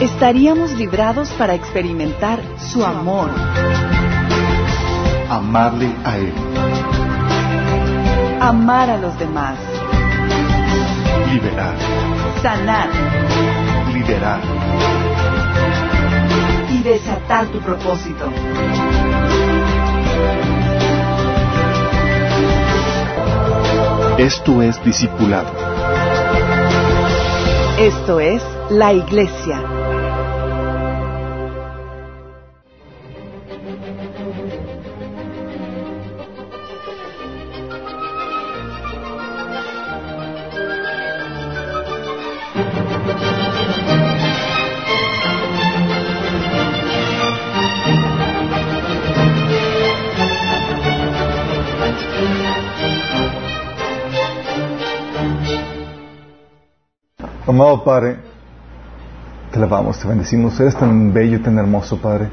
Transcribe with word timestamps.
Estaríamos 0.00 0.72
librados 0.72 1.30
para 1.30 1.54
experimentar 1.54 2.40
su 2.58 2.84
amor, 2.84 3.30
Amarle 5.30 5.90
a 6.04 6.16
Él, 6.16 6.32
amar 8.40 8.88
a 8.90 8.96
los 8.96 9.18
demás, 9.18 9.58
liberar, 11.30 11.74
sanar 12.42 12.88
liderar. 13.92 14.40
y 16.70 16.82
desatar 16.82 17.46
tu 17.46 17.58
propósito. 17.60 18.30
Esto 24.18 24.62
es 24.62 24.82
discipulado. 24.84 25.50
Esto 27.78 28.20
es 28.20 28.42
la 28.70 28.92
iglesia. 28.92 29.77
Amado 57.58 57.82
Padre, 57.82 58.18
te 59.50 59.58
alabamos, 59.58 59.98
te 59.98 60.06
bendecimos. 60.06 60.60
Eres 60.60 60.76
tan 60.76 61.12
bello 61.12 61.40
tan 61.40 61.58
hermoso, 61.58 62.00
Padre. 62.00 62.28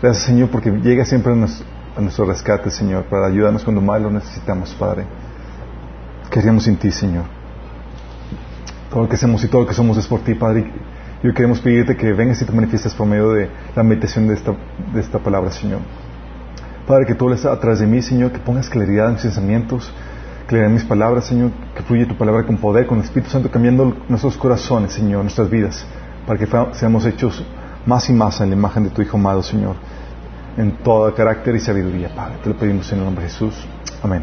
Gracias, 0.00 0.26
Señor, 0.26 0.50
porque 0.50 0.70
llega 0.70 1.04
siempre 1.04 1.32
a 1.32 1.34
nuestro, 1.34 1.66
a 1.96 2.00
nuestro 2.00 2.26
rescate, 2.26 2.70
Señor, 2.70 3.06
para 3.06 3.26
ayudarnos 3.26 3.64
cuando 3.64 3.82
más 3.82 4.00
lo 4.00 4.12
necesitamos, 4.12 4.72
Padre. 4.74 5.04
Queríamos 6.30 6.62
sin 6.62 6.76
ti, 6.76 6.92
Señor. 6.92 7.24
Todo 8.88 9.02
lo 9.02 9.08
que 9.08 9.16
hacemos 9.16 9.42
y 9.42 9.48
todo 9.48 9.62
lo 9.62 9.66
que 9.66 9.74
somos 9.74 9.98
es 9.98 10.06
por 10.06 10.20
ti, 10.20 10.36
Padre. 10.36 10.70
Y 11.24 11.26
hoy 11.26 11.34
queremos 11.34 11.58
pedirte 11.58 11.96
que 11.96 12.12
vengas 12.12 12.40
y 12.40 12.44
te 12.44 12.52
manifiestes 12.52 12.94
por 12.94 13.08
medio 13.08 13.32
de 13.32 13.50
la 13.74 13.82
meditación 13.82 14.28
de 14.28 14.34
esta, 14.34 14.54
de 14.94 15.00
esta 15.00 15.18
palabra, 15.18 15.50
Señor. 15.50 15.80
Padre, 16.86 17.06
que 17.06 17.16
tú 17.16 17.28
lees 17.28 17.44
atrás 17.44 17.80
de 17.80 17.86
mí, 17.88 18.00
Señor, 18.00 18.30
que 18.30 18.38
pongas 18.38 18.70
claridad 18.70 19.08
en 19.08 19.14
mis 19.14 19.22
pensamientos, 19.22 19.92
claridad 20.52 20.70
mis 20.70 20.84
palabras, 20.84 21.24
Señor, 21.24 21.50
que 21.74 21.82
fluye 21.82 22.04
tu 22.04 22.14
palabra 22.14 22.44
con 22.44 22.58
poder, 22.58 22.86
con 22.86 22.98
el 22.98 23.04
Espíritu 23.04 23.30
Santo, 23.30 23.50
cambiando 23.50 23.96
nuestros 24.06 24.36
corazones, 24.36 24.92
Señor, 24.92 25.22
nuestras 25.22 25.48
vidas, 25.48 25.86
para 26.26 26.38
que 26.38 26.46
seamos 26.72 27.06
hechos 27.06 27.42
más 27.86 28.08
y 28.10 28.12
más 28.12 28.38
en 28.42 28.50
la 28.50 28.56
imagen 28.56 28.84
de 28.84 28.90
tu 28.90 29.00
Hijo 29.00 29.16
amado, 29.16 29.42
Señor, 29.42 29.76
en 30.58 30.72
todo 30.82 31.12
carácter 31.14 31.54
y 31.54 31.60
sabiduría, 31.60 32.14
Padre. 32.14 32.34
Te 32.42 32.50
lo 32.50 32.56
pedimos 32.56 32.92
en 32.92 32.98
el 32.98 33.04
nombre 33.06 33.24
de 33.24 33.30
Jesús. 33.30 33.54
Amén. 34.02 34.22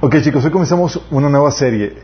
Ok, 0.00 0.20
chicos, 0.20 0.44
hoy 0.44 0.52
comenzamos 0.52 1.00
una 1.10 1.28
nueva 1.28 1.50
serie. 1.50 1.96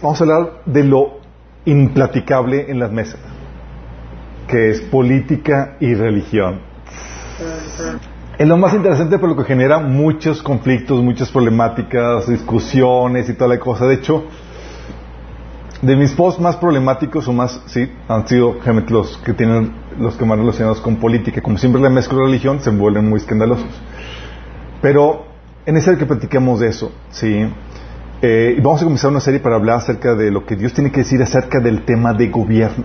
Vamos 0.00 0.20
a 0.20 0.24
hablar 0.24 0.62
de 0.64 0.84
lo 0.84 1.18
implaticable 1.64 2.70
en 2.70 2.78
las 2.78 2.92
mesas, 2.92 3.18
que 4.46 4.70
es 4.70 4.80
política 4.82 5.76
y 5.80 5.92
religión. 5.94 6.60
Es 8.38 8.46
lo 8.46 8.56
más 8.56 8.72
interesante 8.72 9.18
por 9.18 9.28
lo 9.30 9.36
que 9.36 9.42
genera 9.42 9.80
muchos 9.80 10.44
conflictos, 10.44 11.02
muchas 11.02 11.28
problemáticas, 11.28 12.28
discusiones 12.28 13.28
y 13.28 13.34
toda 13.34 13.48
la 13.48 13.58
cosa. 13.58 13.84
De 13.86 13.96
hecho, 13.96 14.26
de 15.82 15.96
mis 15.96 16.12
posts 16.12 16.40
más 16.40 16.54
problemáticos 16.54 17.26
o 17.26 17.32
más, 17.32 17.60
sí, 17.66 17.90
han 18.06 18.28
sido 18.28 18.54
los 18.90 19.16
que 19.18 19.32
tienen 19.32 19.72
los 19.98 20.14
que 20.16 20.24
más 20.24 20.38
relacionados 20.38 20.80
con 20.80 20.96
política. 20.96 21.42
Como 21.42 21.58
siempre 21.58 21.82
la 21.82 21.90
mezcla 21.90 22.16
religión, 22.20 22.60
se 22.60 22.70
vuelven 22.70 23.08
muy 23.08 23.18
escandalosos. 23.18 23.66
Pero 24.80 25.26
en 25.66 25.76
esa 25.76 25.98
que 25.98 26.06
platiquemos 26.06 26.60
de 26.60 26.68
eso, 26.68 26.92
sí. 27.10 27.44
Eh, 28.22 28.54
y 28.56 28.60
vamos 28.60 28.80
a 28.82 28.84
comenzar 28.84 29.10
una 29.10 29.20
serie 29.20 29.40
para 29.40 29.56
hablar 29.56 29.78
acerca 29.78 30.14
de 30.14 30.30
lo 30.30 30.46
que 30.46 30.54
Dios 30.54 30.72
tiene 30.72 30.92
que 30.92 31.00
decir 31.00 31.20
acerca 31.20 31.58
del 31.58 31.84
tema 31.84 32.14
de 32.14 32.28
gobierno. 32.28 32.84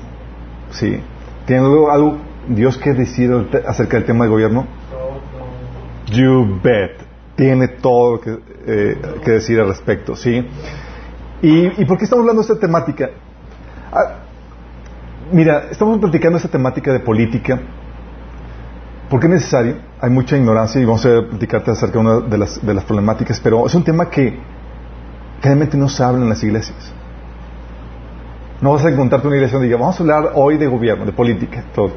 ¿Sí? 0.72 1.00
¿Tiene 1.46 1.62
algo, 1.62 1.92
algo 1.92 2.18
Dios 2.47 2.80
que 2.80 2.94
decir 2.94 3.31
acerca 3.68 3.97
del 3.97 4.08
tema 4.08 4.25
de 4.25 4.31
gobierno? 4.31 4.66
You 6.13 6.59
bet. 6.63 6.91
Tiene 7.35 7.68
todo 7.68 8.22
que, 8.22 8.38
eh, 8.68 8.97
que 9.25 9.31
decir 9.31 9.59
al 9.59 9.68
respecto, 9.68 10.16
¿sí? 10.16 10.47
¿Y, 11.41 11.81
¿Y 11.81 11.85
por 11.85 11.97
qué 11.97 12.03
estamos 12.03 12.22
hablando 12.22 12.41
de 12.44 12.53
esta 12.53 12.59
temática? 12.59 13.09
Ah, 13.91 14.19
mira, 15.31 15.68
estamos 15.72 15.97
platicando 16.00 16.38
esta 16.38 16.50
temática 16.50 16.94
de 16.94 17.00
política 17.00 17.59
porque 19.09 19.28
es 19.28 19.34
necesario. 19.34 19.75
Hay 20.01 20.09
mucha 20.09 20.38
ignorancia 20.38 20.81
y 20.81 20.85
vamos 20.85 21.06
a 21.06 21.22
platicarte 21.29 21.72
acerca 21.72 21.94
de 21.94 22.00
una 22.00 22.19
de 22.22 22.38
las, 22.38 22.66
de 22.66 22.74
las 22.74 22.84
problemáticas, 22.84 23.40
pero 23.40 23.66
es 23.66 23.75
un 23.75 23.84
tema 23.84 24.09
que 24.09 24.40
realmente 25.41 25.78
no 25.78 25.88
se 25.90 26.03
habla 26.03 26.24
en 26.24 26.30
las 26.30 26.44
iglesias. 26.44 26.91
No 28.62 28.72
vas 28.72 28.85
a 28.85 28.90
encontrarte 28.90 29.28
una 29.28 29.35
iglesia 29.35 29.57
donde 29.57 29.68
diga, 29.68 29.80
vamos 29.80 30.00
a 30.00 30.03
hablar 30.03 30.31
hoy 30.35 30.57
de 30.57 30.66
gobierno, 30.68 31.06
de 31.06 31.12
política, 31.12 31.63
todo. 31.75 31.91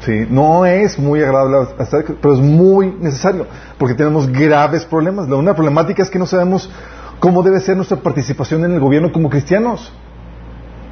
¿Sí? 0.00 0.26
No 0.28 0.66
es 0.66 0.98
muy 0.98 1.22
agradable, 1.22 1.74
pero 2.20 2.34
es 2.34 2.40
muy 2.40 2.94
necesario, 3.00 3.46
porque 3.78 3.94
tenemos 3.94 4.30
graves 4.30 4.84
problemas. 4.84 5.28
La 5.28 5.36
una 5.36 5.54
problemática 5.54 6.02
es 6.02 6.10
que 6.10 6.18
no 6.18 6.26
sabemos 6.26 6.70
cómo 7.18 7.42
debe 7.42 7.60
ser 7.60 7.76
nuestra 7.76 7.96
participación 7.96 8.64
en 8.64 8.72
el 8.72 8.80
gobierno 8.80 9.10
como 9.10 9.30
cristianos. 9.30 9.92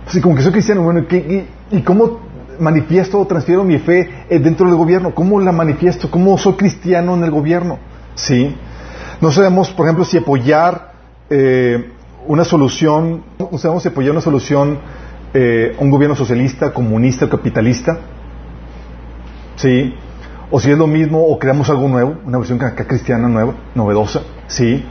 Así 0.06 0.20
como 0.20 0.34
que 0.34 0.42
soy 0.42 0.52
cristiano, 0.52 0.82
bueno, 0.82 1.06
¿qué, 1.08 1.46
y, 1.70 1.76
¿y 1.76 1.82
cómo 1.82 2.20
manifiesto 2.58 3.20
o 3.20 3.26
transfiero 3.26 3.64
mi 3.64 3.78
fe 3.78 4.08
eh, 4.28 4.38
dentro 4.38 4.66
del 4.66 4.76
gobierno? 4.76 5.14
¿Cómo 5.14 5.40
la 5.40 5.52
manifiesto? 5.52 6.10
¿Cómo 6.10 6.36
soy 6.38 6.54
cristiano 6.54 7.14
en 7.14 7.24
el 7.24 7.30
gobierno? 7.30 7.78
¿Sí? 8.14 8.54
No 9.20 9.32
sabemos, 9.32 9.70
por 9.70 9.86
ejemplo, 9.86 10.04
si 10.04 10.18
apoyar 10.18 10.92
eh, 11.30 11.90
una 12.26 12.44
solución, 12.44 13.22
no 13.38 13.58
sabemos 13.58 13.82
si 13.82 13.88
apoyar 13.88 14.12
una 14.12 14.20
solución 14.20 14.78
eh, 15.36 15.74
un 15.80 15.90
gobierno 15.90 16.14
socialista, 16.14 16.72
comunista, 16.72 17.28
capitalista, 17.28 17.98
¿sí? 19.56 19.94
O 20.50 20.60
si 20.60 20.70
es 20.70 20.78
lo 20.78 20.86
mismo 20.86 21.26
o 21.26 21.38
creamos 21.38 21.68
algo 21.70 21.88
nuevo, 21.88 22.16
una 22.24 22.38
versión 22.38 22.58
cristiana 22.58 23.28
nueva, 23.28 23.54
novedosa, 23.74 24.20
¿sí? 24.46 24.84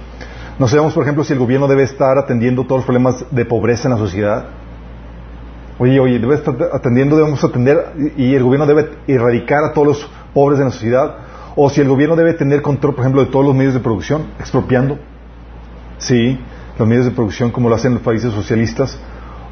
No 0.59 0.68
sabemos, 0.68 0.94
por 0.94 1.03
ejemplo, 1.03 1.24
si 1.24 1.34
el 1.34 1.40
gobierno 1.40 1.68
debe 1.68 1.84
estar 1.84 2.18
atendiendo 2.18 2.63
todos 2.63 2.79
los 2.79 2.85
problemas 2.85 3.25
de 3.31 3.46
pobreza 3.46 3.88
en 3.88 3.94
la 3.94 4.00
sociedad. 4.00 4.46
Oye, 5.79 6.00
oye, 6.00 6.19
debe 6.19 6.35
estar 6.35 6.56
atendiendo, 6.72 7.16
debemos 7.16 7.44
atender 7.44 7.94
y 8.16 8.35
el 8.35 8.44
gobierno 8.44 8.68
debe 8.68 8.90
erradicar 9.07 9.63
a 9.63 9.73
todos 9.73 9.88
los 9.88 10.09
pobres 10.34 10.59
de 10.59 10.66
la 10.66 10.72
sociedad. 10.72 11.16
O 11.56 11.69
si 11.69 11.81
el 11.81 11.88
gobierno 11.88 12.16
debe 12.16 12.34
tener 12.34 12.62
control, 12.62 12.94
por 12.94 13.03
ejemplo, 13.03 13.23
de 13.25 13.31
todos 13.31 13.46
los 13.46 13.55
medios 13.55 13.73
de 13.73 13.79
producción, 13.79 14.28
expropiando, 14.40 14.99
¿sí? 15.97 16.40
Los 16.78 16.88
medios 16.88 17.05
de 17.05 17.11
producción 17.11 17.52
como 17.52 17.70
lo 17.70 17.76
hacen 17.76 17.96
los 17.96 18.03
países 18.03 18.32
socialistas. 18.32 18.99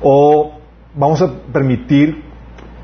O 0.01 0.59
vamos 0.95 1.21
a 1.21 1.31
permitir, 1.51 2.23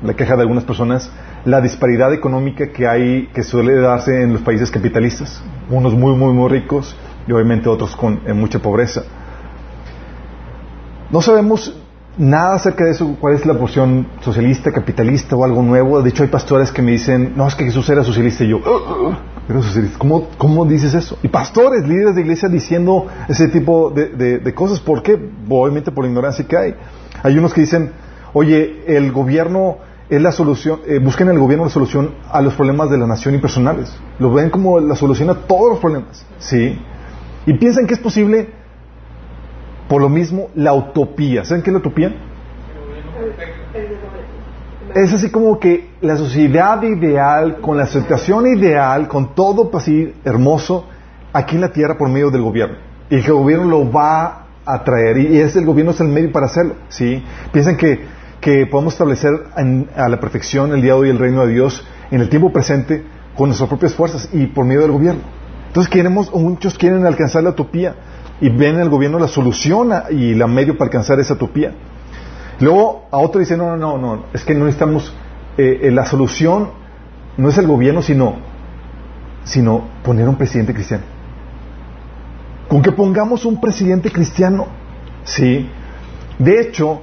la 0.02 0.14
queja 0.14 0.34
de 0.36 0.42
algunas 0.42 0.64
personas, 0.64 1.10
la 1.44 1.60
disparidad 1.60 2.12
económica 2.12 2.68
que 2.68 2.86
hay, 2.86 3.28
que 3.34 3.42
suele 3.42 3.76
darse 3.76 4.22
en 4.22 4.32
los 4.32 4.42
países 4.42 4.70
capitalistas. 4.70 5.42
Unos 5.70 5.94
muy, 5.94 6.14
muy, 6.14 6.32
muy 6.32 6.48
ricos 6.48 6.96
y 7.26 7.32
obviamente 7.32 7.68
otros 7.68 7.94
con 7.96 8.20
en 8.26 8.38
mucha 8.38 8.58
pobreza. 8.58 9.02
No 11.10 11.22
sabemos 11.22 11.74
nada 12.18 12.56
acerca 12.56 12.84
de 12.84 12.90
eso, 12.90 13.16
cuál 13.20 13.34
es 13.34 13.46
la 13.46 13.54
posición 13.54 14.06
socialista, 14.20 14.72
capitalista 14.72 15.36
o 15.36 15.44
algo 15.44 15.62
nuevo. 15.62 16.02
De 16.02 16.10
hecho, 16.10 16.24
hay 16.24 16.28
pastores 16.28 16.72
que 16.72 16.82
me 16.82 16.92
dicen, 16.92 17.32
no, 17.36 17.46
es 17.46 17.54
que 17.54 17.64
Jesús 17.64 17.88
era 17.88 18.02
socialista 18.02 18.44
y 18.44 18.48
yo, 18.48 18.58
uh, 18.58 19.08
uh, 19.08 19.14
era 19.48 19.62
socialista. 19.62 19.98
¿Cómo, 19.98 20.28
¿Cómo, 20.36 20.66
dices 20.66 20.94
eso? 20.94 21.18
Y 21.22 21.28
pastores, 21.28 21.86
líderes 21.86 22.16
de 22.16 22.22
iglesia 22.22 22.48
diciendo 22.48 23.06
ese 23.28 23.48
tipo 23.48 23.90
de, 23.90 24.08
de, 24.08 24.38
de 24.38 24.54
cosas. 24.54 24.80
¿Por 24.80 25.02
qué? 25.02 25.18
Obviamente 25.48 25.92
por 25.92 26.04
la 26.04 26.08
ignorancia 26.08 26.46
que 26.46 26.56
hay. 26.56 26.74
Hay 27.22 27.38
unos 27.38 27.54
que 27.54 27.62
dicen, 27.62 27.92
oye, 28.32 28.82
el 28.86 29.12
gobierno 29.12 29.78
es 30.10 30.22
la 30.22 30.32
solución, 30.32 30.80
eh, 30.86 30.98
busquen 30.98 31.28
en 31.28 31.34
el 31.34 31.40
gobierno 31.40 31.64
la 31.64 31.70
solución 31.70 32.14
a 32.30 32.40
los 32.40 32.54
problemas 32.54 32.90
de 32.90 32.98
la 32.98 33.06
nación 33.06 33.34
y 33.34 33.38
personales. 33.38 33.94
Lo 34.18 34.32
ven 34.32 34.50
como 34.50 34.80
la 34.80 34.96
solución 34.96 35.30
a 35.30 35.34
todos 35.34 35.70
los 35.70 35.78
problemas. 35.78 36.24
¿Sí? 36.38 36.78
Y 37.46 37.52
piensan 37.54 37.86
que 37.86 37.94
es 37.94 38.00
posible, 38.00 38.50
por 39.88 40.00
lo 40.00 40.08
mismo, 40.08 40.48
la 40.54 40.72
utopía. 40.72 41.44
¿Saben 41.44 41.62
qué 41.62 41.70
es 41.70 41.72
la 41.72 41.78
utopía? 41.78 42.14
es 44.94 45.12
así 45.12 45.30
como 45.30 45.58
que 45.58 45.90
la 46.00 46.16
sociedad 46.16 46.82
ideal, 46.82 47.58
con 47.60 47.76
la 47.76 47.86
situación 47.86 48.46
ideal, 48.46 49.08
con 49.08 49.34
todo 49.34 49.70
así 49.76 50.14
hermoso, 50.24 50.86
aquí 51.32 51.56
en 51.56 51.62
la 51.62 51.72
tierra 51.72 51.96
por 51.98 52.08
medio 52.08 52.30
del 52.30 52.42
gobierno. 52.42 52.76
Y 53.10 53.20
que 53.20 53.26
el 53.26 53.34
gobierno 53.34 53.64
lo 53.66 53.90
va 53.90 54.46
a 54.64 54.84
traer. 54.84 55.18
Y 55.18 55.38
es 55.38 55.56
el 55.56 55.64
gobierno 55.64 55.92
es 55.92 56.00
el 56.00 56.08
medio 56.08 56.32
para 56.32 56.46
hacerlo. 56.46 56.74
¿sí? 56.88 57.22
Piensan 57.52 57.76
que, 57.76 58.00
que 58.40 58.66
podemos 58.66 58.94
establecer 58.94 59.32
a 59.96 60.08
la 60.08 60.20
perfección 60.20 60.72
el 60.72 60.82
día 60.82 60.92
de 60.92 60.98
hoy 60.98 61.10
el 61.10 61.18
reino 61.18 61.44
de 61.46 61.52
Dios 61.52 61.84
en 62.10 62.20
el 62.20 62.28
tiempo 62.28 62.52
presente 62.52 63.04
con 63.36 63.48
nuestras 63.48 63.68
propias 63.68 63.94
fuerzas 63.94 64.28
y 64.32 64.46
por 64.46 64.64
medio 64.64 64.82
del 64.82 64.92
gobierno. 64.92 65.22
Entonces 65.66 65.90
queremos, 65.90 66.32
muchos 66.32 66.78
quieren 66.78 67.04
alcanzar 67.06 67.42
la 67.42 67.50
utopía 67.50 67.94
y 68.40 68.48
ven 68.48 68.76
en 68.76 68.82
el 68.82 68.88
gobierno 68.88 69.18
la 69.18 69.28
solución 69.28 69.92
y 70.10 70.34
la 70.34 70.46
medio 70.46 70.78
para 70.78 70.86
alcanzar 70.86 71.20
esa 71.20 71.34
utopía. 71.34 71.72
Luego 72.60 73.06
a 73.10 73.18
otro 73.18 73.40
dice, 73.40 73.56
no, 73.56 73.76
no, 73.76 73.98
no, 73.98 74.24
es 74.32 74.44
que 74.44 74.54
no 74.54 74.64
necesitamos, 74.64 75.14
eh, 75.56 75.80
eh, 75.82 75.90
la 75.90 76.06
solución 76.06 76.70
no 77.36 77.48
es 77.48 77.58
el 77.58 77.66
gobierno, 77.66 78.02
sino, 78.02 78.36
sino 79.44 79.84
poner 80.02 80.28
un 80.28 80.36
presidente 80.36 80.74
cristiano. 80.74 81.04
Con 82.68 82.82
que 82.82 82.92
pongamos 82.92 83.44
un 83.44 83.60
presidente 83.60 84.10
cristiano, 84.10 84.66
sí. 85.24 85.70
De 86.38 86.60
hecho, 86.60 87.02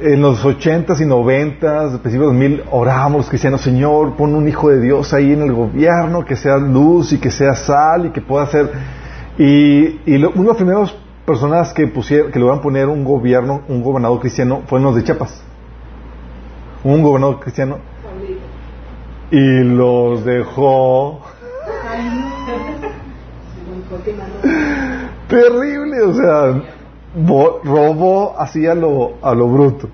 en 0.00 0.20
los 0.20 0.44
ochentas 0.44 1.00
y 1.00 1.06
noventas, 1.06 1.98
principios 2.00 2.32
de 2.32 2.38
2000, 2.38 2.64
orábamos 2.70 3.18
los 3.18 3.28
cristianos, 3.28 3.60
Señor, 3.60 4.16
pon 4.16 4.34
un 4.34 4.48
hijo 4.48 4.68
de 4.68 4.80
Dios 4.80 5.12
ahí 5.14 5.32
en 5.32 5.42
el 5.42 5.52
gobierno, 5.52 6.24
que 6.24 6.36
sea 6.36 6.56
luz 6.56 7.12
y 7.12 7.18
que 7.18 7.30
sea 7.30 7.54
sal 7.54 8.06
y 8.06 8.10
que 8.10 8.20
pueda 8.20 8.46
ser... 8.46 8.72
Y, 9.38 10.00
y 10.06 10.16
uno 10.16 10.30
de 10.30 10.44
los 10.44 10.56
primeros 10.56 10.96
personas 11.24 11.72
que 11.72 11.86
pusieron, 11.86 12.30
que 12.30 12.38
lograron 12.38 12.62
poner 12.62 12.88
un 12.88 13.04
gobierno, 13.04 13.62
un 13.68 13.82
gobernador 13.82 14.20
cristiano, 14.20 14.62
fueron 14.66 14.86
los 14.86 14.96
de 14.96 15.04
Chiapas. 15.04 15.42
Un 16.82 17.02
gobernador 17.02 17.40
cristiano. 17.40 17.78
Y 19.30 19.60
los 19.64 20.24
dejó. 20.24 21.20
Terrible, 25.28 26.02
o 26.02 26.14
sea, 26.14 26.62
robo 27.14 28.34
así 28.38 28.66
a 28.66 28.74
lo, 28.74 29.14
a 29.22 29.34
lo 29.34 29.48
bruto. 29.48 29.88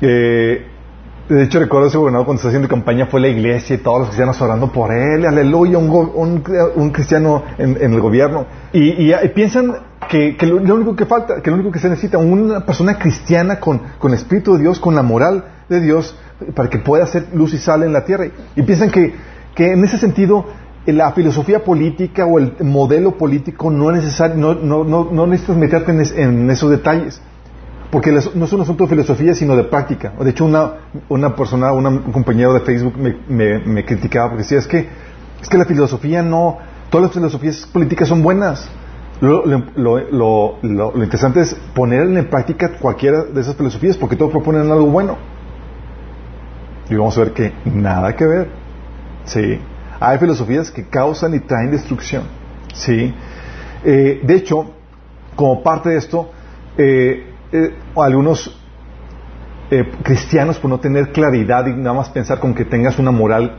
de 0.00 1.42
hecho, 1.42 1.58
recuerdo 1.58 1.88
ese 1.88 1.98
gobernador 1.98 2.26
cuando 2.26 2.38
estaba 2.38 2.50
haciendo 2.50 2.68
campaña 2.68 3.06
fue 3.06 3.20
la 3.20 3.28
iglesia 3.28 3.76
y 3.76 3.78
todos 3.78 4.00
los 4.00 4.08
cristianos 4.08 4.40
orando 4.40 4.72
por 4.72 4.92
él, 4.92 5.26
aleluya, 5.26 5.78
un, 5.78 6.42
un, 6.74 6.90
cristiano 6.90 7.42
en, 7.58 7.76
el 7.80 8.00
gobierno. 8.00 8.46
Y, 8.72 9.12
y, 9.12 9.28
piensan 9.34 9.74
que, 10.08 10.36
lo, 10.46 10.74
único 10.74 10.96
que 10.96 11.06
falta, 11.06 11.42
que 11.42 11.50
lo 11.50 11.56
único 11.56 11.70
que 11.70 11.78
se 11.78 11.88
necesita, 11.88 12.18
una 12.18 12.64
persona 12.64 12.98
cristiana 12.98 13.60
con, 13.60 13.80
con 13.98 14.12
el 14.12 14.18
Espíritu 14.18 14.54
de 14.54 14.62
Dios, 14.62 14.80
con 14.80 14.94
la 14.94 15.02
moral 15.02 15.44
de 15.68 15.80
Dios, 15.80 16.16
para 16.54 16.70
que 16.70 16.78
pueda 16.78 17.04
hacer 17.04 17.26
luz 17.34 17.52
y 17.54 17.58
sal 17.58 17.82
en 17.82 17.92
la 17.92 18.04
tierra. 18.04 18.26
Y 18.56 18.62
piensan 18.62 18.90
que, 18.90 19.14
que 19.54 19.72
en 19.72 19.84
ese 19.84 19.98
sentido 19.98 20.46
la 20.92 21.12
filosofía 21.12 21.64
política 21.64 22.24
o 22.24 22.38
el 22.38 22.54
modelo 22.60 23.16
político 23.16 23.70
no 23.70 23.90
es 23.90 23.96
necesario, 23.96 24.36
no, 24.36 24.54
no, 24.54 24.84
no, 24.84 25.08
no 25.10 25.26
necesitas 25.26 25.56
meterte 25.56 25.92
en, 25.92 26.50
esos 26.50 26.70
detalles, 26.70 27.20
porque 27.90 28.12
no 28.12 28.44
es 28.44 28.52
un 28.52 28.60
asunto 28.60 28.84
de 28.84 28.90
filosofía, 28.90 29.34
sino 29.34 29.56
de 29.56 29.64
práctica. 29.64 30.12
De 30.20 30.30
hecho, 30.30 30.44
una, 30.44 30.72
una 31.08 31.34
persona, 31.34 31.72
un 31.72 32.12
compañero 32.12 32.54
de 32.54 32.60
Facebook 32.60 32.94
me, 32.96 33.58
me, 33.58 33.84
criticaba 33.84 34.28
porque 34.28 34.42
decía, 34.44 34.58
es 34.58 34.66
que, 34.66 34.88
es 35.40 35.48
que 35.48 35.58
la 35.58 35.64
filosofía 35.64 36.22
no, 36.22 36.58
todas 36.90 37.06
las 37.06 37.12
filosofías 37.14 37.66
políticas 37.72 38.08
son 38.08 38.22
buenas. 38.22 38.68
Lo, 39.20 39.44
lo, 39.44 39.64
lo, 39.76 40.58
lo, 40.62 40.92
interesante 41.02 41.40
es 41.40 41.54
poner 41.74 42.02
en 42.02 42.30
práctica 42.30 42.78
cualquiera 42.78 43.24
de 43.24 43.40
esas 43.40 43.56
filosofías, 43.56 43.96
porque 43.96 44.16
todos 44.16 44.30
proponen 44.30 44.70
algo 44.70 44.86
bueno. 44.86 45.16
Y 46.88 46.94
vamos 46.94 47.18
a 47.18 47.24
ver 47.24 47.32
que 47.32 47.52
nada 47.64 48.14
que 48.14 48.26
ver. 48.26 48.48
Sí. 49.24 49.60
Hay 50.00 50.18
filosofías 50.18 50.70
que 50.70 50.84
causan 50.84 51.34
y 51.34 51.40
traen 51.40 51.70
destrucción. 51.70 52.24
¿sí? 52.72 53.14
Eh, 53.84 54.20
de 54.22 54.34
hecho, 54.34 54.72
como 55.34 55.62
parte 55.62 55.90
de 55.90 55.96
esto, 55.96 56.30
eh, 56.76 57.32
eh, 57.52 57.74
algunos 57.96 58.54
cristianos, 60.02 60.58
por 60.58 60.70
no 60.70 60.80
tener 60.80 61.12
claridad 61.12 61.66
y 61.66 61.74
nada 61.74 61.92
más 61.92 62.08
pensar 62.08 62.40
con 62.40 62.54
que 62.54 62.64
tengas 62.64 62.98
una 62.98 63.10
moral 63.10 63.58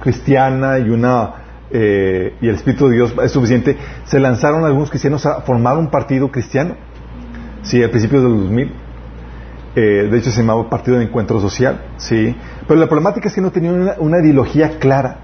cristiana 0.00 0.78
y 0.78 0.90
una 0.90 1.34
y 1.72 2.46
el 2.46 2.54
Espíritu 2.54 2.86
de 2.86 2.94
Dios 2.94 3.12
es 3.20 3.32
suficiente, 3.32 3.76
se 4.04 4.20
lanzaron 4.20 4.64
algunos 4.64 4.90
cristianos 4.90 5.26
a 5.26 5.40
formar 5.40 5.76
un 5.76 5.90
partido 5.90 6.30
cristiano. 6.30 6.76
Sí, 7.62 7.82
al 7.82 7.90
principio 7.90 8.22
del 8.22 8.42
2000. 8.44 8.72
Eh, 9.76 10.08
de 10.08 10.18
hecho 10.18 10.30
se 10.30 10.40
llamaba 10.40 10.70
Partido 10.70 10.98
de 10.98 11.04
Encuentro 11.04 11.40
Social, 11.40 11.80
¿sí? 11.96 12.36
Pero 12.66 12.80
la 12.80 12.86
problemática 12.86 13.28
es 13.28 13.34
que 13.34 13.40
no 13.40 13.50
tenía 13.50 13.72
una, 13.98 14.18
ideología 14.20 14.78
clara, 14.78 15.18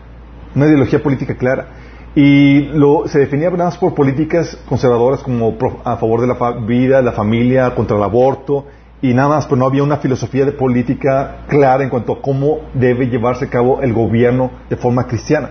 una 0.55 0.67
ideología 0.67 1.03
política 1.03 1.35
clara. 1.37 1.69
Y 2.15 2.63
lo, 2.73 3.07
se 3.07 3.21
definía 3.21 3.51
nada 3.51 3.67
más 3.67 3.79
por 3.79 3.95
políticas 3.95 4.59
conservadoras 4.69 5.23
como 5.23 5.57
a 5.85 5.97
favor 5.97 6.21
de 6.21 6.27
la 6.27 6.53
vida, 6.67 7.01
la 7.01 7.13
familia, 7.13 7.75
contra 7.75 7.97
el 7.97 8.03
aborto, 8.03 8.67
y 9.03 9.15
nada 9.15 9.29
más, 9.29 9.47
pero 9.47 9.57
no 9.57 9.67
había 9.67 9.83
una 9.83 9.97
filosofía 9.97 10.45
de 10.45 10.53
política 10.53 11.45
clara 11.49 11.83
en 11.83 11.89
cuanto 11.89 12.13
a 12.13 12.21
cómo 12.21 12.69
debe 12.75 13.07
llevarse 13.07 13.47
a 13.47 13.49
cabo 13.49 13.81
el 13.81 13.95
gobierno 13.95 14.51
de 14.69 14.77
forma 14.77 15.07
cristiana. 15.07 15.51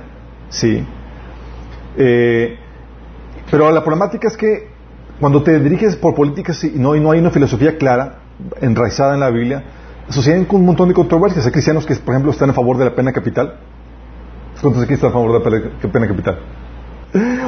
¿sí? 0.49 0.85
Eh, 1.97 2.57
pero 3.49 3.71
la 3.71 3.81
problemática 3.81 4.27
es 4.27 4.37
que 4.37 4.67
cuando 5.19 5.41
te 5.41 5.59
diriges 5.59 5.95
por 5.95 6.13
políticas 6.13 6.63
y 6.63 6.73
no, 6.75 6.95
y 6.95 6.99
no 6.99 7.11
hay 7.11 7.19
una 7.19 7.31
filosofía 7.31 7.77
clara, 7.77 8.19
enraizada 8.61 9.15
en 9.15 9.19
la 9.19 9.29
Biblia, 9.31 9.63
suceden 10.09 10.45
con 10.45 10.61
un 10.61 10.67
montón 10.67 10.87
de 10.87 10.93
controversias. 10.93 11.45
Hay 11.45 11.51
cristianos 11.51 11.85
que, 11.85 11.95
por 11.95 12.13
ejemplo, 12.13 12.31
están 12.31 12.49
a 12.49 12.53
favor 12.53 12.77
de 12.77 12.85
la 12.85 12.95
pena 12.95 13.11
capital. 13.11 13.55
¿Cuántos 14.61 14.83
aquí 14.83 14.93
están 14.93 15.11
a 15.11 15.13
favor 15.13 15.41
de 15.41 15.49
la 15.59 15.91
pena 15.91 16.07
capital? 16.07 16.39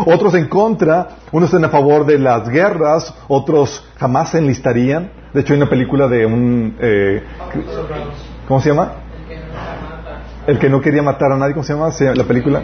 Otros 0.06 0.34
en 0.34 0.48
contra, 0.48 1.10
unos 1.32 1.50
están 1.50 1.66
a 1.66 1.70
favor 1.70 2.06
de 2.06 2.18
las 2.18 2.50
guerras, 2.50 3.14
otros 3.28 3.86
jamás 4.00 4.30
se 4.32 4.40
enlistarían. 4.40 5.12
De 5.34 5.42
hecho, 5.42 5.54
hay 5.54 5.60
una 5.60 5.70
película 5.70 6.08
de 6.08 6.26
un... 6.26 6.76
Eh, 6.80 7.24
¿Cómo 8.48 8.60
se 8.60 8.70
llama? 8.70 8.94
El 10.48 10.58
que 10.58 10.70
no 10.70 10.82
quería 10.82 11.04
matar 11.04 11.32
a 11.32 11.38
nadie, 11.38 11.54
¿cómo 11.54 11.64
se 11.64 11.74
llama 11.74 11.90
la 12.16 12.24
película? 12.24 12.64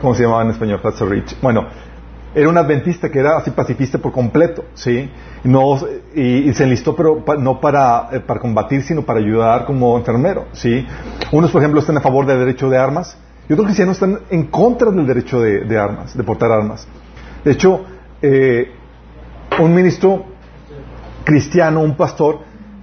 ¿Cómo 0.00 0.14
se 0.14 0.22
llamaba 0.22 0.42
en 0.42 0.50
español? 0.50 0.80
Rich. 0.82 1.38
Bueno, 1.42 1.66
era 2.34 2.48
un 2.48 2.56
adventista 2.56 3.10
que 3.10 3.18
era 3.18 3.36
así 3.36 3.50
pacifista 3.50 3.98
por 3.98 4.12
completo, 4.12 4.64
¿sí? 4.74 5.10
No, 5.42 5.78
y, 6.14 6.52
se 6.52 6.64
enlistó, 6.64 6.94
pero 6.94 7.24
no 7.38 7.60
para, 7.60 8.08
eh, 8.12 8.20
para 8.20 8.40
combatir, 8.40 8.82
sino 8.82 9.02
para 9.02 9.18
ayudar 9.18 9.64
como 9.64 9.96
enfermero, 9.96 10.46
¿sí? 10.52 10.86
Unos, 11.32 11.50
por 11.50 11.60
ejemplo, 11.60 11.80
están 11.80 11.96
a 11.96 12.00
favor 12.00 12.26
del 12.26 12.38
derecho 12.38 12.70
de 12.70 12.78
armas 12.78 13.16
y 13.48 13.52
otros 13.52 13.66
cristianos 13.66 13.96
están 13.96 14.20
en 14.30 14.46
contra 14.46 14.90
del 14.90 15.06
derecho 15.06 15.40
de, 15.40 15.78
armas, 15.78 16.16
de 16.16 16.22
portar 16.22 16.52
armas. 16.52 16.86
De 17.44 17.52
hecho, 17.52 17.84
eh, 18.22 18.70
un 19.58 19.74
ministro 19.74 20.24
cristiano, 21.24 21.80
un 21.80 21.96
pastor, 21.96 22.40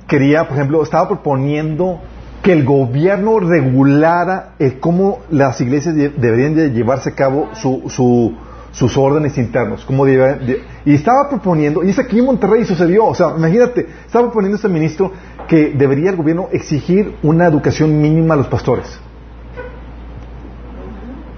quería, 0.08 0.46
por 0.46 0.58
ejemplo, 0.58 0.84
estaba 0.84 1.08
proponiendo 1.08 2.02
que 2.42 2.52
el 2.52 2.66
gobierno 2.66 3.40
regulara 3.40 4.56
cómo 4.80 5.20
las 5.30 5.60
iglesias 5.62 5.96
deberían 5.96 6.56
de 6.56 6.72
llevarse 6.72 7.10
a 7.10 7.16
cabo 7.16 7.50
su, 7.54 7.84
su 7.90 8.36
sus 8.72 8.98
órdenes 8.98 9.38
internos, 9.38 9.86
debe, 9.88 10.64
y 10.86 10.94
estaba 10.94 11.30
proponiendo, 11.30 11.84
y 11.84 11.90
es 11.90 12.00
aquí 12.00 12.20
en 12.20 12.26
Monterrey 12.26 12.66
sucedió, 12.66 13.06
o 13.06 13.16
sea, 13.16 13.34
imagínate, 13.36 13.88
estaba 14.06 14.26
proponiendo 14.26 14.56
este 14.56 14.70
ministro 14.70 15.12
que 15.48 15.74
debería 15.76 16.12
el 16.12 16.16
gobierno 16.16 16.50
exigir 16.52 17.16
una 17.24 17.48
educación 17.48 18.00
mínima 18.00 18.36
a 18.36 18.38
los 18.38 18.48
pastores. 18.48 19.00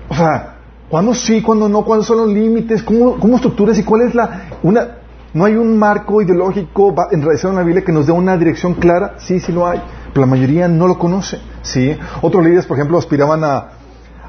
O 0.09 0.15
sea, 0.15 0.57
¿cuándo 0.89 1.13
sí, 1.13 1.41
cuándo 1.41 1.69
no? 1.69 1.85
¿Cuáles 1.85 2.05
son 2.05 2.17
los 2.17 2.29
límites? 2.29 2.83
¿Cómo, 2.83 3.17
cómo 3.19 3.35
estructuras 3.35 3.77
y 3.77 3.83
cuál 3.83 4.01
es 4.01 4.15
la... 4.15 4.49
Una, 4.63 4.99
¿No 5.31 5.45
hay 5.45 5.55
un 5.55 5.77
marco 5.77 6.23
ideológico 6.23 6.95
enraizado 7.11 7.49
en 7.49 7.57
la 7.57 7.63
Biblia 7.63 7.85
que 7.85 7.91
nos 7.91 8.07
dé 8.07 8.11
una 8.11 8.35
dirección 8.35 8.73
clara? 8.73 9.15
Sí, 9.19 9.39
sí 9.39 9.51
lo 9.51 9.67
hay, 9.67 9.79
pero 10.11 10.21
la 10.21 10.31
mayoría 10.31 10.67
no 10.67 10.87
lo 10.87 10.97
conoce. 10.97 11.39
¿sí? 11.61 11.95
Otros 12.23 12.43
líderes, 12.43 12.65
por 12.65 12.77
ejemplo, 12.77 12.97
aspiraban 12.97 13.43
a, 13.43 13.69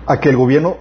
a 0.07 0.21
que 0.21 0.29
el 0.29 0.37
gobierno 0.37 0.77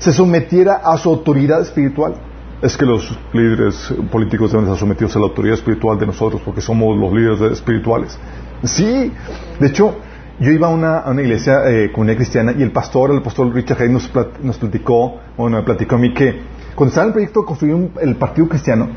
se 0.00 0.12
sometiera 0.12 0.76
a 0.76 0.96
su 0.96 1.10
autoridad 1.10 1.60
espiritual. 1.60 2.14
Es 2.62 2.76
que 2.76 2.84
los 2.84 3.16
líderes 3.32 3.94
políticos 4.10 4.50
deben 4.50 4.66
estar 4.66 4.78
sometidos 4.78 5.14
a 5.16 5.18
la 5.18 5.26
autoridad 5.26 5.54
espiritual 5.54 5.98
de 5.98 6.06
nosotros 6.06 6.42
porque 6.44 6.60
somos 6.60 6.96
los 6.96 7.12
líderes 7.12 7.40
espirituales. 7.52 8.18
Sí, 8.64 9.12
de 9.60 9.66
hecho, 9.66 9.96
yo 10.40 10.50
iba 10.50 10.68
a 10.68 10.70
una, 10.70 11.22
iglesia 11.22 11.68
eh, 11.68 11.92
comunidad 11.92 12.16
cristiana 12.16 12.54
y 12.56 12.62
el 12.62 12.72
pastor, 12.72 13.10
el 13.12 13.22
pastor 13.22 13.54
Richard 13.54 13.82
Hay 13.82 13.88
nos, 13.90 14.10
nos 14.42 14.58
platicó, 14.58 15.20
bueno, 15.36 15.58
me 15.58 15.62
platicó 15.62 15.96
a 15.96 15.98
mí 15.98 16.12
que 16.14 16.40
cuando 16.74 16.88
estaba 16.88 17.04
en 17.04 17.08
el 17.08 17.12
proyecto 17.12 17.40
de 17.40 17.46
construir 17.46 17.90
el 18.00 18.16
partido 18.16 18.48
cristiano, 18.48 18.88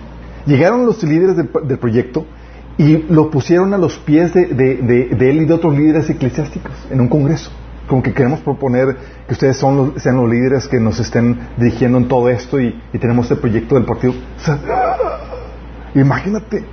llegaron 0.46 0.86
los 0.86 1.04
líderes 1.04 1.36
del, 1.36 1.78
proyecto 1.80 2.26
y 2.78 2.98
lo 3.10 3.30
pusieron 3.30 3.74
a 3.74 3.78
los 3.78 3.98
pies 3.98 4.34
de, 4.34 4.46
de 4.46 5.30
él 5.30 5.42
y 5.42 5.46
de 5.46 5.54
otros 5.54 5.78
líderes 5.78 6.10
eclesiásticos 6.10 6.74
en 6.90 7.02
un 7.02 7.10
congreso 7.10 7.52
como 7.88 8.02
que 8.02 8.14
queremos 8.14 8.40
proponer 8.40 8.96
que 9.28 9.34
ustedes 9.34 9.58
son 9.58 10.00
sean 10.00 10.18
los 10.18 10.30
líderes 10.30 10.68
que 10.68 10.80
nos 10.80 11.00
estén 11.00 11.40
dirigiendo 11.58 11.98
en 11.98 12.08
todo 12.08 12.30
esto 12.30 12.60
y, 12.60 12.80
tenemos 13.00 13.26
este 13.26 13.36
proyecto 13.36 13.76
del 13.76 13.86
partido. 13.86 14.14
imagínate. 15.96 16.64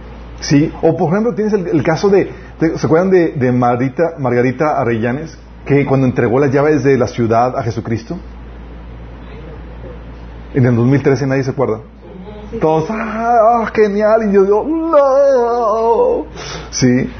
Sí, 0.40 0.73
o 0.81 0.97
por 0.97 1.11
ejemplo 1.11 1.35
tienes 1.35 1.52
el, 1.52 1.83
caso 1.83 2.09
de, 2.09 2.31
¿se 2.76 2.87
acuerdan 2.87 3.11
de, 3.11 3.52
Margarita, 3.52 4.14
Margarita 4.19 4.81
Arrellanes? 4.81 5.37
Que 5.67 5.85
cuando 5.85 6.07
entregó 6.07 6.40
las 6.40 6.50
llaves 6.50 6.83
de 6.83 6.97
la 6.97 7.07
ciudad 7.07 7.57
a 7.59 7.62
Jesucristo. 7.62 8.19
En 10.55 10.64
el 10.64 10.75
2013 10.75 11.26
nadie 11.26 11.45
se 11.45 11.50
acuerda. 11.50 11.81
Todos, 12.61 12.87
ah, 12.90 13.71
genial, 13.73 14.29
y 14.29 14.33
yo 14.33 14.43
digo, 14.45 14.64
no. 14.64 16.26
Sí. 16.71 17.11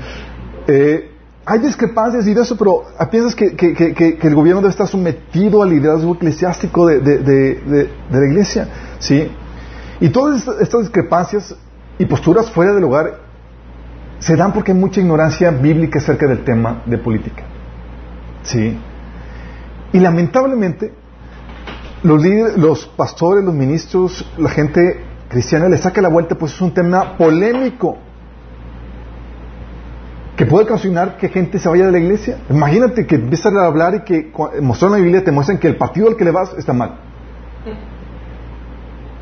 Eh, 0.67 1.10
hay 1.51 1.59
discrepancias 1.59 2.29
y 2.29 2.33
de 2.33 2.43
eso, 2.43 2.57
pero 2.57 2.85
piensas 3.11 3.35
que, 3.35 3.57
que, 3.57 4.19
el 4.23 4.35
gobierno 4.37 4.61
debe 4.61 4.71
estar 4.71 4.87
sometido 4.87 5.65
al 5.65 5.71
liderazgo 5.71 6.15
eclesiástico 6.15 6.87
de, 6.87 7.01
de, 7.01 7.91
la 8.09 8.25
iglesia. 8.25 8.69
¿sí? 9.01 9.29
Y 9.99 10.11
todas 10.11 10.47
estas 10.61 10.83
discrepancias 10.83 11.57
y 11.99 12.07
posturas 12.07 12.53
fuera 12.53 12.73
del 12.73 12.85
hogar 12.85 13.19
se 14.21 14.37
dan 14.37 14.53
porque 14.53 14.71
hay 14.71 14.79
mucha 14.79 15.01
ignorancia 15.01 15.51
bíblica 15.51 15.99
acerca 15.99 16.29
del 16.29 16.45
tema 16.45 16.85
de 16.87 16.99
política. 16.99 17.43
¿Sí? 18.45 18.79
Y 19.93 19.99
lamentablemente, 19.99 20.95
los 22.05 22.23
líderes, 22.23 22.59
los 22.59 22.87
pastores, 22.87 23.45
los 23.45 23.55
ministros, 23.55 24.25
la 24.39 24.51
gente 24.51 25.05
cristiana 25.29 25.69
le 25.69 25.79
saca 25.79 26.01
la 26.01 26.11
vuelta, 26.11 26.37
pues 26.37 26.53
es 26.53 26.61
un 26.61 26.73
tema 26.73 27.17
polémico 27.17 27.99
que 30.41 30.47
puede 30.47 30.65
ocasionar 30.65 31.19
que 31.19 31.29
gente 31.29 31.59
se 31.59 31.69
vaya 31.69 31.85
de 31.85 31.93
la 31.93 31.99
iglesia. 31.99 32.39
Imagínate 32.49 33.07
que 33.07 33.17
empiezan 33.17 33.59
a 33.59 33.67
hablar 33.67 33.95
y 33.95 34.01
que 34.01 34.33
mostrando 34.63 34.97
la 34.97 35.03
Biblia 35.03 35.23
te 35.23 35.31
muestran 35.31 35.59
que 35.59 35.69
el 35.69 35.77
partido 35.77 36.09
al 36.09 36.17
que 36.17 36.25
le 36.25 36.31
vas 36.31 36.55
está 36.57 36.73
mal. 36.73 36.99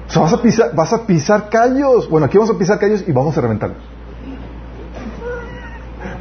O 0.06 0.10
sea, 0.12 0.22
vas 0.22 0.32
a 0.32 0.40
pisar, 0.40 0.76
vas 0.76 0.92
a 0.92 1.04
pisar 1.04 1.48
callos. 1.48 2.08
Bueno, 2.08 2.26
aquí 2.26 2.38
vamos 2.38 2.54
a 2.54 2.56
pisar 2.56 2.78
callos 2.78 3.02
y 3.04 3.10
vamos 3.10 3.36
a 3.36 3.40
reventarlos. 3.40 3.78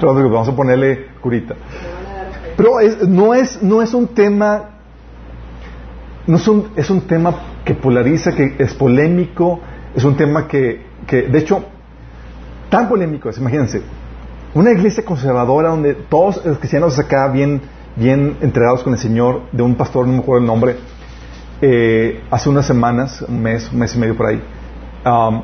vamos 0.01 0.49
a 0.49 0.55
ponerle 0.55 1.05
curita. 1.21 1.53
Pero 2.57 2.71
no, 3.07 3.35
es, 3.35 3.61
no 3.61 3.83
es 3.83 3.93
un 3.93 4.07
tema, 4.07 4.63
no 6.25 6.37
es 6.37 6.47
un, 6.47 6.69
es 6.75 6.89
un 6.89 7.01
tema 7.01 7.35
que 7.63 7.75
polariza, 7.75 8.31
que 8.31 8.55
es 8.57 8.73
polémico, 8.73 9.59
es 9.93 10.03
un 10.03 10.17
tema 10.17 10.47
que, 10.47 10.87
que 11.05 11.21
de 11.21 11.37
hecho, 11.37 11.63
tan 12.71 12.89
polémico 12.89 13.29
es, 13.29 13.37
imagínense, 13.37 13.83
una 14.57 14.71
iglesia 14.71 15.05
conservadora 15.05 15.69
donde 15.69 15.93
todos 15.93 16.43
los 16.43 16.57
cristianos 16.57 16.97
acá 16.97 17.27
bien, 17.27 17.61
bien 17.95 18.37
entregados 18.41 18.81
con 18.81 18.93
el 18.93 18.99
Señor, 18.99 19.43
de 19.51 19.61
un 19.61 19.75
pastor, 19.75 20.07
no 20.07 20.13
me 20.13 20.19
acuerdo 20.19 20.41
el 20.41 20.47
nombre, 20.47 20.77
eh, 21.61 22.23
hace 22.31 22.49
unas 22.49 22.65
semanas, 22.65 23.23
un 23.27 23.41
mes, 23.41 23.71
un 23.71 23.79
mes 23.79 23.95
y 23.95 23.99
medio 23.99 24.17
por 24.17 24.27
ahí, 24.27 24.41
um, 25.05 25.43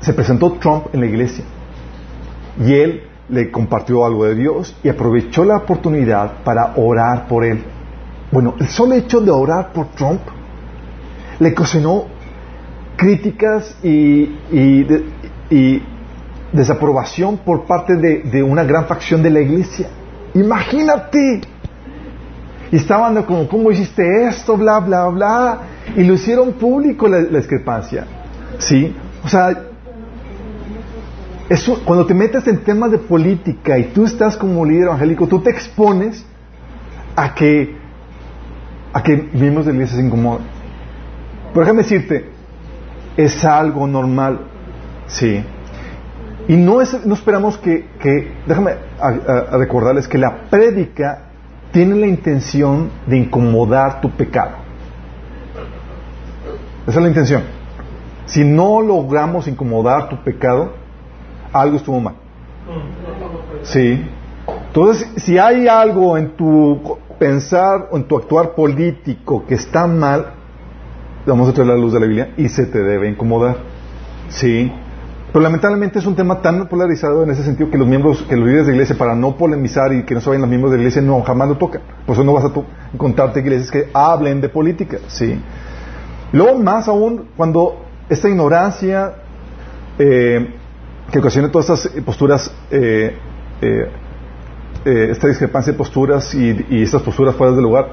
se 0.00 0.12
presentó 0.12 0.52
Trump 0.52 0.86
en 0.92 1.00
la 1.00 1.06
iglesia 1.06 1.44
y 2.64 2.74
él 2.74 3.02
le 3.28 3.50
compartió 3.50 4.04
algo 4.04 4.24
de 4.24 4.36
Dios 4.36 4.76
y 4.84 4.88
aprovechó 4.88 5.44
la 5.44 5.56
oportunidad 5.56 6.44
para 6.44 6.74
orar 6.76 7.26
por 7.26 7.44
él. 7.44 7.64
Bueno, 8.30 8.54
el 8.60 8.68
solo 8.68 8.94
hecho 8.94 9.20
de 9.20 9.32
orar 9.32 9.72
por 9.72 9.88
Trump 9.96 10.20
le 11.40 11.50
ocasionó 11.50 12.04
críticas 12.96 13.76
y, 13.82 14.36
desaprobación 16.52 17.38
por 17.38 17.64
parte 17.64 17.96
de, 17.96 18.42
una 18.42 18.64
gran 18.64 18.86
facción 18.86 19.22
de 19.22 19.30
la 19.30 19.40
iglesia. 19.40 19.88
Imagínate, 20.34 21.40
y 22.70 22.76
estaban 22.76 23.22
como, 23.24 23.48
¿cómo 23.48 23.70
hiciste 23.70 24.26
esto? 24.26 24.56
Bla, 24.56 24.80
bla, 24.80 25.06
bla. 25.08 25.58
Y 25.96 26.04
lo 26.04 26.14
hicieron 26.14 26.52
público 26.52 27.08
la, 27.08 27.18
discrepancia. 27.20 28.06
¿Sí? 28.58 28.94
O 29.24 29.28
sea, 29.28 29.50
eso, 31.48 31.82
cuando 31.84 32.06
te 32.06 32.14
metes 32.14 32.46
en 32.46 32.58
temas 32.62 32.92
de 32.92 32.98
política 32.98 33.78
y 33.78 33.84
tú 33.84 34.04
estás 34.04 34.36
como 34.36 34.64
líder 34.64 34.84
evangélico, 34.84 35.26
tú 35.26 35.40
te 35.40 35.50
expones 35.50 36.24
a 37.16 37.34
que, 37.34 37.76
a 38.92 39.02
que 39.02 39.16
miembros 39.32 39.66
de 39.66 39.72
la 39.72 39.76
iglesia 39.78 39.96
se 39.96 40.04
incomoden. 40.04 40.46
Pero 41.52 41.60
déjame 41.62 41.82
decirte, 41.82 42.30
es 43.16 43.44
algo 43.44 43.86
normal. 43.86 44.42
Sí. 45.08 45.42
Y 46.50 46.56
no, 46.56 46.80
es, 46.80 47.06
no 47.06 47.14
esperamos 47.14 47.58
que, 47.58 47.86
déjame 48.44 48.74
recordarles 49.52 50.08
que 50.08 50.18
la 50.18 50.48
prédica 50.50 51.26
tiene 51.70 51.94
la 51.94 52.08
intención 52.08 52.90
de 53.06 53.18
incomodar 53.18 54.00
tu 54.00 54.10
pecado. 54.10 54.56
Esa 56.88 56.98
es 56.98 57.02
la 57.02 57.06
intención. 57.06 57.44
Si 58.26 58.42
no 58.42 58.82
logramos 58.82 59.46
incomodar 59.46 60.08
tu 60.08 60.16
pecado, 60.24 60.72
algo 61.52 61.76
estuvo 61.76 62.00
mal. 62.00 62.14
Sí. 63.62 64.04
Entonces, 64.66 65.08
si 65.22 65.38
hay 65.38 65.68
algo 65.68 66.18
en 66.18 66.30
tu 66.30 66.98
pensar 67.20 67.90
o 67.92 67.96
en 67.96 68.08
tu 68.08 68.16
actuar 68.16 68.56
político 68.56 69.46
que 69.46 69.54
está 69.54 69.86
mal, 69.86 70.32
vamos 71.26 71.48
a 71.48 71.52
traer 71.52 71.68
la 71.68 71.76
luz 71.76 71.92
de 71.92 72.00
la 72.00 72.06
Biblia 72.06 72.34
y 72.36 72.48
se 72.48 72.66
te 72.66 72.80
debe 72.80 73.08
incomodar. 73.08 73.58
Sí. 74.30 74.72
Pero 75.32 75.42
lamentablemente 75.42 76.00
es 76.00 76.06
un 76.06 76.16
tema 76.16 76.42
tan 76.42 76.66
polarizado 76.66 77.22
en 77.22 77.30
ese 77.30 77.44
sentido 77.44 77.70
que 77.70 77.78
los 77.78 77.86
miembros, 77.86 78.22
que 78.28 78.36
los 78.36 78.46
líderes 78.46 78.66
de 78.66 78.72
iglesia, 78.72 78.98
para 78.98 79.14
no 79.14 79.36
polemizar 79.36 79.92
y 79.92 80.02
que 80.02 80.14
no 80.14 80.20
se 80.20 80.28
vayan 80.28 80.42
los 80.42 80.50
miembros 80.50 80.72
de 80.72 80.78
la 80.78 80.82
iglesia, 80.82 81.02
no 81.02 81.22
jamás 81.22 81.48
lo 81.48 81.56
tocan. 81.56 81.82
Por 82.04 82.14
eso 82.14 82.24
no 82.24 82.32
vas 82.32 82.44
a 82.44 82.52
encontrarte 82.92 83.40
iglesias 83.40 83.70
que 83.70 83.90
hablen 83.94 84.40
de 84.40 84.48
política, 84.48 84.98
¿sí? 85.06 85.40
Luego, 86.32 86.58
más 86.58 86.88
aún, 86.88 87.28
cuando 87.36 87.84
esta 88.08 88.28
ignorancia 88.28 89.14
eh, 89.98 90.54
que 91.12 91.18
ocasiona 91.20 91.50
todas 91.50 91.70
estas 91.70 92.02
posturas, 92.02 92.52
eh, 92.70 93.16
eh, 93.60 95.08
esta 95.10 95.28
discrepancia 95.28 95.72
de 95.72 95.78
posturas 95.78 96.34
y, 96.34 96.66
y 96.70 96.82
estas 96.82 97.02
posturas 97.02 97.36
fuera 97.36 97.52
del 97.52 97.62
lugar, 97.62 97.88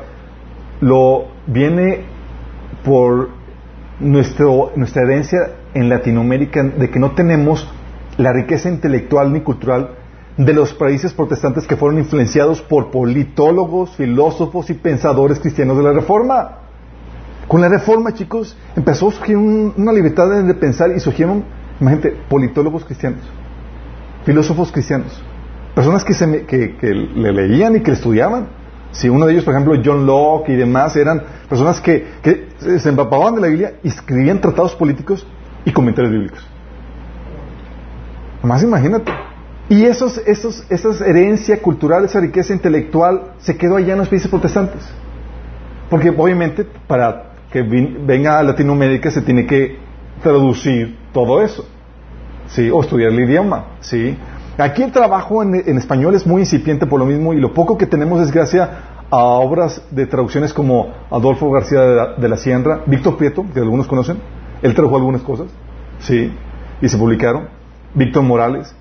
lo 0.82 1.28
viene 1.46 2.06
por 2.84 3.30
nuestro, 4.00 4.72
nuestra 4.76 5.04
herencia 5.04 5.52
en 5.78 5.90
Latinoamérica 5.90 6.64
de 6.64 6.90
que 6.90 7.00
no 7.00 7.12
tenemos 7.12 7.70
la 8.18 8.34
riqueza 8.34 8.68
intelectual 8.70 9.32
ni 9.32 9.42
cultural 9.42 9.92
de 10.36 10.54
los 10.54 10.74
países 10.74 11.14
protestantes 11.14 11.68
que 11.68 11.78
fueron 11.78 12.00
influenciados 12.00 12.62
por 12.62 12.90
politólogos, 12.90 13.96
filósofos 13.96 14.70
y 14.72 14.74
pensadores 14.74 15.40
cristianos 15.40 15.78
de 15.78 15.84
la 15.84 15.94
Reforma. 15.94 16.58
Con 17.48 17.62
la 17.62 17.70
Reforma, 17.70 18.14
chicos, 18.14 18.58
empezó 18.76 19.10
a 19.10 19.12
surgir 19.12 19.38
una 19.38 19.94
libertad 19.94 20.44
de 20.44 20.54
pensar 20.56 20.92
y 20.96 21.00
surgieron, 21.00 21.44
imagínate, 21.80 22.16
politólogos 22.28 22.84
cristianos, 22.84 23.22
filósofos 24.26 24.72
cristianos, 24.72 25.22
personas 25.76 26.04
que, 26.04 26.14
se, 26.14 26.46
que, 26.46 26.76
que 26.76 26.88
le 26.88 27.32
leían 27.32 27.76
y 27.76 27.82
que 27.82 27.92
le 27.92 27.98
estudiaban. 27.98 28.48
Si 28.92 29.10
uno 29.10 29.28
de 29.28 29.34
ellos, 29.34 29.44
por 29.44 29.54
ejemplo, 29.54 29.80
John 29.84 30.08
Locke 30.08 30.50
y 30.50 30.56
demás, 30.56 30.96
eran 30.96 31.22
personas 31.48 31.80
que, 31.82 32.06
se 32.60 32.90
empapaban 32.90 33.36
de 33.36 33.42
la 33.42 33.48
Biblia 33.48 33.74
y 33.84 33.90
escribían 33.90 34.42
tratados 34.42 34.76
políticos 34.76 35.26
y 35.68 35.74
comentarios 35.74 36.14
bíblicos. 36.14 36.48
Más 38.42 38.64
imagínate. 38.64 39.12
Y 39.68 39.84
esos, 39.84 40.18
esos, 40.26 40.66
esa 40.70 41.06
herencia 41.06 41.62
cultural, 41.62 42.06
esa 42.06 42.22
riqueza 42.22 42.54
intelectual, 42.54 43.34
se 43.40 43.58
quedó 43.58 43.76
allá 43.76 43.92
en 43.92 44.00
los 44.00 44.08
países 44.08 44.30
protestantes. 44.30 44.88
Porque 45.90 46.10
obviamente 46.10 46.66
para 46.88 47.34
que 47.52 47.64
venga 47.64 48.40
a 48.40 48.44
Latinoamérica 48.44 49.12
se 49.12 49.22
tiene 49.22 49.46
que 49.46 49.78
traducir 50.24 50.98
todo 51.12 51.42
eso. 51.42 51.68
¿Sí? 52.48 52.70
O 52.72 52.80
estudiar 52.80 53.12
el 53.12 53.20
idioma. 53.20 53.66
¿Sí? 53.82 54.18
Aquí 54.58 54.84
el 54.84 54.94
trabajo 54.94 55.44
en, 55.44 55.78
español 55.78 56.16
es 56.16 56.26
muy 56.26 56.44
incipiente 56.44 56.86
por 56.86 57.00
lo 57.00 57.06
mismo 57.06 57.34
y 57.34 57.42
lo 57.42 57.54
poco 57.54 57.78
que 57.78 57.88
tenemos 57.88 58.22
es 58.22 58.32
gracias 58.32 58.70
a 59.10 59.18
obras 59.18 59.82
de 59.92 60.06
traducciones 60.06 60.54
como 60.54 60.94
Adolfo 61.12 61.52
García 61.52 61.82
de 61.82 61.96
la, 61.96 62.14
de 62.14 62.30
la 62.30 62.38
Sierra, 62.38 62.84
Víctor 62.86 63.18
Prieto, 63.18 63.46
que 63.54 63.60
algunos 63.60 63.86
conocen, 63.86 64.18
él 64.62 64.74
tradujo 64.74 64.98
algunas 64.98 65.22
cosas, 65.22 65.48
sí, 66.00 66.32
y 66.82 66.90
se 66.90 66.98
publicaron. 66.98 67.50
Víctor 67.94 68.24
Morales, 68.24 68.76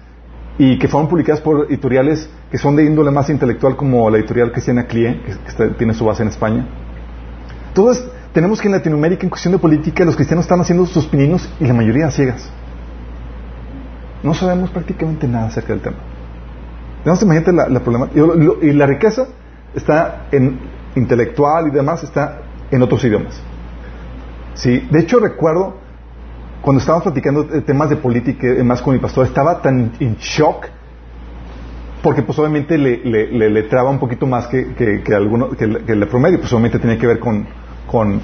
y 0.59 0.79
que 0.79 0.89
fueron 0.89 1.09
publicadas 1.09 1.41
por 1.41 1.67
editoriales 1.67 2.29
que 2.51 2.59
son 2.59 2.77
de 2.77 2.85
índole 2.85 3.11
más 3.11 3.29
intelectual 3.29 3.77
como 3.77 4.09
la 4.11 4.19
editorial 4.19 4.53
Cristiana 4.53 4.87
Clie, 4.87 5.21
que, 5.23 5.67
tiene 5.79 5.95
su 5.95 6.05
base 6.05 6.23
en 6.23 6.29
España. 6.29 6.67
Entonces, 7.69 8.07
tenemos 8.33 8.61
que 8.61 8.69
en 8.69 8.73
Latinoamérica, 8.73 9.25
en 9.25 9.31
cuestión 9.31 9.53
de 9.53 9.59
política, 9.59 10.05
los 10.05 10.17
cristianos 10.17 10.45
están 10.45 10.61
haciendo 10.61 10.87
sus 10.87 11.07
pininos 11.07 11.49
y 11.61 11.67
la 11.67 11.75
mayoría 11.75 12.11
ciegas. 12.11 12.49
No 14.23 14.35
sabemos 14.35 14.71
prácticamente 14.71 15.27
nada 15.27 15.47
acerca 15.47 15.73
del 15.73 15.83
tema. 15.83 15.97
Entonces, 16.99 17.25
imagínate 17.25 17.53
la, 17.53 17.69
la 17.69 17.81
problema. 17.81 18.09
Y, 18.15 18.69
y 18.69 18.73
la 18.73 18.87
riqueza 18.87 19.27
está 19.75 20.27
en 20.33 20.59
intelectual 20.95 21.69
y 21.69 21.71
demás, 21.71 22.03
está 22.03 22.43
en 22.71 22.83
otros 22.83 23.05
idiomas. 23.05 23.41
Sí, 24.57 24.87
de 24.91 25.01
hecho 25.01 25.21
recuerdo 25.21 25.77
cuando 26.63 26.81
estábamos 26.81 27.05
platicando 27.05 27.45
temas 27.65 27.91
de 27.91 27.97
política 27.97 28.49
más 28.65 28.83
con 28.83 28.95
mi 28.95 29.01
pastor, 29.01 29.27
estaba 29.27 29.61
tan 29.63 29.93
en 30.01 30.17
shock 30.17 30.67
porque 32.03 32.23
pues 32.23 32.39
obviamente 32.39 32.79
le, 32.79 32.99
le, 32.99 33.51
le, 33.51 33.63
traba 33.65 33.91
un 33.91 33.99
poquito 33.99 34.27
más 34.29 34.47
que, 34.47 34.75
que, 34.75 35.15
alguno, 35.15 35.51
que, 35.51 35.65
el 35.65 36.09
promedio, 36.09 36.39
pues 36.39 36.53
obviamente 36.53 36.79
tenía 36.79 36.97
que 36.99 37.07
ver 37.09 37.19
con, 37.19 37.45
con, 37.91 38.21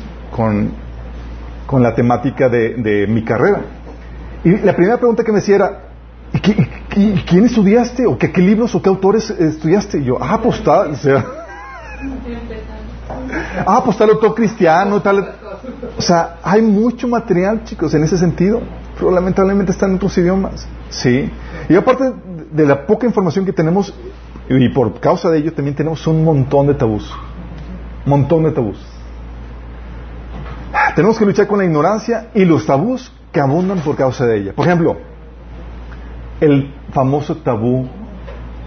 con, 1.67 1.83
la 1.83 1.93
temática 1.93 2.49
de, 2.49 2.75
de, 2.75 3.09
mi 3.09 3.25
carrera. 3.25 3.63
Y 4.45 4.59
la 4.59 4.77
primera 4.77 4.99
pregunta 4.99 5.25
que 5.25 5.33
me 5.33 5.39
hacía 5.39 5.57
era, 5.57 5.81
¿y, 6.33 6.39
qué- 6.39 6.69
y- 6.95 7.25
quién 7.27 7.47
estudiaste? 7.47 8.07
¿O 8.07 8.17
qué, 8.17 8.29
libros 8.41 8.73
o 8.77 8.83
qué 8.83 8.89
autores 8.89 9.29
estudiaste? 9.31 9.99
Y 9.99 10.05
yo, 10.05 10.19
ah, 10.21 10.39
pues 10.41 10.61
o 10.61 10.95
sea, 10.95 11.25
ah, 13.67 13.83
pues 13.85 13.97
tal 13.97 14.11
autor 14.11 14.37
cristiano, 14.37 15.03
tal. 15.03 15.42
O 15.97 16.03
sea, 16.03 16.39
hay 16.43 16.63
mucho 16.63 17.09
material, 17.09 17.65
chicos, 17.65 17.95
en 17.95 18.05
ese 18.05 18.19
sentido. 18.19 18.61
Pero 18.99 19.11
lamentablemente 19.11 19.73
está 19.73 19.87
en 19.87 19.97
otros 19.97 20.17
idiomas. 20.19 20.67
Sí. 20.91 21.31
Y 21.69 21.77
aparte 21.77 22.13
de 22.53 22.67
la 22.67 22.87
poca 22.87 23.07
información 23.07 23.45
que 23.45 23.53
tenemos, 23.53 23.95
y 24.49 24.69
por 24.71 25.01
causa 25.01 25.31
de 25.31 25.39
ello 25.39 25.53
también 25.53 25.77
tenemos 25.77 26.07
un 26.07 26.25
montón 26.25 26.67
de 26.67 26.75
tabús. 26.75 27.11
Montón 28.05 28.45
de 28.45 28.51
tabús. 28.51 28.79
Tenemos 30.95 31.19
que 31.19 31.25
luchar 31.25 31.47
con 31.47 31.59
la 31.59 31.65
ignorancia 31.65 32.31
y 32.35 32.45
los 32.45 32.67
tabús 32.67 33.13
que 33.31 33.41
abundan 33.41 33.81
por 33.81 33.97
causa 33.97 34.27
de 34.27 34.39
ella. 34.39 34.53
Por 34.53 34.67
ejemplo, 34.67 34.99
el 36.41 36.75
famoso 36.93 37.37
tabú 37.37 37.89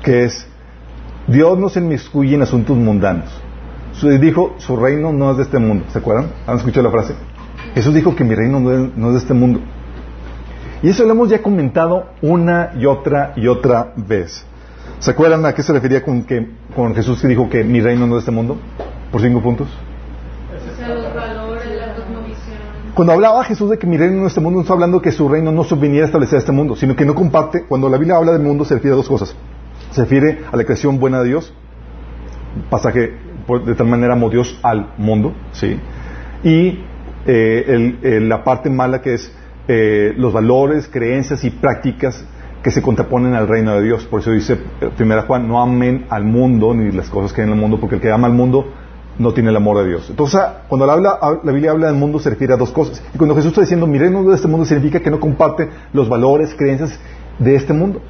que 0.03 0.25
es 0.25 0.47
Dios 1.27 1.57
no 1.57 1.69
se 1.69 1.79
inmiscuye 1.79 2.35
en 2.35 2.43
asuntos 2.43 2.77
mundanos. 2.77 3.29
Dijo, 4.01 4.55
su 4.57 4.75
reino 4.75 5.13
no 5.13 5.31
es 5.31 5.37
de 5.37 5.43
este 5.43 5.57
mundo. 5.57 5.85
¿Se 5.89 5.99
acuerdan? 5.99 6.27
¿Han 6.45 6.57
escuchado 6.57 6.83
la 6.83 6.91
frase? 6.91 7.15
Jesús 7.73 7.93
dijo 7.93 8.15
que 8.15 8.23
mi 8.23 8.35
reino 8.35 8.59
no 8.59 9.07
es, 9.07 9.13
de 9.13 9.17
este 9.17 9.33
mundo. 9.33 9.59
Y 10.83 10.89
eso 10.89 11.03
lo 11.05 11.11
hemos 11.11 11.29
ya 11.29 11.41
comentado 11.41 12.09
una 12.21 12.71
y 12.77 12.85
otra 12.85 13.33
y 13.35 13.47
otra 13.47 13.93
vez. 13.95 14.45
¿Se 14.99 15.11
acuerdan 15.11 15.45
a 15.45 15.53
qué 15.53 15.63
se 15.63 15.73
refería 15.73 16.03
con, 16.03 16.23
que, 16.23 16.47
con 16.75 16.93
Jesús 16.93 17.21
que 17.21 17.27
dijo 17.27 17.49
que 17.49 17.63
mi 17.63 17.81
reino 17.81 18.05
no 18.05 18.17
es 18.17 18.25
de 18.25 18.29
este 18.29 18.31
mundo? 18.31 18.57
Por 19.11 19.21
cinco 19.21 19.41
puntos. 19.41 19.67
Cuando 22.93 23.13
hablaba 23.13 23.43
Jesús 23.43 23.69
de 23.69 23.77
que 23.77 23.87
mi 23.87 23.97
reino 23.97 24.17
no 24.17 24.27
es 24.27 24.31
este 24.31 24.41
mundo, 24.41 24.57
no 24.57 24.61
está 24.61 24.73
hablando 24.73 25.01
que 25.01 25.11
su 25.11 25.27
reino 25.27 25.51
no 25.51 25.63
se 25.63 25.75
viniera 25.75 26.05
a 26.05 26.07
establecer 26.07 26.39
este 26.39 26.51
mundo, 26.51 26.75
sino 26.75 26.95
que 26.95 27.05
no 27.05 27.15
comparte. 27.15 27.65
Cuando 27.67 27.89
la 27.89 27.97
Biblia 27.97 28.17
habla 28.17 28.33
del 28.33 28.41
mundo, 28.41 28.63
se 28.63 28.75
refiere 28.75 28.93
a 28.93 28.97
dos 28.97 29.07
cosas. 29.07 29.35
Se 29.91 30.01
refiere 30.01 30.43
a 30.51 30.55
la 30.55 30.63
creación 30.63 30.99
buena 30.99 31.19
de 31.19 31.29
Dios, 31.29 31.53
pasaje 32.69 33.24
de 33.65 33.75
tal 33.75 33.87
manera 33.87 34.13
amó 34.13 34.29
Dios 34.29 34.57
al 34.63 34.93
mundo, 34.97 35.33
¿sí? 35.51 35.79
Y 36.43 36.79
eh, 37.27 37.65
el- 37.67 37.99
el- 38.03 38.29
la 38.29 38.43
parte 38.43 38.69
mala 38.69 39.01
que 39.01 39.13
es 39.15 39.31
eh, 39.67 40.13
los 40.17 40.31
valores, 40.31 40.87
creencias 40.91 41.43
y 41.43 41.49
prácticas 41.49 42.23
que 42.61 42.69
se 42.71 42.81
contraponen 42.81 43.33
al 43.33 43.47
reino 43.47 43.73
de 43.75 43.81
Dios. 43.83 44.05
Por 44.05 44.21
eso 44.21 44.31
dice 44.31 44.59
eh, 44.81 44.89
primera 44.95 45.23
Juan, 45.23 45.47
no 45.47 45.59
amen 45.61 46.05
al 46.09 46.23
mundo 46.23 46.73
ni 46.73 46.91
las 46.91 47.09
cosas 47.09 47.33
que 47.33 47.41
hay 47.41 47.47
en 47.47 47.53
el 47.53 47.59
mundo, 47.59 47.79
porque 47.79 47.95
el 47.95 48.01
que 48.01 48.11
ama 48.11 48.27
al 48.27 48.33
mundo 48.33 48.67
no 49.17 49.33
tiene 49.33 49.49
el 49.49 49.55
amor 49.55 49.77
de 49.77 49.87
Dios. 49.87 50.07
Entonces, 50.09 50.39
cuando 50.67 50.85
la, 50.85 50.93
habla- 50.93 51.19
la 51.43 51.51
Biblia 51.51 51.71
habla 51.71 51.87
del 51.87 51.95
mundo 51.95 52.19
se 52.19 52.29
refiere 52.29 52.53
a 52.53 52.57
dos 52.57 52.71
cosas. 52.71 53.01
Y 53.13 53.17
cuando 53.17 53.33
Jesús 53.35 53.49
está 53.51 53.61
diciendo, 53.61 53.87
mi 53.87 53.97
reino 53.97 54.19
no 54.19 54.23
es 54.25 54.29
de 54.29 54.35
este 54.35 54.47
mundo, 54.47 54.65
significa 54.65 54.99
que 54.99 55.09
no 55.09 55.19
comparte 55.19 55.69
los 55.93 56.09
valores, 56.09 56.53
creencias 56.53 56.99
de 57.39 57.55
este 57.55 57.71
mundo. 57.73 58.01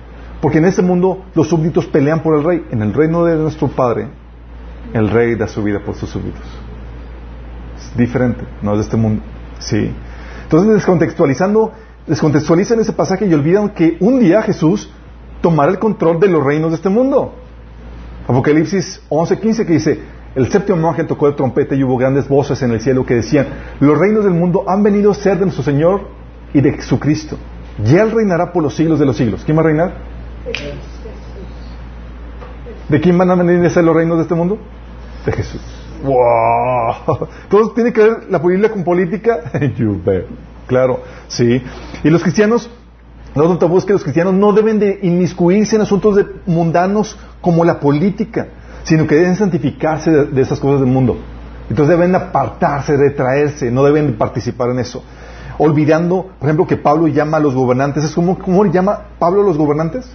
Porque 0.42 0.58
en 0.58 0.66
este 0.66 0.82
mundo 0.82 1.24
los 1.36 1.48
súbditos 1.48 1.86
pelean 1.86 2.22
por 2.22 2.36
el 2.38 2.44
rey. 2.44 2.66
En 2.72 2.82
el 2.82 2.94
reino 2.94 3.24
de 3.24 3.36
nuestro 3.36 3.68
Padre, 3.70 4.08
el 4.94 5.10
rey 5.10 5.36
da 5.36 5.48
su 5.48 5.64
vida 5.64 5.80
por 5.80 5.96
sus 5.96 6.10
súbditos. 6.10 6.44
Es 7.78 7.98
diferente, 7.98 8.44
no 8.62 8.72
es 8.74 8.78
de 8.80 8.84
este 8.84 8.98
mundo. 8.98 9.24
Sí. 9.60 9.92
Entonces, 10.44 10.74
descontextualizando, 10.74 11.74
descontextualizan 12.08 12.80
ese 12.80 12.94
pasaje 12.94 13.26
y 13.26 13.34
olvidan 13.34 13.70
que 13.70 13.98
un 14.00 14.20
día 14.20 14.42
Jesús 14.42 14.90
tomará 15.42 15.72
el 15.72 15.80
control 15.80 16.20
de 16.20 16.28
los 16.28 16.44
reinos 16.44 16.72
de 16.72 16.78
este 16.78 16.90
mundo. 16.90 17.36
Apocalipsis 18.28 19.02
11:15 19.10 19.66
que 19.66 19.74
dice, 19.74 20.00
el 20.36 20.52
séptimo 20.52 20.90
ángel 20.90 21.08
tocó 21.08 21.28
el 21.28 21.36
trompeta 21.36 21.76
y 21.76 21.84
hubo 21.84 21.98
grandes 21.98 22.28
voces 22.28 22.62
en 22.62 22.72
el 22.72 22.82
cielo 22.82 23.06
que 23.06 23.16
decían, 23.16 23.48
los 23.80 23.98
reinos 23.98 24.24
del 24.24 24.34
mundo 24.34 24.64
han 24.68 24.84
venido 24.84 25.12
a 25.12 25.14
ser 25.14 25.38
de 25.38 25.46
nuestro 25.46 25.64
Señor 25.64 26.10
y 26.54 26.62
de 26.62 26.82
su 26.82 27.00
Cristo. 27.00 27.38
Y 27.84 27.96
Él 27.96 28.12
reinará 28.12 28.52
por 28.52 28.64
los 28.64 28.76
siglos 28.76 29.00
de 29.00 29.06
los 29.06 29.18
siglos. 29.18 29.44
¿Quién 29.46 29.58
va 29.58 29.62
a 29.62 29.66
reinar? 29.66 29.98
¿De 32.90 33.02
quién 33.02 33.18
van 33.18 33.32
a 33.32 33.36
venir 33.36 33.66
a 33.66 33.70
ser 33.70 33.84
los 33.84 33.96
reinos 33.96 34.18
de 34.18 34.24
este 34.24 34.36
mundo? 34.36 34.58
De 35.26 35.32
Jesús. 35.32 35.62
¡Wow! 36.04 37.28
¿Todo 37.50 37.72
tiene 37.72 37.92
que 37.92 38.02
ver 38.02 38.18
la 38.30 38.40
Biblia 38.40 38.72
con 38.72 38.84
política? 38.84 39.40
Claro, 40.68 41.02
sí. 41.28 41.62
Y 42.04 42.10
los 42.10 42.24
cristianos, 42.24 42.72
otro 43.36 43.60
tabú 43.60 43.78
es 43.78 43.86
que 43.86 43.94
los 43.94 44.02
cristianos 44.02 44.34
no 44.34 44.52
deben 44.52 44.80
de 44.80 44.98
inmiscuirse 45.04 45.76
en 45.76 45.84
asuntos 45.84 46.26
mundanos 46.48 47.16
como 47.40 47.64
la 47.64 47.80
política, 47.80 48.48
sino 48.82 49.06
que 49.06 49.14
deben 49.14 49.36
santificarse 49.36 50.10
de, 50.10 50.26
de 50.26 50.42
esas 50.42 50.60
cosas 50.60 50.80
del 50.80 50.90
mundo. 50.90 51.20
Entonces 51.70 51.96
deben 51.96 52.16
apartarse, 52.16 52.98
retraerse, 52.98 53.70
no 53.70 53.84
deben 53.84 54.16
participar 54.16 54.72
en 54.72 54.80
eso. 54.80 55.04
Olvidando, 55.58 56.32
por 56.40 56.50
ejemplo, 56.50 56.68
que 56.68 56.78
Pablo 56.78 57.08
llama 57.08 57.38
a 57.38 57.40
los 57.40 57.54
gobernantes. 57.54 58.04
¿Es 58.04 58.16
como, 58.16 58.40
¿Cómo 58.40 58.66
llama 58.66 59.02
Pablo 59.20 59.42
a 59.42 59.46
los 59.46 59.58
gobernantes? 59.58 60.06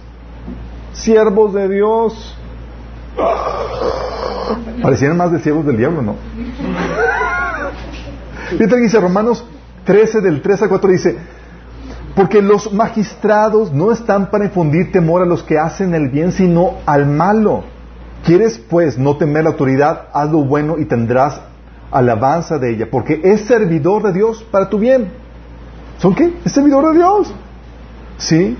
Siervos 0.93 1.53
de 1.53 1.69
Dios. 1.69 2.37
Parecieran 4.81 5.17
más 5.17 5.31
de 5.31 5.39
siervos 5.39 5.65
del 5.65 5.77
diablo, 5.77 6.01
¿no? 6.01 6.15
Que 8.57 8.67
dice 8.77 8.99
Romanos 8.99 9.45
13, 9.85 10.21
del 10.21 10.41
3 10.41 10.63
al 10.63 10.69
4, 10.69 10.91
dice, 10.91 11.17
porque 12.15 12.41
los 12.41 12.73
magistrados 12.73 13.71
no 13.71 13.91
están 13.91 14.29
para 14.29 14.45
infundir 14.45 14.91
temor 14.91 15.21
a 15.21 15.25
los 15.25 15.43
que 15.43 15.57
hacen 15.57 15.93
el 15.93 16.09
bien, 16.09 16.31
sino 16.31 16.75
al 16.85 17.05
malo. 17.05 17.63
¿Quieres 18.25 18.59
pues 18.59 18.97
no 18.97 19.17
temer 19.17 19.43
la 19.43 19.51
autoridad? 19.51 20.07
Haz 20.13 20.29
lo 20.29 20.43
bueno 20.43 20.77
y 20.77 20.85
tendrás 20.85 21.41
alabanza 21.89 22.57
de 22.57 22.71
ella, 22.71 22.87
porque 22.89 23.21
es 23.23 23.41
servidor 23.41 24.03
de 24.03 24.13
Dios 24.13 24.43
para 24.51 24.69
tu 24.69 24.77
bien. 24.79 25.11
¿Son 25.97 26.13
qué? 26.13 26.33
Es 26.45 26.51
servidor 26.51 26.91
de 26.91 26.99
Dios. 26.99 27.33
¿Sí? 28.17 28.57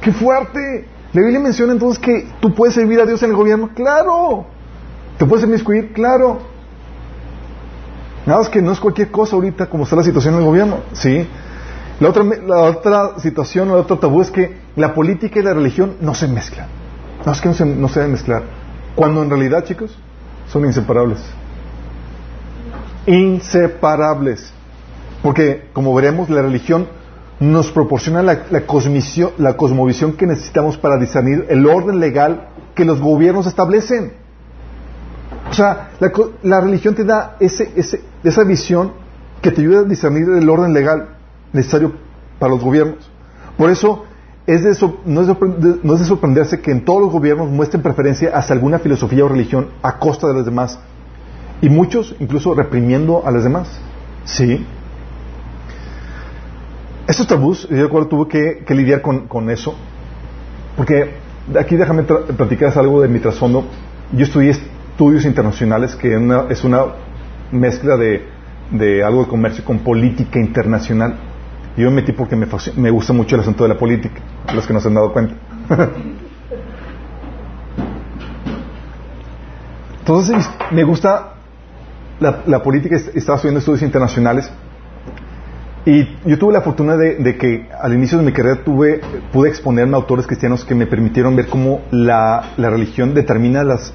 ¡Qué 0.00 0.12
fuerte! 0.12 0.88
La 1.14 1.20
Biblia 1.20 1.38
menciona 1.38 1.72
entonces 1.72 2.00
que 2.00 2.26
tú 2.40 2.52
puedes 2.52 2.74
servir 2.74 3.00
a 3.00 3.06
Dios 3.06 3.22
en 3.22 3.30
el 3.30 3.36
gobierno. 3.36 3.70
¡Claro! 3.72 4.46
¿Te 5.16 5.24
puedes 5.24 5.44
inmiscuir? 5.44 5.92
¡Claro! 5.92 6.40
Nada 8.26 8.40
más 8.40 8.48
que 8.48 8.60
no 8.60 8.72
es 8.72 8.80
cualquier 8.80 9.12
cosa 9.12 9.36
ahorita 9.36 9.66
como 9.66 9.84
está 9.84 9.94
la 9.94 10.02
situación 10.02 10.34
en 10.34 10.40
el 10.40 10.46
gobierno. 10.46 10.78
¿Sí? 10.92 11.26
La 12.00 12.08
otra, 12.08 12.24
la 12.24 12.62
otra 12.62 13.18
situación, 13.20 13.68
el 13.68 13.76
otro 13.76 13.98
tabú 13.98 14.22
es 14.22 14.30
que 14.32 14.56
la 14.74 14.92
política 14.92 15.38
y 15.38 15.42
la 15.44 15.54
religión 15.54 15.94
no 16.00 16.14
se 16.14 16.26
mezclan. 16.26 16.66
No 17.24 17.30
es 17.30 17.40
que 17.40 17.48
no 17.48 17.54
se, 17.54 17.64
no 17.64 17.88
se 17.88 18.00
deben 18.00 18.12
mezclar. 18.12 18.42
Cuando 18.96 19.22
en 19.22 19.30
realidad, 19.30 19.64
chicos, 19.64 19.96
son 20.48 20.64
inseparables. 20.64 21.20
Inseparables. 23.06 24.52
Porque, 25.22 25.68
como 25.72 25.94
veremos, 25.94 26.28
la 26.28 26.42
religión 26.42 26.88
nos 27.40 27.70
proporciona 27.72 28.22
la, 28.22 28.44
la 28.50 28.62
la 29.38 29.56
cosmovisión 29.56 30.12
que 30.12 30.26
necesitamos 30.26 30.76
para 30.78 30.96
discernir 30.98 31.46
el 31.48 31.66
orden 31.66 31.98
legal 32.00 32.48
que 32.74 32.84
los 32.84 33.00
gobiernos 33.00 33.46
establecen. 33.46 34.12
O 35.50 35.52
sea, 35.52 35.90
la, 36.00 36.12
la 36.42 36.60
religión 36.60 36.94
te 36.94 37.04
da 37.04 37.36
ese, 37.40 37.72
ese- 37.76 38.02
esa 38.22 38.44
visión 38.44 38.92
que 39.42 39.50
te 39.50 39.60
ayuda 39.60 39.80
a 39.80 39.84
discernir 39.84 40.28
el 40.30 40.48
orden 40.48 40.72
legal 40.72 41.08
necesario 41.52 41.92
para 42.38 42.52
los 42.54 42.62
gobiernos. 42.64 43.10
Por 43.58 43.70
eso, 43.70 44.04
es 44.46 44.62
de 44.64 44.74
sor- 44.74 44.98
no, 45.04 45.20
es 45.20 45.26
de, 45.26 45.78
no 45.82 45.94
es 45.94 46.00
de 46.00 46.06
sorprenderse 46.06 46.60
que 46.60 46.70
en 46.70 46.84
todos 46.84 47.00
los 47.02 47.10
gobiernos 47.12 47.48
muestren 47.50 47.82
preferencia 47.82 48.30
hacia 48.36 48.54
alguna 48.54 48.78
filosofía 48.78 49.24
o 49.24 49.28
religión 49.28 49.68
a 49.82 49.98
costa 49.98 50.26
de 50.28 50.34
los 50.34 50.44
demás. 50.44 50.78
Y 51.60 51.68
muchos 51.68 52.14
incluso 52.20 52.54
reprimiendo 52.54 53.22
a 53.26 53.30
los 53.30 53.44
demás. 53.44 53.68
Sí. 54.24 54.64
Estos 57.06 57.26
tabús, 57.26 57.68
yo 57.68 57.76
de 57.76 57.84
acuerdo, 57.84 58.08
tuve 58.08 58.28
que, 58.64 58.74
lidiar 58.74 59.02
con, 59.02 59.50
eso. 59.50 59.74
Porque 60.76 61.14
aquí 61.58 61.76
déjame 61.76 62.04
platicar 62.04 62.76
algo 62.78 63.02
de 63.02 63.08
mi 63.08 63.18
trasfondo. 63.20 63.66
Yo 64.12 64.24
estudié 64.24 64.50
estudios 64.50 65.24
internacionales, 65.26 65.94
que 65.96 66.14
es 66.48 66.64
una 66.64 66.84
mezcla 67.52 67.96
de, 67.96 68.24
algo 69.04 69.22
de 69.24 69.28
comercio 69.28 69.64
con 69.64 69.80
política 69.80 70.38
internacional. 70.38 71.16
Yo 71.76 71.90
me 71.90 71.96
metí 71.96 72.12
porque 72.12 72.36
me, 72.36 72.46
me 72.76 72.90
gusta 72.90 73.12
mucho 73.12 73.34
el 73.34 73.42
asunto 73.42 73.64
de 73.64 73.68
la 73.68 73.78
política, 73.78 74.20
los 74.54 74.66
que 74.66 74.72
no 74.72 74.80
se 74.80 74.88
han 74.88 74.94
dado 74.94 75.12
cuenta. 75.12 75.34
Entonces 79.98 80.48
me 80.70 80.84
gusta 80.84 81.34
la, 82.20 82.42
la 82.46 82.62
política, 82.62 82.94
est- 82.96 83.16
estaba 83.16 83.36
estudiando 83.36 83.58
estudios 83.58 83.82
internacionales 83.82 84.50
y 85.86 86.08
yo 86.24 86.38
tuve 86.38 86.54
la 86.54 86.62
fortuna 86.62 86.96
de, 86.96 87.36
que 87.36 87.68
al 87.78 87.92
inicio 87.92 88.16
de 88.16 88.24
mi 88.24 88.32
carrera 88.32 88.64
tuve, 88.64 89.00
pude 89.32 89.50
exponerme 89.50 89.94
a 89.94 89.96
autores 89.96 90.26
cristianos 90.26 90.64
que 90.64 90.74
me 90.74 90.86
permitieron 90.86 91.36
ver 91.36 91.48
cómo 91.48 91.82
la, 91.90 92.52
la 92.56 92.70
religión 92.70 93.12
determina 93.12 93.62
las, 93.62 93.92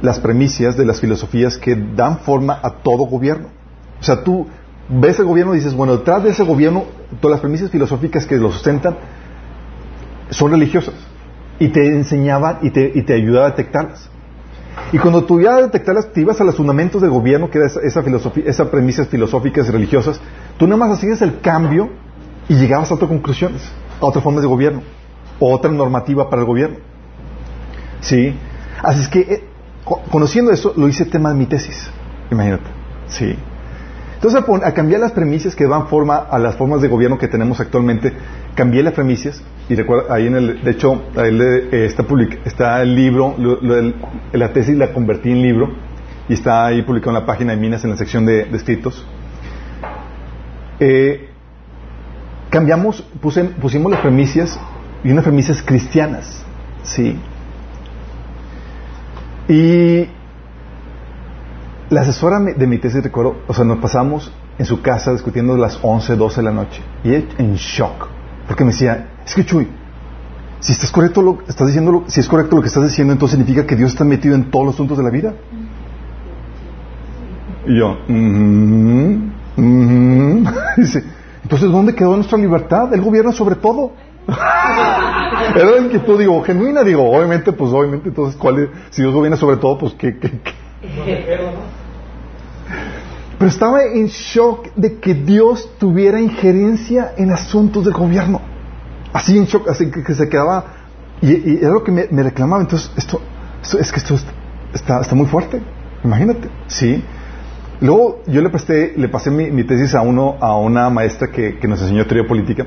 las 0.00 0.20
premisas 0.20 0.76
de 0.76 0.84
las 0.84 1.00
filosofías 1.00 1.58
que 1.58 1.74
dan 1.74 2.20
forma 2.20 2.60
a 2.62 2.70
todo 2.70 3.04
gobierno. 3.06 3.48
O 4.00 4.02
sea, 4.02 4.22
tú 4.22 4.46
ves 4.88 5.18
el 5.18 5.24
gobierno 5.24 5.54
y 5.54 5.58
dices, 5.58 5.74
bueno, 5.74 5.96
detrás 5.96 6.22
de 6.22 6.30
ese 6.30 6.44
gobierno, 6.44 6.84
todas 7.20 7.32
las 7.32 7.40
premisas 7.40 7.70
filosóficas 7.70 8.24
que 8.24 8.36
lo 8.36 8.52
sustentan 8.52 8.96
son 10.30 10.52
religiosas. 10.52 10.94
Y 11.58 11.68
te 11.68 11.84
enseñaban 11.88 12.58
y 12.62 12.70
te, 12.70 12.92
y 12.94 13.02
te 13.02 13.14
ayudaba 13.14 13.46
a 13.46 13.50
detectarlas. 13.50 14.08
Y 14.92 14.98
cuando 14.98 15.24
tú 15.24 15.40
ya 15.40 15.56
detectarlas, 15.56 16.12
te 16.12 16.20
ibas 16.22 16.40
a 16.40 16.44
los 16.44 16.56
fundamentos 16.56 17.02
del 17.02 17.10
gobierno, 17.10 17.50
que 17.50 17.58
era 17.58 17.66
esa, 17.66 18.02
filosofía, 18.02 18.44
esas 18.46 18.68
premisas 18.68 19.08
filosóficas 19.08 19.68
y 19.68 19.70
religiosas, 19.70 20.20
tú 20.58 20.66
nada 20.66 20.78
más 20.78 20.98
hacías 20.98 21.20
el 21.22 21.40
cambio 21.40 21.90
y 22.48 22.54
llegabas 22.54 22.90
a 22.90 22.94
otras 22.94 23.08
conclusiones, 23.08 23.62
a 24.00 24.06
otras 24.06 24.24
formas 24.24 24.42
de 24.42 24.48
gobierno. 24.48 24.82
otra 25.40 25.70
normativa 25.70 26.28
para 26.30 26.42
el 26.42 26.46
gobierno. 26.48 26.78
¿Sí? 28.00 28.34
Así 28.82 29.02
es 29.02 29.08
que, 29.08 29.20
eh, 29.20 29.44
co- 29.84 30.00
conociendo 30.10 30.50
eso, 30.52 30.72
lo 30.76 30.88
hice 30.88 31.04
tema 31.04 31.28
de 31.30 31.34
mi 31.36 31.46
tesis. 31.46 31.90
Imagínate. 32.30 32.64
Sí. 33.08 33.36
Entonces, 34.14 34.42
a 34.64 34.72
cambiar 34.74 35.00
las 35.00 35.12
premisas 35.12 35.54
que 35.54 35.66
dan 35.68 35.86
forma 35.86 36.16
a 36.16 36.38
las 36.40 36.56
formas 36.56 36.80
de 36.82 36.88
gobierno 36.88 37.18
que 37.18 37.28
tenemos 37.28 37.60
actualmente, 37.60 38.12
cambié 38.58 38.82
las 38.82 38.92
premisas 38.92 39.40
y 39.68 39.76
recuerda, 39.76 40.12
ahí 40.12 40.26
en 40.26 40.34
el, 40.34 40.64
de 40.64 40.70
hecho, 40.72 41.00
ahí 41.16 41.30
le- 41.30 41.68
eh, 41.70 41.86
está, 41.86 42.02
public- 42.02 42.40
está 42.44 42.82
el 42.82 42.96
libro, 42.96 43.36
la 44.32 44.52
tesis 44.52 44.76
la 44.76 44.92
convertí 44.92 45.30
en 45.30 45.42
libro 45.42 45.70
y 46.28 46.32
está 46.34 46.66
ahí 46.66 46.82
publicado 46.82 47.12
en 47.16 47.20
la 47.22 47.26
página 47.26 47.52
de 47.52 47.58
Minas 47.60 47.84
en 47.84 47.90
la 47.90 47.96
sección 47.96 48.26
de, 48.26 48.42
escritos. 48.56 49.06
Eh, 50.80 51.28
cambiamos, 52.50 53.04
puse- 53.22 53.54
pusimos 53.60 53.92
las 53.92 54.00
premisas 54.00 54.58
y 55.04 55.10
unas 55.12 55.22
premisas 55.22 55.62
cristianas, 55.62 56.44
¿sí? 56.82 57.16
Y 59.48 60.08
la 61.90 62.00
asesora 62.00 62.40
de 62.40 62.66
mi 62.66 62.78
tesis, 62.78 63.02
recuerdo, 63.04 63.36
o 63.46 63.54
sea, 63.54 63.64
nos 63.64 63.78
pasamos 63.78 64.32
en 64.58 64.66
su 64.66 64.82
casa 64.82 65.12
discutiendo 65.12 65.56
las 65.56 65.78
11, 65.82 66.16
12 66.16 66.36
de 66.40 66.42
la 66.42 66.50
noche. 66.52 66.82
Y 67.04 67.14
en 67.14 67.54
shock. 67.54 68.08
Porque 68.48 68.64
me 68.64 68.72
decía, 68.72 69.10
es 69.26 69.34
que 69.34 69.44
Chuy, 69.44 69.68
si 70.58 70.72
estás 70.72 70.90
correcto 70.90 71.20
lo, 71.22 71.38
estás 71.46 71.66
diciendo 71.66 72.04
si 72.08 72.18
es 72.18 72.26
correcto 72.26 72.56
lo 72.56 72.62
que 72.62 72.68
estás 72.68 72.82
diciendo, 72.82 73.12
entonces 73.12 73.38
significa 73.38 73.66
que 73.66 73.76
Dios 73.76 73.90
está 73.92 74.04
metido 74.04 74.34
en 74.34 74.50
todos 74.50 74.64
los 74.66 74.74
asuntos 74.74 74.96
de 74.96 75.04
la 75.04 75.10
vida. 75.10 75.34
Y 77.66 77.78
yo, 77.78 77.98
"Mhm, 78.08 79.32
mhm". 79.56 80.44
dice, 80.78 81.04
entonces 81.42 81.70
¿dónde 81.70 81.94
quedó 81.94 82.16
nuestra 82.16 82.38
libertad? 82.38 82.92
Él 82.94 83.02
gobierna 83.02 83.32
sobre 83.32 83.56
todo. 83.56 83.92
Era 85.54 85.70
la 85.70 85.78
inquietud, 85.78 86.18
digo, 86.18 86.42
genuina, 86.42 86.82
digo, 86.82 87.02
obviamente, 87.04 87.52
pues 87.52 87.72
obviamente, 87.72 88.08
entonces, 88.08 88.36
¿cuál 88.36 88.58
es? 88.58 88.68
Si 88.90 89.02
Dios 89.02 89.14
gobierna 89.14 89.36
sobre 89.36 89.56
todo, 89.58 89.78
pues 89.78 89.94
¿qué, 89.94 90.18
qué, 90.18 90.30
qué? 90.30 90.52
Pero 93.38 93.48
estaba 93.50 93.84
en 93.84 94.06
shock 94.06 94.68
de 94.74 94.98
que 94.98 95.14
Dios 95.14 95.70
tuviera 95.78 96.20
injerencia 96.20 97.12
en 97.16 97.30
asuntos 97.30 97.84
del 97.84 97.94
gobierno. 97.94 98.40
Así 99.12 99.38
en 99.38 99.44
shock, 99.44 99.68
así 99.68 99.90
que, 99.90 100.02
que 100.02 100.14
se 100.14 100.28
quedaba. 100.28 100.64
Y, 101.22 101.52
y 101.52 101.58
era 101.58 101.70
lo 101.70 101.84
que 101.84 101.92
me, 101.92 102.06
me 102.10 102.22
reclamaba. 102.22 102.62
Entonces, 102.62 102.90
esto, 102.96 103.20
esto- 103.62 103.78
es 103.78 103.92
que 103.92 103.98
esto 104.00 104.16
está, 104.74 105.00
está 105.00 105.14
muy 105.14 105.26
fuerte. 105.26 105.62
Imagínate, 106.04 106.48
¿sí? 106.66 107.02
Luego 107.80 108.22
yo 108.26 108.40
le 108.42 108.50
presté, 108.50 108.94
le 108.96 109.08
pasé 109.08 109.30
mi, 109.30 109.50
mi 109.52 109.62
tesis 109.64 109.94
a 109.94 110.00
uno, 110.00 110.36
a 110.40 110.56
una 110.58 110.90
maestra 110.90 111.28
que, 111.30 111.58
que 111.58 111.68
nos 111.68 111.80
enseñó 111.80 112.06
teoría 112.06 112.26
política. 112.26 112.66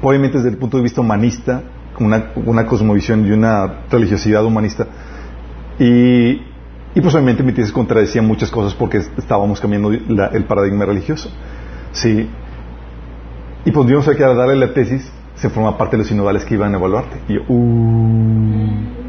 Obviamente 0.00 0.38
desde 0.38 0.48
el 0.50 0.56
punto 0.56 0.78
de 0.78 0.82
vista 0.82 1.02
humanista, 1.02 1.62
con 1.94 2.06
una, 2.06 2.32
una 2.36 2.66
cosmovisión 2.66 3.26
y 3.26 3.32
una 3.32 3.80
religiosidad 3.90 4.44
humanista. 4.46 4.86
Y, 5.78 6.40
y 6.94 7.00
pues 7.00 7.14
obviamente 7.14 7.42
mi 7.42 7.52
tesis 7.52 7.72
contradecía 7.72 8.20
muchas 8.20 8.50
cosas 8.50 8.74
porque 8.74 8.98
estábamos 8.98 9.60
cambiando 9.60 9.90
el 9.90 10.44
paradigma 10.44 10.84
religioso. 10.84 11.30
Sí. 11.92 12.28
Y 13.64 13.70
pues 13.70 13.86
Dios 13.86 14.04
que 14.04 14.22
darle 14.22 14.56
la 14.56 14.74
tesis, 14.74 15.10
se 15.36 15.48
forma 15.48 15.78
parte 15.78 15.92
de 15.92 15.98
los 15.98 16.08
sinodales 16.08 16.44
que 16.44 16.54
iban 16.54 16.74
a 16.74 16.78
evaluarte. 16.78 17.16
Y 17.28 17.34
yo, 17.34 17.40
uh. 17.48 19.02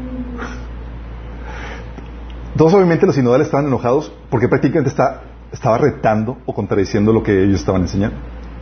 Todos 2.56 2.72
obviamente 2.74 3.04
los 3.04 3.16
sinodales 3.16 3.48
estaban 3.48 3.66
enojados 3.66 4.12
porque 4.30 4.48
prácticamente 4.48 4.88
está, 4.88 5.22
estaba 5.52 5.76
retando 5.76 6.38
o 6.46 6.54
contradiciendo 6.54 7.12
lo 7.12 7.22
que 7.22 7.42
ellos 7.42 7.60
estaban 7.60 7.82
enseñando. 7.82 8.16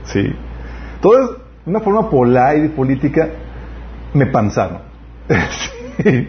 Sí. 0.04 0.34
Entonces, 0.96 1.36
de 1.64 1.70
una 1.70 1.80
forma 1.80 2.08
polite 2.10 2.66
y 2.66 2.68
política, 2.68 3.28
me 4.14 4.26
panzaron. 4.26 4.78
Sí. 6.02 6.26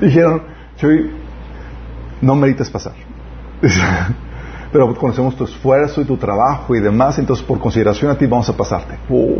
Dijeron, 0.00 0.42
Chuy, 0.76 1.10
no 2.22 2.34
meritas 2.34 2.70
pasar. 2.70 2.94
Pero 4.72 4.94
conocemos 4.94 5.36
tu 5.36 5.44
esfuerzo 5.44 6.00
y 6.00 6.04
tu 6.06 6.16
trabajo 6.16 6.74
y 6.74 6.80
demás, 6.80 7.18
entonces 7.18 7.44
por 7.44 7.58
consideración 7.58 8.10
a 8.10 8.16
ti 8.16 8.26
vamos 8.26 8.48
a 8.48 8.56
pasarte. 8.56 8.96
Oh. 9.10 9.34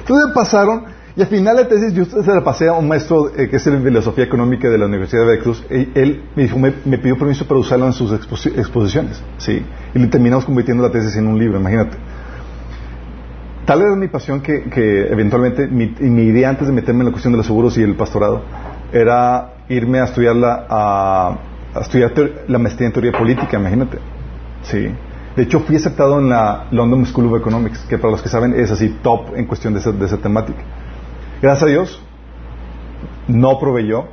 Entonces 0.00 0.32
pasaron 0.34 0.84
y 1.16 1.22
al 1.22 1.28
final 1.28 1.56
la 1.56 1.68
tesis 1.68 1.92
yo 1.92 2.04
se 2.04 2.32
la 2.32 2.42
pasé 2.42 2.68
a 2.68 2.72
un 2.72 2.86
maestro 2.86 3.28
eh, 3.36 3.48
que 3.48 3.56
es 3.56 3.64
de 3.64 3.80
filosofía 3.80 4.24
económica 4.24 4.68
de 4.68 4.78
la 4.78 4.86
Universidad 4.86 5.22
de 5.22 5.28
Veracruz. 5.28 5.64
Y 5.70 5.88
él 5.98 6.22
me 6.36 6.44
dijo, 6.44 6.58
me, 6.58 6.70
pidió 6.70 7.18
permiso 7.18 7.46
para 7.46 7.60
usarlo 7.60 7.86
en 7.86 7.92
sus 7.92 8.12
exposi- 8.12 8.56
exposiciones. 8.56 9.22
Sí. 9.38 9.64
Y 9.94 9.98
le 9.98 10.06
terminamos 10.06 10.44
convirtiendo 10.44 10.82
la 10.82 10.90
tesis 10.90 11.16
en 11.16 11.26
un 11.26 11.38
libro, 11.38 11.58
imagínate. 11.58 11.96
Tal 13.70 13.82
era 13.82 13.94
mi 13.94 14.08
pasión 14.08 14.40
que, 14.40 15.06
eventualmente 15.12 15.68
mi, 15.68 16.22
idea 16.22 16.48
antes 16.48 16.66
de 16.66 16.72
meterme 16.72 17.02
en 17.02 17.06
la 17.06 17.12
cuestión 17.12 17.32
de 17.32 17.36
los 17.36 17.46
seguros 17.46 17.78
y 17.78 17.82
el 17.84 17.94
pastorado 17.94 18.42
era 18.92 19.58
irme 19.68 20.00
a 20.00 20.06
estudiar 20.06 20.34
la, 20.34 20.66
a, 20.68 21.38
estudiar 21.80 22.12
la 22.48 22.58
maestría 22.58 22.88
en 22.88 22.92
teoría 22.92 23.12
política, 23.12 23.60
imagínate. 23.60 23.98
Sí. 24.64 24.90
De 25.36 25.42
hecho, 25.44 25.60
fui 25.60 25.76
aceptado 25.76 26.18
en 26.18 26.30
la 26.30 26.66
London 26.72 27.06
School 27.06 27.26
of 27.26 27.40
Economics, 27.40 27.86
que 27.88 27.96
para 27.96 28.10
los 28.10 28.20
que 28.20 28.28
saben 28.28 28.54
es 28.54 28.72
así 28.72 28.88
top 29.04 29.36
en 29.36 29.46
cuestión 29.46 29.72
de 29.72 29.78
esa, 29.78 29.92
de 29.92 30.04
esa 30.04 30.16
temática. 30.16 30.58
Gracias 31.40 31.62
a 31.62 31.66
Dios, 31.66 32.02
no 33.28 33.56
proveyó. 33.60 34.06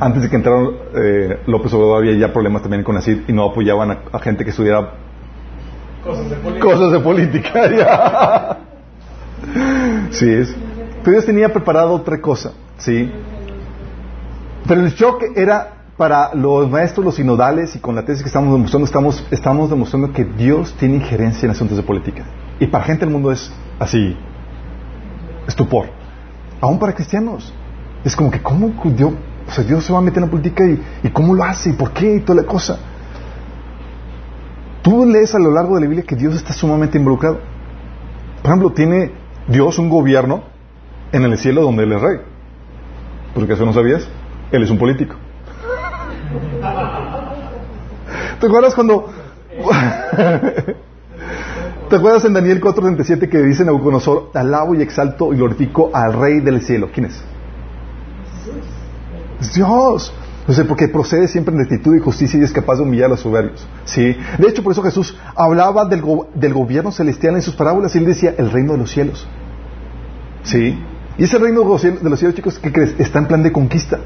Antes 0.00 0.22
de 0.22 0.30
que 0.30 0.36
entrara 0.36 0.62
eh, 0.94 1.40
López 1.46 1.74
Obrador 1.74 1.98
había 1.98 2.16
ya 2.16 2.32
problemas 2.32 2.62
también 2.62 2.84
con 2.84 2.96
ACID 2.96 3.28
y 3.28 3.34
no 3.34 3.50
apoyaban 3.50 3.98
a 4.10 4.18
gente 4.20 4.44
que 4.44 4.50
estudiara 4.50 5.11
cosas 6.60 6.92
de 6.92 7.00
política. 7.00 7.70
ya. 7.76 8.58
sí, 10.10 10.28
es. 10.28 10.54
Pero 11.02 11.12
Dios 11.12 11.26
tenía 11.26 11.52
preparado 11.52 11.92
otra 11.92 12.20
cosa, 12.20 12.52
¿sí? 12.78 13.10
Pero 14.66 14.82
el 14.82 14.92
shock 14.92 15.24
era 15.34 15.74
para 15.96 16.34
los 16.34 16.70
maestros, 16.70 17.04
los 17.04 17.14
sinodales 17.16 17.74
y 17.76 17.78
con 17.78 17.94
la 17.94 18.04
tesis 18.04 18.22
que 18.22 18.28
estamos 18.28 18.52
demostrando, 18.52 18.86
estamos, 18.86 19.26
estamos 19.30 19.70
demostrando 19.70 20.12
que 20.12 20.24
Dios 20.24 20.74
tiene 20.78 20.96
injerencia 20.96 21.46
en 21.46 21.50
asuntos 21.50 21.76
de 21.76 21.82
política. 21.82 22.24
Y 22.60 22.66
para 22.66 22.84
gente 22.84 23.04
del 23.04 23.12
mundo 23.12 23.32
es 23.32 23.52
así, 23.78 24.16
estupor. 25.46 25.86
Aún 26.60 26.78
para 26.78 26.94
cristianos. 26.94 27.52
Es 28.04 28.16
como 28.16 28.30
que, 28.30 28.40
¿cómo 28.40 28.72
Dios, 28.84 29.12
o 29.48 29.50
sea, 29.50 29.64
Dios 29.64 29.84
se 29.84 29.92
va 29.92 29.98
a 29.98 30.02
meter 30.02 30.18
en 30.18 30.24
la 30.24 30.30
política 30.30 30.64
y, 30.64 30.80
y 31.04 31.10
cómo 31.10 31.34
lo 31.34 31.44
hace 31.44 31.70
y 31.70 31.72
por 31.72 31.92
qué 31.92 32.16
y 32.16 32.20
toda 32.20 32.42
la 32.42 32.46
cosa? 32.46 32.78
Tú 34.82 35.06
lees 35.06 35.34
a 35.34 35.38
lo 35.38 35.52
largo 35.52 35.76
de 35.76 35.82
la 35.82 35.86
Biblia 35.86 36.04
que 36.06 36.16
Dios 36.16 36.34
está 36.34 36.52
sumamente 36.52 36.98
involucrado. 36.98 37.38
Por 38.42 38.50
ejemplo, 38.50 38.72
tiene 38.72 39.12
Dios 39.46 39.78
un 39.78 39.88
gobierno 39.88 40.42
en 41.12 41.22
el 41.22 41.38
cielo 41.38 41.62
donde 41.62 41.84
Él 41.84 41.92
es 41.92 42.00
rey. 42.00 42.18
Porque 43.34 43.52
eso 43.52 43.64
no 43.64 43.72
sabías. 43.72 44.08
Él 44.50 44.62
es 44.62 44.70
un 44.70 44.78
político. 44.78 45.14
¿Te 48.40 48.46
acuerdas 48.46 48.74
cuando... 48.74 49.06
¿Te 51.88 51.96
acuerdas 51.96 52.24
en 52.24 52.32
Daniel 52.32 52.60
4.37 52.60 53.28
que 53.28 53.42
dice 53.42 53.64
Nabucodonosor, 53.64 54.30
alabo 54.34 54.74
y 54.74 54.82
exalto 54.82 55.32
y 55.34 55.36
glorifico 55.36 55.90
al 55.92 56.14
rey 56.14 56.40
del 56.40 56.62
cielo? 56.62 56.88
¿Quién? 56.92 57.06
Es 57.06 57.22
Dios. 59.54 60.12
No 60.46 60.52
sé, 60.54 60.64
porque 60.64 60.88
procede 60.88 61.28
siempre 61.28 61.54
en 61.54 61.60
rectitud 61.60 61.94
y 61.94 62.00
justicia 62.00 62.38
y 62.40 62.42
es 62.42 62.52
capaz 62.52 62.76
de 62.76 62.82
humillar 62.82 63.06
a 63.06 63.08
los 63.10 63.20
soberbios. 63.20 63.64
¿Sí? 63.84 64.16
De 64.38 64.48
hecho, 64.48 64.62
por 64.62 64.72
eso 64.72 64.82
Jesús 64.82 65.16
hablaba 65.36 65.84
del, 65.84 66.02
go- 66.02 66.28
del 66.34 66.52
gobierno 66.52 66.90
celestial 66.90 67.36
en 67.36 67.42
sus 67.42 67.54
parábolas 67.54 67.94
y 67.94 67.98
él 67.98 68.06
decía 68.06 68.34
el 68.36 68.50
reino 68.50 68.72
de 68.72 68.78
los 68.78 68.90
cielos. 68.90 69.26
¿Sí? 70.42 70.76
Y 71.16 71.24
ese 71.24 71.38
reino 71.38 71.60
de 71.60 71.66
los 71.68 71.80
cielos, 71.80 72.02
de 72.02 72.10
los 72.10 72.18
cielos, 72.18 72.34
chicos, 72.34 72.58
¿qué 72.58 72.72
crees? 72.72 72.94
Está 72.98 73.20
en 73.20 73.26
plan 73.28 73.42
de 73.44 73.52
conquista. 73.52 73.98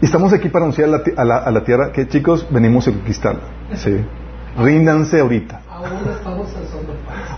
Y 0.00 0.04
estamos 0.06 0.32
aquí 0.32 0.48
para 0.48 0.64
anunciar 0.64 0.88
a 0.88 0.92
la, 0.92 1.02
a 1.16 1.24
la- 1.24 1.36
a 1.38 1.50
la 1.50 1.64
tierra 1.64 1.92
que, 1.92 2.08
chicos, 2.08 2.46
venimos 2.50 2.88
a 2.88 2.92
conquistarla. 2.92 3.42
¿Sí? 3.74 3.96
Ríndanse 4.58 5.20
ahorita. 5.20 5.60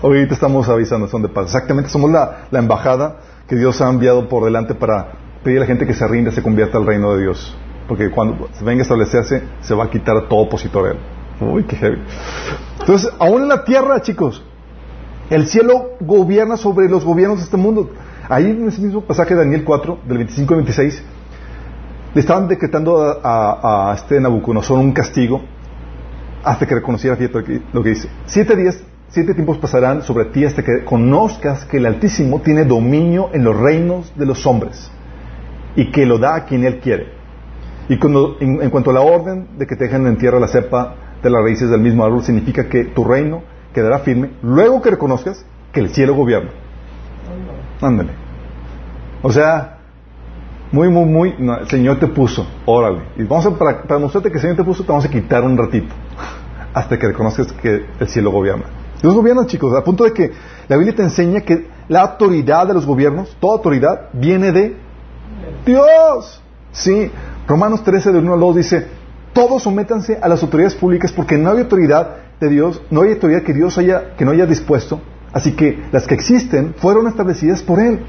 Ahorita 0.03 0.35
estamos 0.35 0.69
avisando 0.69 1.09
son 1.09 1.23
de 1.23 1.29
paz. 1.29 1.47
Exactamente, 1.47 1.91
somos 1.91 2.11
la, 2.11 2.47
la 2.51 2.59
embajada 2.59 3.17
que 3.49 3.57
Dios 3.57 3.81
ha 3.81 3.91
enviado 3.91 4.29
por 4.29 4.45
delante 4.45 4.75
para 4.75 5.13
pedir 5.43 5.59
a 5.59 5.61
la 5.61 5.67
gente 5.67 5.87
que 5.87 5.95
se 5.95 6.07
rinda, 6.07 6.31
se 6.31 6.43
convierta 6.43 6.79
al 6.79 6.87
reino 6.87 7.15
de 7.15 7.23
Dios. 7.23 7.57
Porque 7.87 8.11
cuando 8.11 8.49
venga 8.63 8.81
a 8.81 8.83
establecerse, 8.83 9.43
se 9.61 9.75
va 9.75 9.85
a 9.85 9.91
quitar 9.91 10.29
todo 10.29 10.41
opositor 10.41 10.89
a 10.89 10.91
él. 10.93 10.99
Uy, 11.41 11.65
qué 11.65 11.77
heavy. 11.77 11.99
Entonces, 12.81 13.13
aún 13.19 13.43
en 13.43 13.49
la 13.49 13.65
tierra, 13.65 14.01
chicos, 14.01 14.43
el 15.31 15.47
cielo 15.47 15.97
gobierna 16.01 16.57
sobre 16.57 16.89
los 16.89 17.05
gobiernos 17.05 17.39
de 17.39 17.45
este 17.45 17.57
mundo. 17.57 17.91
Ahí 18.29 18.51
en 18.51 18.69
ese 18.69 18.81
mismo 18.81 19.03
pasaje 19.03 19.35
de 19.35 19.41
Daniel 19.41 19.65
4, 19.65 19.99
del 20.07 20.19
25 20.19 20.55
al 20.55 20.61
26, 20.61 21.05
le 22.15 22.21
estaban 22.21 22.49
decretando 22.49 23.21
a, 23.23 23.93
este 23.97 24.21
Nabucodonosor 24.21 24.79
un 24.79 24.93
castigo 24.93 25.43
hasta 26.43 26.67
que 26.67 26.75
reconociera 26.75 27.17
fíjate 27.17 27.63
lo 27.73 27.83
que 27.83 27.89
dice. 27.91 28.09
Siete 28.27 28.55
días, 28.57 28.83
siete 29.15 29.33
tiempos 29.33 29.59
pasarán 29.59 30.03
sobre 30.03 30.25
ti 30.27 30.45
hasta 30.45 30.65
que 30.65 30.85
conozcas 30.85 31.65
que 31.65 31.77
el 31.77 31.87
Altísimo 31.87 32.41
tiene 32.41 32.65
dominio 32.65 33.31
en 33.33 33.45
los 33.45 33.57
reinos 33.57 34.13
de 34.17 34.27
los 34.27 34.45
hombres 34.45 34.91
y 35.77 35.93
que 35.93 36.05
lo 36.05 36.19
da 36.19 36.35
a 36.35 36.45
quien 36.45 36.65
Él 36.65 36.81
quiere. 36.81 37.13
Y 37.89 37.97
cuando, 37.99 38.37
en, 38.41 38.61
en 38.61 38.71
cuanto 38.71 38.91
a 38.91 38.95
la 38.95 39.03
orden 39.03 39.57
de 39.57 39.67
que 39.67 39.77
te 39.77 39.85
dejen 39.85 40.07
en 40.09 40.19
tierra 40.19 40.41
la 40.41 40.49
cepa 40.49 40.97
de 41.23 41.31
las 41.31 41.43
raíces 41.43 41.71
del 41.71 41.81
mismo 41.81 42.05
árbol 42.05 42.25
significa 42.25 42.69
que 42.69 42.87
tu 42.87 43.05
reino 43.05 43.43
quedará 43.73 44.01
firme 44.01 44.31
luego 44.43 44.83
que 44.83 44.91
reconozcas 44.91 45.47
que 45.73 45.81
el 45.81 45.91
cielo 45.91 46.15
gobierna. 46.15 46.51
Ándale. 47.81 48.11
O 49.23 49.31
sea, 49.31 49.79
muy, 50.73 50.89
muy, 50.89 51.05
muy, 51.05 51.35
no, 51.39 51.57
el 51.57 51.69
Señor 51.69 52.01
te 52.01 52.09
puso, 52.09 52.45
órale. 52.67 53.03
Y 53.17 53.23
vamos 53.23 53.47
a, 53.47 53.51
para, 53.57 53.83
para 53.83 54.01
mostrarte 54.01 54.29
que 54.31 54.39
el 54.39 54.43
Señor 54.43 54.57
te 54.57 54.65
puso, 54.65 54.83
te 54.83 54.89
vamos 54.89 55.05
a 55.05 55.09
quitar 55.09 55.45
un 55.45 55.57
ratito 55.57 55.95
hasta 56.75 56.99
que 56.99 57.07
reconozcas 57.07 57.53
que 57.53 57.87
el 58.01 58.09
cielo 58.09 58.33
gobierna. 58.33 58.65
Dios 59.05 59.15
gobierna, 59.15 59.45
chicos, 59.45 59.77
a 59.77 59.85
punto 59.85 60.05
de 60.05 60.15
que 60.15 60.31
la 60.67 60.79
Biblia 60.79 60.97
te 60.97 61.03
enseña 61.03 61.43
que 61.43 61.67
la 61.89 62.01
autoridad 62.01 62.67
de 62.67 62.73
los 62.73 62.87
gobiernos, 62.87 63.37
toda 63.39 63.57
autoridad, 63.57 64.09
viene 64.15 64.51
de 64.51 64.77
Dios. 65.67 66.43
Sí, 66.73 67.11
Romanos 67.47 67.85
13, 67.85 68.13
de 68.13 68.19
1 68.21 68.33
al 68.33 68.41
2 68.41 68.57
dice, 68.57 68.87
todos 69.35 69.63
sométanse 69.63 70.19
a 70.23 70.27
las 70.27 70.43
autoridades 70.43 70.75
públicas 70.75 71.13
porque 71.13 71.37
no 71.37 71.51
hay 71.51 71.59
autoridad 71.59 72.17
de 72.41 72.49
Dios, 72.49 72.81
no 72.91 73.03
hay 73.03 73.13
autoridad 73.13 73.43
que 73.43 73.53
Dios 73.53 73.77
haya, 73.77 74.15
que 74.17 74.25
no 74.25 74.31
haya 74.31 74.47
dispuesto, 74.47 75.03
así 75.35 75.53
que 75.53 75.85
las 75.93 76.07
que 76.07 76.15
existen 76.15 76.73
fueron 76.79 77.07
establecidas 77.07 77.63
por 77.63 77.81
Él. 77.81 78.01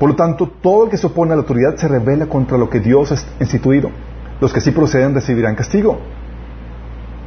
Por 0.00 0.08
lo 0.08 0.16
tanto, 0.16 0.50
todo 0.60 0.86
el 0.86 0.90
que 0.90 0.96
se 0.96 1.06
opone 1.06 1.32
a 1.32 1.36
la 1.36 1.42
autoridad 1.42 1.76
se 1.76 1.86
revela 1.86 2.26
contra 2.26 2.58
lo 2.58 2.68
que 2.68 2.80
Dios 2.80 3.12
ha 3.12 3.40
instituido. 3.40 3.88
Los 4.40 4.52
que 4.52 4.60
sí 4.60 4.72
proceden 4.72 5.14
recibirán 5.14 5.54
castigo. 5.54 5.96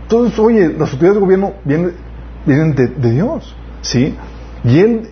Entonces, 0.04 0.38
oye, 0.40 0.68
las 0.70 0.92
autoridades 0.92 1.16
de 1.16 1.20
gobierno 1.22 1.54
vienen, 1.64 2.07
vienen 2.48 2.74
de, 2.76 3.12
Dios, 3.12 3.56
¿sí? 3.82 4.16
Y 4.64 4.80
Él 4.80 5.10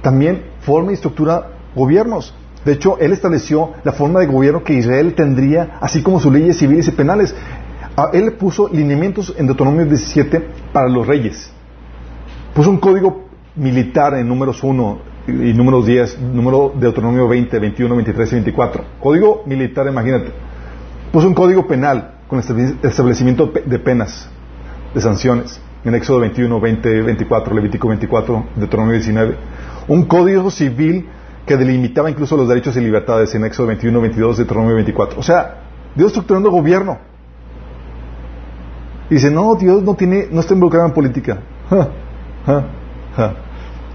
también 0.00 0.44
forma 0.60 0.92
y 0.92 0.94
estructura 0.94 1.48
gobiernos. 1.74 2.34
De 2.64 2.72
hecho, 2.72 2.98
Él 2.98 3.12
estableció 3.12 3.72
la 3.84 3.92
forma 3.92 4.20
de 4.20 4.26
gobierno 4.26 4.64
que 4.64 4.74
Israel 4.74 5.14
tendría, 5.14 5.78
así 5.80 6.02
como 6.02 6.20
sus 6.20 6.32
leyes 6.32 6.56
civiles 6.56 6.88
y 6.88 6.92
penales. 6.92 7.34
Ah, 7.96 8.10
Él 8.12 8.32
puso 8.32 8.68
lineamientos 8.68 9.34
en 9.36 9.46
Deuteronomio 9.46 9.86
17 9.86 10.48
para 10.72 10.88
los 10.88 11.06
reyes. 11.06 11.50
Puso 12.54 12.70
un 12.70 12.78
código 12.78 13.26
militar 13.56 14.14
en 14.14 14.28
números 14.28 14.62
1 14.62 14.98
y 15.28 15.52
números 15.52 15.86
10, 15.86 16.20
número 16.20 16.72
de 16.74 16.80
Deuteronomio 16.82 17.26
20, 17.28 17.58
21, 17.58 17.94
23 17.96 18.32
y 18.32 18.34
24. 18.36 18.84
Código 19.00 19.42
militar, 19.46 19.86
imagínate. 19.86 20.30
Puso 21.12 21.26
un 21.26 21.34
código 21.34 21.66
penal 21.66 22.14
con 22.28 22.38
establecimiento 22.38 23.52
de 23.64 23.78
penas, 23.78 24.28
de 24.94 25.00
sanciones, 25.00 25.60
en 25.86 25.94
Éxodo 25.94 26.20
21, 26.20 26.60
20, 26.60 27.02
24, 27.02 27.54
Levítico 27.54 27.88
24, 27.88 28.44
Deuteronomio 28.56 28.94
19. 28.94 29.36
Un 29.86 30.04
código 30.06 30.50
civil 30.50 31.06
que 31.46 31.56
delimitaba 31.56 32.10
incluso 32.10 32.36
los 32.36 32.48
derechos 32.48 32.76
y 32.76 32.80
libertades 32.80 33.32
en 33.36 33.44
Éxodo 33.44 33.68
21, 33.68 34.00
22, 34.00 34.38
Deuteronomio 34.38 34.74
24. 34.74 35.20
O 35.20 35.22
sea, 35.22 35.62
Dios 35.94 36.08
estructurando 36.08 36.50
gobierno. 36.50 36.98
Dice, 39.08 39.30
no, 39.30 39.54
Dios 39.54 39.84
no 39.84 39.94
tiene, 39.94 40.26
no 40.30 40.40
está 40.40 40.54
involucrado 40.54 40.86
en 40.88 40.92
política. 40.92 41.38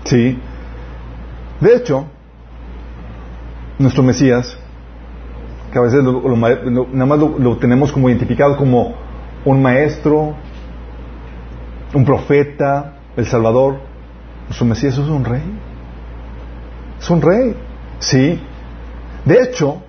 Sí. 0.06 0.40
De 1.60 1.76
hecho, 1.76 2.06
nuestro 3.78 4.02
Mesías, 4.02 4.58
que 5.72 5.78
a 5.78 5.82
veces 5.82 6.04
lo, 6.04 6.14
lo, 6.22 6.36
lo, 6.36 6.88
nada 6.92 7.06
más 7.06 7.20
lo, 7.20 7.58
tenemos 7.58 7.92
como 7.92 8.10
identificado 8.10 8.58
como 8.58 8.96
un 9.46 9.62
maestro, 9.62 10.36
un 11.94 12.06
profeta, 12.06 12.98
el 13.18 13.26
Salvador, 13.26 13.80
nuestro 14.46 14.66
Mesías 14.66 14.94
es 14.94 15.08
un 15.08 15.24
rey. 15.24 15.44
Es 17.00 17.10
un 17.10 17.22
rey. 17.22 17.56
Sí. 18.00 18.40
De 19.26 19.42
hecho, 19.42 19.82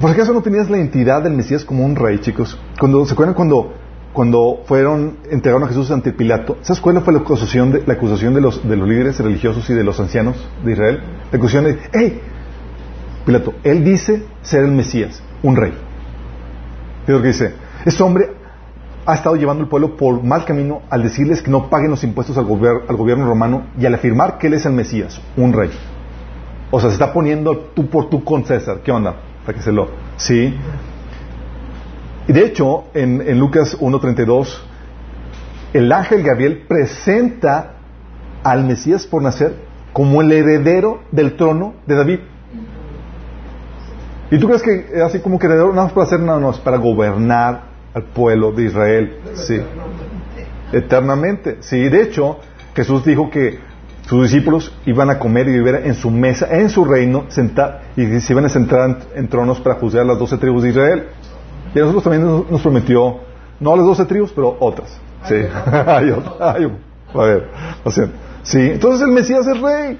¿por 0.00 0.10
acaso 0.10 0.32
no 0.32 0.42
tenías 0.42 0.70
la 0.70 0.78
identidad 0.78 1.22
del 1.22 1.32
Mesías 1.34 1.64
como 1.64 1.84
un 1.84 1.96
rey, 1.96 2.18
chicos? 2.18 2.58
Cuando, 2.78 3.04
¿Se 3.06 3.12
acuerdan 3.12 3.34
cuando, 3.34 3.74
cuando 4.12 4.62
fueron, 4.66 5.18
entregaron 5.30 5.64
a 5.64 5.68
Jesús 5.68 5.90
ante 5.90 6.12
Pilato? 6.12 6.58
¿Sabes 6.62 6.80
cuál 6.80 7.00
fue 7.02 7.12
la 7.12 7.20
acusación 7.20 7.72
de, 7.72 7.82
la 7.86 7.94
acusación 7.94 8.34
de, 8.34 8.40
los, 8.40 8.66
de 8.66 8.76
los 8.76 8.88
líderes 8.88 9.18
religiosos 9.20 9.68
y 9.70 9.74
de 9.74 9.84
los 9.84 9.98
ancianos 10.00 10.36
de 10.64 10.72
Israel? 10.72 11.00
La 11.30 11.38
acusación 11.38 11.64
de, 11.64 11.78
¡hey! 11.92 12.20
Pilato, 13.24 13.54
él 13.62 13.84
dice 13.84 14.24
ser 14.42 14.64
el 14.64 14.72
Mesías, 14.72 15.22
un 15.42 15.56
rey. 15.56 15.72
¿Qué 17.06 17.12
es 17.12 17.16
lo 17.16 17.22
que 17.22 17.28
dice? 17.28 17.54
Este 17.84 18.02
hombre 18.02 18.41
ha 19.04 19.14
estado 19.14 19.36
llevando 19.36 19.64
al 19.64 19.68
pueblo 19.68 19.96
por 19.96 20.22
mal 20.22 20.44
camino 20.44 20.82
al 20.90 21.02
decirles 21.02 21.42
que 21.42 21.50
no 21.50 21.68
paguen 21.68 21.90
los 21.90 22.04
impuestos 22.04 22.36
al, 22.38 22.44
gobier 22.44 22.82
al, 22.88 22.96
gobierno 22.96 23.26
romano 23.26 23.66
y 23.78 23.86
al 23.86 23.94
afirmar 23.94 24.38
que 24.38 24.46
él 24.46 24.54
es 24.54 24.66
el 24.66 24.72
Mesías, 24.72 25.20
un 25.36 25.52
rey. 25.52 25.70
O 26.70 26.80
sea, 26.80 26.88
se 26.90 26.94
está 26.94 27.12
poniendo 27.12 27.56
tú 27.74 27.88
por 27.88 28.08
tú 28.08 28.24
con 28.24 28.44
César. 28.44 28.80
¿Qué 28.82 28.92
onda? 28.92 29.16
Para 29.44 29.58
que 29.58 29.64
se 29.64 29.72
lo... 29.72 29.88
Sí. 30.16 30.54
Y 32.28 32.32
de 32.32 32.46
hecho, 32.46 32.84
en, 32.94 33.20
en 33.20 33.38
Lucas 33.38 33.76
1.32, 33.78 34.58
el 35.74 35.92
ángel 35.92 36.22
Gabriel 36.22 36.64
presenta 36.68 37.74
al 38.42 38.64
Mesías 38.64 39.06
por 39.06 39.22
nacer 39.22 39.56
como 39.92 40.22
el 40.22 40.32
heredero 40.32 41.00
del 41.10 41.36
trono 41.36 41.74
de 41.86 41.94
David. 41.94 42.20
¿Y 44.30 44.38
tú 44.38 44.46
crees 44.46 44.62
que 44.62 45.02
así 45.02 45.20
como 45.20 45.38
que 45.38 45.46
heredero 45.46 45.70
nada 45.70 45.84
más 45.84 45.92
para 45.92 46.06
hacer 46.06 46.20
nada 46.20 46.38
más, 46.38 46.58
para 46.58 46.78
gobernar 46.78 47.71
al 47.94 48.04
pueblo 48.04 48.52
de 48.52 48.64
Israel. 48.64 49.16
Sí. 49.34 49.60
Eternamente. 50.72 51.58
Sí, 51.60 51.88
de 51.88 52.02
hecho, 52.02 52.38
Jesús 52.74 53.04
dijo 53.04 53.30
que 53.30 53.58
sus 54.06 54.22
discípulos 54.22 54.74
iban 54.86 55.10
a 55.10 55.18
comer 55.18 55.48
y 55.48 55.52
vivir 55.52 55.74
en 55.84 55.94
su 55.94 56.10
mesa, 56.10 56.48
en 56.50 56.68
su 56.70 56.84
reino, 56.84 57.26
sentar, 57.28 57.82
y 57.96 58.20
se 58.20 58.32
iban 58.32 58.44
a 58.44 58.48
sentar 58.48 58.90
en, 58.90 58.96
en 59.14 59.28
tronos 59.28 59.60
para 59.60 59.76
juzgar 59.76 60.02
a 60.02 60.06
las 60.06 60.18
doce 60.18 60.36
tribus 60.38 60.62
de 60.62 60.70
Israel. 60.70 61.08
Y 61.74 61.78
a 61.78 61.82
nosotros 61.82 62.04
también 62.04 62.24
nos, 62.24 62.50
nos 62.50 62.60
prometió, 62.60 63.18
no 63.60 63.72
a 63.72 63.76
las 63.76 63.86
doce 63.86 64.04
tribus, 64.04 64.32
pero 64.32 64.56
otras. 64.60 64.98
Sí. 65.24 65.36
hay 65.86 66.10
otra, 66.10 66.52
hay, 66.52 66.64
a 67.14 67.24
ver, 67.24 67.48
o 67.84 67.90
sea, 67.90 68.08
sí. 68.42 68.58
Entonces 68.58 69.02
el 69.02 69.12
Mesías 69.12 69.46
es 69.46 69.60
rey. 69.60 69.98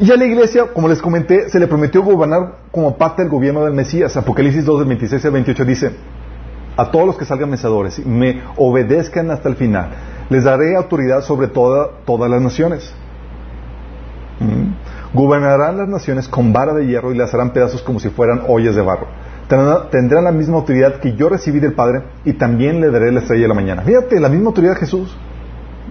Y 0.00 0.12
a 0.12 0.16
la 0.16 0.24
iglesia, 0.24 0.66
como 0.72 0.88
les 0.88 1.02
comenté, 1.02 1.48
se 1.48 1.58
le 1.58 1.66
prometió 1.66 2.02
gobernar 2.02 2.58
como 2.70 2.96
parte 2.96 3.22
del 3.22 3.30
gobierno 3.30 3.64
del 3.64 3.74
Mesías. 3.74 4.16
Apocalipsis 4.16 4.64
2, 4.64 4.78
del 4.80 4.88
26 4.88 5.24
al 5.24 5.32
28 5.32 5.64
dice, 5.64 5.92
a 6.78 6.92
todos 6.92 7.06
los 7.06 7.18
que 7.18 7.24
salgan 7.24 7.50
mensadores 7.50 7.98
y 7.98 8.04
me 8.04 8.40
obedezcan 8.56 9.32
hasta 9.32 9.48
el 9.48 9.56
final. 9.56 9.90
Les 10.30 10.44
daré 10.44 10.76
autoridad 10.76 11.22
sobre 11.22 11.48
toda, 11.48 11.88
todas 12.06 12.30
las 12.30 12.40
naciones. 12.40 12.94
¿Mm? 14.38 15.16
Gobernarán 15.16 15.76
las 15.76 15.88
naciones 15.88 16.28
con 16.28 16.52
vara 16.52 16.72
de 16.74 16.86
hierro 16.86 17.12
y 17.12 17.18
las 17.18 17.34
harán 17.34 17.52
pedazos 17.52 17.82
como 17.82 17.98
si 17.98 18.10
fueran 18.10 18.42
ollas 18.46 18.76
de 18.76 18.82
barro. 18.82 19.08
Tendrán 19.90 20.22
la 20.22 20.30
misma 20.30 20.58
autoridad 20.58 21.00
que 21.00 21.16
yo 21.16 21.28
recibí 21.28 21.58
del 21.58 21.72
Padre 21.72 22.04
y 22.24 22.34
también 22.34 22.80
le 22.80 22.90
daré 22.90 23.10
la 23.10 23.20
estrella 23.20 23.42
de 23.42 23.48
la 23.48 23.54
mañana. 23.54 23.82
Fíjate, 23.82 24.20
la 24.20 24.28
misma 24.28 24.48
autoridad 24.48 24.74
de 24.74 24.80
Jesús, 24.80 25.16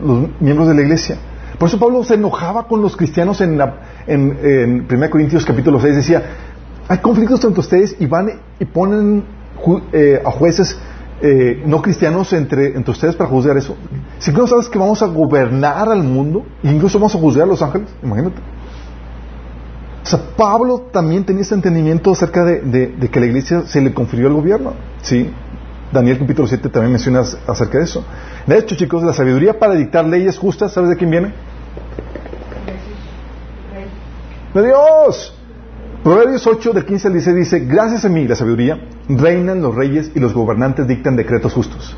los 0.02 0.30
miembros 0.40 0.70
de 0.70 0.76
la 0.76 0.82
iglesia. 0.84 1.18
Por 1.60 1.68
eso 1.68 1.78
Pablo 1.78 2.02
se 2.06 2.14
enojaba 2.14 2.68
con 2.68 2.82
los 2.82 2.96
cristianos 2.96 3.42
en, 3.42 3.58
la, 3.58 3.82
en, 4.06 4.38
en 4.42 4.88
1 4.90 5.10
Corintios 5.10 5.46
capítulo 5.46 5.82
6. 5.82 5.96
Decía, 5.98 6.24
hay 6.88 7.00
conflictos 7.00 7.44
entre 7.44 7.60
ustedes 7.60 7.98
y 8.00 8.06
van 8.06 8.30
y 8.60 8.66
ponen 8.66 9.37
ju 9.58 9.82
eh, 9.92 10.22
a 10.26 10.32
jueces 10.32 10.78
eh, 11.22 11.64
no 11.66 11.82
cristianos 11.82 12.32
entre, 12.34 12.76
entre 12.76 12.92
ustedes 12.92 13.16
para 13.16 13.30
juzgar 13.30 13.58
eso. 13.58 13.76
Si 14.20 14.32
no 14.32 14.46
sabes 14.48 14.70
que 14.70 14.78
vamos 14.78 15.02
a 15.02 15.08
gobernar 15.08 15.90
al 15.90 16.04
mundo, 16.04 16.46
e 16.64 16.70
incluso 16.70 17.00
vamos 17.00 17.16
a 17.16 17.20
juzgar 17.20 17.46
a 17.46 17.48
los 17.48 17.62
ángeles, 17.62 17.90
imagínate. 18.04 18.38
O 20.04 20.10
sea, 20.10 20.20
Pablo 20.38 20.90
también 20.92 21.26
tenía 21.26 21.42
ese 21.42 21.56
entendimiento 21.56 22.12
acerca 22.12 22.46
de, 22.46 22.62
de, 22.62 22.88
de 22.88 23.10
que 23.10 23.20
la 23.20 23.26
iglesia 23.26 23.64
se 23.66 23.82
le 23.82 23.94
confirió 23.94 24.28
al 24.28 24.34
gobierno. 24.34 24.74
¿sí? 25.02 25.32
Daniel 25.92 26.20
capítulo 26.20 26.48
7 26.48 26.70
también 26.70 26.92
menciona 26.92 27.22
acerca 27.48 27.78
de 27.78 27.84
eso. 27.84 28.06
De 28.46 28.58
hecho, 28.58 28.76
chicos, 28.76 29.04
la 29.04 29.14
sabiduría 29.14 29.58
para 29.58 29.74
dictar 29.74 30.06
leyes 30.06 30.38
justas, 30.38 30.72
¿sabes 30.72 30.92
de 30.92 30.98
quién 30.98 31.10
viene? 31.10 31.34
De 34.54 34.66
Dios. 34.66 35.37
Proverbios 36.08 36.48
8 36.48 36.72
del 36.72 36.86
15 36.86 37.08
al 37.10 37.14
16 37.16 37.36
dice, 37.36 37.60
gracias 37.66 38.06
a 38.06 38.08
mí, 38.08 38.26
la 38.26 38.38
sabiduría, 38.38 38.80
reinan 39.10 39.62
los 39.62 39.76
reyes 39.76 40.10
y 40.16 40.22
los 40.22 40.34
gobernantes 40.34 40.88
dictan 40.88 41.18
decretos 41.18 41.54
justos. 41.54 41.98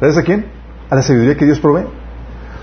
¿Gracias 0.00 0.20
a 0.20 0.26
quién? 0.26 0.46
A 0.90 0.96
la 0.96 1.02
sabiduría 1.02 1.36
que 1.36 1.44
Dios 1.44 1.60
provee. 1.60 1.86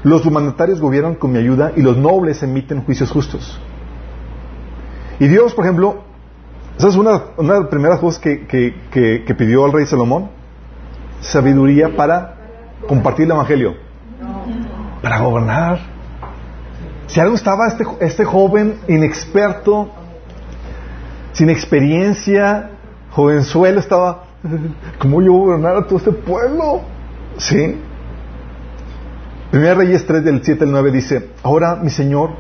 Los 0.04 0.26
humanitarios 0.26 0.82
gobiernan 0.82 1.15
con 1.15 1.32
mi 1.32 1.39
ayuda 1.39 1.72
y 1.78 1.82
los 1.82 1.96
nobles 1.96 2.43
emiten 2.43 2.84
juicios 2.84 3.10
justos. 3.12 3.58
Y 5.22 5.30
Dios, 5.30 5.54
por 5.54 5.63
ejemplo, 5.63 6.04
esa 6.78 6.89
es 6.89 6.98
una, 6.98 7.13
de 7.38 7.43
las 7.46 7.67
primeras 7.67 8.02
cosas 8.02 8.19
que, 8.19 8.46
que, 8.46 8.76
que, 8.91 9.24
que 9.26 9.36
pidió 9.36 9.63
al 9.63 9.72
rey 9.72 9.86
Salomón, 9.86 10.32
sabiduría 11.22 11.96
para 11.96 12.36
compartir 12.89 13.24
el 13.24 13.32
Evangelio, 13.32 13.76
para 15.02 15.19
gobernar. 15.19 15.80
Si 17.08 17.22
algo 17.22 17.36
estaba 17.36 17.69
este, 17.69 17.86
este 18.02 18.26
joven 18.26 18.80
inexperto, 18.89 20.02
sin 21.34 21.50
experiencia, 21.50 22.69
jovenzuelo, 23.12 23.80
estaba, 23.80 24.24
¿cómo 25.00 25.22
yo 25.22 25.34
gobernar 25.34 25.76
a 25.76 25.88
todo 25.88 25.98
este 25.98 26.12
pueblo? 26.12 26.82
¿Sí? 27.38 27.76
Primera 29.52 29.76
Reyes 29.76 30.06
3 30.06 30.24
del 30.24 30.43
7 30.43 30.63
al 30.63 30.72
9 30.72 30.91
dice, 30.91 31.30
ahora 31.43 31.76
mi 31.76 31.89
Señor, 31.89 32.32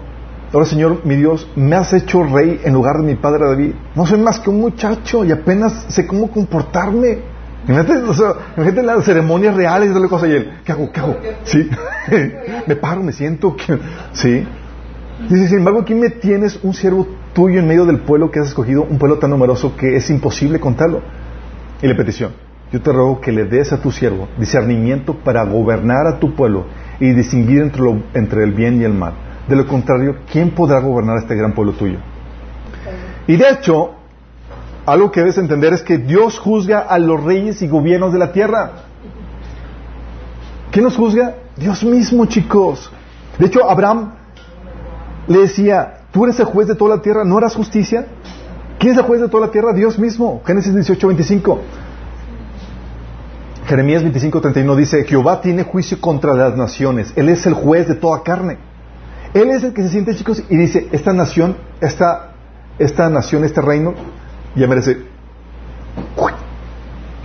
ahora 0.51 0.65
Señor 0.65 1.05
mi 1.05 1.15
Dios, 1.15 1.47
me 1.55 1.75
has 1.75 1.93
hecho 1.93 2.23
rey 2.23 2.61
en 2.63 2.73
lugar 2.73 2.97
de 2.97 3.03
mi 3.03 3.15
padre 3.15 3.45
David. 3.45 3.73
No 3.95 4.05
soy 4.05 4.19
más 4.19 4.39
que 4.39 4.49
un 4.49 4.61
muchacho 4.61 5.23
y 5.23 5.31
apenas 5.31 5.85
sé 5.89 6.07
cómo 6.07 6.31
comportarme. 6.31 7.19
Imagínate, 7.67 8.03
o 8.03 8.37
imagínate 8.57 8.83
las 8.83 9.05
ceremonias 9.05 9.55
reales 9.55 9.89
y 9.89 9.93
toda 9.93 10.01
la 10.01 10.09
cosa 10.09 10.27
y 10.27 10.31
él, 10.31 10.59
¿qué 10.65 10.71
hago? 10.71 10.91
¿Qué 10.91 10.99
hago? 10.99 11.17
Sí, 11.43 11.69
me 12.67 12.75
paro, 12.75 13.01
me 13.01 13.11
siento, 13.11 13.55
sí. 14.13 14.45
Dice, 15.29 15.47
sin 15.47 15.59
embargo, 15.59 15.81
aquí 15.81 15.93
me 15.93 16.09
tienes 16.09 16.59
un 16.63 16.73
siervo 16.73 17.07
tuyo 17.33 17.59
en 17.59 17.67
medio 17.67 17.85
del 17.85 17.99
pueblo 17.99 18.31
que 18.31 18.39
has 18.39 18.47
escogido, 18.47 18.83
un 18.83 18.97
pueblo 18.97 19.17
tan 19.19 19.29
numeroso 19.31 19.75
que 19.75 19.95
es 19.95 20.09
imposible 20.09 20.59
contarlo. 20.59 21.01
Y 21.81 21.87
la 21.87 21.95
petición, 21.95 22.31
yo 22.71 22.81
te 22.81 22.91
ruego 22.91 23.19
que 23.21 23.31
le 23.31 23.45
des 23.45 23.73
a 23.73 23.81
tu 23.81 23.91
siervo 23.91 24.27
discernimiento 24.37 25.15
para 25.15 25.43
gobernar 25.43 26.07
a 26.07 26.19
tu 26.19 26.33
pueblo 26.35 26.65
y 26.99 27.11
distinguir 27.11 27.61
entre, 27.61 27.81
lo- 27.81 28.03
entre 28.13 28.43
el 28.43 28.51
bien 28.53 28.79
y 28.81 28.83
el 28.83 28.93
mal. 28.93 29.13
De 29.47 29.55
lo 29.55 29.67
contrario, 29.67 30.17
¿quién 30.31 30.51
podrá 30.51 30.79
gobernar 30.79 31.17
a 31.17 31.19
este 31.19 31.35
gran 31.35 31.53
pueblo 31.53 31.73
tuyo? 31.73 31.97
Y 33.27 33.35
de 33.35 33.49
hecho, 33.49 33.95
algo 34.85 35.11
que 35.11 35.19
debes 35.21 35.37
entender 35.37 35.73
es 35.73 35.81
que 35.81 35.97
Dios 35.97 36.39
juzga 36.39 36.79
a 36.79 36.97
los 36.99 37.21
reyes 37.23 37.61
y 37.61 37.67
gobiernos 37.67 38.13
de 38.13 38.19
la 38.19 38.31
tierra. 38.31 38.71
¿Quién 40.71 40.85
nos 40.85 40.95
juzga? 40.97 41.35
Dios 41.55 41.83
mismo, 41.83 42.25
chicos. 42.25 42.91
De 43.37 43.45
hecho, 43.47 43.69
Abraham 43.69 44.13
le 45.27 45.39
decía, 45.39 45.99
tú 46.13 46.23
eres 46.23 46.39
el 46.39 46.45
juez 46.45 46.67
de 46.69 46.75
toda 46.75 46.95
la 46.95 47.01
tierra, 47.01 47.25
¿no 47.25 47.37
harás 47.37 47.55
justicia? 47.55 48.07
¿Quién 48.79 48.93
es 48.93 48.99
el 48.99 49.03
juez 49.05 49.19
de 49.19 49.27
toda 49.27 49.47
la 49.47 49.51
tierra? 49.51 49.73
Dios 49.73 49.99
mismo. 49.99 50.41
Génesis 50.45 50.73
18, 50.73 51.07
25. 51.07 51.59
Jeremías 53.67 54.01
25, 54.03 54.39
31 54.41 54.75
dice, 54.75 55.03
Jehová 55.05 55.41
tiene 55.41 55.63
juicio 55.63 55.99
contra 55.99 56.33
las 56.33 56.55
naciones. 56.57 57.11
Él 57.15 57.29
es 57.29 57.45
el 57.45 57.53
juez 57.53 57.87
de 57.87 57.95
toda 57.95 58.21
carne. 58.23 58.57
Él 59.33 59.49
es 59.49 59.63
el 59.63 59.73
que 59.73 59.81
se 59.83 59.89
siente, 59.89 60.13
chicos, 60.15 60.43
y 60.49 60.55
dice, 60.57 60.87
esta 60.91 61.11
nación, 61.13 61.57
esta, 61.81 62.33
esta 62.77 63.09
nación, 63.09 63.43
este 63.43 63.61
reino, 63.61 63.93
ya 64.55 64.67
merece 64.67 64.97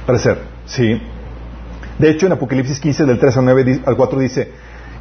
parecer. 0.07 0.39
Sí. 0.65 1.01
De 1.99 2.11
hecho, 2.11 2.27
en 2.27 2.33
Apocalipsis 2.33 2.81
15, 2.81 3.05
del 3.05 3.19
3 3.19 3.37
al, 3.37 3.45
9, 3.45 3.65
di- 3.65 3.83
al 3.85 3.97
4 3.97 4.19
dice, 4.21 4.53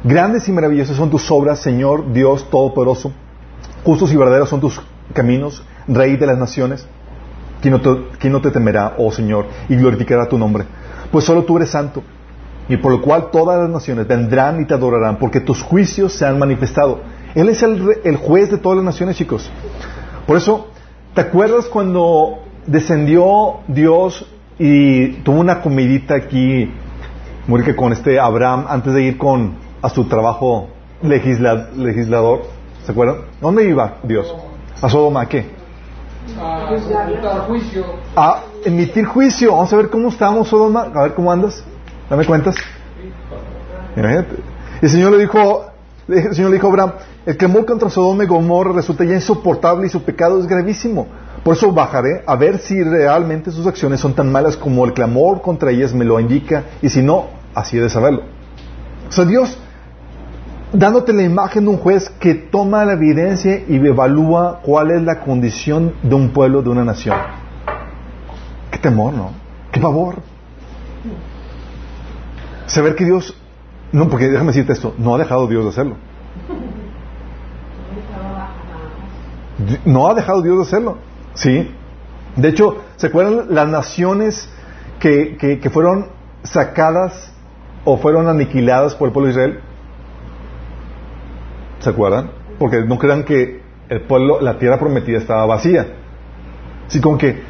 grandes 0.04 0.48
y 0.48 0.52
maravillosas 0.52 0.96
son 0.96 1.08
tus 1.08 1.30
obras, 1.30 1.60
Señor 1.60 2.12
Dios 2.12 2.50
Todopoderoso. 2.50 3.12
Justos 3.88 4.12
y 4.12 4.16
verdaderos 4.18 4.50
son 4.50 4.60
tus 4.60 4.78
caminos, 5.14 5.62
Rey 5.86 6.18
de 6.18 6.26
las 6.26 6.36
naciones. 6.36 6.86
¿Quién 7.62 7.72
no, 7.72 8.40
te, 8.42 8.50
temerá, 8.50 8.96
oh 8.98 9.10
Señor, 9.10 9.46
y 9.66 9.76
glorificará 9.76 10.28
tu 10.28 10.36
nombre? 10.36 10.66
Pues 11.10 11.24
solo 11.24 11.44
tú 11.44 11.56
eres 11.56 11.70
santo, 11.70 12.02
y 12.68 12.76
por 12.76 12.92
lo 12.92 13.00
cual 13.00 13.30
todas 13.30 13.58
las 13.58 13.70
naciones 13.70 14.06
vendrán 14.06 14.60
y 14.60 14.66
te 14.66 14.74
adorarán, 14.74 15.16
porque 15.16 15.40
tus 15.40 15.62
juicios 15.62 16.12
se 16.12 16.26
han 16.26 16.38
manifestado. 16.38 17.00
Él 17.34 17.48
es 17.48 17.62
el, 17.62 18.16
juez 18.16 18.50
de 18.50 18.58
todas 18.58 18.76
las 18.76 18.84
naciones, 18.84 19.16
chicos. 19.16 19.50
Por 20.26 20.36
eso, 20.36 20.66
¿te 21.14 21.22
acuerdas 21.22 21.64
cuando 21.64 22.40
descendió 22.66 23.60
Dios 23.68 24.26
y 24.58 25.12
tuvo 25.22 25.40
una 25.40 25.62
comidita 25.62 26.14
aquí, 26.14 26.70
muy 27.46 27.62
que 27.62 27.74
con 27.74 27.94
este 27.94 28.20
Abraham, 28.20 28.66
antes 28.68 28.92
de 28.92 29.02
ir 29.04 29.16
con 29.16 29.54
a 29.80 29.88
su 29.88 30.04
trabajo 30.04 30.68
legisla- 31.02 31.70
legislador? 31.74 32.57
¿Se 32.88 32.92
acuerdan? 32.92 33.18
¿Dónde 33.38 33.68
iba 33.68 33.98
Dios? 34.02 34.34
¿A 34.80 34.88
Sodoma? 34.88 35.20
¿a 35.20 35.28
qué? 35.28 35.44
a 38.16 38.44
emitir 38.64 39.04
juicio. 39.04 39.52
Vamos 39.52 39.70
a 39.74 39.76
ver 39.76 39.90
cómo 39.90 40.08
estamos, 40.08 40.48
Sodoma. 40.48 40.90
A 40.94 41.02
ver 41.02 41.12
cómo 41.12 41.30
andas. 41.30 41.62
Dame 42.08 42.24
cuentas. 42.24 42.56
Imagínate. 43.94 44.36
Y 44.80 44.86
el 44.86 44.90
Señor 44.90 45.12
le 45.12 45.18
dijo, 45.18 45.66
el 46.08 46.34
Señor 46.34 46.48
le 46.48 46.56
dijo 46.56 46.68
a 46.68 46.70
Abraham, 46.70 46.92
el 47.26 47.36
clamor 47.36 47.66
contra 47.66 47.90
Sodoma 47.90 48.24
y 48.24 48.26
Gomorra 48.26 48.72
resulta 48.72 49.04
ya 49.04 49.16
insoportable 49.16 49.86
y 49.86 49.90
su 49.90 50.02
pecado 50.02 50.40
es 50.40 50.46
gravísimo. 50.46 51.08
Por 51.44 51.58
eso 51.58 51.70
bajaré 51.70 52.22
a 52.26 52.36
ver 52.36 52.56
si 52.56 52.82
realmente 52.82 53.50
sus 53.50 53.66
acciones 53.66 54.00
son 54.00 54.14
tan 54.14 54.32
malas 54.32 54.56
como 54.56 54.86
el 54.86 54.94
clamor 54.94 55.42
contra 55.42 55.70
ellas 55.72 55.92
me 55.92 56.06
lo 56.06 56.18
indica 56.18 56.64
y 56.80 56.88
si 56.88 57.02
no, 57.02 57.26
así 57.54 57.76
he 57.76 57.82
de 57.82 57.90
saberlo. 57.90 58.22
O 59.10 59.12
sea, 59.12 59.26
Dios 59.26 59.58
dándote 60.72 61.12
la 61.12 61.22
imagen 61.22 61.64
de 61.64 61.70
un 61.70 61.78
juez 61.78 62.10
que 62.20 62.34
toma 62.34 62.84
la 62.84 62.92
evidencia 62.92 63.62
y 63.66 63.76
evalúa 63.76 64.60
cuál 64.62 64.90
es 64.90 65.02
la 65.02 65.20
condición 65.20 65.94
de 66.02 66.14
un 66.14 66.30
pueblo, 66.30 66.62
de 66.62 66.70
una 66.70 66.84
nación. 66.84 67.16
Qué 68.70 68.78
temor, 68.78 69.14
¿no? 69.14 69.30
Qué 69.72 69.80
pavor. 69.80 70.16
Saber 72.66 72.94
que 72.94 73.04
Dios, 73.04 73.34
no, 73.92 74.08
porque 74.08 74.28
déjame 74.28 74.48
decirte 74.48 74.74
esto, 74.74 74.94
no 74.98 75.14
ha 75.14 75.18
dejado 75.18 75.46
Dios 75.46 75.64
de 75.64 75.70
hacerlo. 75.70 75.96
No 79.84 80.08
ha 80.08 80.14
dejado 80.14 80.42
Dios 80.42 80.56
de 80.58 80.62
hacerlo. 80.62 80.98
Sí. 81.34 81.74
De 82.36 82.48
hecho, 82.48 82.82
¿se 82.96 83.06
acuerdan 83.06 83.46
las 83.50 83.66
naciones 83.68 84.48
que, 85.00 85.36
que, 85.38 85.58
que 85.58 85.70
fueron 85.70 86.08
sacadas 86.42 87.32
o 87.84 87.96
fueron 87.96 88.28
aniquiladas 88.28 88.94
por 88.94 89.08
el 89.08 89.12
pueblo 89.12 89.28
de 89.28 89.32
Israel? 89.32 89.60
¿Se 91.80 91.90
acuerdan? 91.90 92.30
Porque 92.58 92.82
no 92.84 92.98
crean 92.98 93.24
que 93.24 93.60
el 93.88 94.00
pueblo, 94.02 94.40
la 94.40 94.58
tierra 94.58 94.78
prometida 94.78 95.18
estaba 95.18 95.46
vacía. 95.46 95.86
Así 96.86 97.00
como 97.00 97.18
que 97.18 97.40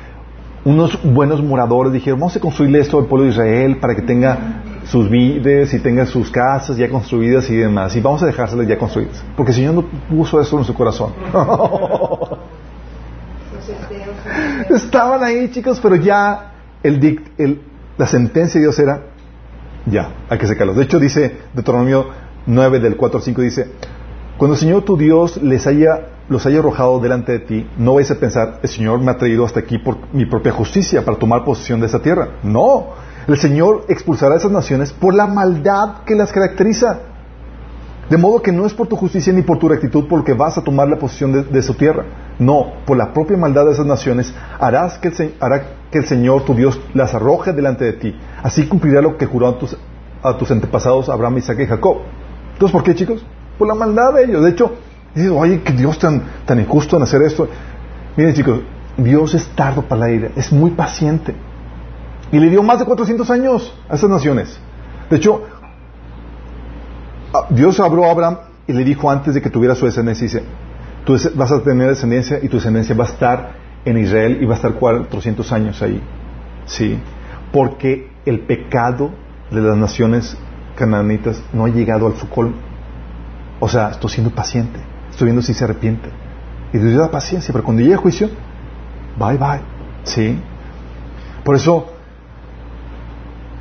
unos 0.64 0.98
buenos 1.02 1.42
moradores 1.42 1.92
dijeron, 1.92 2.20
vamos 2.20 2.36
a 2.36 2.40
construirle 2.40 2.80
esto 2.80 2.98
al 2.98 3.06
pueblo 3.06 3.24
de 3.24 3.30
Israel 3.32 3.76
para 3.78 3.94
que 3.94 4.02
tenga 4.02 4.62
sus 4.84 5.08
vides 5.08 5.72
y 5.74 5.80
tenga 5.80 6.06
sus 6.06 6.30
casas 6.30 6.76
ya 6.76 6.88
construidas 6.88 7.48
y 7.50 7.56
demás. 7.56 7.94
Y 7.96 8.00
vamos 8.00 8.22
a 8.22 8.26
dejárselas 8.26 8.66
ya 8.66 8.78
construidas. 8.78 9.24
Porque 9.36 9.52
el 9.52 9.56
Señor 9.56 9.74
no 9.74 9.84
puso 10.08 10.40
eso 10.40 10.58
en 10.58 10.64
su 10.64 10.74
corazón. 10.74 11.12
Estaban 14.70 15.22
ahí, 15.22 15.50
chicos, 15.50 15.80
pero 15.82 15.96
ya 15.96 16.52
el, 16.82 17.00
dic- 17.00 17.22
el- 17.38 17.60
la 17.96 18.06
sentencia 18.06 18.60
de 18.60 18.66
Dios 18.66 18.78
era, 18.78 19.02
ya, 19.86 20.10
hay 20.28 20.38
que 20.38 20.46
sacarlos. 20.46 20.76
De 20.76 20.84
hecho, 20.84 20.98
dice 20.98 21.36
Deuteronomio 21.54 22.06
9 22.46 22.80
del 22.80 22.96
4 22.96 23.18
al 23.18 23.24
5, 23.24 23.42
dice, 23.42 23.70
cuando 24.38 24.54
el 24.54 24.60
Señor 24.60 24.82
tu 24.82 24.96
Dios 24.96 25.42
les 25.42 25.66
haya, 25.66 26.10
los 26.28 26.46
haya 26.46 26.60
arrojado 26.60 27.00
delante 27.00 27.32
de 27.32 27.38
ti, 27.40 27.68
no 27.76 27.94
vais 27.94 28.08
a 28.12 28.14
pensar, 28.14 28.60
el 28.62 28.68
Señor 28.68 29.00
me 29.00 29.10
ha 29.10 29.18
traído 29.18 29.44
hasta 29.44 29.58
aquí 29.58 29.78
por 29.78 29.96
mi 30.12 30.26
propia 30.26 30.52
justicia, 30.52 31.04
para 31.04 31.18
tomar 31.18 31.44
posesión 31.44 31.80
de 31.80 31.86
esta 31.86 31.98
tierra. 31.98 32.28
No, 32.44 32.90
el 33.26 33.36
Señor 33.36 33.84
expulsará 33.88 34.34
a 34.34 34.38
esas 34.38 34.52
naciones 34.52 34.92
por 34.92 35.12
la 35.12 35.26
maldad 35.26 36.04
que 36.06 36.14
las 36.14 36.32
caracteriza. 36.32 37.00
De 38.08 38.16
modo 38.16 38.40
que 38.40 38.52
no 38.52 38.64
es 38.64 38.72
por 38.72 38.86
tu 38.86 38.94
justicia 38.94 39.32
ni 39.32 39.42
por 39.42 39.58
tu 39.58 39.68
rectitud 39.68 40.06
porque 40.08 40.34
vas 40.34 40.56
a 40.56 40.62
tomar 40.62 40.88
la 40.88 40.98
posesión 40.98 41.50
de, 41.50 41.62
su 41.62 41.74
tierra. 41.74 42.04
No, 42.38 42.74
por 42.86 42.96
la 42.96 43.12
propia 43.12 43.36
maldad 43.36 43.66
de 43.66 43.72
esas 43.72 43.86
naciones 43.86 44.32
harás 44.60 44.98
que 44.98 45.08
el, 45.08 45.34
hará 45.40 45.62
que 45.90 45.98
el 45.98 46.06
Señor 46.06 46.44
tu 46.44 46.54
Dios 46.54 46.80
las 46.94 47.12
arroje 47.12 47.52
delante 47.52 47.84
de 47.84 47.92
ti. 47.94 48.16
Así 48.40 48.68
cumplirá 48.68 49.02
lo 49.02 49.18
que 49.18 49.26
juró 49.26 49.48
a 49.48 49.58
tus, 49.58 49.76
a 50.22 50.38
tus 50.38 50.48
antepasados 50.52 51.08
Abraham, 51.08 51.38
Isaac 51.38 51.58
y 51.58 51.66
Jacob. 51.66 51.98
Entonces, 52.52 52.72
¿por 52.72 52.84
qué, 52.84 52.94
chicos? 52.94 53.26
Por 53.58 53.68
la 53.68 53.74
maldad 53.74 54.14
de 54.14 54.24
ellos. 54.24 54.42
De 54.44 54.50
hecho, 54.50 54.72
dices, 55.14 55.30
oye, 55.30 55.60
que 55.62 55.72
Dios 55.72 55.98
tan, 55.98 56.22
tan 56.46 56.60
injusto 56.60 56.96
en 56.96 57.02
hacer 57.02 57.22
esto. 57.22 57.48
Miren, 58.16 58.34
chicos, 58.34 58.60
Dios 58.96 59.34
es 59.34 59.46
tardo 59.48 59.82
para 59.82 60.02
la 60.02 60.10
ira, 60.10 60.28
es 60.36 60.52
muy 60.52 60.70
paciente. 60.72 61.34
Y 62.32 62.38
le 62.38 62.50
dio 62.50 62.62
más 62.62 62.78
de 62.78 62.84
400 62.84 63.30
años 63.30 63.74
a 63.88 63.94
esas 63.94 64.10
naciones. 64.10 64.58
De 65.10 65.16
hecho, 65.16 65.42
a- 67.32 67.46
Dios 67.50 67.78
habló 67.80 68.04
a 68.06 68.10
Abraham 68.10 68.38
y 68.66 68.72
le 68.72 68.84
dijo 68.84 69.10
antes 69.10 69.34
de 69.34 69.40
que 69.42 69.50
tuviera 69.50 69.74
su 69.74 69.86
descendencia, 69.86 70.24
dice, 70.24 70.42
tú 71.04 71.16
vas 71.34 71.52
a 71.52 71.62
tener 71.62 71.88
descendencia 71.88 72.38
y 72.42 72.48
tu 72.48 72.56
descendencia 72.56 72.94
va 72.94 73.04
a 73.04 73.08
estar 73.08 73.52
en 73.84 73.96
Israel 73.98 74.38
y 74.40 74.44
va 74.44 74.54
a 74.54 74.56
estar 74.56 74.74
400 74.74 75.50
años 75.52 75.80
ahí. 75.82 76.02
Sí, 76.66 76.98
porque 77.52 78.10
el 78.26 78.40
pecado 78.40 79.10
de 79.50 79.62
las 79.62 79.76
naciones 79.76 80.36
cananitas 80.76 81.42
no 81.52 81.64
ha 81.64 81.68
llegado 81.68 82.06
al 82.06 82.14
su. 82.16 82.52
O 83.60 83.68
sea, 83.68 83.90
estoy 83.90 84.10
siendo 84.10 84.30
paciente, 84.30 84.80
estoy 85.10 85.26
viendo 85.26 85.42
si 85.42 85.54
se 85.54 85.64
arrepiente. 85.64 86.10
Y 86.72 86.78
Dios 86.78 86.98
da 86.98 87.10
paciencia, 87.10 87.52
pero 87.52 87.64
cuando 87.64 87.82
llegue 87.82 87.94
el 87.94 88.00
juicio, 88.00 88.28
bye 89.18 89.36
bye. 89.36 89.60
Sí. 90.04 90.38
Por 91.44 91.54
eso, 91.54 91.86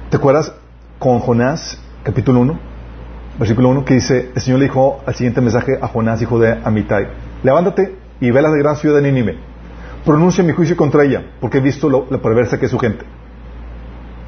¿te 0.09 0.17
acuerdas 0.17 0.53
con 0.99 1.19
Jonás, 1.19 1.79
capítulo 2.03 2.41
1? 2.41 2.59
Versículo 3.39 3.69
1 3.69 3.85
que 3.85 3.93
dice, 3.95 4.31
el 4.35 4.41
Señor 4.41 4.59
le 4.59 4.65
dijo 4.65 5.01
al 5.05 5.15
siguiente 5.15 5.41
mensaje 5.41 5.77
a 5.81 5.87
Jonás, 5.87 6.21
hijo 6.21 6.39
de 6.39 6.59
Amitai, 6.63 7.07
levántate 7.43 7.95
y 8.19 8.31
ve 8.31 8.39
a 8.39 8.41
la 8.41 8.49
gran 8.49 8.75
ciudad 8.75 8.95
de 8.95 9.03
Nínive, 9.03 9.37
pronuncia 10.03 10.43
mi 10.43 10.53
juicio 10.53 10.75
contra 10.75 11.03
ella, 11.03 11.23
porque 11.39 11.59
he 11.59 11.61
visto 11.61 11.87
lo, 11.87 12.07
la 12.09 12.17
perversa 12.17 12.59
que 12.59 12.65
es 12.65 12.71
su 12.71 12.79
gente. 12.79 13.05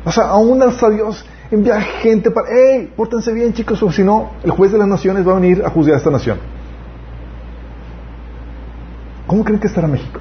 O 0.05 0.11
sea, 0.11 0.25
aún 0.25 0.61
hasta 0.61 0.89
Dios 0.89 1.25
envía 1.51 1.81
gente 1.81 2.31
para, 2.31 2.47
hey, 2.51 2.93
pórtense 2.95 3.33
bien 3.33 3.53
chicos, 3.53 3.81
o 3.83 3.91
si 3.91 4.03
no, 4.03 4.31
el 4.43 4.51
juez 4.51 4.71
de 4.71 4.77
las 4.77 4.87
naciones 4.87 5.27
va 5.27 5.31
a 5.33 5.35
venir 5.35 5.63
a 5.65 5.69
juzgar 5.69 5.95
a 5.95 5.97
esta 5.97 6.11
nación. 6.11 6.37
¿Cómo 9.27 9.43
creen 9.43 9.59
que 9.59 9.67
estará 9.67 9.87
México? 9.87 10.19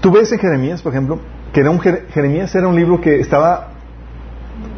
Tú 0.00 0.10
ves 0.10 0.30
en 0.32 0.38
Jeremías, 0.38 0.82
por 0.82 0.92
ejemplo, 0.92 1.18
que 1.52 1.60
era 1.60 1.70
un 1.70 1.78
Jer- 1.80 2.06
Jeremías 2.08 2.54
era 2.54 2.68
un 2.68 2.76
libro 2.76 3.00
que 3.00 3.20
estaba 3.20 3.68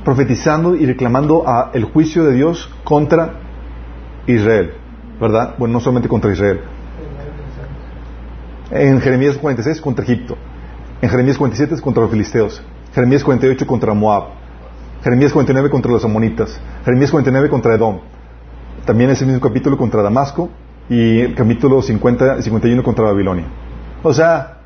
profetizando 0.05 0.75
y 0.77 0.87
reclamando 0.87 1.49
a 1.49 1.71
el 1.75 1.85
juicio 1.85 2.25
de 2.25 2.35
Dios 2.35 2.71
contra 2.85 3.35
Israel, 4.27 4.73
¿verdad? 5.21 5.55
Bueno, 5.59 5.75
no 5.75 5.81
solamente 5.81 6.09
contra 6.09 6.33
Israel. 6.33 6.61
En 8.71 9.01
Jeremías 9.01 9.37
46 9.39 9.81
contra 9.81 10.05
Egipto. 10.05 10.37
En 11.03 11.09
Jeremías 11.11 11.39
47 11.39 11.75
es 11.75 11.81
contra 11.81 12.03
los 12.03 12.11
filisteos. 12.11 12.63
Jeremías 12.95 13.25
48 13.25 13.67
contra 13.67 13.95
Moab. 13.95 14.25
Jeremías 15.03 15.33
49 15.33 15.71
contra 15.71 15.93
los 15.93 16.05
amonitas. 16.05 16.61
Jeremías 16.85 17.11
49 17.11 17.49
contra 17.49 17.75
Edom. 17.75 18.01
También 18.85 19.11
es 19.11 19.21
el 19.21 19.29
mismo 19.29 19.41
capítulo 19.41 19.77
contra 19.77 20.03
Damasco 20.03 20.49
y 20.89 21.21
el 21.21 21.35
capítulo 21.35 21.83
50 21.83 22.39
y 22.39 22.43
51 22.43 22.83
contra 22.83 23.05
Babilonia. 23.05 23.47
O 24.03 24.13
sea, 24.13 24.59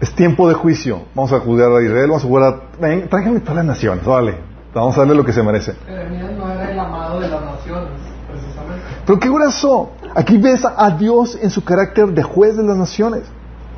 es 0.00 0.12
tiempo 0.14 0.48
de 0.48 0.54
juicio. 0.54 1.02
Vamos 1.14 1.32
a 1.32 1.40
juzgar 1.40 1.70
a 1.72 1.82
Israel, 1.82 2.08
vamos 2.08 2.24
a 2.24 2.26
jugar 2.26 2.52
a... 2.52 2.80
Ven, 2.80 3.08
tráiganme 3.08 3.40
todas 3.40 3.56
las 3.56 3.64
naciones, 3.64 4.04
vale. 4.04 4.36
Vamos 4.74 4.96
a 4.96 5.00
darle 5.00 5.14
lo 5.14 5.24
que 5.24 5.32
se 5.32 5.42
merece. 5.42 5.74
Jeremías 5.86 6.32
no 6.36 6.50
era 6.50 6.70
el 6.70 6.78
amado 6.78 7.20
de 7.20 7.28
las 7.28 7.42
naciones, 7.42 7.90
precisamente. 8.28 8.82
Pero 9.06 9.20
qué 9.20 9.28
grueso. 9.28 9.92
Aquí 10.16 10.36
ves 10.36 10.64
a 10.64 10.90
Dios 10.90 11.38
en 11.40 11.50
su 11.50 11.64
carácter 11.64 12.08
de 12.08 12.22
juez 12.22 12.56
de 12.56 12.64
las 12.64 12.76
naciones. 12.76 13.22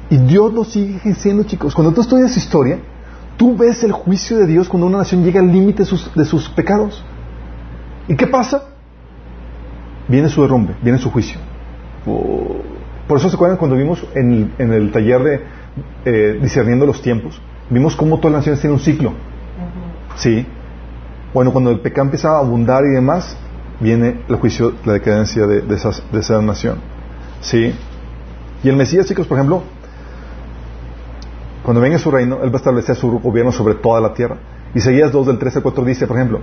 Y 0.08 0.16
Dios 0.16 0.54
lo 0.54 0.64
sigue 0.64 0.96
ejerciendo, 0.96 1.42
chicos. 1.42 1.74
Cuando 1.74 1.92
tú 1.92 2.00
estudias 2.00 2.36
historia, 2.36 2.78
tú 3.37 3.57
ves 3.57 3.82
el 3.84 3.93
juicio 3.93 4.39
de 4.39 4.47
Dios 4.47 4.68
cuando 4.68 4.87
una 4.87 4.99
nación 4.99 5.24
llega 5.24 5.41
al 5.41 5.51
límite 5.53 5.80
de 5.82 5.84
sus, 5.87 6.14
de 6.14 6.24
sus 6.24 6.49
pecados. 6.49 7.05
¿Y 8.09 8.16
qué 8.16 8.26
pasa? 8.26 8.62
Viene 10.09 10.28
su 10.28 10.43
derrumbe, 10.43 10.74
viene 10.82 10.99
su 10.99 11.11
juicio. 11.11 11.39
Oh. 12.07 12.57
Por 13.09 13.18
eso 13.18 13.28
se 13.28 13.34
acuerdan 13.37 13.59
cuando 13.59 13.76
vimos 13.76 14.05
en, 14.14 14.53
en 14.59 14.72
el 14.72 14.91
taller 14.93 15.22
de 15.22 15.41
eh, 16.05 16.39
discerniendo 16.41 16.87
los 16.87 17.03
tiempos, 17.03 17.41
vimos 17.70 17.95
cómo 17.97 18.18
todas 18.18 18.32
las 18.32 18.41
naciones 18.41 18.61
tienen 18.61 18.78
un 18.78 18.84
ciclo. 18.84 19.12
Sí. 20.16 20.47
Bueno, 21.34 21.53
cuando 21.53 21.70
el 21.70 21.80
pecado 21.80 22.05
empieza 22.07 22.30
a 22.30 22.39
abundar 22.39 22.84
y 22.84 22.95
demás, 22.95 23.37
viene 23.80 24.20
el 24.28 24.37
juicio, 24.37 24.72
la 24.84 24.95
decadencia 24.95 25.47
de, 25.47 25.61
de, 25.61 25.74
esas- 25.74 26.03
de 26.11 26.20
esa 26.20 26.41
nación. 26.41 26.78
Sí. 27.41 27.74
Y 28.64 28.68
el 28.68 28.76
Mesías, 28.76 29.07
chicos, 29.07 29.26
por 29.26 29.37
ejemplo, 29.37 29.62
cuando 31.66 31.80
venga 31.80 31.98
su 31.98 32.12
reino, 32.12 32.44
Él 32.44 32.50
va 32.50 32.54
a 32.54 32.56
establecer 32.58 32.94
su 32.94 33.18
gobierno 33.18 33.50
sobre 33.50 33.74
toda 33.74 34.00
la 34.00 34.14
tierra. 34.14 34.36
Isaías 34.72 35.10
2 35.10 35.26
del 35.26 35.38
13 35.40 35.58
al 35.58 35.62
4 35.64 35.84
dice, 35.84 36.06
por 36.06 36.16
ejemplo, 36.16 36.38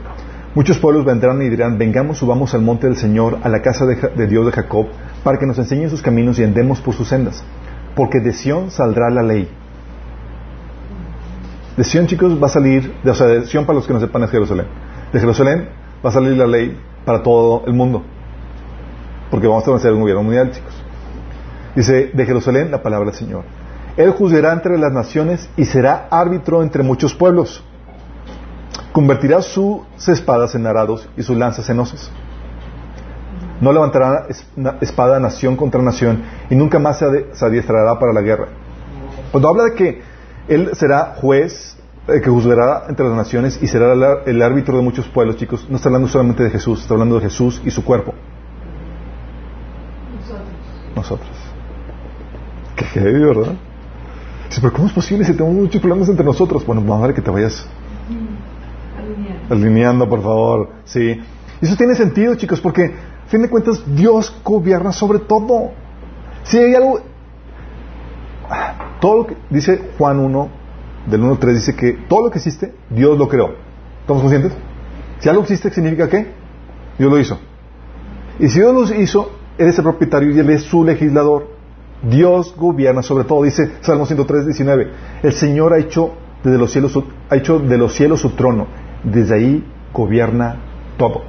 muchos 0.54 0.78
pueblos 0.80 1.06
vendrán 1.06 1.42
y 1.42 1.48
dirán, 1.48 1.78
vengamos, 1.78 2.18
subamos 2.18 2.54
al 2.54 2.62
monte 2.62 2.88
del 2.88 2.98
Señor, 2.98 3.38
a 3.42 3.48
la 3.48 3.62
casa 3.62 3.86
de, 3.86 4.28
Dios 4.28 4.46
de 4.46 4.52
Jacob, 4.52 4.88
para 5.24 5.38
que 5.38 5.46
nos 5.46 5.58
enseñe 5.58 5.88
sus 5.88 6.02
caminos 6.02 6.40
y 6.40 6.44
andemos 6.44 6.82
por 6.82 6.94
sus 6.94 7.08
sendas. 7.08 7.42
Porque 7.96 8.20
de 8.20 8.34
Sión 8.34 8.70
saldrá 8.70 9.10
la 9.10 9.24
ley. 9.24 9.48
De 11.78 11.86
Sión, 11.86 12.06
chicos, 12.06 12.38
va 12.44 12.48
a 12.48 12.50
salir, 12.50 12.94
de, 13.02 13.10
o 13.10 13.16
sea, 13.16 13.28
de 13.28 13.46
Sión 13.46 13.66
para 13.66 13.78
los 13.78 13.88
que 13.88 13.94
no 13.94 14.02
sepan 14.02 14.24
es 14.24 14.30
Jerusalén. 14.30 14.66
De 15.14 15.22
Jerusalén 15.22 15.70
va 16.06 16.10
a 16.10 16.12
salir 16.12 16.36
la 16.36 16.48
ley 16.48 16.78
para 17.06 17.24
todo 17.24 17.64
el 17.66 17.74
mundo. 17.74 18.04
Porque 19.32 19.48
vamos 19.48 19.62
a 19.62 19.64
establecer 19.64 19.94
un 19.94 20.02
gobierno 20.02 20.24
mundial, 20.24 20.52
chicos. 20.52 20.74
Dice, 21.78 22.12
de 22.14 22.26
Jerusalén 22.26 22.72
la 22.72 22.84
palabra 22.84 23.12
del 23.12 23.16
Señor. 23.18 23.63
Él 23.96 24.12
juzgará 24.12 24.54
entre 24.54 24.78
las 24.78 24.92
naciones 24.92 25.50
y 25.56 25.66
será 25.66 26.08
árbitro 26.10 26.64
entre 26.64 26.82
muchos 26.82 27.14
pueblos. 27.14 27.64
Convertirá 28.92 29.42
sus 29.42 29.82
espadas 30.08 30.56
en 30.56 30.66
arados 30.66 31.08
y 31.16 31.24
sus 31.24 31.38
lanzas 31.38 31.70
en 31.70 31.80
hoces. 31.80 32.12
No 33.62 33.72
levantará 33.72 34.28
espada 34.82 35.20
nación 35.20 35.56
contra 35.56 35.82
nación 35.82 36.24
y 36.50 36.56
nunca 36.56 36.80
más 36.80 37.00
se, 37.00 37.46
adiestrará 37.46 38.00
para 38.00 38.14
la 38.14 38.22
guerra. 38.22 38.48
Cuando 39.32 39.50
habla 39.50 39.66
de 39.66 39.74
que 39.76 40.02
Él 40.48 40.72
será 40.74 41.16
juez, 41.16 41.78
eh, 42.08 42.20
que 42.20 42.30
juzgará 42.30 42.86
entre 42.90 43.08
las 43.08 43.16
naciones 43.16 43.60
y 43.62 43.68
será 43.68 43.94
el, 44.26 44.42
árbitro 44.42 44.76
de 44.76 44.84
muchos 44.84 45.08
pueblos, 45.08 45.38
chicos, 45.38 45.68
no 45.70 45.78
está 45.78 45.90
hablando 45.90 46.08
solamente 46.08 46.44
de 46.44 46.50
Jesús, 46.50 46.82
está 46.82 46.96
hablando 46.96 47.16
de 47.16 47.22
Jesús 47.22 47.62
y 47.64 47.72
su 47.72 47.86
cuerpo. 47.86 48.14
Nosotros. 50.96 51.30
Qué 52.76 52.86
heavy, 52.86 53.24
¿verdad? 53.24 53.54
Dice, 54.54 54.62
pero 54.62 54.74
¿cómo 54.74 54.88
es 54.88 54.94
posible 54.94 55.26
si 55.26 55.34
tenemos 55.34 55.56
muchos 55.56 55.82
problemas 55.82 56.10
entre 56.10 56.24
nosotros? 56.24 56.64
Bueno, 56.64 56.84
vamos 56.84 57.04
a 57.04 57.08
ver 57.08 57.16
que 57.16 57.24
te 57.24 57.32
vayas 57.32 57.66
alineando, 59.50 60.08
por 60.08 60.22
favor. 60.22 60.70
Sí. 60.84 61.20
Eso 61.60 61.76
tiene 61.76 61.96
sentido, 61.96 62.36
chicos, 62.36 62.62
porque, 62.62 62.94
a 63.26 63.30
fin 63.30 63.42
de 63.42 63.50
cuentas, 63.50 63.82
Dios 63.96 64.32
gobierna 64.44 64.92
sobre 64.92 65.18
todo. 65.18 65.72
Si 66.44 66.60
hay 66.60 66.76
algo... 66.76 67.02
Todo 69.02 69.18
lo 69.18 69.26
que 69.26 69.38
dice 69.50 69.90
Juan 69.98 70.20
1, 70.20 70.50
del 71.08 71.22
1 71.22 71.32
al 71.32 71.40
3, 71.40 71.56
dice 71.56 71.76
que 71.76 71.94
todo 72.08 72.26
lo 72.26 72.30
que 72.30 72.38
existe, 72.38 72.76
Dios 72.92 73.18
lo 73.18 73.28
creó. 73.28 73.56
¿Estamos 74.02 74.22
conscientes? 74.22 74.52
Si 75.18 75.30
algo 75.30 75.42
existe, 75.42 75.72
¿significa 75.72 76.08
qué? 76.08 76.28
Dios 77.00 77.12
lo 77.12 77.18
hizo. 77.18 77.40
Y 78.38 78.50
si 78.50 78.60
Dios 78.60 78.72
lo 78.72 79.02
hizo, 79.02 79.32
Él 79.58 79.70
es 79.70 79.78
el 79.80 79.84
propietario 79.84 80.30
y 80.30 80.38
Él 80.38 80.50
es 80.52 80.62
su 80.62 80.84
legislador. 80.84 81.53
Dios 82.04 82.54
gobierna 82.58 83.02
sobre 83.02 83.24
todo, 83.24 83.44
dice 83.44 83.78
Salmo 83.82 84.06
103, 84.06 84.46
19. 84.46 84.92
El 85.24 85.34
Señor 85.34 85.74
ha 85.74 85.78
hecho, 85.78 86.12
desde 86.44 86.58
los 86.58 86.72
cielos, 86.72 86.94
de 87.30 87.78
los 87.78 87.94
cielos 87.94 88.20
su 88.20 88.32
trono. 88.32 88.68
Desde 89.04 89.36
ahí 89.36 89.66
gobierna 89.94 90.58
todo. 90.98 91.24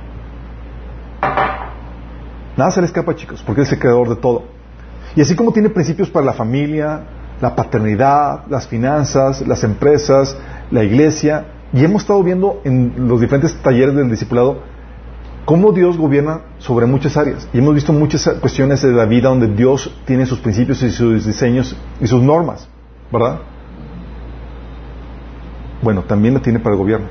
Nada 2.57 2.71
se 2.71 2.81
le 2.81 2.87
escapa, 2.87 3.15
chicos, 3.15 3.43
porque 3.45 3.63
es 3.63 3.73
el 3.73 3.79
creador 3.79 4.09
de 4.09 4.17
todo. 4.17 4.45
Y 5.17 5.21
así 5.21 5.35
como 5.35 5.53
tiene 5.53 5.71
principios 5.71 6.11
para 6.11 6.27
la 6.27 6.33
familia, 6.33 7.03
la 7.41 7.55
paternidad, 7.55 8.47
las 8.49 8.67
finanzas, 8.67 9.47
las 9.47 9.65
empresas, 9.65 10.37
la 10.71 10.83
iglesia, 10.83 11.47
y 11.73 11.85
hemos 11.85 12.03
estado 12.03 12.23
viendo 12.23 12.61
en 12.65 13.09
los 13.09 13.21
diferentes 13.21 13.55
talleres 13.63 13.95
del 13.97 14.09
discipulado 14.09 14.63
cómo 15.45 15.73
Dios 15.73 15.97
gobierna 15.97 16.41
sobre 16.59 16.87
muchas 16.87 17.17
áreas. 17.17 17.49
Y 17.53 17.59
hemos 17.59 17.75
visto 17.75 17.93
muchas 17.93 18.27
cuestiones 18.41 18.83
de 18.83 18.93
la 18.93 19.05
vida 19.05 19.29
donde 19.29 19.49
Dios 19.49 19.95
tiene 20.07 20.27
sus 20.27 20.41
principios 20.41 20.83
y 20.83 20.91
sus 20.91 21.27
diseños 21.27 21.77
y 22.01 22.07
sus 22.07 22.23
normas, 22.23 22.69
¿verdad? 23.13 23.41
Bueno, 25.83 26.03
también 26.03 26.35
la 26.35 26.41
tiene 26.41 26.61
para 26.61 26.75
el 26.75 26.79
gobierno. 26.79 27.07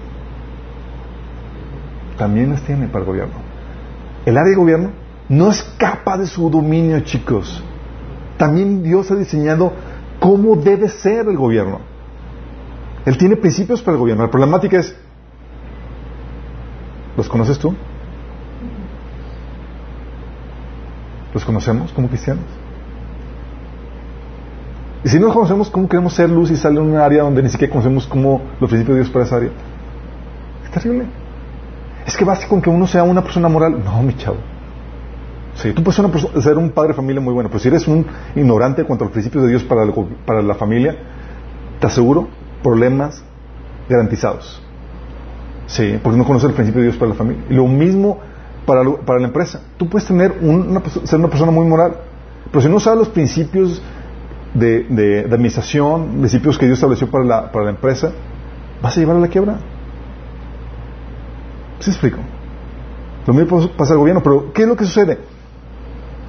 También 2.18 2.52
las 2.52 2.62
tiene 2.64 2.88
para 2.88 3.00
el 3.00 3.06
gobierno. 3.06 3.36
El 4.26 4.38
área 4.38 4.50
de 4.50 4.56
gobierno 4.56 4.92
no 5.30 5.50
escapa 5.50 6.18
de 6.18 6.28
su 6.28 6.50
dominio, 6.50 7.00
chicos. 7.02 7.64
También 8.38 8.84
Dios 8.84 9.12
ha 9.12 9.16
diseñado 9.16 9.74
cómo 10.20 10.56
debe 10.56 10.90
ser 10.90 11.28
el 11.28 11.38
gobierno. 11.38 11.80
Él 13.06 13.18
tiene 13.18 13.36
principios 13.36 13.82
para 13.82 13.96
el 13.96 14.00
gobierno. 14.00 14.24
La 14.24 14.32
problemática 14.32 14.80
es, 14.80 14.96
¿los 17.18 17.28
conoces 17.28 17.60
tú? 17.60 17.76
¿Los 21.34 21.44
conocemos 21.46 21.92
como 21.92 22.08
cristianos? 22.08 22.46
Y 25.04 25.10
si 25.10 25.20
no 25.20 25.26
los 25.26 25.34
conocemos, 25.34 25.70
¿cómo 25.70 25.90
queremos 25.90 26.14
ser 26.14 26.30
luz 26.30 26.52
y 26.52 26.56
salir 26.56 26.80
en 26.80 26.92
un 26.92 26.98
área 26.98 27.24
donde 27.24 27.44
ni 27.44 27.50
siquiera 27.50 27.72
conocemos 27.72 28.08
cómo 28.08 28.42
los 28.60 28.70
principios 28.70 28.96
de 28.96 29.04
Dios 29.04 29.12
para 29.12 29.26
esa 29.26 29.36
área? 29.38 29.50
Es 30.64 30.72
terrible. 30.72 31.06
Es 32.06 32.16
que 32.16 32.24
basta 32.24 32.48
con 32.48 32.62
que 32.62 32.70
uno 32.70 32.88
sea 32.88 33.04
una 33.04 33.22
persona 33.22 33.50
moral. 33.50 33.84
No, 33.84 34.02
mi 34.02 34.16
chavo. 34.16 34.38
Sí, 35.56 35.72
tú 35.74 35.84
puedes 35.84 35.96
ser, 35.96 36.42
ser 36.42 36.58
un 36.58 36.72
padre 36.72 36.90
de 36.90 36.94
familia 36.96 37.22
muy 37.22 37.34
bueno, 37.34 37.50
pero 37.50 37.60
si 37.60 37.68
eres 37.68 37.88
un 37.88 38.06
ignorante 38.36 38.82
en 38.82 38.88
cuanto 38.88 39.04
a 39.04 39.08
los 39.08 39.14
principios 39.14 39.44
de 39.44 39.50
Dios 39.52 39.64
para, 39.64 39.84
para 40.26 40.42
la 40.42 40.56
familia, 40.56 40.96
te 41.80 41.88
aseguro 41.88 42.28
problemas 42.64 43.24
garantizados. 43.90 44.62
Sí, 45.68 46.00
porque 46.02 46.18
no 46.18 46.26
conoces 46.26 46.50
el 46.50 46.56
principio 46.56 46.82
de 46.82 46.88
Dios 46.88 46.98
para 46.98 47.10
la 47.10 47.16
familia. 47.16 47.44
Lo 47.50 47.68
mismo 47.68 48.20
para, 48.66 48.84
para 49.06 49.20
la 49.20 49.28
empresa. 49.28 49.62
Tú 49.78 49.88
puedes 49.90 50.08
tener 50.08 50.38
un- 50.42 50.70
una, 50.70 50.82
ser 51.06 51.20
una 51.20 51.28
persona 51.30 51.52
muy 51.52 51.66
moral, 51.68 51.96
pero 52.52 52.62
si 52.62 52.70
no 52.70 52.80
sabes 52.80 53.00
los 53.00 53.10
principios 53.10 53.82
de, 54.54 54.84
de- 54.90 55.20
administración, 55.22 56.18
principios 56.20 56.58
que 56.58 56.66
Dios 56.66 56.78
estableció 56.78 57.10
para 57.10 57.24
la, 57.24 57.52
para 57.52 57.66
la 57.66 57.72
empresa, 57.72 58.12
vas 58.82 58.96
a 58.96 59.00
llevar 59.00 59.16
a 59.18 59.20
la 59.20 59.28
quiebra. 59.28 59.56
¿Sí 61.80 61.90
explico? 61.90 62.18
Lo 63.26 63.34
mismo 63.34 63.68
pasa 63.78 63.94
al 63.94 64.00
gobierno, 64.00 64.22
pero 64.24 64.52
¿qué 64.54 64.64
es 64.64 64.68
lo 64.68 64.76
que 64.76 64.86
sucede? 64.86 65.18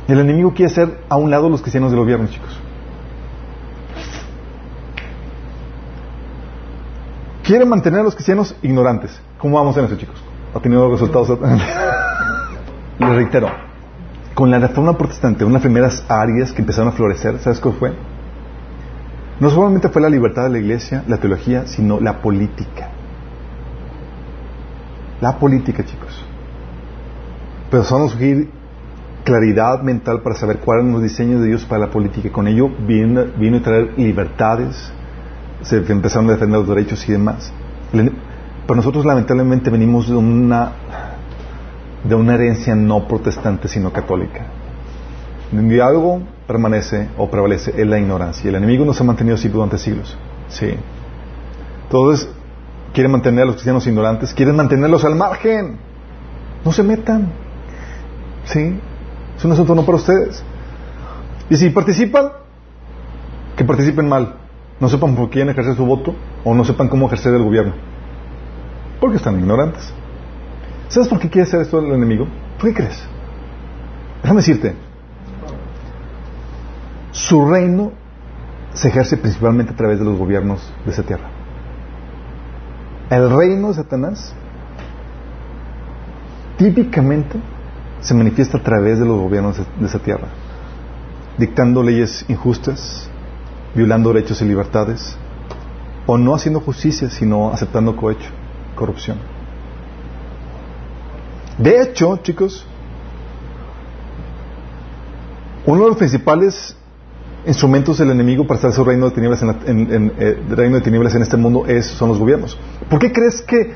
El 0.09 0.19
enemigo 0.21 0.53
quiere 0.55 0.71
hacer 0.71 1.01
a 1.09 1.17
un 1.17 1.31
lado 1.31 1.49
los 1.49 1.61
cristianos 1.61 1.91
del 1.91 2.01
gobierno, 2.01 2.27
chicos. 2.29 2.59
Quiere 7.43 7.65
mantener 7.67 8.01
a 8.01 8.03
los 8.05 8.15
cristianos 8.15 8.55
ignorantes. 8.63 9.21
¿Cómo 9.39 9.57
vamos 9.59 9.77
en 9.77 9.85
eso, 9.85 9.97
chicos? 9.97 10.17
¿Ha 10.55 10.61
tenido 10.61 10.91
resultados? 10.91 11.29
Les 12.99 13.09
reitero, 13.11 13.49
con 14.35 14.51
la 14.51 14.59
reforma 14.59 14.97
protestante, 14.97 15.45
una 15.45 15.53
de 15.53 15.55
las 15.55 15.63
primeras 15.63 16.05
áreas 16.09 16.53
que 16.53 16.63
empezaron 16.63 16.89
a 16.89 16.93
florecer, 16.93 17.39
¿sabes 17.39 17.61
cuál 17.61 17.75
fue? 17.75 17.93
No 19.41 19.51
solamente 19.51 19.89
fue 19.89 20.01
la 20.01 20.09
libertad 20.09 20.45
de 20.45 20.51
la 20.51 20.59
iglesia, 20.59 21.03
la 21.09 21.19
teología, 21.19 21.67
sino 21.67 21.99
la 22.01 22.21
política. 22.23 22.91
La 25.21 25.39
política, 25.39 25.85
chicos. 25.85 26.25
Pero 27.71 27.83
a 27.83 27.87
surgir 27.87 28.51
claridad 29.25 29.83
mental 29.83 30.21
para 30.21 30.37
saber 30.37 30.59
cuáles 30.59 30.85
son 30.85 30.93
los 30.93 31.03
diseños 31.03 31.41
de 31.41 31.49
Dios 31.49 31.65
para 31.65 31.87
la 31.87 31.91
política. 31.91 32.31
Con 32.31 32.47
ello 32.47 32.69
vino, 32.87 33.25
vino 33.37 33.57
a 33.57 33.63
traer 33.63 33.95
libertades, 33.97 34.93
se 35.63 35.79
empezaron 35.79 36.29
a 36.29 36.35
defender 36.35 36.61
los 36.61 36.69
derechos 36.69 37.09
y 37.09 37.13
demás. 37.13 37.53
Le- 37.93 38.13
Pero 38.67 38.77
nosotros 38.77 39.05
lamentablemente 39.05 39.71
venimos 39.71 40.09
de 40.09 40.15
una 40.15 40.73
de 42.05 42.15
una 42.15 42.35
herencia 42.35 42.75
no 42.75 43.09
protestante 43.09 43.69
sino 43.69 43.93
católica. 43.93 44.47
Donde 45.51 45.83
algo 45.83 46.23
permanece 46.47 47.09
o 47.17 47.31
prevalece 47.31 47.73
es 47.77 47.87
la 47.87 47.99
ignorancia. 47.99 48.49
El 48.49 48.57
enemigo 48.57 48.85
nos 48.85 49.01
ha 49.01 49.05
mantenido 49.05 49.37
así 49.37 49.49
durante 49.49 49.79
siglos. 49.79 50.17
Sí. 50.49 50.75
Entonces, 51.85 52.29
quieren 52.93 53.13
mantener 53.13 53.43
a 53.43 53.47
los 53.47 53.55
cristianos 53.57 53.87
ignorantes, 53.87 54.35
quieren 54.35 54.57
mantenerlos 54.57 55.05
al 55.05 55.15
margen. 55.17 55.79
No 56.65 56.73
se 56.73 56.83
metan. 56.83 57.33
¿Sí? 58.45 58.79
Es 59.37 59.45
un 59.45 59.53
asunto 59.53 59.75
no 59.75 59.85
para 59.85 59.97
ustedes. 59.97 60.43
Y 61.51 61.57
si 61.57 61.71
participan, 61.71 62.29
que 63.57 63.65
participen 63.65 64.09
mal. 64.09 64.37
No 64.81 64.89
sepan 64.89 65.15
por 65.15 65.31
quién 65.31 65.49
ejercer 65.49 65.77
su 65.77 65.87
voto 65.87 66.15
o 66.45 66.55
no 66.55 66.65
sepan 66.65 66.89
cómo 66.89 67.07
ejercer 67.07 67.35
el 67.35 67.43
gobierno. 67.43 67.75
Porque 69.01 69.17
están 69.17 69.39
ignorantes. 69.39 69.93
¿Sabes 70.95 71.09
por 71.09 71.19
qué 71.19 71.29
quiere 71.29 71.49
hacer 71.49 71.61
esto 71.61 71.81
el 71.81 71.93
enemigo? 71.93 72.29
¿Por 72.57 72.69
qué 72.71 72.77
crees? 72.77 73.03
Déjame 74.23 74.43
decirte. 74.43 74.77
Su 77.11 77.45
reino 77.51 77.91
se 78.75 78.91
ejerce 78.91 79.17
principalmente 79.17 79.73
a 79.73 79.77
través 79.77 79.99
de 79.99 80.05
los 80.05 80.17
gobiernos 80.17 80.73
de 80.85 80.93
esa 80.93 81.03
tierra. 81.03 81.29
El 83.11 83.29
reino 83.29 83.69
de 83.69 83.75
Satanás 83.75 84.37
típicamente 86.59 87.41
se 88.01 88.15
manifiesta 88.15 88.59
a 88.59 88.63
través 88.63 89.01
de 89.01 89.05
los 89.05 89.19
gobiernos 89.19 89.57
de 89.59 89.87
esa 89.87 89.99
tierra, 89.99 90.29
dictando 91.39 91.83
leyes 91.83 92.25
injustas, 92.29 93.11
violando 93.75 94.13
derechos 94.13 94.41
y 94.43 94.45
libertades, 94.45 95.17
o 96.07 96.19
no 96.19 96.37
haciendo 96.37 96.61
justicia, 96.61 97.11
sino 97.11 97.53
aceptando 97.53 97.97
cohecho, 97.97 98.31
corrupción. 98.77 99.34
De 101.59 101.83
hecho, 101.83 102.17
chicos, 102.19 102.67
uno 105.67 105.83
de 105.83 105.89
los 105.89 105.97
principales 105.97 106.77
instrumentos 107.47 107.99
del 107.99 108.11
enemigo 108.11 108.47
para 108.47 108.57
estar 108.57 108.73
su 108.73 108.85
reino 108.85 109.07
de 109.07 109.13
tinieblas 109.13 109.43
en, 109.43 110.13
eh, 110.19 110.43
reino 110.51 110.77
de 110.77 110.83
tinieblas 110.83 111.15
en 111.15 111.23
este 111.23 111.37
mundo 111.37 111.67
es, 111.67 111.87
son 111.87 112.09
los 112.09 112.19
gobiernos. 112.19 112.59
¿Por 112.89 112.99
qué 112.99 113.13
crees 113.13 113.43
que 113.43 113.73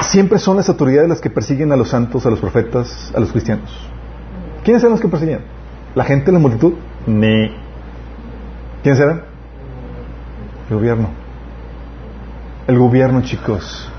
siempre 0.00 0.38
son 0.38 0.56
las 0.56 0.68
autoridades 0.68 1.08
las 1.08 1.20
que 1.20 1.30
persiguen 1.30 1.72
a 1.72 1.76
los 1.76 1.88
santos, 1.88 2.26
a 2.26 2.30
los 2.30 2.40
profetas, 2.40 3.12
a 3.14 3.20
los 3.20 3.30
cristianos? 3.30 3.70
¿Quiénes 4.64 4.82
eran 4.82 4.92
los 4.92 5.00
que 5.00 5.08
persiguen? 5.08 5.40
¿La 5.94 6.04
gente, 6.04 6.32
la 6.32 6.38
multitud? 6.38 6.74
Ni. 7.06 7.50
¿Quiénes 8.82 9.00
eran? 9.00 9.24
El 10.70 10.76
gobierno. 10.76 11.10
El 12.66 12.78
gobierno, 12.78 13.22
chicos. 13.22 13.90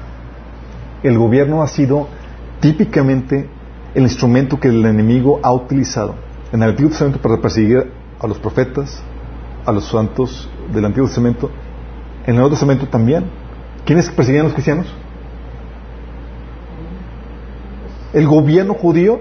El 1.03 1.17
gobierno 1.17 1.61
ha 1.61 1.67
sido 1.67 2.07
típicamente 2.63 3.49
el 3.93 4.03
instrumento 4.03 4.57
que 4.57 4.69
el 4.69 4.85
enemigo 4.85 5.41
ha 5.43 5.51
utilizado 5.51 6.15
en 6.53 6.63
el 6.63 6.69
Antiguo 6.69 6.91
Testamento 6.91 7.19
para 7.19 7.41
perseguir 7.41 7.91
a 8.17 8.25
los 8.25 8.39
profetas, 8.39 9.03
a 9.65 9.71
los 9.73 9.85
santos 9.85 10.49
del 10.73 10.85
Antiguo 10.85 11.07
Testamento, 11.07 11.51
en 12.23 12.29
el 12.29 12.35
Nuevo 12.35 12.51
Testamento 12.51 12.87
también. 12.87 13.25
¿Quiénes 13.85 14.09
perseguían 14.09 14.45
a 14.45 14.47
los 14.47 14.53
cristianos? 14.53 14.87
El 18.13 18.27
gobierno 18.27 18.75
judío 18.75 19.19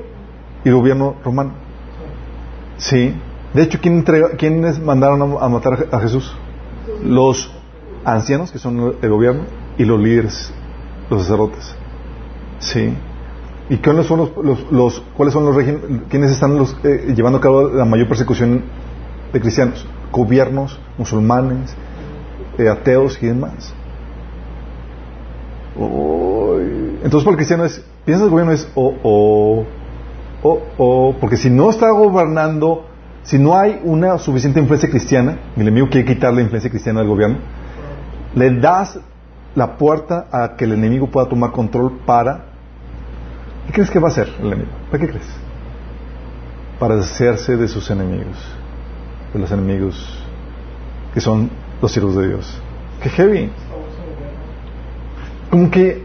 y 0.64 0.68
el 0.68 0.76
gobierno 0.76 1.16
romano. 1.24 1.54
Sí. 2.76 3.12
De 3.54 3.62
hecho, 3.62 3.80
¿quién 3.82 4.04
¿quiénes 4.38 4.78
mandaron 4.78 5.20
a, 5.20 5.48
matar 5.48 5.88
a 5.90 5.98
Jesús? 5.98 6.32
Los 7.04 7.50
ancianos, 8.04 8.52
que 8.52 8.60
son 8.60 8.94
el 9.02 9.10
gobierno, 9.10 9.42
y 9.78 9.84
los 9.84 9.98
líderes, 9.98 10.52
los 11.10 11.22
sacerdotes. 11.22 11.74
Sí. 12.60 12.94
¿Y 13.70 13.76
cuáles 13.78 14.06
son 14.06 14.18
los, 14.18 14.70
los, 14.70 15.02
cuáles 15.16 15.32
son 15.32 15.44
los 15.44 15.56
quiénes 16.08 16.30
están 16.30 16.58
los, 16.58 16.76
eh, 16.84 17.14
llevando 17.14 17.38
a 17.38 17.40
cabo 17.40 17.68
la 17.68 17.84
mayor 17.84 18.08
persecución 18.08 18.62
de 19.32 19.40
cristianos, 19.40 19.86
gobiernos, 20.10 20.78
musulmanes, 20.98 21.74
eh, 22.58 22.68
ateos 22.68 23.18
y 23.22 23.26
demás. 23.26 23.74
Entonces, 27.02 27.24
para 27.24 27.30
el 27.30 27.36
cristiano 27.36 27.64
es, 27.64 27.84
piensa 28.04 28.24
el 28.24 28.30
gobierno 28.30 28.52
es 28.52 28.70
o, 28.74 28.94
o, 29.02 29.64
o, 30.42 30.62
o, 30.78 31.14
porque 31.18 31.36
si 31.36 31.48
no 31.48 31.70
está 31.70 31.90
gobernando, 31.90 32.84
si 33.22 33.38
no 33.38 33.56
hay 33.56 33.80
una 33.82 34.18
suficiente 34.18 34.60
influencia 34.60 34.90
cristiana, 34.90 35.38
el 35.56 35.62
enemigo 35.62 35.88
quiere 35.90 36.06
quitar 36.06 36.34
la 36.34 36.42
influencia 36.42 36.70
cristiana 36.70 37.00
del 37.00 37.08
gobierno, 37.08 37.38
le 38.34 38.60
das 38.60 39.00
la 39.54 39.76
puerta 39.76 40.26
a 40.30 40.56
que 40.56 40.64
el 40.64 40.72
enemigo 40.72 41.08
pueda 41.08 41.28
tomar 41.28 41.52
control 41.52 42.00
para. 42.04 42.51
¿Qué 43.66 43.72
crees 43.72 43.90
que 43.90 43.98
va 43.98 44.08
a 44.08 44.10
hacer 44.10 44.28
el 44.40 44.46
enemigo? 44.46 44.70
¿Para 44.90 45.04
qué 45.04 45.10
crees? 45.10 45.28
Para 46.78 46.96
deshacerse 46.96 47.56
de 47.56 47.68
sus 47.68 47.90
enemigos 47.90 48.36
de 49.32 49.38
los 49.38 49.50
enemigos 49.50 50.18
que 51.14 51.20
son 51.20 51.50
los 51.80 51.92
siervos 51.92 52.16
de 52.16 52.28
Dios. 52.28 52.60
¡Qué 53.02 53.08
heavy! 53.10 53.50
Como 55.50 55.70
que 55.70 56.04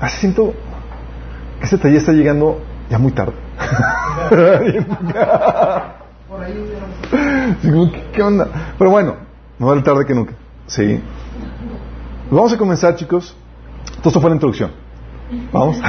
así 0.00 0.18
siento 0.18 0.54
que 1.58 1.66
ese 1.66 1.78
taller 1.78 1.98
está 1.98 2.12
llegando 2.12 2.60
ya 2.90 2.98
muy 2.98 3.12
tarde. 3.12 3.34
¿Qué 8.12 8.22
onda? 8.22 8.48
Pero 8.78 8.90
bueno, 8.90 9.16
no 9.58 9.66
vale 9.66 9.82
tarde 9.82 10.04
que 10.04 10.14
nunca. 10.14 10.34
Sí. 10.66 11.00
Vamos 12.30 12.52
a 12.52 12.58
comenzar, 12.58 12.94
chicos. 12.96 13.36
Esto 14.04 14.20
fue 14.20 14.30
la 14.30 14.36
introducción. 14.36 14.70
Vamos. 15.52 15.80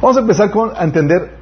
Vamos 0.00 0.16
a 0.16 0.20
empezar 0.20 0.50
con 0.50 0.70
a 0.76 0.84
entender 0.84 1.38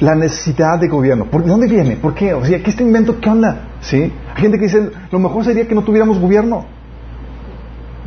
la 0.00 0.14
necesidad 0.14 0.78
de 0.78 0.88
gobierno. 0.88 1.26
¿Por 1.26 1.44
dónde 1.44 1.68
viene? 1.68 1.96
¿Por 1.96 2.14
qué? 2.14 2.34
O 2.34 2.44
sea, 2.44 2.62
¿qué 2.62 2.70
este 2.70 2.82
invento? 2.82 3.20
¿Qué 3.20 3.28
onda? 3.28 3.68
¿Sí? 3.80 4.12
Hay 4.34 4.42
gente 4.42 4.58
que 4.58 4.64
dice, 4.64 4.90
lo 5.10 5.18
mejor 5.18 5.44
sería 5.44 5.66
que 5.66 5.74
no 5.74 5.82
tuviéramos 5.82 6.18
gobierno. 6.18 6.64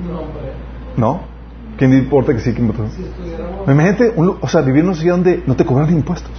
No, 0.06 0.22
¿No? 0.96 1.22
¿Quién 1.78 1.94
importa 1.94 2.34
que 2.34 2.40
sí? 2.40 2.54
Que 2.54 2.62
si 2.62 3.72
Imagínate, 3.72 4.14
o 4.16 4.48
sea, 4.48 4.62
vivir 4.62 4.82
en 4.82 4.88
una 4.88 4.96
sociedad 4.96 5.16
donde 5.16 5.44
no 5.46 5.56
te 5.56 5.66
cobran 5.66 5.92
impuestos. 5.94 6.32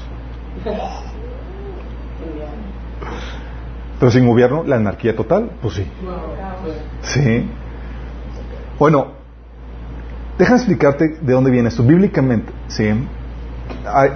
Pero 3.98 4.12
sin 4.12 4.26
gobierno, 4.26 4.64
la 4.64 4.76
anarquía 4.76 5.14
total, 5.16 5.50
pues 5.60 5.74
sí. 5.74 5.86
Sí. 7.02 7.48
Bueno, 8.78 9.08
déjame 10.38 10.58
explicarte 10.58 11.16
de 11.20 11.32
dónde 11.32 11.50
viene 11.50 11.68
esto. 11.68 11.82
Bíblicamente, 11.82 12.52
¿sí? 12.68 12.84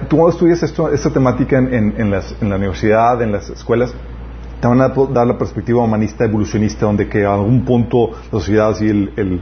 tú 0.07 0.27
estudias 0.27 0.63
esto, 0.63 0.89
esta 0.89 1.09
temática 1.09 1.57
en, 1.57 2.11
la 2.11 2.55
universidad, 2.55 3.21
en 3.21 3.31
las 3.31 3.49
escuelas, 3.49 3.93
te 4.61 4.67
van 4.67 4.81
a 4.81 4.89
dar 4.89 5.27
la 5.27 5.37
perspectiva 5.37 5.83
humanista 5.83 6.23
evolucionista, 6.23 6.85
donde 6.85 7.09
que 7.09 7.25
a 7.25 7.33
algún 7.33 7.65
punto 7.65 8.11
la 8.11 8.39
sociedad, 8.39 8.73
y 8.79 8.89
el, 8.89 9.41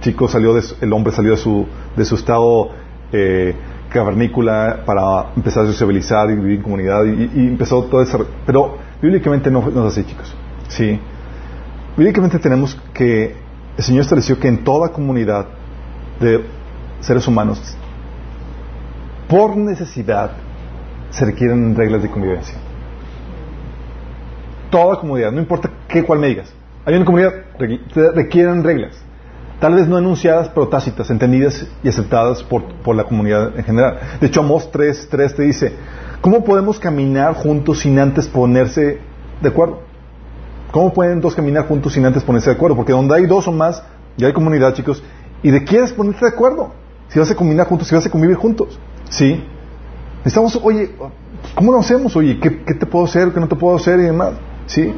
chico 0.00 0.28
salió, 0.28 0.52
de, 0.54 0.62
el 0.80 0.92
hombre 0.92 1.12
salió 1.12 1.30
de 1.30 1.36
su, 1.36 1.66
de 1.96 2.04
su 2.04 2.16
estado 2.16 2.70
eh, 3.12 3.54
cavernícola 3.88 4.80
para 4.84 5.32
empezar 5.36 5.64
a 5.64 5.66
sociabilizar 5.66 6.28
y 6.30 6.34
vivir 6.34 6.56
en 6.56 6.62
comunidad, 6.62 7.04
y, 7.04 7.46
empezó 7.46 7.84
todo 7.84 8.02
eso. 8.02 8.26
Pero 8.44 8.78
bíblicamente 9.00 9.48
no, 9.50 9.70
no 9.70 9.86
es 9.86 9.92
así, 9.92 10.04
chicos. 10.04 10.34
Sí. 10.68 10.98
Bíblicamente 11.96 12.38
tenemos 12.40 12.76
que 12.92 13.41
el 13.76 13.84
Señor 13.84 14.02
estableció 14.02 14.38
que 14.38 14.48
en 14.48 14.64
toda 14.64 14.90
comunidad 14.90 15.46
de 16.20 16.44
seres 17.00 17.26
humanos 17.26 17.76
por 19.28 19.56
necesidad 19.56 20.32
se 21.10 21.24
requieren 21.24 21.74
reglas 21.74 22.02
de 22.02 22.10
convivencia. 22.10 22.54
Toda 24.70 24.98
comunidad, 24.98 25.32
no 25.32 25.40
importa 25.40 25.70
qué 25.88 26.04
cuál 26.04 26.18
me 26.18 26.28
digas. 26.28 26.52
Hay 26.84 26.94
una 26.94 27.04
comunidad, 27.04 27.32
requieren 28.14 28.64
reglas. 28.64 28.96
Tal 29.60 29.74
vez 29.74 29.86
no 29.86 29.96
enunciadas, 29.96 30.48
pero 30.48 30.68
tácitas, 30.68 31.08
entendidas 31.10 31.66
y 31.84 31.88
aceptadas 31.88 32.42
por, 32.42 32.64
por 32.82 32.96
la 32.96 33.04
comunidad 33.04 33.56
en 33.56 33.64
general. 33.64 34.00
De 34.20 34.26
hecho, 34.26 34.40
Amos 34.40 34.70
3, 34.72 35.08
3 35.10 35.34
te 35.36 35.42
dice, 35.42 35.72
¿cómo 36.20 36.42
podemos 36.44 36.80
caminar 36.80 37.34
juntos 37.34 37.80
sin 37.80 37.98
antes 37.98 38.26
ponerse 38.26 38.98
de 39.40 39.48
acuerdo? 39.48 39.91
¿Cómo 40.72 40.92
pueden 40.92 41.20
dos 41.20 41.34
caminar 41.34 41.68
juntos 41.68 41.92
sin 41.92 42.04
antes 42.06 42.24
ponerse 42.24 42.50
de 42.50 42.56
acuerdo? 42.56 42.74
Porque 42.74 42.92
donde 42.92 43.14
hay 43.14 43.26
dos 43.26 43.46
o 43.46 43.52
más, 43.52 43.82
ya 44.16 44.26
hay 44.26 44.32
comunidad, 44.32 44.74
chicos, 44.74 45.02
y 45.42 45.50
de 45.50 45.64
quieres 45.64 45.92
ponerte 45.92 46.24
de 46.24 46.32
acuerdo. 46.32 46.72
Si 47.08 47.18
vas 47.18 47.30
a 47.30 47.36
caminar 47.36 47.66
juntos, 47.66 47.88
si 47.88 47.94
vas 47.94 48.06
a 48.06 48.10
convivir 48.10 48.36
juntos. 48.36 48.78
¿Sí? 49.10 49.44
Estamos, 50.24 50.58
oye, 50.62 50.92
¿cómo 51.54 51.72
lo 51.72 51.80
hacemos? 51.80 52.16
Oye, 52.16 52.40
¿qué, 52.40 52.50
te 52.50 52.86
puedo 52.86 53.04
hacer? 53.04 53.32
¿Qué 53.32 53.40
no 53.40 53.48
te 53.48 53.56
puedo 53.56 53.76
hacer? 53.76 54.00
Y 54.00 54.04
demás. 54.04 54.32
¿Sí? 54.64 54.94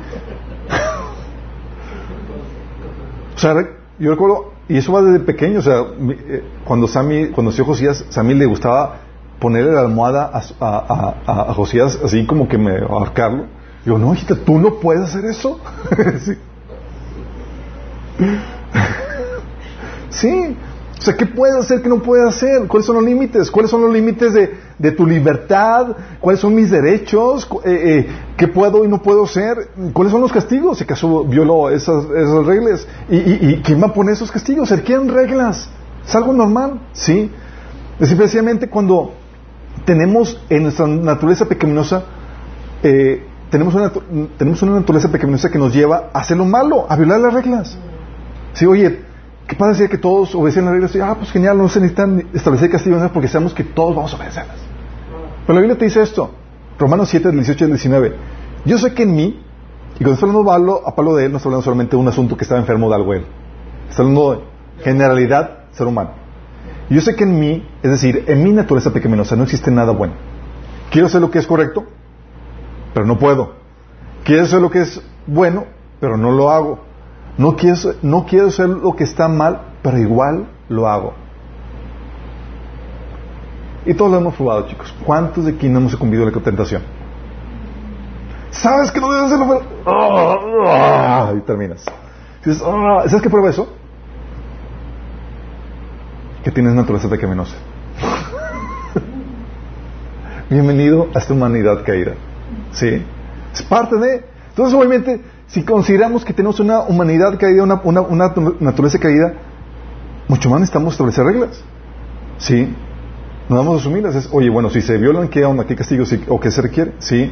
o 3.35 3.39
sea, 3.39 3.55
yo 3.99 4.13
recuerdo, 4.13 4.53
y 4.69 4.79
eso 4.79 4.93
va 4.93 5.03
desde 5.03 5.25
pequeño, 5.25 5.59
o 5.59 5.63
sea, 5.63 5.81
eh, 5.81 6.45
cuando 6.65 6.87
Sammy, 6.87 7.31
cuando 7.31 7.51
nació 7.51 7.65
Josías, 7.65 8.05
Sammy 8.11 8.35
le 8.35 8.47
gustaba 8.47 9.01
ponerle 9.41 9.73
la 9.73 9.81
almohada 9.81 10.31
a, 10.61 11.53
Josías 11.55 11.99
así 12.03 12.25
como 12.27 12.49
que 12.49 12.59
me 12.59 12.79
ahorcarlo. 12.79 13.47
Yo, 13.85 13.99
no, 13.99 14.15
hijita, 14.15 14.35
tú 14.35 14.59
no 14.59 14.81
puedes 14.81 15.03
hacer 15.03 15.25
eso. 15.27 15.61
sí. 16.25 16.33
sí. 20.11 20.57
O 20.99 21.03
sea, 21.03 21.17
¿qué 21.19 21.27
puedes 21.27 21.57
hacer, 21.57 21.83
qué 21.83 21.89
no 21.91 22.03
puedes 22.03 22.27
hacer? 22.27 22.67
¿Cuáles 22.67 22.87
son 22.87 22.97
los 22.97 23.05
límites? 23.05 23.51
¿Cuáles 23.51 23.71
son 23.71 23.83
los 23.83 23.93
límites 23.93 24.33
de, 24.33 24.55
de 24.79 24.93
tu 24.93 25.07
libertad? 25.07 25.89
¿Cuáles 26.19 26.41
son 26.41 26.55
mis 26.55 26.71
derechos? 26.71 27.47
Eh, 27.65 28.07
eh, 28.07 28.09
¿Qué 28.39 28.49
puedo 28.49 28.87
y 28.87 28.89
no 28.89 29.03
puedo 29.03 29.25
hacer? 29.25 29.69
¿Cuáles 29.93 30.13
son 30.13 30.23
los 30.23 30.33
castigos? 30.33 30.79
Si 30.79 30.85
acaso 30.85 31.25
violó 31.25 31.69
esas, 31.69 32.05
esas 32.05 32.47
reglas. 32.47 32.89
¿Y, 33.11 33.57
quién 33.57 33.83
va 33.83 33.89
a 33.89 33.93
poner 33.93 34.15
esos 34.15 34.33
castigos? 34.33 34.71
¿Se 34.71 34.77
requieren 34.77 35.09
reglas? 35.09 35.69
¿Es 36.07 36.15
algo 36.15 36.33
normal? 36.33 36.81
Sí. 36.95 37.31
Especialmente 38.01 38.71
cuando 38.71 39.13
tenemos 39.85 40.41
en 40.49 40.63
nuestra 40.63 40.87
naturaleza 40.87 41.45
pecaminosa, 41.45 42.05
eh, 42.83 43.27
tenemos, 43.55 43.73
una, 43.73 43.93
tenemos 44.37 44.61
una 44.63 44.73
naturaleza 44.73 45.13
pecaminosa 45.13 45.49
que 45.49 45.59
nos 45.59 45.73
lleva 45.73 46.11
a 46.13 46.19
hacer 46.19 46.37
lo 46.37 46.45
malo, 46.45 46.87
a 46.89 46.97
violar 46.97 47.21
las 47.21 47.33
reglas. 47.33 47.79
Sí, 48.53 48.67
oye, 48.67 48.99
¿qué 49.47 49.55
pasa 49.55 49.75
si 49.75 49.89
que 49.89 49.97
todos 49.97 50.35
obedecen 50.35 50.65
las 50.65 50.75
reglas? 50.75 50.93
Y, 50.97 51.01
ah, 51.01 51.15
pues 51.17 51.31
genial, 51.31 51.57
no 51.57 51.69
se 51.69 51.79
necesitan 51.79 52.31
establecer 52.35 52.69
castigos 52.69 53.09
porque 53.13 53.29
sabemos 53.29 53.55
que 53.55 53.63
todos 53.63 53.95
vamos 53.95 54.13
a 54.13 54.17
obedecerlas. 54.17 54.57
Pero 55.47 55.55
la 55.55 55.61
Biblia 55.61 55.79
te 55.79 55.85
dice 55.85 56.03
esto, 56.03 56.33
Romanos 56.81 57.11
7, 57.11 57.29
del 57.29 57.37
18 57.37 57.67
al 57.67 57.71
19. 57.71 58.17
Yo 58.65 58.77
sé 58.77 58.93
que 58.93 59.05
en 59.05 59.15
mí, 59.15 59.41
y 59.95 59.99
cuando 59.99 60.15
está 60.15 60.27
hablando 60.27 60.45
Pablo, 60.45 60.83
a 60.85 60.97
Pablo 60.97 61.15
de 61.15 61.27
él, 61.27 61.31
no 61.31 61.37
está 61.37 61.49
hablando 61.49 61.63
solamente 61.63 61.93
de 61.93 62.03
un 62.03 62.09
asunto 62.09 62.37
que 62.37 62.43
estaba 62.43 62.61
enfermo 62.61 62.89
de 62.89 62.97
algo 62.97 63.15
él. 63.15 63.25
Está 63.89 64.03
hablando 64.03 64.33
de 64.33 64.83
generalidad 64.83 65.59
ser 65.71 65.87
humano. 65.87 66.11
Yo 66.91 67.01
sé 67.01 67.15
que 67.15 67.23
en 67.23 67.39
mí, 67.39 67.65
es 67.85 67.91
decir, 67.93 68.25
en 68.27 68.43
mi 68.43 68.51
naturaleza 68.51 68.93
pecaminosa 68.93 69.37
no 69.37 69.45
existe 69.45 69.71
nada 69.71 69.93
bueno. 69.93 70.15
Quiero 70.91 71.07
hacer 71.07 71.21
lo 71.21 71.31
que 71.31 71.39
es 71.39 71.47
correcto, 71.47 71.87
pero 72.95 73.05
no 73.05 73.19
puedo. 73.19 73.55
Quiero 74.25 74.45
hacer 74.45 74.63
lo 74.63 74.71
que 74.71 74.83
es 74.83 75.03
bueno, 75.27 75.65
pero 76.01 76.17
no 76.17 76.31
lo 76.31 76.51
hago. 76.51 76.79
No 77.37 77.57
quiero, 77.57 77.77
no 78.03 78.25
quiero 78.27 78.49
lo 78.69 78.95
que 78.95 79.05
está 79.05 79.27
mal, 79.29 79.61
pero 79.83 79.99
igual 79.99 80.47
lo 80.69 80.89
hago. 80.89 81.15
Y 83.85 83.95
todos 83.95 84.13
lo 84.13 84.19
hemos 84.19 84.35
probado, 84.35 84.67
chicos. 84.69 84.95
¿Cuántos 85.05 85.45
de 85.45 85.53
aquí 85.53 85.69
no 85.69 85.81
hemos 85.81 85.93
sucumbido 85.93 86.27
a 86.27 86.31
la 86.31 86.41
tentación? 86.41 86.83
¿Sabes 88.51 88.91
que 88.93 89.01
no 89.01 89.13
debes 89.13 89.33
hacerlo? 89.33 89.61
Y 91.37 91.41
terminas. 91.41 91.85
"Ah". 91.87 93.03
¿Sabes 93.07 93.23
qué 93.23 93.29
prueba 93.29 93.51
eso? 93.51 93.69
Que 96.45 96.51
tienes 96.51 96.75
naturaleza 96.75 97.09
pecaminosa. 97.11 97.57
Bienvenido 100.51 101.09
a 101.15 101.19
esta 101.19 101.33
humanidad 101.33 101.83
caída. 101.85 102.13
¿Sí? 102.75 103.03
Es 103.53 103.63
parte 103.63 103.97
de... 103.97 104.25
Entonces, 104.51 104.75
obviamente, 104.75 105.21
si 105.47 105.63
consideramos 105.63 106.25
que 106.25 106.33
tenemos 106.33 106.61
una 106.61 106.81
humanidad 106.81 107.39
caída, 107.39 107.63
una, 107.63 107.81
una, 107.83 108.01
una 108.03 108.35
naturaleza 108.61 108.99
caída, 108.99 109.35
mucho 110.29 110.49
más 110.49 110.61
necesitamos 110.61 110.95
establecer 110.95 111.25
reglas. 111.25 111.63
¿Sí? 112.39 112.69
No 113.49 113.57
vamos 113.57 113.77
a 113.77 113.81
asumirlas. 113.81 114.29
Oye, 114.33 114.49
bueno, 114.49 114.71
si 114.71 114.81
se 114.81 114.97
violan, 114.97 115.29
¿qué 115.29 115.45
onda? 115.45 115.67
¿Qué 115.67 115.77
castigo? 115.77 116.05
Sí, 116.05 116.23
¿O 116.29 116.41
qué 116.41 116.51
se 116.51 116.63
requiere? 116.63 116.93
¿Sí? 116.99 117.31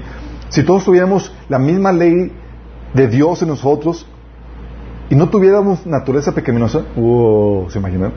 Si 0.49 0.63
todos 0.63 0.85
tuviéramos 0.85 1.33
la 1.49 1.59
misma 1.59 1.93
ley 1.93 2.33
de 2.93 3.09
Dios 3.09 3.41
en 3.43 3.49
nosotros 3.49 4.07
y 5.09 5.15
no 5.15 5.29
tuviéramos 5.29 5.87
naturaleza 5.87 6.33
pecaminosa, 6.33 6.83
wow, 6.97 7.71
¿se 7.71 7.79
imaginan? 7.79 8.13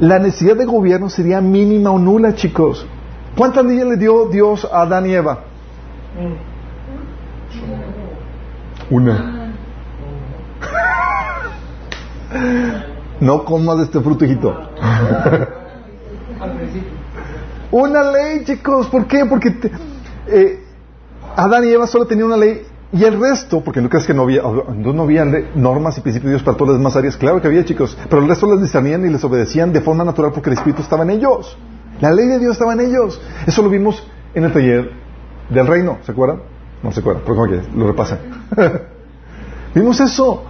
La 0.00 0.18
necesidad 0.18 0.56
de 0.56 0.64
gobierno 0.64 1.08
sería 1.08 1.40
mínima 1.40 1.90
o 1.90 1.98
nula, 1.98 2.34
chicos. 2.34 2.86
¿Cuántas 3.36 3.64
leyes 3.64 3.86
le 3.86 3.96
dio 3.96 4.26
Dios 4.26 4.66
a 4.70 4.82
Adán 4.82 5.06
y 5.06 5.14
Eva? 5.14 5.40
Una. 8.90 9.52
No 13.20 13.44
comas 13.44 13.78
de 13.78 13.84
este 13.84 14.00
fruto, 14.00 14.24
hijito. 14.24 14.54
Una 17.70 18.10
ley, 18.10 18.44
chicos. 18.44 18.86
¿Por 18.86 19.06
qué? 19.06 19.26
Porque 19.26 19.54
eh, 20.28 20.64
Adán 21.36 21.64
y 21.64 21.68
Eva 21.68 21.86
solo 21.86 22.06
tenían 22.06 22.28
una 22.28 22.36
ley 22.36 22.62
y 22.92 23.04
el 23.04 23.20
resto, 23.20 23.62
porque 23.62 23.82
no 23.82 23.90
crees 23.90 24.06
que 24.06 24.14
no 24.14 24.22
había, 24.22 24.42
no, 24.42 25.02
había 25.02 25.24
normas 25.54 25.98
y 25.98 26.00
principios 26.00 26.28
de 26.28 26.30
Dios 26.36 26.42
para 26.42 26.56
todas 26.56 26.74
las 26.74 26.80
demás 26.80 26.96
áreas. 26.96 27.16
Claro 27.16 27.42
que 27.42 27.48
había, 27.48 27.64
chicos. 27.64 27.98
Pero 28.08 28.22
el 28.22 28.28
resto 28.28 28.50
les 28.50 28.62
discernían 28.62 29.04
y 29.04 29.10
les 29.10 29.22
obedecían 29.24 29.72
de 29.72 29.80
forma 29.80 30.04
natural 30.04 30.32
porque 30.32 30.50
el 30.50 30.56
Espíritu 30.56 30.82
estaba 30.82 31.02
en 31.02 31.10
ellos. 31.10 31.56
La 32.00 32.12
ley 32.12 32.26
de 32.26 32.38
Dios 32.38 32.52
estaba 32.52 32.74
en 32.74 32.80
ellos. 32.80 33.20
Eso 33.46 33.62
lo 33.62 33.70
vimos 33.70 34.06
en 34.34 34.44
el 34.44 34.52
taller 34.52 34.90
del 35.48 35.66
reino. 35.66 35.98
¿Se 36.02 36.12
acuerdan? 36.12 36.42
No 36.82 36.92
se 36.92 37.00
acuerdan, 37.00 37.22
pero 37.26 37.46
lo 37.74 37.86
repasan. 37.86 38.18
vimos 39.74 40.00
eso. 40.00 40.44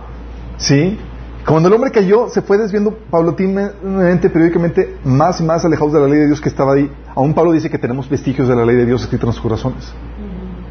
¿Sí? 0.57 0.99
Cuando 1.47 1.69
el 1.69 1.75
hombre 1.75 1.93
cayó, 1.93 2.29
se 2.29 2.43
fue 2.43 2.59
desviando 2.59 2.93
paulatinamente, 3.11 4.29
periódicamente, 4.31 4.97
más 5.05 5.41
y 5.41 5.45
más 5.45 5.65
alejados 5.65 5.93
de 5.93 6.01
la 6.01 6.09
ley 6.09 6.19
de 6.19 6.27
Dios 6.27 6.41
que 6.41 6.49
estaba 6.49 6.75
ahí. 6.75 6.91
Aún 7.15 7.35
Pablo 7.35 7.53
dice 7.53 7.71
que 7.71 7.79
tenemos 7.79 8.09
vestigios 8.09 8.49
de 8.49 8.57
la 8.57 8.65
ley 8.65 8.75
de 8.75 8.85
Dios 8.85 9.03
escritos 9.03 9.29
en 9.29 9.35
los 9.35 9.41
corazones. 9.41 9.93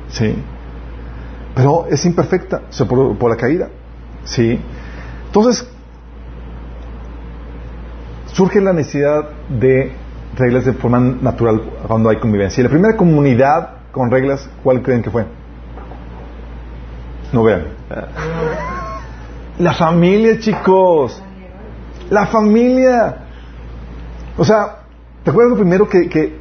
Sí. 0.10 0.36
Pero 1.56 1.88
es 1.90 2.06
imperfecta, 2.06 2.64
o 2.70 2.74
sea, 2.74 2.86
por, 2.86 3.18
por 3.18 3.30
la 3.30 3.38
caída. 3.38 3.70
Sí. 4.26 4.60
Entonces, 5.28 5.66
surge 8.34 8.60
la 8.60 8.74
necesidad 8.74 9.30
de 9.48 9.94
reglas 10.36 10.66
de 10.66 10.74
forma 10.74 11.00
natural 11.00 11.62
cuando 11.88 12.10
hay 12.10 12.18
convivencia. 12.18 12.62
Y 12.62 12.64
la 12.64 12.70
primera 12.70 12.96
comunidad 12.98 13.70
con 13.92 14.12
reglas, 14.12 14.50
¿cuál 14.64 14.82
creen 14.82 15.02
que 15.02 15.10
fue? 15.10 15.26
No 17.32 17.44
vean. 17.44 17.64
La 19.60 19.74
familia, 19.74 20.40
chicos. 20.40 21.22
La 22.10 22.28
familia. 22.28 23.18
O 24.38 24.44
sea, 24.44 24.80
¿te 25.24 25.32
acuerdas 25.32 25.52
lo 25.52 25.58
primero 25.58 25.88
que, 25.90 26.10
que 26.10 26.38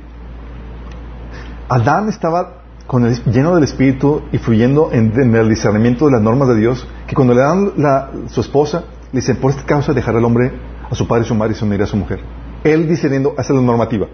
Adán 1.68 2.08
estaba 2.08 2.58
con 2.86 3.06
el- 3.06 3.22
lleno 3.24 3.54
del 3.54 3.64
Espíritu 3.64 4.22
y 4.32 4.38
fluyendo 4.38 4.90
en, 4.92 5.12
el 5.34 5.48
discernimiento 5.48 6.06
de 6.06 6.12
las 6.12 6.22
normas 6.22 6.48
de 6.48 6.56
Dios? 6.56 6.86
Que 7.06 7.14
cuando 7.14 7.34
le 7.34 7.40
dan 7.40 7.72
la, 7.76 8.10
su 8.28 8.40
esposa, 8.40 8.84
le 9.12 9.20
dicen, 9.20 9.36
por 9.36 9.52
esta 9.52 9.64
causa 9.64 9.92
dejará 9.92 10.18
el 10.18 10.24
hombre 10.24 10.52
a 10.90 10.94
su 10.94 11.06
padre 11.06 11.24
y 11.24 11.28
su 11.28 11.34
madre 11.34 11.52
y 11.52 11.56
se 11.56 11.64
unirá 11.64 11.84
a 11.84 11.86
su 11.86 11.96
mujer. 11.96 12.20
Él 12.64 12.88
discerniendo, 12.88 13.34
es 13.38 13.50
la 13.50 13.60
normativa. 13.60 14.06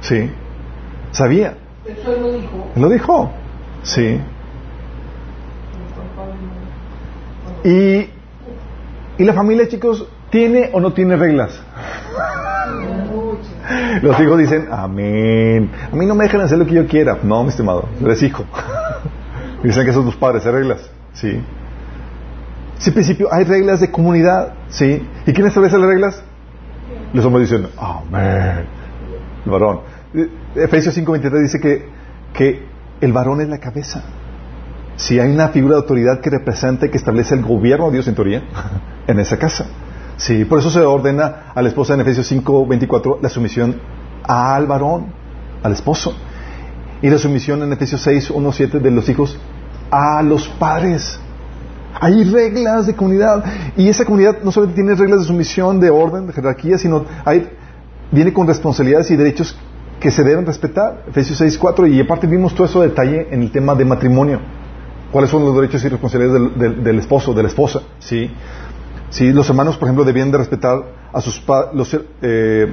Sí. 0.00 0.30
Sabía. 1.12 1.54
Eso 1.86 2.12
él 2.12 2.22
lo 2.22 2.32
dijo. 2.32 2.70
Él 2.74 2.82
lo 2.82 2.88
dijo. 2.88 3.30
Sí. 3.82 4.20
Y, 7.64 8.08
y 9.18 9.24
la 9.24 9.32
familia, 9.32 9.68
chicos, 9.68 10.06
¿tiene 10.30 10.70
o 10.72 10.80
no 10.80 10.92
tiene 10.92 11.16
reglas? 11.16 11.62
Los 14.02 14.18
hijos 14.20 14.38
dicen, 14.38 14.68
amén. 14.70 15.70
A 15.92 15.94
mí 15.94 16.06
no 16.06 16.14
me 16.14 16.24
dejan 16.24 16.40
hacer 16.40 16.58
lo 16.58 16.66
que 16.66 16.74
yo 16.74 16.86
quiera. 16.86 17.18
No, 17.22 17.42
mi 17.42 17.50
estimado, 17.50 17.88
eres 18.02 18.22
hijo. 18.22 18.44
dicen 19.62 19.84
que 19.84 19.92
son 19.92 20.04
tus 20.04 20.16
padres, 20.16 20.44
hay 20.46 20.52
reglas. 20.52 20.90
Sí. 21.12 21.40
Sí, 22.78 22.90
principio 22.92 23.28
hay 23.30 23.44
reglas 23.44 23.80
de 23.80 23.90
comunidad. 23.90 24.54
Sí. 24.68 25.06
¿Y 25.26 25.32
quién 25.32 25.46
establece 25.46 25.78
las 25.78 25.86
reglas? 25.86 26.24
Los 27.12 27.24
hombres 27.24 27.50
dicen, 27.50 27.68
amén. 27.76 28.66
El 29.44 29.50
varón. 29.50 29.80
Efesios 30.54 30.96
5.23 30.96 31.42
dice 31.42 31.60
que, 31.60 31.88
que 32.32 32.66
el 33.00 33.12
varón 33.12 33.40
es 33.40 33.48
la 33.48 33.58
cabeza. 33.58 34.02
Si 34.96 35.18
hay 35.18 35.32
una 35.32 35.48
figura 35.48 35.76
de 35.76 35.80
autoridad 35.80 36.20
que 36.20 36.30
representa 36.30 36.88
que 36.88 36.98
establece 36.98 37.34
el 37.34 37.42
gobierno 37.42 37.86
de 37.86 37.92
Dios 37.92 38.08
en 38.08 38.14
teoría 38.14 38.42
en 39.06 39.18
esa 39.18 39.38
casa. 39.38 39.66
Sí, 40.16 40.44
por 40.44 40.58
eso 40.58 40.70
se 40.70 40.80
ordena 40.80 41.52
a 41.54 41.62
la 41.62 41.68
esposa 41.68 41.94
en 41.94 42.00
Efesios 42.00 42.30
5:24 42.30 43.20
la 43.22 43.28
sumisión 43.30 43.76
al 44.22 44.66
varón, 44.66 45.06
al 45.62 45.72
esposo. 45.72 46.14
Y 47.00 47.08
la 47.08 47.16
sumisión 47.16 47.62
en 47.62 47.72
Efesios 47.72 48.06
6:1-7 48.06 48.80
de 48.80 48.90
los 48.90 49.08
hijos 49.08 49.38
a 49.90 50.22
los 50.22 50.46
padres. 50.48 51.18
Hay 51.94 52.24
reglas 52.24 52.86
de 52.86 52.94
comunidad 52.94 53.44
y 53.76 53.88
esa 53.88 54.04
comunidad 54.04 54.38
no 54.42 54.52
solamente 54.52 54.80
tiene 54.82 54.94
reglas 54.94 55.20
de 55.20 55.26
sumisión, 55.26 55.80
de 55.80 55.90
orden, 55.90 56.26
de 56.26 56.32
jerarquía, 56.32 56.78
sino 56.78 57.04
hay, 57.24 57.48
viene 58.10 58.32
con 58.32 58.46
responsabilidades 58.46 59.10
y 59.10 59.16
derechos 59.16 59.56
que 59.98 60.10
se 60.10 60.22
deben 60.22 60.46
respetar. 60.46 61.04
Efesios 61.08 61.40
6:4 61.40 61.86
y 61.92 62.00
aparte 62.00 62.26
vimos 62.26 62.54
todo 62.54 62.66
eso 62.66 62.80
detalle 62.82 63.28
en 63.30 63.42
el 63.42 63.50
tema 63.50 63.74
de 63.74 63.84
matrimonio 63.84 64.40
cuáles 65.12 65.30
son 65.30 65.44
los 65.44 65.54
derechos 65.56 65.84
y 65.84 65.88
responsabilidades 65.88 66.40
del, 66.40 66.58
del- 66.58 66.84
del 66.84 66.98
esposo, 67.00 67.34
de 67.34 67.42
la 67.42 67.48
esposa, 67.48 67.80
¿sí? 67.98 68.30
Sí, 69.10 69.32
los 69.32 69.48
hermanos, 69.50 69.76
por 69.76 69.88
ejemplo, 69.88 70.04
debían 70.04 70.30
de 70.30 70.38
respetar 70.38 70.78
a 71.12 71.20
sus 71.20 71.42
los, 71.74 71.98
eh, 72.22 72.72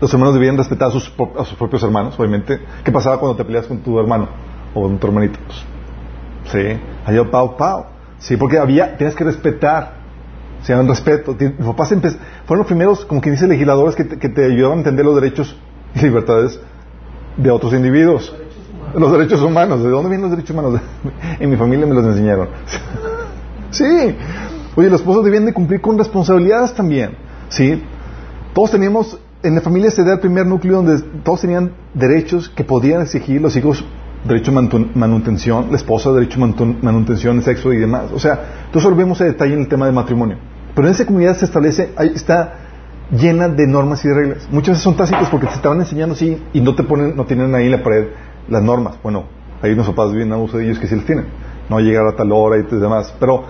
los 0.00 0.12
hermanos 0.12 0.34
debían 0.34 0.56
respetar 0.56 0.88
a 0.88 0.90
sus, 0.92 1.12
a 1.36 1.44
sus 1.44 1.58
propios 1.58 1.82
hermanos, 1.82 2.14
obviamente. 2.18 2.60
¿Qué 2.84 2.92
pasaba 2.92 3.18
cuando 3.18 3.36
te 3.36 3.44
peleas 3.44 3.66
con 3.66 3.78
tu 3.78 3.98
hermano 3.98 4.28
o 4.72 4.82
con 4.82 4.98
tu 4.98 5.06
hermanito? 5.08 5.36
Pues, 5.46 5.64
sí, 6.52 6.80
allá 7.04 7.28
pau 7.28 7.56
pau. 7.56 7.95
Sí, 8.18 8.36
porque 8.36 8.58
había, 8.58 8.96
tienes 8.96 9.14
que 9.14 9.24
respetar, 9.24 9.94
se 10.62 10.74
llama 10.74 10.88
respeto. 10.88 11.36
Mis 11.38 11.66
papás 11.66 11.88
fueron 11.90 12.58
los 12.58 12.66
primeros, 12.66 13.04
como 13.04 13.20
que 13.20 13.30
dice, 13.30 13.46
legisladores 13.46 13.94
que 13.94 14.04
te, 14.04 14.18
que 14.18 14.28
te 14.28 14.44
ayudaban 14.46 14.78
a 14.78 14.80
entender 14.80 15.04
los 15.04 15.14
derechos 15.14 15.56
y 15.94 16.00
libertades 16.00 16.58
de 17.36 17.50
otros 17.50 17.72
individuos. 17.72 18.34
Los 18.94 19.12
derechos 19.12 19.42
humanos. 19.42 19.82
¿De 19.82 19.90
dónde 19.90 20.08
vienen 20.08 20.22
los 20.22 20.30
derechos 20.30 20.50
humanos? 20.50 20.80
en 21.40 21.50
mi 21.50 21.56
familia 21.56 21.86
me 21.86 21.94
los 21.94 22.04
enseñaron. 22.04 22.48
sí. 23.70 24.16
Oye, 24.76 24.90
los 24.90 25.00
esposos 25.00 25.24
debían 25.24 25.46
de 25.46 25.54
cumplir 25.54 25.80
con 25.80 25.96
responsabilidades 25.96 26.74
también, 26.74 27.16
¿sí? 27.48 27.82
Todos 28.52 28.72
teníamos, 28.72 29.18
en 29.42 29.54
la 29.54 29.62
familia 29.62 29.90
se 29.90 30.04
da 30.04 30.14
el 30.14 30.20
primer 30.20 30.46
núcleo 30.46 30.82
donde 30.82 31.02
todos 31.24 31.40
tenían 31.40 31.72
derechos 31.94 32.50
que 32.50 32.62
podían 32.62 33.00
exigir 33.00 33.40
los 33.40 33.56
hijos, 33.56 33.82
derecho 34.26 34.52
mantu- 34.52 34.90
manutención, 34.94 35.66
la 35.70 35.76
esposa, 35.76 36.12
derecho 36.12 36.38
mantu- 36.40 36.76
manutención, 36.82 37.40
sexo 37.42 37.72
y 37.72 37.78
demás. 37.78 38.10
O 38.14 38.18
sea, 38.18 38.68
lo 38.90 38.96
vemos 38.96 39.20
a 39.20 39.24
detalle 39.24 39.54
en 39.54 39.60
el 39.60 39.68
tema 39.68 39.86
del 39.86 39.94
matrimonio. 39.94 40.36
Pero 40.74 40.88
en 40.88 40.94
esa 40.94 41.06
comunidad 41.06 41.36
se 41.36 41.44
establece, 41.46 41.92
ahí 41.96 42.12
está 42.14 42.54
llena 43.10 43.48
de 43.48 43.66
normas 43.66 44.04
y 44.04 44.08
de 44.08 44.14
reglas. 44.14 44.48
Muchas 44.50 44.68
veces 44.74 44.82
son 44.82 44.96
tácitos 44.96 45.28
porque 45.30 45.46
te 45.46 45.54
estaban 45.54 45.78
enseñando 45.80 46.14
así 46.14 46.42
y 46.52 46.60
no 46.60 46.74
te 46.74 46.82
ponen, 46.82 47.16
no 47.16 47.24
tienen 47.24 47.54
ahí 47.54 47.66
en 47.66 47.72
la 47.72 47.82
pared 47.82 48.08
las 48.48 48.62
normas. 48.62 48.96
Bueno, 49.02 49.24
hay 49.62 49.72
unos 49.72 49.86
papás 49.86 50.12
bien 50.12 50.32
abuso 50.32 50.58
de 50.58 50.64
ellos 50.64 50.78
que 50.78 50.86
sí 50.86 50.96
las 50.96 51.04
tienen. 51.04 51.26
No 51.68 51.80
llegar 51.80 52.06
a 52.06 52.14
tal 52.14 52.30
hora 52.32 52.58
y 52.58 52.62
demás. 52.62 53.14
Pero, 53.18 53.44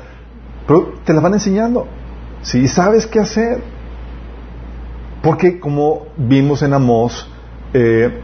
te 1.05 1.13
las 1.13 1.23
van 1.23 1.35
enseñando. 1.35 1.87
Si 2.43 2.69
sabes 2.69 3.07
qué 3.07 3.19
hacer. 3.21 3.63
Porque 5.23 5.59
como 5.59 6.07
vimos 6.17 6.63
en 6.63 6.73
Amós, 6.73 7.29
eh, 7.73 8.21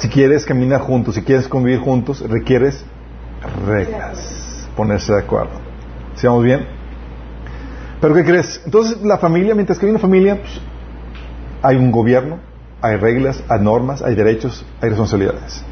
si 0.00 0.08
quieres 0.08 0.46
caminar 0.46 0.80
juntos, 0.80 1.14
si 1.14 1.22
quieres 1.22 1.46
convivir 1.46 1.80
juntos, 1.80 2.26
requieres 2.26 2.84
reglas. 3.66 4.66
Ponerse 4.74 5.12
de 5.12 5.18
acuerdo. 5.18 5.52
¿Sí 6.14 6.26
vamos 6.26 6.42
bien? 6.42 6.66
Pero 8.00 8.14
¿qué 8.14 8.24
crees? 8.24 8.62
Entonces 8.64 9.02
la 9.02 9.18
familia, 9.18 9.54
mientras 9.54 9.78
que 9.78 9.84
hay 9.84 9.90
una 9.90 9.98
familia, 9.98 10.40
pues, 10.40 10.58
hay 11.62 11.76
un 11.76 11.90
gobierno, 11.92 12.38
hay 12.80 12.96
reglas, 12.96 13.44
hay 13.46 13.60
normas, 13.60 14.00
hay 14.00 14.14
derechos, 14.14 14.64
hay 14.80 14.88
responsabilidades. 14.88 15.62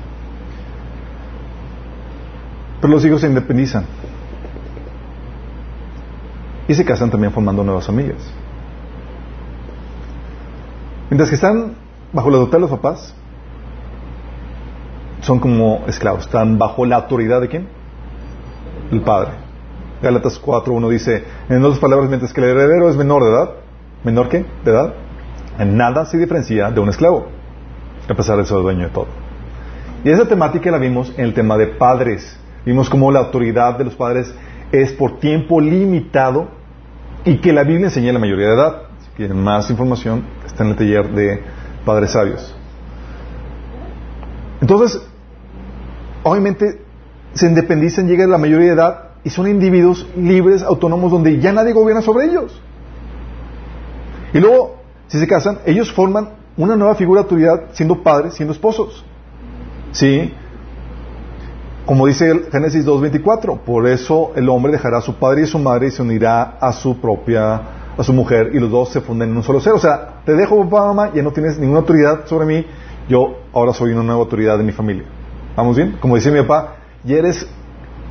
Pero 2.82 2.92
los 2.92 3.02
hijos 3.06 3.22
se 3.22 3.28
independizan. 3.28 3.86
Y 6.68 6.74
se 6.74 6.84
casan 6.84 7.10
también 7.10 7.32
formando 7.32 7.64
nuevas 7.64 7.86
familias. 7.86 8.18
Mientras 11.08 11.30
que 11.30 11.36
están 11.36 11.76
bajo 12.12 12.28
la 12.28 12.36
tutela 12.36 12.66
de 12.66 12.70
los 12.70 12.78
papás, 12.78 13.14
son 15.20 15.40
como 15.40 15.84
esclavos, 15.86 16.24
están 16.24 16.58
bajo 16.58 16.84
la 16.84 16.96
autoridad 16.96 17.40
de 17.40 17.48
quién? 17.48 17.68
El 18.90 19.00
padre. 19.02 19.32
Gálatas 20.02 20.40
4.1 20.40 20.88
dice, 20.90 21.24
en 21.48 21.64
otras 21.64 21.80
palabras, 21.80 22.08
mientras 22.08 22.32
que 22.32 22.40
el 22.40 22.50
heredero 22.50 22.88
es 22.88 22.96
menor 22.96 23.24
de 23.24 23.30
edad, 23.30 23.50
¿menor 24.04 24.28
qué? 24.28 24.44
De 24.64 24.70
edad, 24.70 24.94
en 25.58 25.76
nada 25.76 26.04
se 26.06 26.18
diferencia 26.18 26.70
de 26.70 26.80
un 26.80 26.88
esclavo, 26.88 27.26
a 28.08 28.14
pesar 28.14 28.38
de 28.38 28.44
ser 28.44 28.58
dueño 28.58 28.84
de 28.84 28.90
todo. 28.90 29.06
Y 30.04 30.10
esa 30.10 30.26
temática 30.26 30.70
la 30.70 30.78
vimos 30.78 31.12
en 31.16 31.24
el 31.24 31.34
tema 31.34 31.56
de 31.56 31.66
padres. 31.66 32.38
Vimos 32.64 32.88
cómo 32.88 33.10
la 33.10 33.20
autoridad 33.20 33.76
de 33.76 33.84
los 33.84 33.94
padres 33.94 34.32
es 34.70 34.92
por 34.92 35.18
tiempo 35.18 35.60
limitado 35.60 36.48
y 37.24 37.38
que 37.38 37.52
la 37.52 37.64
Biblia 37.64 37.86
enseña 37.86 38.12
la 38.12 38.20
mayoría 38.20 38.48
de 38.48 38.54
edad. 38.54 38.82
Si 39.00 39.10
quieren 39.16 39.42
más 39.42 39.68
información, 39.70 40.24
está 40.46 40.62
en 40.62 40.70
el 40.70 40.76
taller 40.76 41.08
de 41.10 41.42
Padres 41.84 42.12
Sabios. 42.12 42.57
Entonces, 44.60 45.00
obviamente, 46.22 46.82
se 47.34 47.46
independizan, 47.46 48.08
llegan 48.08 48.28
a 48.28 48.32
la 48.32 48.38
mayoría 48.38 48.66
de 48.68 48.74
edad 48.74 49.04
y 49.24 49.30
son 49.30 49.48
individuos 49.48 50.06
libres, 50.16 50.62
autónomos, 50.62 51.10
donde 51.10 51.38
ya 51.38 51.52
nadie 51.52 51.72
gobierna 51.72 52.02
sobre 52.02 52.26
ellos. 52.26 52.60
Y 54.32 54.38
luego, 54.38 54.76
si 55.08 55.18
se 55.18 55.26
casan, 55.26 55.58
ellos 55.66 55.92
forman 55.92 56.30
una 56.56 56.76
nueva 56.76 56.94
figura 56.94 57.20
de 57.20 57.24
autoridad 57.24 57.62
siendo 57.72 58.02
padres, 58.02 58.34
siendo 58.34 58.52
esposos. 58.52 59.04
¿Sí? 59.92 60.32
Como 61.86 62.06
dice 62.06 62.30
el 62.30 62.50
Génesis 62.50 62.84
2.24, 62.84 63.60
por 63.60 63.86
eso 63.86 64.32
el 64.36 64.48
hombre 64.50 64.72
dejará 64.72 64.98
a 64.98 65.00
su 65.00 65.14
padre 65.14 65.40
y 65.40 65.44
a 65.44 65.46
su 65.46 65.58
madre 65.58 65.86
y 65.86 65.90
se 65.90 66.02
unirá 66.02 66.58
a 66.60 66.72
su 66.72 67.00
propia, 67.00 67.62
a 67.96 68.02
su 68.02 68.12
mujer 68.12 68.50
y 68.52 68.58
los 68.58 68.70
dos 68.70 68.90
se 68.90 69.00
funden 69.00 69.30
en 69.30 69.36
un 69.38 69.42
solo 69.42 69.60
ser. 69.60 69.72
O 69.72 69.78
sea, 69.78 70.20
te 70.26 70.34
dejo 70.34 70.62
papá, 70.64 70.88
mamá, 70.88 71.12
ya 71.14 71.22
no 71.22 71.32
tienes 71.32 71.58
ninguna 71.58 71.80
autoridad 71.80 72.26
sobre 72.26 72.46
mí, 72.46 72.66
yo 73.08 73.38
ahora 73.52 73.72
soy 73.72 73.92
una 73.92 74.02
nueva 74.02 74.20
autoridad 74.20 74.58
de 74.58 74.64
mi 74.64 74.72
familia. 74.72 75.04
¿Vamos 75.56 75.76
bien? 75.76 75.96
Como 76.00 76.14
decía 76.14 76.30
mi 76.30 76.40
papá, 76.40 76.76
ya 77.04 77.16
eres 77.16 77.46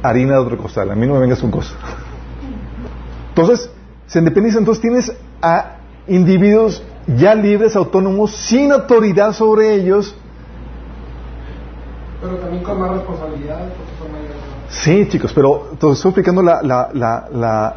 harina 0.04 0.34
de 0.34 0.39
otro 0.39 0.58
costal, 0.58 0.91
a 0.91 0.95
mí 0.95 1.08
no 1.08 1.14
me 1.14 1.20
vengas 1.20 1.39
con 1.39 1.52
cosas. 1.52 1.78
Entonces, 3.30 3.70
se 4.08 4.20
independiza, 4.20 4.58
entonces 4.58 4.82
tienes 4.82 5.16
a 5.41 5.78
individuos 6.08 6.82
ya 7.16 7.36
libres, 7.36 7.76
autónomos, 7.76 8.36
sin 8.36 8.72
autoridad 8.72 9.34
sobre 9.34 9.76
ellos. 9.76 10.16
Pero 12.22 12.38
también 12.38 12.64
con 12.64 12.80
más 12.80 12.91
responsabilidad, 12.91 13.60
porque 13.60 13.91
son 14.00 14.12
mayores. 14.12 14.38
Sí, 14.70 15.08
chicos, 15.10 15.32
pero 15.34 15.70
te 15.80 15.89
estoy 15.91 16.10
explicando 16.10 16.41
la, 16.41 16.62
la, 16.64 16.89
la, 16.93 17.28
la, 17.32 17.76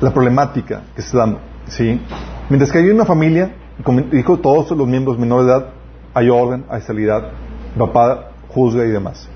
la 0.00 0.12
problemática 0.12 0.82
que 0.94 1.02
se 1.02 1.08
está 1.08 1.18
dando. 1.18 1.40
¿sí? 1.66 2.00
Mientras 2.48 2.70
que 2.70 2.78
hay 2.78 2.88
una 2.90 3.04
familia, 3.04 3.54
como 3.82 4.00
dijo 4.00 4.38
todos 4.38 4.70
los 4.70 4.86
miembros 4.86 5.18
menores 5.18 5.46
de 5.46 5.52
edad, 5.52 5.66
hay 6.14 6.30
orden, 6.30 6.64
hay 6.70 6.78
estabilidad, 6.78 7.30
papá 7.76 8.30
juzga 8.48 8.84
y 8.84 8.88
demás. 8.88 9.28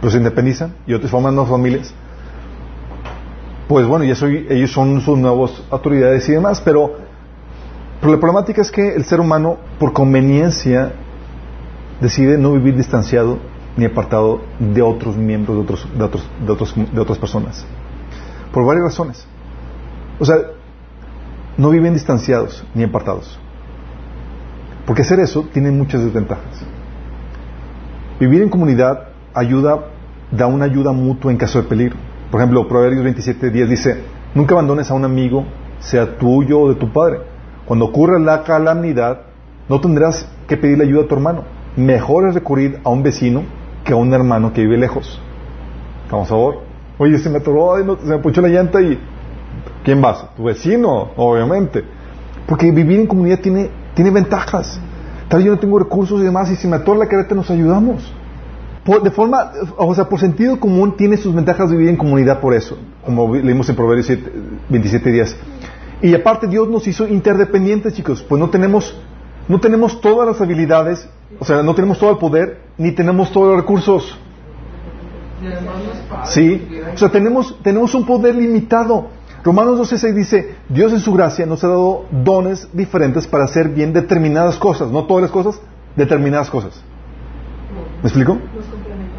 Pero 0.00 0.10
se 0.10 0.18
independizan 0.18 0.74
y 0.86 0.94
otros 0.94 1.10
forman 1.10 1.34
nuevas 1.34 1.50
familias. 1.50 1.94
Pues 3.68 3.86
bueno, 3.86 4.04
ya 4.04 4.14
soy, 4.14 4.46
ellos 4.50 4.72
son 4.72 5.00
sus 5.00 5.16
nuevas 5.18 5.62
autoridades 5.70 6.28
y 6.28 6.32
demás, 6.32 6.60
pero, 6.60 6.96
pero 8.00 8.12
la 8.12 8.18
problemática 8.18 8.60
es 8.60 8.70
que 8.70 8.94
el 8.94 9.04
ser 9.04 9.20
humano, 9.20 9.58
por 9.78 9.92
conveniencia, 9.92 10.92
decide 12.00 12.36
no 12.36 12.52
vivir 12.52 12.76
distanciado 12.76 13.38
ni 13.76 13.84
apartado 13.84 14.40
de 14.58 14.82
otros 14.82 15.16
miembros 15.16 15.56
de, 15.56 15.62
otros, 15.62 15.88
de, 15.96 16.04
otros, 16.04 16.28
de, 16.44 16.52
otros, 16.52 16.74
de 16.74 17.00
otras 17.00 17.18
personas. 17.18 17.64
Por 18.52 18.66
varias 18.66 18.84
razones. 18.84 19.26
O 20.18 20.24
sea, 20.24 20.36
no 21.56 21.70
viven 21.70 21.94
distanciados 21.94 22.64
ni 22.74 22.84
apartados. 22.84 23.38
Porque 24.86 25.02
hacer 25.02 25.20
eso 25.20 25.46
tiene 25.52 25.70
muchas 25.70 26.04
desventajas. 26.04 26.64
Vivir 28.18 28.42
en 28.42 28.48
comunidad 28.48 29.08
ayuda, 29.34 29.86
da 30.30 30.46
una 30.46 30.64
ayuda 30.64 30.92
mutua 30.92 31.30
en 31.30 31.38
caso 31.38 31.62
de 31.62 31.68
peligro. 31.68 31.96
Por 32.30 32.40
ejemplo, 32.40 32.66
Proverbios 32.66 33.04
27.10 33.04 33.66
dice, 33.66 34.04
nunca 34.34 34.54
abandones 34.54 34.90
a 34.90 34.94
un 34.94 35.04
amigo, 35.04 35.44
sea 35.80 36.16
tuyo 36.18 36.60
o 36.60 36.68
de 36.68 36.76
tu 36.76 36.92
padre. 36.92 37.18
Cuando 37.66 37.86
ocurra 37.86 38.18
la 38.18 38.42
calamidad, 38.42 39.22
no 39.68 39.80
tendrás 39.80 40.28
que 40.48 40.56
pedirle 40.56 40.84
ayuda 40.84 41.02
a 41.02 41.08
tu 41.08 41.14
hermano. 41.14 41.44
Mejor 41.76 42.28
es 42.28 42.34
recurrir 42.34 42.80
a 42.84 42.90
un 42.90 43.02
vecino 43.02 43.44
que 43.84 43.92
a 43.92 43.96
un 43.96 44.12
hermano 44.12 44.52
que 44.52 44.62
vive 44.62 44.78
lejos. 44.78 45.20
Vamos 46.10 46.28
a 46.28 46.30
favor. 46.30 46.60
Oye, 46.98 47.18
se 47.18 47.30
me 47.30 47.38
atoró, 47.38 47.74
ay, 47.74 47.84
no, 47.84 47.96
se 47.96 48.06
me 48.06 48.18
puchó 48.18 48.40
la 48.40 48.48
llanta 48.48 48.80
y... 48.80 48.98
¿Quién 49.84 50.00
vas? 50.00 50.26
Tu 50.36 50.44
vecino, 50.44 51.10
obviamente. 51.16 51.82
Porque 52.46 52.70
vivir 52.70 53.00
en 53.00 53.06
comunidad 53.06 53.40
tiene, 53.40 53.70
tiene 53.94 54.10
ventajas. 54.10 54.80
Tal 55.28 55.38
vez 55.38 55.46
yo 55.46 55.52
no 55.52 55.58
tengo 55.58 55.78
recursos 55.78 56.20
y 56.20 56.24
demás, 56.24 56.50
y 56.50 56.56
si 56.56 56.68
me 56.68 56.76
atora 56.76 57.00
la 57.00 57.06
carreta 57.06 57.34
nos 57.34 57.50
ayudamos. 57.50 58.12
Por, 58.84 59.02
de 59.02 59.10
forma, 59.10 59.52
o 59.76 59.94
sea, 59.94 60.08
por 60.08 60.18
sentido 60.18 60.58
común 60.58 60.96
tiene 60.96 61.16
sus 61.16 61.34
ventajas 61.34 61.70
de 61.70 61.76
vivir 61.76 61.90
en 61.90 61.96
comunidad 61.96 62.40
por 62.40 62.52
eso, 62.52 62.76
como 63.04 63.32
leímos 63.34 63.68
en 63.68 63.76
Proverbios 63.76 64.06
7, 64.06 64.32
27 64.68 65.10
días. 65.10 65.36
Y 66.02 66.14
aparte 66.14 66.48
Dios 66.48 66.68
nos 66.68 66.86
hizo 66.88 67.06
interdependientes, 67.06 67.94
chicos, 67.94 68.24
pues 68.28 68.40
no 68.40 68.50
tenemos, 68.50 69.00
no 69.46 69.60
tenemos 69.60 70.00
todas 70.00 70.26
las 70.26 70.40
habilidades, 70.40 71.08
o 71.38 71.44
sea, 71.44 71.62
no 71.62 71.74
tenemos 71.76 71.98
todo 71.98 72.10
el 72.10 72.18
poder, 72.18 72.60
ni 72.76 72.90
tenemos 72.90 73.30
todos 73.30 73.50
los 73.50 73.56
recursos. 73.56 74.18
Sí, 76.24 76.68
o 76.94 76.98
sea, 76.98 77.08
tenemos, 77.08 77.56
tenemos 77.62 77.94
un 77.94 78.04
poder 78.04 78.34
limitado. 78.34 79.08
Romanos 79.44 79.78
12.6 79.92 80.14
dice, 80.14 80.54
Dios 80.68 80.92
en 80.92 81.00
su 81.00 81.12
gracia 81.12 81.46
nos 81.46 81.64
ha 81.64 81.68
dado 81.68 82.04
dones 82.10 82.68
diferentes 82.72 83.26
para 83.26 83.44
hacer 83.44 83.68
bien 83.68 83.92
determinadas 83.92 84.56
cosas, 84.56 84.90
no 84.90 85.04
todas 85.04 85.22
las 85.22 85.30
cosas, 85.32 85.60
determinadas 85.96 86.48
cosas. 86.48 86.80
¿Me 88.02 88.08
explico? 88.08 88.38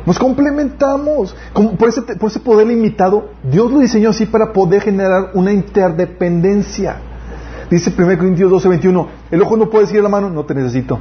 Nos 0.06 0.20
complementamos. 0.20 1.36
Como 1.54 1.76
por, 1.76 1.90
ese, 1.90 2.02
por 2.02 2.30
ese 2.30 2.40
poder 2.40 2.68
limitado, 2.68 3.30
Dios 3.44 3.72
lo 3.72 3.80
diseñó 3.80 4.10
así 4.10 4.26
para 4.26 4.54
poder 4.54 4.82
generar 4.82 5.32
una 5.34 5.52
interdependencia. 5.52 6.98
Dice 7.70 7.94
1 7.98 8.18
Corintios 8.18 8.52
12:21, 8.52 9.08
el 9.32 9.42
ojo 9.42 9.58
no 9.58 9.70
puede 9.70 9.86
decirle 9.86 10.02
a 10.02 10.04
la 10.04 10.10
mano, 10.10 10.30
no 10.30 10.46
te 10.46 10.54
necesito. 10.54 11.00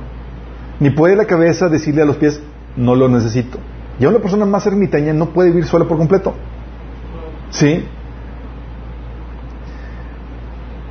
Ni 0.81 0.91
puede 0.91 1.17
la 1.17 1.27
cabeza 1.27 1.69
decirle 1.69 2.03
a 2.03 2.05
los 2.05 2.17
pies, 2.17 2.41
no 2.77 2.95
lo 2.95 3.09
necesito. 3.09 3.59
Y 4.01 4.05
a 4.05 4.09
una 4.09 4.19
persona 4.19 4.47
más 4.47 4.67
ermitaña 4.67 5.13
no 5.13 5.27
puede 5.27 5.51
vivir 5.51 5.67
sola 5.67 5.85
por 5.85 5.99
completo. 5.99 6.35
¿Sí? 7.51 7.85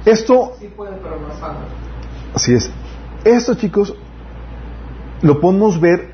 Esto, 0.05 0.53
Sí 0.59 0.67
puede, 0.75 0.93
pero 1.01 1.19
no 1.19 1.33
sana. 1.39 1.59
así 2.33 2.53
es. 2.53 2.71
Esto, 3.23 3.55
chicos, 3.55 3.95
lo 5.21 5.39
podemos 5.39 5.79
ver, 5.79 6.11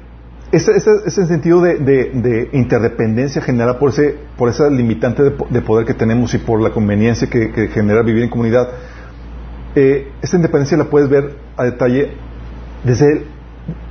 ese, 0.52 0.72
ese, 0.76 0.92
ese 1.06 1.26
sentido 1.26 1.62
de, 1.62 1.76
de- 1.78 2.12
de 2.14 2.50
interdependencia 2.54 3.42
generada 3.42 3.80
por, 3.80 3.90
ese, 3.90 4.18
por 4.38 4.50
esa 4.50 4.70
limitante 4.70 5.24
de, 5.24 5.34
de 5.50 5.62
poder 5.62 5.86
que 5.86 5.94
tenemos 5.94 6.34
y 6.34 6.38
por 6.38 6.62
la 6.62 6.72
conveniencia 6.72 7.30
que, 7.30 7.52
que 7.52 7.68
genera 7.70 8.02
vivir 8.02 8.24
en 8.24 8.30
comunidad. 8.30 8.70
Eh, 9.76 10.12
esta 10.22 10.36
independencia 10.38 10.78
la 10.78 10.86
puedes 10.86 11.10
ver 11.10 11.36
a 11.56 11.64
detalle 11.64 12.12
desde 12.84 13.12
el 13.12 13.26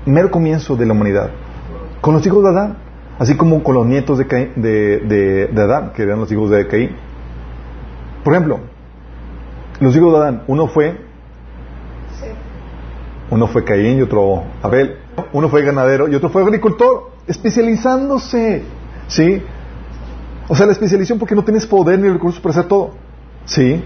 mero 0.07 0.31
comienzo 0.31 0.77
de 0.77 0.85
la 0.87 0.93
humanidad, 0.93 1.31
con 2.01 2.15
los 2.15 2.27
hijos 2.27 2.43
de 2.43 2.51
Adán, 2.51 2.77
así 3.19 3.37
como 3.37 3.63
con 3.63 3.75
los 3.75 3.87
nietos 3.87 4.19
de, 4.19 4.27
Caín- 4.27 4.55
de, 4.57 4.99
de- 5.01 5.47
de 5.47 5.63
Adán, 5.63 5.93
que 5.95 6.03
eran 6.03 6.19
los 6.21 6.31
hijos 6.33 6.51
de 6.51 6.67
Caín. 6.67 6.91
Por 8.25 8.35
ejemplo, 8.35 8.61
los 9.81 9.97
hijos 9.97 10.13
de 10.13 10.19
Adán, 10.19 10.43
uno 10.47 10.69
fue, 10.69 10.97
uno 13.31 13.47
fue 13.49 13.65
Caín 13.65 13.99
y 13.99 14.03
otro 14.03 14.45
Abel, 14.63 14.97
uno 15.33 15.49
fue 15.49 15.63
ganadero 15.63 16.09
y 16.09 16.15
otro 16.15 16.31
fue 16.31 16.43
agricultor, 16.43 17.11
especializándose, 17.27 18.63
¿sí? 19.09 19.43
O 20.49 20.55
sea, 20.55 20.67
la 20.67 20.73
especialización 20.73 21.19
porque 21.19 21.35
no 21.35 21.45
tienes 21.45 21.67
poder 21.67 21.99
ni 21.99 22.09
recursos 22.09 22.41
para 22.41 22.53
hacer 22.53 22.69
todo, 22.69 22.93
¿sí? 23.45 23.83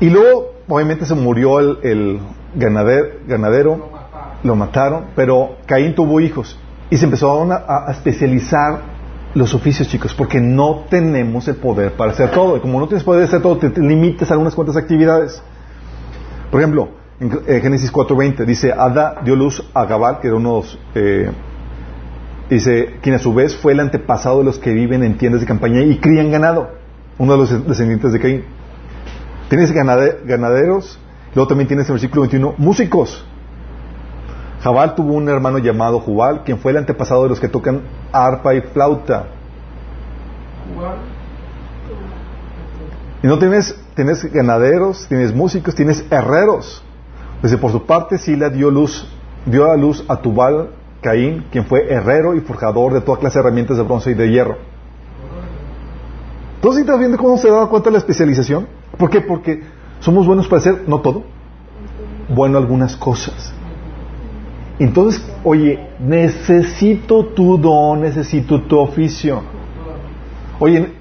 Y 0.00 0.10
luego, 0.10 0.52
obviamente, 0.68 1.04
se 1.04 1.14
murió 1.14 1.58
el, 1.58 1.78
el 1.82 2.20
ganadero, 2.54 3.08
ganadero, 3.26 3.88
lo 4.44 4.54
mataron, 4.54 5.06
pero 5.16 5.56
Caín 5.66 5.94
tuvo 5.94 6.20
hijos 6.20 6.56
y 6.88 6.96
se 6.96 7.04
empezó 7.04 7.52
a, 7.52 7.88
a 7.88 7.90
especializar 7.90 8.97
los 9.34 9.54
oficios, 9.54 9.88
chicos, 9.88 10.14
porque 10.14 10.40
no 10.40 10.84
tenemos 10.88 11.46
el 11.48 11.56
poder 11.56 11.92
para 11.92 12.12
hacer 12.12 12.30
todo. 12.30 12.56
Y 12.56 12.60
como 12.60 12.80
no 12.80 12.86
tienes 12.88 13.04
poder 13.04 13.20
para 13.20 13.28
hacer 13.28 13.42
todo, 13.42 13.58
te, 13.58 13.70
te 13.70 13.80
limites 13.80 14.30
a 14.30 14.34
algunas 14.34 14.54
cuantas 14.54 14.76
actividades. 14.76 15.42
Por 16.50 16.60
ejemplo, 16.60 16.88
en 17.20 17.32
eh, 17.46 17.60
Génesis 17.60 17.92
4.20 17.92 18.44
dice, 18.46 18.72
Ada 18.72 19.20
dio 19.24 19.36
luz 19.36 19.62
a 19.74 19.84
Gabal, 19.84 20.20
que 20.20 20.28
era 20.28 20.36
uno 20.36 20.62
de 20.94 21.26
eh, 21.26 21.30
dice, 22.48 22.96
quien 23.02 23.14
a 23.14 23.18
su 23.18 23.34
vez 23.34 23.54
fue 23.56 23.72
el 23.72 23.80
antepasado 23.80 24.38
de 24.38 24.44
los 24.44 24.58
que 24.58 24.72
viven 24.72 25.02
en 25.02 25.18
tiendas 25.18 25.40
de 25.42 25.46
campaña 25.46 25.82
y 25.82 25.98
crían 25.98 26.30
ganado, 26.30 26.70
uno 27.18 27.32
de 27.32 27.38
los 27.38 27.66
descendientes 27.66 28.12
de 28.12 28.20
Caín. 28.20 28.44
Tienes 29.50 29.72
ganade- 29.74 30.24
ganaderos, 30.24 30.98
luego 31.34 31.48
también 31.48 31.68
tienes 31.68 31.88
en 31.88 31.94
versículo 31.94 32.22
21, 32.22 32.54
músicos. 32.58 33.26
Jabal 34.60 34.94
tuvo 34.94 35.14
un 35.14 35.28
hermano 35.28 35.58
llamado 35.58 36.00
Jubal, 36.00 36.42
quien 36.44 36.58
fue 36.58 36.72
el 36.72 36.78
antepasado 36.78 37.22
de 37.22 37.28
los 37.28 37.40
que 37.40 37.48
tocan 37.48 37.82
arpa 38.12 38.54
y 38.54 38.60
flauta. 38.60 39.26
Y 43.22 43.26
no 43.26 43.38
tienes, 43.38 43.78
tienes 43.94 44.32
ganaderos, 44.32 45.06
tienes 45.08 45.34
músicos, 45.34 45.74
tienes 45.74 46.04
herreros. 46.10 46.82
Dice, 47.42 47.58
por 47.58 47.70
su 47.70 47.86
parte, 47.86 48.18
Sila 48.18 48.48
dio 48.50 48.70
luz, 48.70 49.08
dio 49.46 49.70
a 49.70 49.76
luz 49.76 50.04
a 50.08 50.16
Tubal 50.16 50.70
Caín, 51.00 51.44
quien 51.50 51.64
fue 51.64 51.92
herrero 51.92 52.34
y 52.34 52.40
forjador 52.40 52.92
de 52.92 53.00
toda 53.00 53.18
clase 53.18 53.38
de 53.38 53.44
herramientas 53.44 53.76
de 53.76 53.82
bronce 53.84 54.10
y 54.10 54.14
de 54.14 54.30
hierro. 54.30 54.56
Entonces, 56.56 56.80
¿estás 56.80 56.98
viendo 56.98 57.16
cómo 57.16 57.38
se 57.38 57.48
da 57.48 57.66
cuenta 57.66 57.90
la 57.90 57.98
especialización? 57.98 58.66
¿Por 58.96 59.10
qué? 59.10 59.20
Porque 59.20 59.62
somos 60.00 60.26
buenos 60.26 60.48
para 60.48 60.60
hacer, 60.60 60.84
no 60.88 61.00
todo, 61.00 61.22
bueno 62.28 62.58
algunas 62.58 62.96
cosas. 62.96 63.52
Entonces, 64.78 65.22
oye, 65.44 65.78
necesito 65.98 67.26
tu 67.26 67.58
don, 67.58 68.00
necesito 68.00 68.62
tu 68.62 68.78
oficio. 68.78 69.42
Oye, 70.60 70.92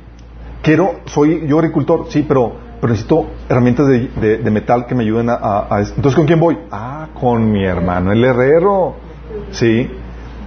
quiero, 0.63 1.01
soy 1.05 1.47
yo 1.47 1.57
agricultor, 1.59 2.05
sí, 2.09 2.25
pero, 2.27 2.53
pero 2.81 2.91
necesito 2.91 3.27
herramientas 3.47 3.87
de, 3.87 4.37
de- 4.37 4.51
metal 4.51 4.85
que 4.87 4.95
me 4.95 5.03
ayuden 5.03 5.29
a, 5.29 5.35
a- 5.35 5.79
Entonces, 5.81 6.15
¿con 6.15 6.25
quién 6.25 6.39
voy? 6.39 6.57
Ah, 6.71 7.09
con 7.19 7.51
mi 7.51 7.63
hermano, 7.65 8.11
el 8.11 8.23
herrero. 8.23 8.95
Sí. 9.51 9.89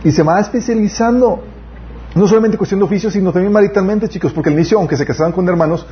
Y 0.05 0.11
se 0.11 0.23
va 0.23 0.41
especializando. 0.41 1.41
No 2.15 2.27
solamente 2.27 2.57
cuestión 2.59 2.81
de 2.81 2.85
oficio, 2.87 3.11
sino 3.11 3.33
también 3.33 3.53
maritalmente, 3.53 4.09
chicos, 4.09 4.33
porque 4.33 4.49
al 4.51 4.55
inicio, 4.57 4.79
aunque 4.79 4.97
se 4.97 5.07
casaban 5.07 5.31
con 5.33 5.49
hermanos, 5.49 5.87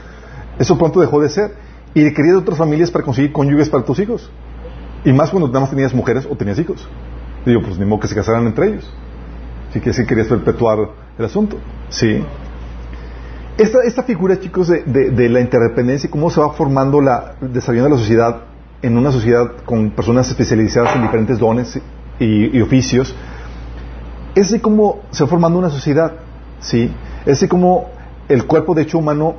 eso 0.58 0.76
pronto 0.76 1.00
dejó 1.00 1.20
de 1.20 1.28
ser. 1.28 1.54
Y 1.94 2.02
requería 2.02 2.32
de 2.32 2.38
otras 2.38 2.58
familias 2.58 2.90
para 2.90 3.04
conseguir 3.04 3.30
cónyuges 3.32 3.68
para 3.68 3.84
tus 3.84 3.98
hijos. 4.00 4.28
Y 5.04 5.12
más 5.12 5.30
cuando 5.30 5.46
nada 5.46 5.60
más 5.60 5.70
tenías 5.70 5.94
mujeres 5.94 6.26
o 6.28 6.34
tenías 6.34 6.58
hijos. 6.58 6.88
Digo, 7.48 7.62
pues 7.62 7.78
ni 7.78 7.84
modo 7.86 8.00
que 8.00 8.08
se 8.08 8.14
casaran 8.14 8.46
entre 8.46 8.68
ellos. 8.68 8.92
Así 9.70 9.80
que 9.80 9.92
sí 9.92 10.04
querías 10.06 10.28
perpetuar 10.28 10.78
el 11.18 11.24
asunto. 11.24 11.56
Sí. 11.88 12.22
Esta, 13.56 13.82
esta 13.82 14.02
figura, 14.02 14.38
chicos, 14.38 14.68
de, 14.68 14.82
de- 14.84 15.28
la 15.28 15.40
interdependencia 15.40 16.06
y 16.08 16.10
cómo 16.10 16.30
se 16.30 16.40
va 16.40 16.52
formando 16.52 17.00
la, 17.00 17.34
desarrollando 17.40 17.96
la 17.96 17.98
sociedad 17.98 18.42
en 18.82 18.96
una 18.96 19.10
sociedad 19.10 19.50
con 19.64 19.90
personas 19.90 20.28
especializadas 20.28 20.94
en 20.94 21.02
diferentes 21.02 21.38
dones 21.38 21.80
y, 22.20 22.60
oficios, 22.60 23.14
es 24.34 24.46
así 24.48 24.60
como 24.60 25.00
se 25.10 25.24
va 25.24 25.30
formando 25.30 25.58
una 25.58 25.70
sociedad, 25.70 26.12
¿sí? 26.60 26.92
Es 27.26 27.38
así 27.38 27.48
como 27.48 27.86
el 28.28 28.44
cuerpo 28.46 28.74
de 28.74 28.82
hecho 28.82 28.98
humano, 28.98 29.34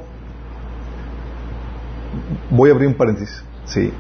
voy 2.50 2.70
a 2.70 2.74
abrir 2.74 2.88
un 2.90 2.96
paréntesis, 2.96 3.44
¿sí? 3.66 3.94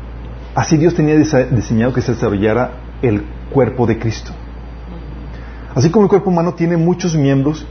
Así 0.55 0.77
Dios 0.77 0.95
tenía 0.95 1.15
diseñado 1.15 1.93
que 1.93 2.01
se 2.01 2.13
desarrollara 2.13 2.71
el 3.01 3.23
cuerpo 3.51 3.85
de 3.87 3.97
Cristo. 3.99 4.31
Así 5.75 5.89
como 5.89 6.05
el 6.05 6.09
cuerpo 6.09 6.29
humano 6.29 6.53
tiene 6.53 6.77
muchos 6.77 7.15
miembros 7.15 7.65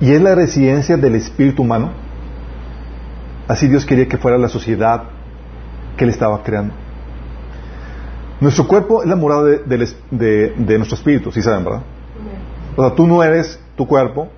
y 0.00 0.12
es 0.12 0.20
la 0.22 0.34
residencia 0.34 0.96
del 0.96 1.14
espíritu 1.16 1.62
humano, 1.62 1.90
así 3.48 3.68
Dios 3.68 3.84
quería 3.84 4.06
que 4.08 4.16
fuera 4.18 4.38
la 4.38 4.48
sociedad 4.48 5.04
que 5.96 6.04
Él 6.04 6.10
estaba 6.10 6.42
creando. 6.42 6.74
Nuestro 8.40 8.66
cuerpo 8.68 9.02
es 9.02 9.08
la 9.08 9.16
morada 9.16 9.44
de, 9.44 10.76
nuestro 10.78 10.96
espíritu, 10.96 11.32
sí 11.32 11.40
saben, 11.40 11.64
¿verdad? 11.64 11.82
O 12.76 12.82
sea, 12.86 12.94
tú 12.94 13.06
no 13.06 13.22
eres 13.22 13.58
tu 13.76 13.86
cuerpo, 13.86 14.28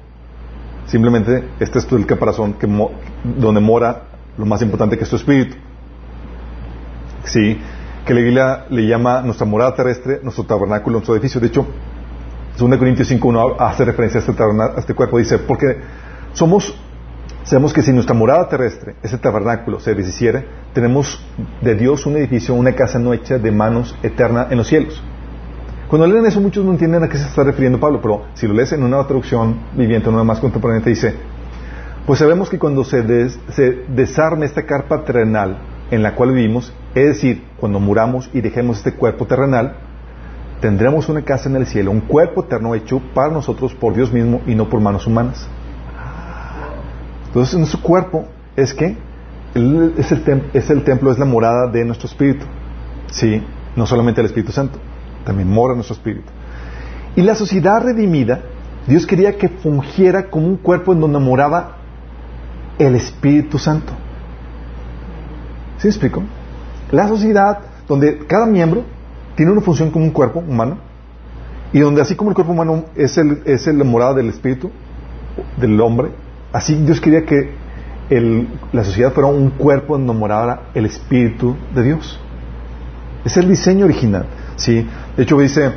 simplemente 0.86 1.48
este 1.58 1.80
es 1.80 1.86
tu- 1.86 1.96
el 1.96 2.06
caparazón 2.06 2.54
que 2.54 2.66
mo- 2.68 2.92
donde 3.24 3.60
mora 3.60 4.02
lo 4.38 4.46
más 4.46 4.62
importante 4.62 4.96
que 4.96 5.02
es 5.04 5.10
tu 5.10 5.16
espíritu. 5.16 5.56
Sí, 7.24 7.58
que 8.08 8.14
la 8.14 8.20
Biblia 8.20 8.64
le 8.70 8.86
llama 8.86 9.20
nuestra 9.20 9.44
morada 9.44 9.74
terrestre, 9.74 10.20
nuestro 10.22 10.44
tabernáculo, 10.44 10.94
nuestro 10.94 11.14
edificio. 11.14 11.42
De 11.42 11.48
hecho, 11.48 11.66
2 12.58 12.78
Corintios 12.78 13.10
5.1 13.12 13.56
hace 13.58 13.84
referencia 13.84 14.18
a 14.18 14.24
este, 14.24 14.42
a 14.42 14.78
este 14.78 14.94
cuerpo. 14.94 15.18
Dice, 15.18 15.36
porque 15.36 15.76
somos, 16.32 16.74
sabemos 17.42 17.74
que 17.74 17.82
si 17.82 17.92
nuestra 17.92 18.14
morada 18.14 18.48
terrestre, 18.48 18.94
ese 19.02 19.18
tabernáculo, 19.18 19.78
se 19.78 19.94
deshiciere, 19.94 20.46
tenemos 20.72 21.22
de 21.60 21.74
Dios 21.74 22.06
un 22.06 22.16
edificio, 22.16 22.54
una 22.54 22.72
casa 22.72 22.98
no 22.98 23.12
hecha 23.12 23.36
de 23.36 23.52
manos 23.52 23.94
eterna 24.02 24.46
en 24.48 24.56
los 24.56 24.68
cielos. 24.68 25.02
Cuando 25.88 26.06
leen 26.06 26.24
eso, 26.24 26.40
muchos 26.40 26.64
no 26.64 26.70
entienden 26.70 27.02
a 27.02 27.10
qué 27.10 27.18
se 27.18 27.26
está 27.26 27.44
refiriendo 27.44 27.78
Pablo, 27.78 28.00
pero 28.00 28.24
si 28.32 28.46
lo 28.48 28.54
lees 28.54 28.72
en 28.72 28.84
una 28.84 29.06
traducción 29.06 29.54
viviente, 29.76 30.08
una 30.08 30.24
más 30.24 30.40
contemporánea, 30.40 30.82
te 30.82 30.90
dice, 30.90 31.14
pues 32.06 32.20
sabemos 32.20 32.48
que 32.48 32.58
cuando 32.58 32.84
se 32.84 33.02
desarme 33.02 34.46
esta 34.46 34.62
carpa 34.64 35.04
terrenal 35.04 35.58
en 35.90 36.02
la 36.02 36.14
cual 36.14 36.32
vivimos, 36.32 36.72
es 36.94 37.06
decir, 37.06 37.44
cuando 37.58 37.80
muramos 37.80 38.30
y 38.32 38.40
dejemos 38.40 38.78
este 38.78 38.92
cuerpo 38.92 39.26
terrenal, 39.26 39.76
tendremos 40.60 41.08
una 41.08 41.22
casa 41.22 41.48
en 41.48 41.56
el 41.56 41.66
cielo, 41.66 41.90
un 41.90 42.00
cuerpo 42.00 42.44
eterno 42.44 42.74
hecho 42.74 43.00
para 43.14 43.32
nosotros 43.32 43.74
por 43.74 43.94
Dios 43.94 44.12
mismo 44.12 44.40
y 44.46 44.54
no 44.54 44.68
por 44.68 44.80
manos 44.80 45.06
humanas. 45.06 45.48
Entonces, 47.26 47.58
nuestro 47.58 47.80
cuerpo 47.80 48.26
es 48.56 48.74
que 48.74 48.96
es 49.54 50.12
el, 50.12 50.44
es 50.52 50.70
el 50.70 50.84
templo, 50.84 51.10
es 51.10 51.18
la 51.18 51.24
morada 51.24 51.70
de 51.70 51.84
nuestro 51.84 52.08
espíritu. 52.08 52.44
Sí, 53.10 53.42
no 53.76 53.86
solamente 53.86 54.20
el 54.20 54.26
Espíritu 54.26 54.52
Santo, 54.52 54.78
también 55.24 55.48
mora 55.48 55.74
nuestro 55.74 55.94
espíritu. 55.94 56.30
Y 57.16 57.22
la 57.22 57.34
sociedad 57.34 57.82
redimida, 57.82 58.40
Dios 58.86 59.06
quería 59.06 59.36
que 59.36 59.48
fungiera 59.48 60.30
como 60.30 60.46
un 60.46 60.56
cuerpo 60.56 60.92
en 60.92 61.00
donde 61.00 61.18
moraba 61.18 61.76
el 62.78 62.94
Espíritu 62.94 63.58
Santo. 63.58 63.92
¿Sí 65.78 65.88
explico? 65.88 66.22
La 66.90 67.08
sociedad 67.08 67.58
donde 67.86 68.18
cada 68.26 68.46
miembro 68.46 68.84
tiene 69.36 69.52
una 69.52 69.60
función 69.60 69.90
como 69.90 70.04
un 70.04 70.10
cuerpo 70.10 70.40
humano 70.40 70.78
y 71.72 71.80
donde 71.80 72.00
así 72.00 72.14
como 72.16 72.30
el 72.30 72.34
cuerpo 72.34 72.52
humano 72.52 72.84
es, 72.96 73.16
el, 73.18 73.42
es 73.44 73.66
el- 73.66 73.84
morada 73.84 74.14
del 74.14 74.28
Espíritu, 74.28 74.70
del 75.56 75.80
hombre, 75.80 76.10
así 76.52 76.74
Dios 76.74 77.00
quería 77.00 77.24
que 77.24 77.52
la 78.72 78.84
sociedad 78.84 79.12
fuera 79.12 79.28
un 79.28 79.50
cuerpo 79.50 79.96
donde 79.98 80.12
morara 80.14 80.70
el 80.74 80.86
Espíritu 80.86 81.56
de 81.74 81.82
Dios. 81.82 82.18
Es 83.24 83.36
el 83.36 83.48
diseño 83.48 83.84
original. 83.84 84.26
¿sí? 84.56 84.86
De 85.16 85.22
hecho, 85.22 85.38
dice 85.38 85.72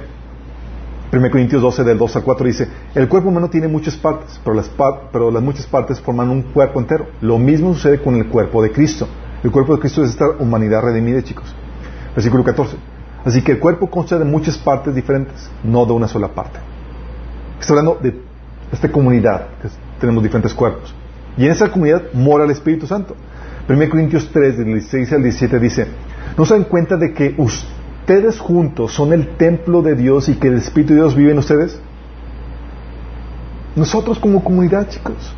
1 1.11 1.29
Corintios 1.29 1.61
12, 1.61 1.83
del 1.83 1.97
2 1.97 2.15
al 2.15 2.23
4, 2.23 2.47
dice: 2.47 2.67
El 2.95 3.09
cuerpo 3.09 3.27
humano 3.27 3.49
tiene 3.49 3.67
muchas 3.67 3.97
partes, 3.97 4.39
pero 4.45 4.55
las, 4.55 4.71
pero 5.11 5.29
las 5.29 5.43
muchas 5.43 5.65
partes 5.67 5.99
forman 5.99 6.29
un 6.29 6.41
cuerpo 6.43 6.79
entero. 6.79 7.07
Lo 7.19 7.37
mismo 7.37 7.73
sucede 7.73 8.01
con 8.01 8.15
el 8.15 8.27
cuerpo 8.27 8.63
de 8.63 8.71
Cristo. 8.71 9.07
El 9.43 9.51
cuerpo 9.51 9.75
de 9.75 9.81
Cristo 9.81 10.03
es 10.03 10.11
esta 10.11 10.29
humanidad 10.39 10.81
redimida, 10.81 11.23
chicos. 11.23 11.53
Versículo 12.15 12.43
14. 12.43 12.77
Así 13.25 13.41
que 13.41 13.53
el 13.53 13.59
cuerpo 13.59 13.89
consta 13.89 14.17
de 14.19 14.25
muchas 14.25 14.57
partes 14.57 14.93
diferentes, 14.93 15.49
no 15.63 15.85
de 15.85 15.93
una 15.93 16.07
sola 16.07 16.29
parte. 16.29 16.59
Está 17.59 17.73
hablando 17.73 17.99
de 18.01 18.19
esta 18.71 18.91
comunidad, 18.91 19.47
que 19.61 19.69
tenemos 19.99 20.23
diferentes 20.23 20.53
cuerpos. 20.53 20.93
Y 21.37 21.45
en 21.45 21.51
esa 21.51 21.71
comunidad 21.71 22.03
mora 22.13 22.45
el 22.45 22.51
Espíritu 22.51 22.87
Santo. 22.87 23.15
1 23.69 23.89
Corintios 23.89 24.29
3, 24.31 24.57
del 24.57 24.65
16 24.65 25.13
al 25.13 25.23
17 25.23 25.59
dice, 25.59 25.87
¿no 26.37 26.45
se 26.45 26.55
dan 26.55 26.63
cuenta 26.65 26.97
de 26.97 27.13
que 27.13 27.35
ustedes 27.37 28.39
juntos 28.39 28.93
son 28.93 29.13
el 29.13 29.37
templo 29.37 29.81
de 29.81 29.95
Dios 29.95 30.29
y 30.29 30.35
que 30.35 30.47
el 30.47 30.55
Espíritu 30.55 30.93
de 30.93 30.99
Dios 30.99 31.15
vive 31.15 31.31
en 31.31 31.37
ustedes? 31.37 31.79
Nosotros 33.75 34.19
como 34.19 34.43
comunidad, 34.43 34.89
chicos. 34.89 35.33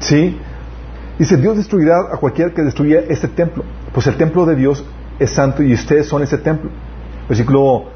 ¿Sí? 0.00 0.38
Dice, 1.18 1.36
Dios 1.36 1.56
destruirá 1.56 1.96
a 2.12 2.16
cualquiera 2.16 2.52
que 2.54 2.62
destruya 2.62 3.00
este 3.08 3.28
templo. 3.28 3.64
Pues 3.92 4.06
el 4.06 4.16
templo 4.16 4.46
de 4.46 4.54
Dios 4.54 4.84
es 5.18 5.30
santo 5.30 5.62
y 5.62 5.72
ustedes 5.72 6.06
son 6.06 6.22
ese 6.22 6.38
templo. 6.38 6.70
Versículo, 7.28 7.86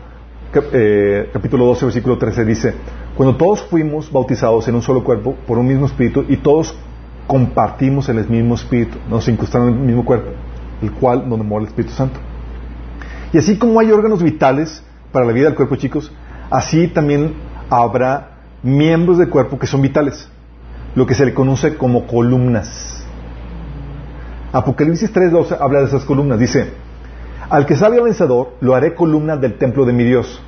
eh, 0.72 1.30
capítulo 1.32 1.66
12, 1.66 1.86
versículo 1.86 2.18
13 2.18 2.44
dice, 2.44 2.74
cuando 3.16 3.36
todos 3.36 3.62
fuimos 3.62 4.10
bautizados 4.10 4.66
en 4.68 4.74
un 4.74 4.82
solo 4.82 5.04
cuerpo 5.04 5.36
por 5.46 5.58
un 5.58 5.68
mismo 5.68 5.86
espíritu 5.86 6.24
y 6.28 6.36
todos 6.36 6.74
compartimos 7.26 8.08
el 8.08 8.28
mismo 8.28 8.56
espíritu, 8.56 8.98
nos 9.08 9.28
incrustaron 9.28 9.68
en 9.68 9.74
el 9.74 9.80
mismo 9.80 10.04
cuerpo, 10.04 10.30
el 10.82 10.90
cual 10.92 11.28
donde 11.28 11.44
mora 11.44 11.62
el 11.62 11.68
Espíritu 11.68 11.94
Santo. 11.94 12.18
Y 13.32 13.38
así 13.38 13.56
como 13.56 13.78
hay 13.80 13.90
órganos 13.92 14.22
vitales 14.22 14.82
para 15.12 15.24
la 15.24 15.32
vida 15.32 15.46
del 15.46 15.54
cuerpo, 15.54 15.76
chicos, 15.76 16.12
así 16.50 16.88
también 16.88 17.34
habrá 17.70 18.32
miembros 18.62 19.18
del 19.18 19.28
cuerpo 19.28 19.58
que 19.58 19.66
son 19.66 19.80
vitales, 19.80 20.28
lo 20.94 21.06
que 21.06 21.14
se 21.14 21.24
le 21.24 21.32
conoce 21.32 21.76
como 21.76 22.06
columnas. 22.06 23.06
Apocalipsis 24.52 25.12
3.12 25.12 25.56
habla 25.58 25.80
de 25.80 25.86
esas 25.86 26.04
columnas. 26.04 26.38
Dice, 26.38 26.70
al 27.48 27.66
que 27.66 27.74
salga 27.76 28.02
vencedor, 28.02 28.54
lo 28.60 28.74
haré 28.74 28.94
columna 28.94 29.36
del 29.36 29.56
templo 29.56 29.84
de 29.84 29.92
mi 29.92 30.04
Dios. 30.04 30.40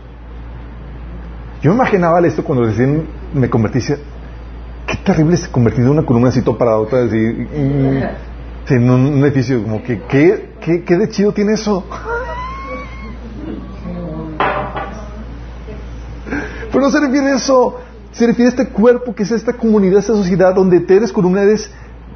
Yo 1.63 1.71
me 1.71 1.77
imaginaba 1.77 2.21
esto 2.27 2.45
cuando 2.45 2.65
recién 2.65 3.07
me 3.33 3.49
convertí. 3.49 3.81
Qué 3.81 4.97
terrible 5.03 5.35
es 5.37 5.49
convertir 5.49 5.85
en 5.85 5.91
una 5.91 6.05
columna 6.05 6.29
así 6.29 6.43
todo 6.43 6.59
para 6.59 6.77
otra. 6.77 7.05
Así, 7.05 7.17
en 7.17 8.91
un, 8.91 9.25
edificio. 9.25 9.63
Como 9.63 9.83
que, 9.83 10.03
¿qué, 10.03 10.51
qué, 10.61 10.85
qué 10.85 10.97
de 10.99 11.09
chido 11.09 11.33
tiene 11.33 11.55
eso? 11.55 11.85
Pero 16.71 16.85
no 16.85 16.91
se 16.91 17.01
refiere 17.01 17.29
a 17.29 17.37
eso. 17.37 17.81
Se 18.13 18.27
refiere 18.27 18.51
a 18.51 18.51
este 18.51 18.69
cuerpo 18.69 19.15
que 19.15 19.23
es 19.23 19.31
esta 19.31 19.55
comunidad, 19.55 20.01
esta 20.01 20.13
sociedad 20.13 20.55
donde 20.55 20.81
te 20.81 20.97
eres 20.97 21.13
columna, 21.13 21.43
eres 21.43 21.71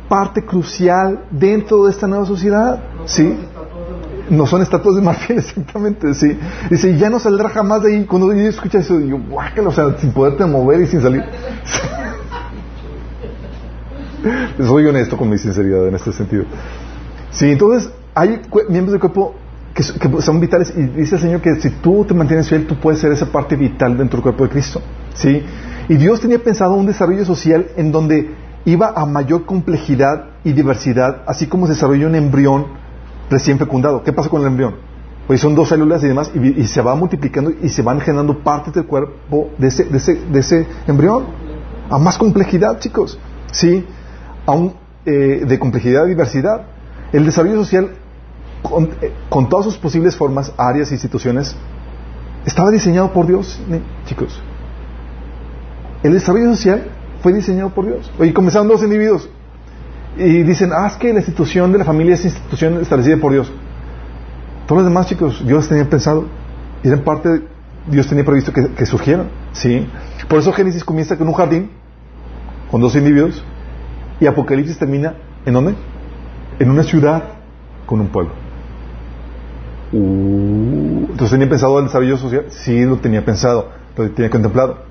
parte 0.09 0.45
crucial 0.45 1.25
dentro 1.31 1.85
de 1.85 1.91
esta 1.91 2.07
nueva 2.07 2.27
sociedad. 2.27 2.83
¿Sí? 3.05 3.37
No 4.31 4.47
son 4.47 4.63
estatuas 4.63 4.97
de 4.97 5.03
marfil, 5.03 5.39
exactamente, 5.39 6.15
sí. 6.15 6.39
Dice, 6.71 6.97
ya 6.99 7.11
no 7.11 7.19
saldrá 7.19 7.49
jamás 7.49 7.83
de 7.83 7.95
ahí. 7.95 8.05
Cuando 8.05 8.33
yo 8.33 8.49
escucho 8.49 8.79
eso, 8.79 8.99
digo, 8.99 9.19
guácalo, 9.29 9.71
o 9.71 9.73
sea, 9.73 9.97
sin 9.99 10.13
poderte 10.13 10.45
mover 10.45 10.83
y 10.83 10.87
sin 10.87 11.01
salir. 11.01 11.25
Soy 14.59 14.87
honesto 14.87 15.17
con 15.17 15.31
mi 15.31 15.39
sinceridad 15.39 15.89
en 15.89 15.95
este 15.95 16.13
sentido. 16.13 16.45
Sí, 17.31 17.53
entonces, 17.53 17.91
hay 18.15 18.43
miembros 18.69 18.93
del 18.93 19.01
cuerpo 19.01 19.35
que, 19.75 19.83
son 20.23 20.41
vitales 20.41 20.73
y 20.77 20.83
dice 20.83 21.15
el 21.15 21.21
Señor 21.21 21.41
que 21.41 21.55
si 21.61 21.71
tú 21.71 22.05
te 22.05 22.15
mantienes 22.15 22.49
fiel, 22.49 22.67
tú 22.67 22.81
puedes 22.81 23.01
ser 23.01 23.13
esa 23.13 23.27
parte 23.27 23.55
vital 23.55 23.97
dentro 23.97 24.17
del 24.17 24.25
cuerpo 24.25 24.45
de 24.45 24.51
Cristo. 24.51 24.83
¿Sí? 25.15 25.43
Y 25.89 25.97
Dios 25.97 26.21
tenía 26.21 26.39
pensado 26.39 26.75
un 26.75 26.87
desarrollo 26.87 27.25
social 27.25 27.69
en 27.77 27.93
donde 27.93 28.35
iba 28.65 28.93
a 28.95 29.07
mayor 29.07 29.47
complejidad 29.47 30.31
y 30.45 30.53
diversidad, 30.53 31.23
así 31.27 31.47
como 31.47 31.67
se 31.67 31.75
desarrolló 31.75 32.07
un 32.07 32.15
embrión 32.15 32.67
recién 33.31 33.59
fecundado. 33.59 34.03
¿Qué 34.03 34.13
pasa 34.13 34.29
con 34.29 34.43
el 34.43 34.49
embrión? 34.49 34.77
Pues 35.27 35.41
son 35.41 35.55
dos 35.55 35.69
células 35.69 36.03
y 36.05 36.09
demás, 36.09 36.31
y, 36.35 36.67
se 36.67 36.81
va 36.81 36.95
multiplicando 36.95 37.53
y 37.63 37.69
se 37.69 37.83
van 37.83 38.01
generando 38.01 38.39
partes 38.39 38.73
del 38.73 38.87
cuerpo 38.87 39.51
de 39.59 39.69
ese, 39.69 39.85
de 39.85 39.99
ese, 39.99 40.15
de 40.15 40.41
ese 40.41 40.67
embrión. 40.87 41.27
A 41.91 41.99
más 41.99 42.17
complejidad, 42.19 42.79
chicos. 42.79 43.19
¿Sí? 43.53 43.85
Aún 44.47 44.75
eh, 45.05 45.45
de 45.47 45.59
complejidad 45.59 46.07
y 46.07 46.11
diversidad. 46.11 46.63
El 47.13 47.25
desarrollo 47.25 47.57
social, 47.57 47.91
con, 48.63 48.91
eh, 49.01 49.13
con, 49.29 49.49
todas 49.49 49.67
sus 49.67 49.77
posibles 49.77 50.17
formas, 50.17 50.53
áreas, 50.57 50.93
instituciones, 50.93 51.55
estaba 52.45 52.71
diseñado 52.71 53.13
por 53.13 53.27
Dios, 53.27 53.61
chicos. 54.07 54.41
El 56.03 56.13
desarrollo 56.13 56.51
social 56.55 56.91
fue 57.23 57.33
diseñado 57.33 57.71
por 57.71 57.87
Dios. 57.87 58.11
Oye, 58.19 58.33
comenzaron 58.33 58.69
dos 58.69 58.83
individuos, 58.83 59.29
y 60.19 60.43
dicen, 60.43 60.73
ah, 60.73 60.89
es 60.89 60.95
que 60.95 61.13
la 61.13 61.21
institución 61.21 61.71
de 61.71 61.79
la 61.79 61.85
familia 61.85 62.15
es 62.15 62.25
institución 62.25 62.81
establecida 62.81 63.17
por 63.19 63.33
Dios. 63.33 63.51
Todos 64.67 64.83
los 64.83 64.91
demás 64.91 65.07
chicos, 65.07 65.47
Dios 65.47 65.69
tenía 65.69 65.89
pensado, 65.89 66.27
y 66.83 66.89
eran 66.89 67.01
parte, 67.01 67.43
Dios 67.87 68.07
tenía 68.09 68.25
previsto 68.25 68.53
que, 68.53 68.85
surgieran. 68.85 69.29
¿sí? 69.53 69.87
Por 70.29 70.41
eso 70.41 70.53
Génesis 70.53 70.83
comienza 70.83 71.17
con 71.17 71.29
un 71.29 71.35
jardín, 71.35 71.71
con 72.71 72.81
dos 72.81 72.97
individuos, 72.97 73.45
y 74.21 74.27
Apocalipsis 74.27 74.77
termina, 74.77 75.15
¿en 75.47 75.55
dónde? 75.55 75.75
En 76.59 76.69
una 76.69 76.83
ciudad, 76.83 77.23
con 77.87 78.01
un 78.01 78.09
pueblo. 78.09 78.33
Uh, 79.93 81.07
entonces 81.11 81.31
tenía 81.31 81.49
pensado 81.49 81.79
el 81.79 81.87
desarrollo 81.87 82.19
social, 82.19 82.47
sí 82.51 82.85
lo 82.85 82.97
tenía 82.97 83.25
pensado, 83.25 83.71
lo 83.97 84.11
tenía 84.11 84.31
contemplado. 84.31 84.83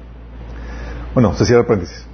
Bueno, 1.13 1.33
se 1.33 1.45
cierra 1.45 1.61
el 1.61 1.67
paréntesis. 1.67 2.06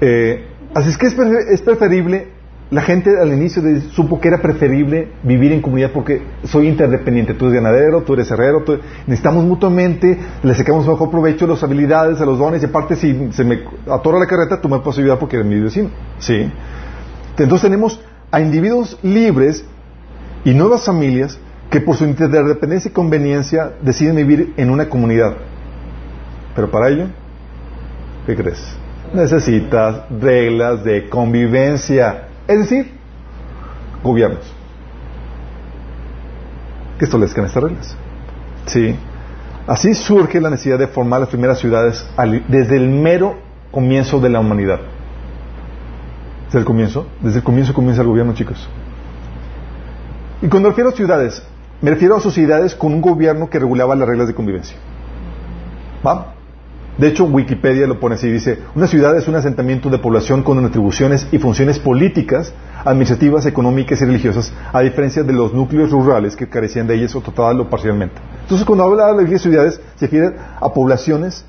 Eh, 0.00 0.46
así 0.74 0.90
es 0.90 0.98
que 0.98 1.06
es 1.06 1.62
preferible 1.62 2.40
la 2.70 2.82
gente 2.82 3.18
al 3.18 3.32
inicio 3.32 3.62
supo 3.90 4.20
que 4.20 4.28
era 4.28 4.38
preferible 4.38 5.08
vivir 5.24 5.52
en 5.52 5.60
comunidad 5.60 5.90
porque 5.92 6.22
soy 6.44 6.68
interdependiente. 6.68 7.34
Tú 7.34 7.46
eres 7.46 7.60
ganadero, 7.60 8.02
tú 8.02 8.14
eres 8.14 8.30
herrero, 8.30 8.64
necesitamos 9.06 9.44
mutuamente, 9.44 10.16
le 10.42 10.54
sacamos 10.54 10.86
mejor 10.86 11.10
provecho 11.10 11.46
a 11.46 11.48
las 11.48 11.62
habilidades, 11.64 12.20
a 12.20 12.24
los 12.24 12.38
dones, 12.38 12.62
y 12.62 12.66
aparte 12.66 12.94
si 12.94 13.32
se 13.32 13.42
me 13.42 13.64
atora 13.90 14.20
la 14.20 14.26
carreta, 14.26 14.60
tú 14.60 14.68
me 14.68 14.78
puedes 14.78 14.98
ayudar 15.00 15.18
porque 15.18 15.36
eres 15.36 15.48
mi 15.48 15.58
vecino. 15.58 15.90
¿Sí? 16.20 16.48
Entonces 17.38 17.62
tenemos 17.62 18.00
a 18.30 18.40
individuos 18.40 18.96
libres 19.02 19.64
y 20.44 20.54
nuevas 20.54 20.84
familias 20.84 21.38
que 21.70 21.80
por 21.80 21.96
su 21.96 22.04
interdependencia 22.04 22.88
y 22.88 22.92
conveniencia 22.92 23.72
deciden 23.82 24.14
vivir 24.14 24.54
en 24.56 24.70
una 24.70 24.88
comunidad. 24.88 25.36
Pero 26.54 26.70
para 26.70 26.88
ello, 26.88 27.06
¿qué 28.26 28.36
crees? 28.36 28.79
Necesitas 29.12 30.02
reglas 30.10 30.84
de 30.84 31.08
convivencia. 31.08 32.28
Es 32.46 32.58
decir, 32.58 32.92
gobiernos 34.02 34.60
que 36.98 37.06
establezcan 37.06 37.46
estas 37.46 37.62
reglas. 37.62 37.96
Sí. 38.66 38.94
Así 39.66 39.94
surge 39.94 40.40
la 40.40 40.50
necesidad 40.50 40.78
de 40.78 40.86
formar 40.86 41.20
las 41.20 41.30
primeras 41.30 41.58
ciudades 41.58 42.06
desde 42.48 42.76
el 42.76 42.88
mero 42.88 43.38
comienzo 43.70 44.20
de 44.20 44.28
la 44.28 44.40
humanidad. 44.40 44.80
Desde 46.46 46.58
el 46.58 46.64
comienzo, 46.64 47.06
desde 47.20 47.38
el 47.38 47.44
comienzo 47.44 47.72
comienza 47.72 48.02
el 48.02 48.08
gobierno, 48.08 48.34
chicos. 48.34 48.68
Y 50.42 50.48
cuando 50.48 50.68
refiero 50.68 50.90
a 50.90 50.92
ciudades, 50.92 51.42
me 51.80 51.90
refiero 51.90 52.16
a 52.16 52.20
sociedades 52.20 52.74
con 52.74 52.92
un 52.92 53.00
gobierno 53.00 53.48
que 53.48 53.58
regulaba 53.58 53.94
las 53.94 54.06
reglas 54.06 54.28
de 54.28 54.34
convivencia. 54.34 54.76
¿Va? 56.06 56.34
De 57.00 57.08
hecho, 57.08 57.24
Wikipedia 57.24 57.86
lo 57.86 57.98
pone 57.98 58.16
así, 58.16 58.30
dice, 58.30 58.58
una 58.74 58.86
ciudad 58.86 59.16
es 59.16 59.26
un 59.26 59.34
asentamiento 59.34 59.88
de 59.88 59.96
población 59.96 60.42
con 60.42 60.62
atribuciones 60.62 61.26
y 61.32 61.38
funciones 61.38 61.78
políticas, 61.78 62.52
administrativas, 62.84 63.46
económicas 63.46 64.02
y 64.02 64.04
religiosas, 64.04 64.52
a 64.70 64.82
diferencia 64.82 65.22
de 65.22 65.32
los 65.32 65.54
núcleos 65.54 65.90
rurales 65.92 66.36
que 66.36 66.46
carecían 66.46 66.86
de 66.86 66.96
ellas 66.96 67.14
o 67.14 67.20
o 67.20 67.70
parcialmente. 67.70 68.16
Entonces, 68.42 68.66
cuando 68.66 68.84
habla 68.84 69.14
de 69.14 69.38
ciudades, 69.38 69.80
se 69.96 70.04
refiere 70.04 70.34
a 70.60 70.68
poblaciones, 70.74 71.46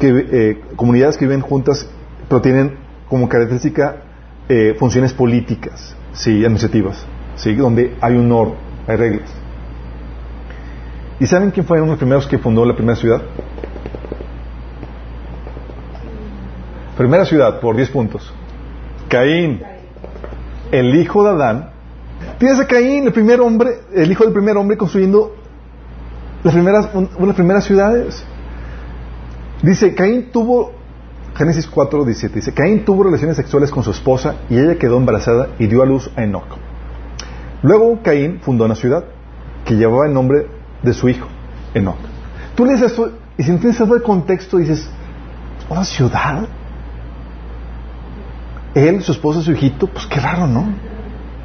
que, 0.00 0.26
eh, 0.32 0.60
comunidades 0.74 1.16
que 1.16 1.24
viven 1.24 1.40
juntas, 1.40 1.86
pero 2.28 2.40
tienen 2.40 2.74
como 3.08 3.28
característica 3.28 3.94
eh, 4.48 4.74
funciones 4.76 5.12
políticas, 5.12 5.94
sí, 6.14 6.44
administrativas, 6.44 7.06
sí, 7.36 7.54
donde 7.54 7.94
hay 8.00 8.16
un 8.16 8.32
orden, 8.32 8.56
hay 8.88 8.96
reglas. 8.96 9.30
¿Y 11.20 11.26
saben 11.26 11.50
quién 11.50 11.66
fue 11.66 11.76
uno 11.76 11.84
de 11.84 11.90
los 11.92 11.98
primeros 11.98 12.26
que 12.26 12.38
fundó 12.38 12.64
la 12.64 12.74
primera 12.74 12.96
ciudad? 12.96 13.20
Primera 17.00 17.24
ciudad, 17.24 17.60
por 17.60 17.76
10 17.76 17.88
puntos. 17.92 18.30
Caín, 19.08 19.62
el 20.70 20.94
hijo 20.96 21.24
de 21.24 21.30
Adán. 21.30 21.70
Tienes 22.38 22.60
a 22.60 22.66
Caín, 22.66 23.06
el 23.06 23.12
primer 23.14 23.40
hombre, 23.40 23.70
el 23.94 24.12
hijo 24.12 24.24
del 24.24 24.34
primer 24.34 24.58
hombre, 24.58 24.76
construyendo 24.76 25.34
las 26.44 26.52
primeras, 26.52 26.90
unas 27.16 27.34
primeras 27.34 27.64
ciudades. 27.64 28.22
Dice, 29.62 29.94
Caín 29.94 30.30
tuvo, 30.30 30.72
Génesis 31.36 31.66
4, 31.68 32.04
17, 32.04 32.34
dice, 32.34 32.52
Caín 32.52 32.84
tuvo 32.84 33.04
relaciones 33.04 33.34
sexuales 33.38 33.70
con 33.70 33.82
su 33.82 33.92
esposa 33.92 34.34
y 34.50 34.58
ella 34.58 34.74
quedó 34.74 34.98
embarazada 34.98 35.48
y 35.58 35.68
dio 35.68 35.82
a 35.82 35.86
luz 35.86 36.10
a 36.16 36.22
Enoch. 36.22 36.58
Luego 37.62 38.02
Caín 38.02 38.40
fundó 38.42 38.66
una 38.66 38.74
ciudad 38.74 39.04
que 39.64 39.74
llevaba 39.74 40.06
el 40.06 40.12
nombre 40.12 40.48
de 40.82 40.92
su 40.92 41.08
hijo, 41.08 41.26
Enoch. 41.72 41.96
Tú 42.54 42.66
lees 42.66 42.82
esto 42.82 43.10
y 43.38 43.42
si 43.42 43.52
no 43.52 43.58
tienes 43.58 43.80
el 43.80 44.02
contexto 44.02 44.58
dices, 44.58 44.86
¿una 45.70 45.82
ciudad? 45.82 46.46
Él, 48.74 49.02
su 49.02 49.12
esposa, 49.12 49.42
su 49.42 49.52
hijito, 49.52 49.86
pues 49.86 50.06
qué 50.06 50.20
raro, 50.20 50.46
¿no? 50.46 50.72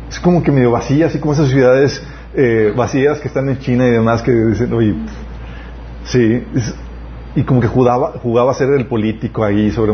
Es 0.09 0.19
como 0.19 0.43
que 0.43 0.51
medio 0.51 0.71
vacía, 0.71 1.07
así 1.07 1.19
como 1.19 1.33
esas 1.33 1.49
ciudades 1.49 2.03
eh, 2.35 2.73
vacías 2.75 3.19
que 3.19 3.27
están 3.27 3.49
en 3.49 3.59
China 3.59 3.87
y 3.87 3.91
demás 3.91 4.21
que 4.21 4.31
dicen, 4.31 4.71
oye, 4.73 4.95
sí, 6.03 6.43
y 7.35 7.43
como 7.43 7.61
que 7.61 7.67
jugaba, 7.67 8.13
jugaba 8.21 8.51
a 8.51 8.53
ser 8.53 8.69
el 8.69 8.87
político 8.87 9.43
ahí 9.43 9.71
sobre... 9.71 9.93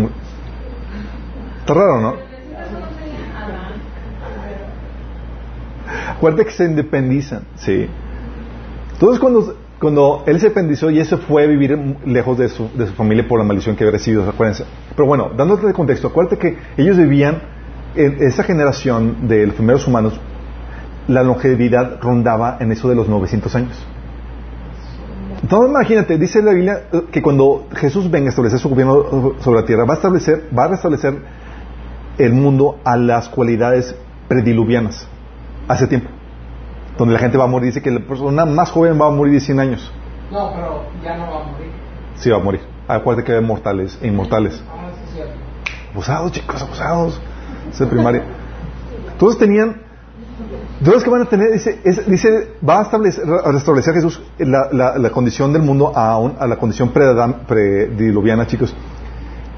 Está 1.59 1.73
raro, 1.73 2.01
¿no? 2.01 2.15
Acuérdate 6.09 6.45
que 6.45 6.51
se 6.51 6.65
independizan, 6.65 7.43
sí. 7.55 7.87
Entonces 8.93 9.19
cuando 9.19 9.55
cuando 9.81 10.23
él 10.27 10.39
se 10.39 10.47
apendizó 10.47 10.91
y 10.91 10.99
ese 10.99 11.17
fue 11.17 11.47
vivir 11.47 11.97
lejos 12.05 12.37
de 12.37 12.49
su, 12.49 12.69
de 12.75 12.85
su 12.85 12.93
familia 12.93 13.27
por 13.27 13.39
la 13.39 13.45
maldición 13.45 13.75
que 13.75 13.83
había 13.83 13.93
recibido, 13.93 14.29
acuérdense. 14.29 14.63
Pero 14.95 15.07
bueno, 15.07 15.31
dándote 15.35 15.65
de 15.65 15.73
contexto, 15.73 16.09
acuérdate 16.09 16.37
que 16.37 16.55
ellos 16.77 16.97
vivían, 16.97 17.41
en 17.95 18.21
esa 18.21 18.43
generación 18.43 19.27
de 19.27 19.47
los 19.47 19.55
primeros 19.55 19.87
humanos, 19.87 20.19
la 21.07 21.23
longevidad 21.23 21.99
rondaba 21.99 22.57
en 22.59 22.71
eso 22.71 22.89
de 22.89 22.95
los 22.95 23.09
900 23.09 23.55
años. 23.55 23.85
Entonces 25.41 25.71
imagínate, 25.71 26.17
dice 26.19 26.43
la 26.43 26.53
Biblia 26.53 26.83
que 27.11 27.23
cuando 27.23 27.65
Jesús 27.73 28.09
venga 28.11 28.27
a 28.27 28.29
establecer 28.29 28.59
su 28.59 28.69
gobierno 28.69 29.33
sobre 29.39 29.61
la 29.61 29.65
tierra, 29.65 29.85
va 29.85 29.95
a 29.95 29.97
establecer, 29.97 30.47
va 30.57 30.65
a 30.65 30.67
restablecer 30.67 31.15
el 32.19 32.33
mundo 32.33 32.77
a 32.83 32.97
las 32.97 33.29
cualidades 33.29 33.95
prediluvianas 34.27 35.07
hace 35.67 35.87
tiempo. 35.87 36.20
Donde 36.97 37.13
la 37.13 37.19
gente 37.19 37.37
va 37.37 37.45
a 37.45 37.47
morir, 37.47 37.67
dice 37.67 37.81
que 37.81 37.91
la 37.91 37.99
persona 38.01 38.45
más 38.45 38.69
joven 38.71 38.99
va 39.01 39.07
a 39.07 39.11
morir 39.11 39.33
de 39.33 39.39
100 39.39 39.59
años. 39.59 39.91
No, 40.31 40.51
pero 40.53 40.83
ya 41.03 41.17
no 41.17 41.23
va 41.31 41.41
a 41.41 41.43
morir. 41.51 41.71
Sí, 42.15 42.29
va 42.29 42.37
a 42.37 42.39
morir. 42.39 42.61
Acuérdate 42.87 43.25
que 43.25 43.33
hay 43.37 43.41
mortales 43.43 43.97
e 44.01 44.07
inmortales. 44.07 44.61
Ah, 44.69 44.89
sí 44.95 45.01
es 45.07 45.13
cierto. 45.15 45.33
Abusados, 45.93 46.31
chicos, 46.31 46.61
abusados. 46.61 47.21
Es 47.71 47.79
de 47.79 47.85
primaria. 47.87 48.23
Todos 49.17 49.37
tenían. 49.37 49.81
Todos 50.83 51.03
que 51.03 51.09
van 51.09 51.21
a 51.21 51.25
tener, 51.25 51.51
dice, 51.51 51.79
es- 51.83 52.09
dice 52.09 52.53
va 52.67 52.79
a, 52.79 52.81
establecer, 52.83 53.23
a 53.45 53.51
restablecer 53.51 53.93
Jesús 53.93 54.21
la, 54.39 54.67
la- 54.71 54.97
la 54.97 55.09
condición 55.11 55.53
del 55.53 55.61
mundo 55.61 55.91
a, 55.95 56.17
un- 56.17 56.35
a 56.39 56.47
la 56.47 56.57
condición 56.57 56.89
prediluviana, 57.47 58.47
chicos. 58.47 58.75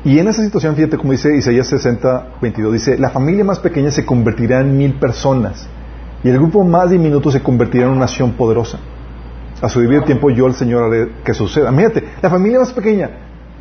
Y 0.03 0.19
en 0.19 0.27
esa 0.27 0.43
situación, 0.43 0.75
fíjate 0.75 0.97
como 0.97 1.13
dice 1.13 1.35
Isaías 1.37 1.67
60, 1.67 2.27
22, 2.41 2.73
dice, 2.73 2.97
la 2.97 3.09
familia 3.09 3.45
más 3.45 3.59
pequeña 3.59 3.89
se 3.91 4.05
convertirá 4.05 4.59
en 4.59 4.77
mil 4.77 4.95
personas 4.95 5.65
y 6.23 6.29
el 6.29 6.37
grupo 6.37 6.63
más 6.63 6.89
diminuto 6.89 7.31
se 7.31 7.41
convertirá 7.41 7.85
en 7.85 7.91
una 7.91 8.01
nación 8.01 8.31
poderosa. 8.33 8.79
A 9.61 9.69
su 9.69 9.79
debido 9.79 10.03
tiempo 10.03 10.29
yo, 10.29 10.47
el 10.47 10.55
Señor, 10.55 10.83
haré 10.83 11.09
que 11.23 11.33
suceda. 11.33 11.71
Fíjate, 11.71 12.03
la 12.21 12.29
familia 12.29 12.59
más 12.59 12.73
pequeña, 12.73 13.09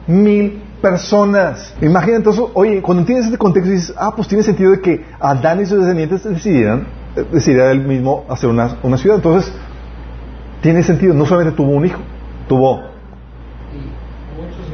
mil 0.07 0.63
personas. 0.81 1.75
Imagina 1.81 2.17
entonces, 2.17 2.45
oye, 2.55 2.83
cuando 2.83 3.03
entiendes 3.03 3.27
este 3.27 3.39
contexto 3.39 3.71
dices, 3.71 3.95
ah, 3.97 4.15
pues 4.15 4.27
tiene 4.29 4.43
sentido 4.43 4.73
de 4.73 4.81
que 4.81 5.05
Adán 5.21 5.61
y 5.61 5.67
sus 5.67 5.79
descendientes 5.79 6.25
decidieran, 6.25 6.87
eh, 7.17 7.25
decidiera 7.33 7.71
él 7.71 7.87
mismo 7.87 8.25
hacer 8.29 8.51
una, 8.51 8.77
una 8.83 8.97
ciudad. 8.97 9.17
Entonces, 9.17 9.53
tiene 10.61 10.83
sentido. 10.83 11.15
No 11.15 11.27
solamente 11.27 11.57
tuvo 11.57 11.71
un 11.73 11.87
hijo, 11.87 12.01
tuvo 12.49 12.93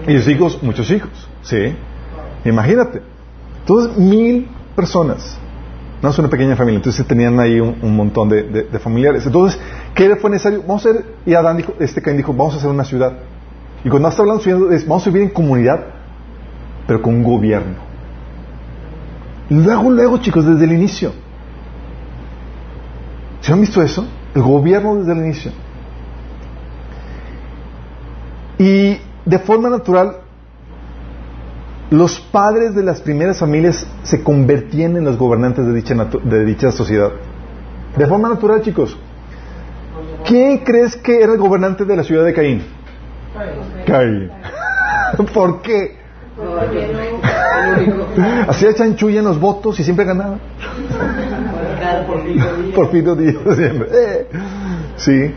y 0.09 0.17
sus 0.17 0.29
hijos, 0.29 0.63
muchos 0.63 0.91
hijos. 0.91 1.11
Sí. 1.43 1.75
Imagínate. 2.45 3.03
Entonces, 3.61 3.97
mil 3.99 4.49
personas. 4.75 5.39
No 6.03 6.11
es 6.11 6.19
una 6.19 6.29
pequeña 6.29 6.55
familia. 6.55 6.79
Entonces 6.79 7.07
tenían 7.07 7.39
ahí 7.41 7.59
un, 7.61 7.97
montón 7.97 8.29
de, 8.29 8.67
familiares. 8.79 9.27
Entonces, 9.27 9.61
¿qué 9.95 10.15
fue 10.17 10.31
necesario? 10.31 10.61
Vamos 10.61 10.87
a 10.87 10.91
hacer, 10.91 11.05
y 11.27 11.35
Adán 11.35 11.57
dijo, 11.57 11.75
este 11.81 12.01
Caín 12.01 12.17
dijo, 12.17 12.33
vamos 12.33 12.55
a 12.55 12.59
hacer 12.59 12.71
una 12.71 12.85
ciudad. 12.85 13.13
Y 13.85 13.89
cuando 13.89 14.09
está 14.09 14.23
hablando 14.23 14.69
de 14.69 14.77
es, 14.77 14.87
vamos 14.87 15.07
a 15.07 15.11
vivir 15.11 15.23
en 15.29 15.35
comunidad, 15.35 15.85
pero 16.87 17.03
con 17.03 17.15
un 17.15 17.25
gobierno. 17.25 17.89
Luego, 19.51 19.91
luego, 19.91 20.19
chicos, 20.19 20.45
desde 20.47 20.65
el 20.65 20.73
inicio. 20.73 21.13
¿Se 23.41 23.53
han 23.53 23.61
visto 23.61 23.83
eso? 23.83 24.07
El 24.35 24.43
gobierno 24.43 24.97
desde 24.97 25.13
el 25.13 25.19
inicio. 25.19 25.53
Y 28.59 28.99
de 29.25 29.39
forma 29.39 29.69
natural, 29.71 30.17
los 31.91 32.21
padres 32.21 32.75
de 32.75 32.83
las 32.83 33.01
primeras 33.01 33.39
familias 33.39 33.87
se 34.03 34.23
convertían 34.23 34.97
en 34.97 35.05
los 35.05 35.17
gobernantes 35.17 35.67
de 35.67 35.73
dicha, 35.73 35.95
de 35.95 36.45
dicha 36.45 36.71
sociedad. 36.71 37.11
De 37.97 38.07
forma 38.07 38.29
natural, 38.29 38.61
chicos. 38.63 38.97
¿Quién 40.25 40.59
crees 40.59 40.97
que 40.97 41.23
era 41.23 41.33
el 41.33 41.39
gobernante 41.39 41.85
de 41.85 41.97
la 41.97 42.05
ciudad 42.05 42.25
de 42.25 42.35
Caín? 42.35 42.63
Caín. 43.87 44.31
¿Por 45.33 45.63
qué? 45.63 45.97
Hacía 48.49 48.75
chanchulla 48.75 49.21
en 49.21 49.25
los 49.25 49.41
votos 49.41 49.81
y 49.81 49.85
siempre 49.85 50.05
ganaba. 50.05 50.39
Porfirio 52.75 53.15
Díaz 53.15 53.57
siempre. 53.57 53.89
Eh, 53.93 54.27
Sí. 54.97 55.35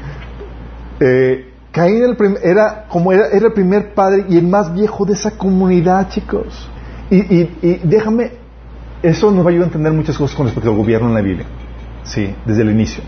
Eh, 1.00 1.51
Caín 1.72 2.04
era, 2.04 2.40
era 2.44 2.86
como 2.90 3.12
era, 3.14 3.28
el 3.28 3.54
primer 3.54 3.94
padre 3.94 4.26
y 4.30 4.38
el 4.38 4.48
más 4.48 4.74
viejo 4.74 5.06
de 5.06 5.14
esa 5.14 5.32
comunidad, 5.32 6.10
chicos. 6.10 6.70
Y, 7.10 7.18
y- 7.18 7.58
y 7.62 7.82
déjame, 7.84 8.32
eso 9.02 9.32
nos 9.32 9.44
va 9.46 9.50
a 9.50 9.52
ayudar 9.52 9.66
a 9.66 9.68
entender 9.68 9.94
muchas 9.94 10.18
cosas 10.18 10.36
con 10.36 10.46
respecto 10.48 10.70
al 10.70 10.76
gobierno 10.78 11.08
en 11.10 11.14
la 11.14 11.22
Biblia. 11.22 11.46
Sí, 12.04 12.36
desde 12.46 12.62
el 12.64 12.72
inicio. 12.72 13.04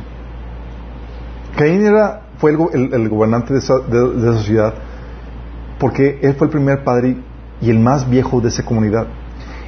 Caín 1.58 1.86
era, 1.86 2.22
fue 2.38 2.52
el, 2.52 2.58
go- 2.58 2.72
el- 2.74 2.94
el 2.94 3.10
gobernante 3.10 3.54
de 3.54 3.60
esa, 3.60 3.76
de 3.80 4.30
esa 4.32 4.44
ciudad 4.44 4.74
porque 5.80 6.20
él 6.22 6.34
fue 6.36 6.48
el 6.48 6.52
primer 6.52 6.84
padre 6.84 7.18
y 7.62 7.70
el 7.70 7.80
más 7.80 8.10
viejo 8.10 8.40
de 8.40 8.48
esa 8.48 8.64
comunidad. 8.64 9.08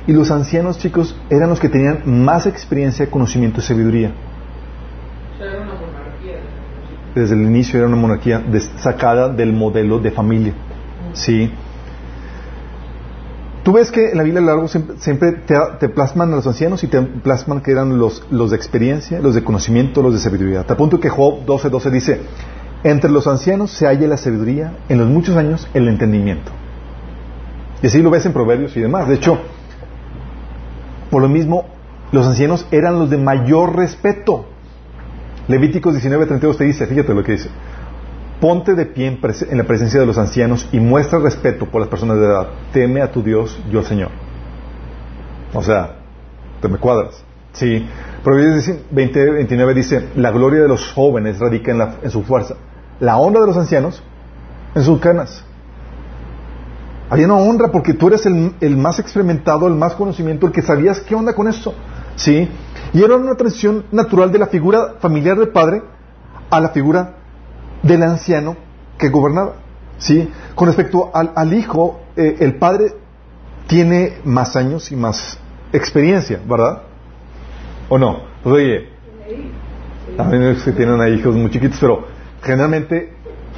Y 0.08 0.14
los 0.14 0.32
ancianos, 0.32 0.78
chicos, 0.78 1.20
eran 1.30 1.50
los 1.50 1.60
que 1.60 1.68
tenían 1.68 2.04
más 2.06 2.46
experiencia, 2.46 3.10
conocimiento 3.10 3.60
y 3.60 3.64
sabiduría. 3.64 4.12
O 5.34 5.38
sea, 5.38 5.48
era 5.52 5.62
una 5.64 5.74
monarquía. 5.74 6.36
Desde 7.16 7.34
el 7.34 7.41
inicio 7.41 7.80
era 7.80 7.88
una 7.88 7.95
monarquía 7.95 8.43
sacada 8.78 9.30
del 9.30 9.53
modelo 9.53 9.99
de 9.99 10.11
familia. 10.11 10.53
Sí. 11.13 11.49
Tú 13.63 13.72
ves 13.72 13.89
que 13.89 14.11
en 14.11 14.18
la 14.18 14.24
Biblia 14.24 14.41
a 14.41 14.45
lo 14.45 14.51
largo 14.51 14.68
siempre, 14.68 14.97
siempre 14.99 15.32
te, 15.80 15.89
plasman 15.89 16.32
a 16.34 16.36
los 16.36 16.45
ancianos 16.45 16.84
y 16.84 16.88
te 16.88 17.01
plasman 17.01 17.61
que 17.61 17.72
eran 17.72 17.97
los, 17.97 18.24
los 18.30 18.51
de 18.51 18.57
experiencia, 18.57 19.20
los 19.20 19.34
de 19.34 19.43
conocimiento, 19.43 20.03
los 20.03 20.13
de 20.13 20.20
sabiduría. 20.20 20.63
Te 20.63 20.74
apunto 20.74 20.99
que 20.99 21.09
Job 21.09 21.45
12:12 21.45 21.70
12 21.70 21.89
dice, 21.89 22.22
entre 22.84 23.09
los 23.09 23.26
ancianos 23.26 23.72
se 23.72 23.88
halla 23.88 24.07
la 24.07 24.18
sabiduría, 24.18 24.74
en 24.89 24.99
los 24.99 25.07
muchos 25.07 25.36
años 25.38 25.68
el 25.74 25.88
entendimiento. 25.88 26.51
Y 27.82 27.88
así 27.88 28.01
lo 28.01 28.11
ves 28.11 28.26
en 28.28 28.34
Proverbios 28.34 28.78
y 28.78 28.82
demás. 28.82 29.07
De 29.07 29.16
hecho, 29.16 29.39
por 31.09 31.22
lo 31.22 31.30
mismo, 31.30 31.66
los 32.11 32.28
ancianos 32.28 32.68
eran 32.72 32.99
los 32.99 33.09
de 33.09 33.18
mayor 33.18 33.76
respeto. 33.76 34.45
Levíticos 35.48 35.93
19:32 35.96 36.58
te 36.58 36.64
dice, 36.64 36.88
fíjate 36.88 37.14
lo 37.14 37.24
que 37.24 37.34
dice. 37.34 37.50
Ponte 38.41 38.74
de 38.76 38.86
pie 38.86 39.08
en, 39.08 39.58
la 39.58 39.64
presencia 39.64 40.00
de 40.00 40.06
los 40.06 40.18
ancianos 40.18 40.68
y 40.72 40.80
muestra 40.80 41.20
respeto 41.20 41.66
por 41.68 41.80
las 41.82 41.89
personas 41.89 42.18
de 42.18 42.26
edad. 42.26 42.48
Teme 42.74 43.02
a 43.02 43.12
tu 43.12 43.24
Dios, 43.24 43.58
yo 43.72 43.80
el 43.80 43.86
Señor. 43.86 44.10
O 45.54 45.64
sea, 45.64 45.96
te 46.62 46.68
me 46.68 46.78
cuadras. 46.78 47.24
Sí. 47.54 47.88
Proverbios 48.24 48.68
20:29 48.93 49.74
dice, 49.74 50.10
la 50.16 50.32
gloria 50.32 50.62
de 50.62 50.68
los 50.68 50.91
jóvenes 50.91 51.39
radica 51.39 51.72
en, 51.72 51.78
la- 51.78 51.96
en 52.04 52.10
su 52.12 52.24
fuerza. 52.24 52.56
La 53.00 53.18
honra 53.18 53.41
de 53.41 53.48
los 53.48 53.58
ancianos 53.58 54.04
en 54.74 54.84
sus 54.84 55.00
canas. 55.00 55.43
Había 57.10 57.28
una 57.28 57.36
honra 57.38 57.68
porque 57.72 57.93
tú 57.93 58.08
eres 58.08 58.26
el, 58.26 58.54
el 58.60 58.76
más 58.78 59.00
experimentado, 59.00 59.68
el 59.68 59.76
más 59.76 59.93
conocimiento, 59.93 60.48
el 60.48 60.52
que 60.52 60.62
sabías 60.64 61.00
qué 61.02 61.14
onda 61.16 61.34
con 61.34 61.48
eso. 61.48 61.74
¿Sí? 62.16 62.50
Y 62.96 63.04
era 63.04 63.18
una 63.18 63.36
transición 63.36 63.84
natural 63.91 64.32
de 64.32 64.39
la 64.39 64.48
figura 64.48 64.93
familiar 65.02 65.38
del 65.38 65.50
padre 65.50 65.82
a 66.50 66.62
la 66.62 66.70
figura 66.70 67.16
del 67.84 68.02
anciano 68.04 68.56
que 68.98 69.10
gobernaba. 69.10 69.56
¿Sí? 69.98 70.32
Con 70.56 70.68
respecto 70.68 71.11
al, 71.14 71.34
al 71.36 71.53
hijo, 71.53 71.99
eh, 72.15 72.38
el 72.40 72.56
padre 72.56 72.94
tiene 73.68 74.19
más 74.24 74.56
años 74.56 74.94
y 74.94 74.95
más 74.95 75.38
experiencia, 75.74 76.40
¿verdad? 76.48 76.84
¿O 77.90 77.98
no? 77.98 78.22
Pues 78.41 78.56
oye, 78.56 78.90
también 80.15 80.44
es 80.44 80.64
que 80.64 80.72
tienen 80.72 81.02
a 81.02 81.10
hijos 81.10 81.36
muy 81.36 81.52
chiquitos, 81.52 81.78
pero 81.82 82.07
generalmente 82.44 83.11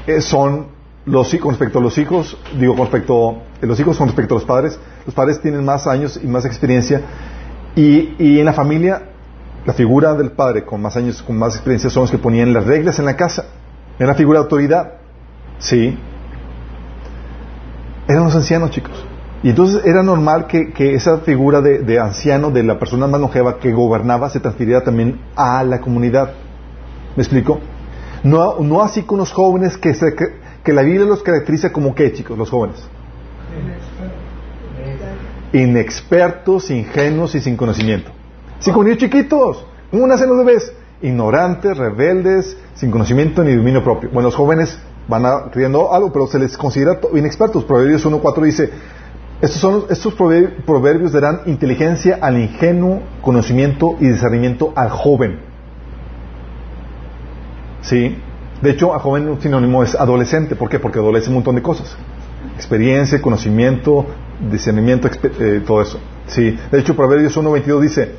eh, 0.07 0.19
son 0.19 0.65
los 1.05 1.31
con 1.35 1.51
respecto 1.51 1.77
a 1.77 1.81
los 1.83 1.95
hijos, 1.99 2.35
digo 2.59 2.73
con 2.73 2.85
respecto, 2.85 3.43
eh, 3.61 3.67
los 3.67 3.79
hijos 3.79 3.99
con 3.99 4.07
respecto 4.07 4.33
a 4.33 4.37
los 4.39 4.45
padres, 4.45 4.79
los 5.05 5.13
padres 5.13 5.39
tienen 5.41 5.63
más 5.63 5.85
años 5.85 6.19
y 6.23 6.25
más 6.25 6.43
experiencia, 6.43 7.01
y, 7.75 8.15
y 8.17 8.39
en 8.39 8.45
la 8.45 8.53
familia, 8.53 9.09
la 9.65 9.73
figura 9.73 10.13
del 10.13 10.31
padre 10.31 10.63
con 10.63 10.81
más 10.81 10.95
años, 10.95 11.21
con 11.21 11.37
más 11.37 11.55
experiencia, 11.55 11.89
son 11.89 12.03
los 12.03 12.11
que 12.11 12.17
ponían 12.17 12.53
las 12.53 12.65
reglas 12.65 12.99
en 12.99 13.05
la 13.05 13.15
casa, 13.15 13.45
en 13.99 14.07
la 14.07 14.15
figura 14.15 14.39
de 14.39 14.43
autoridad, 14.43 14.93
¿sí? 15.59 15.97
Eran 18.07 18.23
los 18.23 18.35
ancianos, 18.35 18.71
chicos. 18.71 19.05
Y 19.43 19.49
entonces 19.49 19.85
era 19.85 20.01
normal 20.01 20.47
que, 20.47 20.71
que 20.71 20.95
esa 20.95 21.19
figura 21.19 21.61
de, 21.61 21.79
de 21.79 21.99
anciano, 21.99 22.49
de 22.49 22.63
la 22.63 22.79
persona 22.79 23.07
más 23.07 23.19
longeva 23.21 23.59
que 23.59 23.71
gobernaba, 23.71 24.29
se 24.29 24.39
transfiriera 24.39 24.83
también 24.83 25.19
a 25.35 25.63
la 25.63 25.79
comunidad. 25.79 26.31
¿Me 27.15 27.23
explico? 27.23 27.59
No, 28.23 28.59
no 28.59 28.81
así 28.81 29.03
con 29.03 29.19
los 29.19 29.31
jóvenes 29.31 29.77
que, 29.77 29.93
se, 29.93 30.15
que, 30.15 30.25
que 30.63 30.73
la 30.73 30.81
Biblia 30.81 31.05
los 31.05 31.21
caracteriza 31.21 31.71
como 31.71 31.93
qué, 31.93 32.11
chicos, 32.13 32.37
los 32.37 32.49
jóvenes. 32.49 32.87
Inexpertos, 35.53 36.71
ingenuos 36.71 37.35
y 37.35 37.41
sin 37.41 37.55
conocimiento. 37.55 38.11
Sí, 38.59 38.71
niños 38.71 38.97
chiquitos. 38.97 39.65
¿Cómo 39.91 40.07
nacen 40.07 40.27
los 40.29 40.37
bebés? 40.45 40.73
Ignorantes, 41.01 41.77
rebeldes, 41.77 42.57
sin 42.75 42.91
conocimiento 42.91 43.43
ni 43.43 43.55
dominio 43.55 43.83
propio. 43.83 44.09
Bueno, 44.11 44.27
los 44.29 44.35
jóvenes 44.35 44.79
van 45.07 45.49
creyendo 45.51 45.93
algo, 45.93 46.11
pero 46.11 46.27
se 46.27 46.39
les 46.39 46.57
considera 46.57 46.99
to- 46.99 47.15
inexpertos. 47.17 47.63
Proverbios 47.63 48.05
1.4 48.05 48.41
dice, 48.43 48.69
estos, 49.41 49.61
son, 49.61 49.83
estos 49.89 50.17
prover- 50.17 50.63
proverbios 50.65 51.11
darán 51.13 51.41
inteligencia 51.45 52.17
al 52.21 52.39
ingenuo, 52.39 53.01
conocimiento 53.21 53.95
y 53.99 54.07
discernimiento 54.07 54.73
al 54.75 54.89
joven. 54.89 55.39
¿Sí? 57.81 58.17
De 58.61 58.71
hecho, 58.71 58.93
a 58.93 58.99
joven 58.99 59.29
un 59.29 59.39
sinónimo 59.39 59.83
es 59.83 59.93
adolescente. 59.95 60.55
¿Por 60.55 60.67
qué? 60.69 60.79
Porque 60.79 60.99
adolece 60.99 61.29
un 61.29 61.35
montón 61.35 61.55
de 61.55 61.61
cosas. 61.61 61.95
Experiencia, 62.55 63.21
conocimiento, 63.21 64.05
discernimiento, 64.51 65.07
eh, 65.39 65.61
todo 65.65 65.81
eso. 65.83 65.99
¿Sí? 66.25 66.57
De 66.71 66.79
hecho, 66.79 66.95
Proverbios 66.95 67.37
1.22 67.37 67.79
dice, 67.81 68.15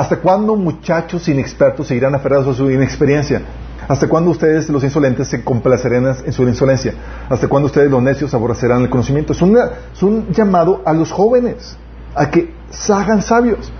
¿hasta 0.00 0.16
cuándo 0.20 0.54
muchachos 0.56 1.28
inexpertos 1.28 1.86
seguirán 1.88 2.14
aferrados 2.14 2.46
a 2.48 2.54
su 2.54 2.70
inexperiencia? 2.70 3.42
¿Hasta 3.88 4.06
cuándo 4.08 4.30
ustedes, 4.30 4.68
los 4.68 4.84
insolentes, 4.84 5.28
se 5.28 5.42
complacerán 5.42 6.06
en 6.24 6.32
su 6.32 6.42
insolencia? 6.42 6.92
¿Hasta 7.28 7.48
cuándo 7.48 7.66
ustedes, 7.66 7.90
los 7.90 8.02
necios, 8.02 8.34
aborrecerán 8.34 8.82
el 8.82 8.90
conocimiento? 8.90 9.32
Es, 9.32 9.40
una- 9.42 9.70
un 10.02 10.28
llamado 10.32 10.82
a 10.84 10.92
los 10.92 11.10
jóvenes. 11.10 11.76
a 12.14 12.30
que 12.30 12.52
se 12.70 12.92
hagan 12.92 13.22
sabios. 13.22 13.70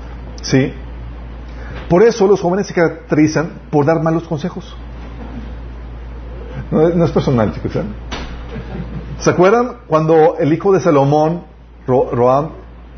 ¿Sí? 0.43 0.73
Por 1.89 2.03
eso 2.03 2.27
los 2.28 2.40
jóvenes 2.40 2.66
se 2.69 2.74
caracterizan 2.74 3.51
por 3.70 3.85
dar 3.85 4.01
malos 4.03 4.24
consejos. 4.28 4.77
No, 6.70 6.89
no 6.90 7.05
es 7.05 7.11
personal, 7.11 7.53
chicos. 7.53 7.74
¿eh? 7.77 7.82
¿Se 9.19 9.31
acuerdan 9.31 9.78
cuando 9.89 10.36
el 10.39 10.53
hijo 10.53 10.73
de 10.73 10.81
Salomón, 10.81 11.43
Ro- 11.86 12.11
Roam, 12.12 12.51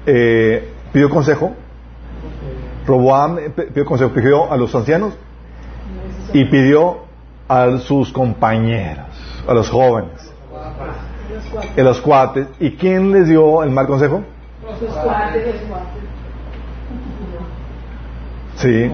eh, 0.07 0.73
pidió 0.93 1.09
consejo? 1.09 1.55
Roboam 2.91 3.39
eh, 3.39 3.51
pidió 3.51 3.85
consejo, 3.85 4.11
pidió 4.13 4.51
a 4.53 4.57
los 4.57 4.75
ancianos 4.75 5.15
y 6.33 6.45
pidió 6.47 6.99
a 7.49 7.79
sus 7.79 8.13
compañeros, 8.13 9.07
a 9.49 9.55
los 9.55 9.69
jóvenes, 9.71 10.33
a 11.77 11.83
los 11.83 12.01
cuates. 12.01 12.47
¿Y 12.59 12.73
quién 12.73 13.13
les 13.13 13.29
dio 13.29 13.63
el 13.63 13.71
mal 13.71 13.87
consejo? 13.87 14.23
Sus 14.79 14.89
cuates. 14.91 15.55
Sí. 18.57 18.91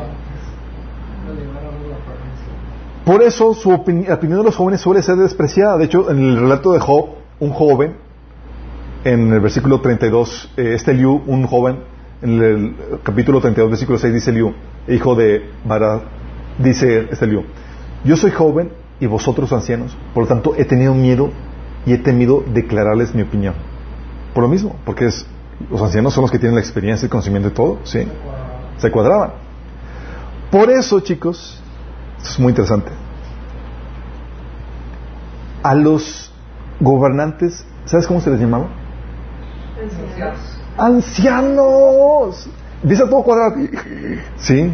Por 3.05 3.23
eso 3.23 3.55
su 3.55 3.71
opini- 3.71 4.07
la 4.09 4.15
opinión 4.15 4.39
de 4.41 4.45
los 4.47 4.57
jóvenes 4.57 4.81
suele 4.81 5.03
ser 5.03 5.17
despreciada. 5.17 5.77
De 5.79 5.85
hecho, 5.85 6.11
en 6.11 6.19
el 6.19 6.37
relato 6.41 6.73
de 6.73 6.81
Job, 6.81 7.07
un 7.41 7.51
joven, 7.51 7.97
en 9.05 9.33
el 9.33 9.41
versículo 9.41 9.81
32, 9.81 10.51
eh, 10.57 10.73
este 10.75 10.93
Liu, 10.93 11.23
un 11.27 11.47
joven, 11.47 11.79
en 12.23 12.43
el 12.43 12.75
capítulo 13.03 13.41
32, 13.41 13.71
versículo 13.71 13.99
6, 13.99 14.15
dice 14.15 14.33
Liu, 14.33 14.55
hijo 14.89 15.15
de 15.15 15.51
Bara, 15.65 16.01
dice 16.59 17.09
este 17.11 17.27
Liu, 17.27 17.45
yo 18.05 18.17
soy 18.17 18.31
joven 18.31 18.71
y 19.01 19.07
vosotros 19.07 19.53
ancianos, 19.53 19.97
por 20.15 20.25
lo 20.25 20.29
tanto 20.29 20.55
he 20.57 20.65
tenido 20.65 20.95
miedo 20.95 21.31
y 21.85 21.93
he 21.93 21.99
temido 21.99 22.43
declararles 22.47 23.15
mi 23.15 23.23
opinión. 23.23 23.55
Por 24.35 24.43
lo 24.43 24.49
mismo, 24.49 24.77
porque 24.85 25.09
los 25.71 25.83
ancianos 25.83 26.15
son 26.15 26.23
los 26.23 26.31
que 26.31 26.39
tienen 26.39 26.55
la 26.55 26.61
experiencia 26.61 27.07
y 27.07 27.09
conocimiento 27.09 27.49
de 27.49 27.55
todo, 27.55 27.79
¿sí? 27.85 28.07
Se 28.79 28.91
cuadraban. 28.91 29.33
Por 30.51 30.71
eso, 30.71 31.01
chicos, 31.01 31.61
esto 32.19 32.31
es 32.31 32.39
muy 32.39 32.51
interesante. 32.51 32.91
A 35.63 35.75
los 35.75 36.33
gobernantes, 36.81 37.65
¿sabes 37.87 38.07
cómo 38.07 38.21
se 38.21 38.31
les 38.31 38.41
llamaba? 38.41 38.69
Empieza 42.83 43.09
todo 43.09 43.23
cuadrado. 43.23 43.57
Sí. 44.37 44.71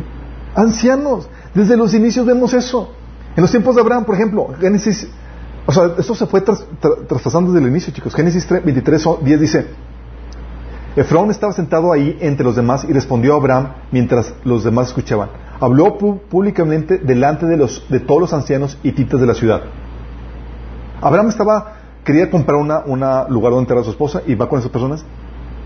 Ancianos. 0.55 1.29
Desde 1.55 1.77
los 1.77 1.95
inicios 1.95 2.27
vemos 2.27 2.53
eso. 2.55 2.93
En 3.37 3.43
los 3.43 3.51
tiempos 3.51 3.75
de 3.75 3.81
Abraham, 3.81 4.05
por 4.05 4.15
ejemplo, 4.15 4.49
Génesis, 4.61 5.09
o 5.65 5.73
sea, 5.73 5.93
esto 5.99 6.15
se 6.15 6.27
fue 6.27 6.41
tras- 6.43 6.67
tra- 6.81 7.07
traspasando 7.07 7.53
desde 7.53 7.65
el 7.65 7.71
inicio, 7.71 7.93
chicos. 7.93 8.15
Génesis 8.15 8.47
3, 8.47 8.65
23, 8.65 9.05
10 9.23 9.41
dice, 9.41 9.67
Efraón 10.97 11.31
estaba 11.31 11.53
sentado 11.55 11.93
ahí 11.93 12.19
entre 12.21 12.45
los 12.45 12.57
demás 12.57 12.85
y 12.87 12.93
respondió 12.93 13.33
a 13.33 13.37
Abraham 13.37 13.69
mientras 13.91 14.35
los 14.45 14.65
demás 14.65 14.89
escuchaban. 14.89 15.31
Habló 15.61 15.97
públicamente 15.97 16.99
delante 16.99 17.47
de, 17.47 17.57
los, 17.57 17.87
de 17.89 18.01
todos 18.01 18.21
los 18.21 18.33
ancianos 18.35 18.77
hititas 18.83 19.19
de 19.21 19.27
la 19.27 19.35
ciudad. 19.35 19.63
Abraham 21.01 21.29
estaba, 21.29 21.75
quería 22.05 22.31
comprar 22.31 22.59
una, 22.59 22.81
una 22.85 23.27
lugar 23.29 23.53
donde 23.53 23.63
enterrar 23.63 23.83
a 23.83 23.85
su 23.85 23.91
esposa 23.93 24.21
y 24.27 24.35
va 24.35 24.49
con 24.49 24.59
esas 24.59 24.71
personas 24.71 25.05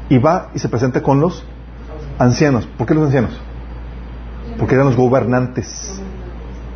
y 0.08 0.18
va 0.18 0.50
y 0.54 0.58
se 0.58 0.68
presenta 0.68 1.02
con 1.02 1.20
los 1.20 1.44
ancianos. 2.18 2.66
¿Por 2.78 2.86
qué 2.86 2.94
los 2.94 3.04
ancianos? 3.04 3.38
Porque 4.58 4.74
eran 4.74 4.86
los 4.86 4.96
gobernantes 4.96 6.00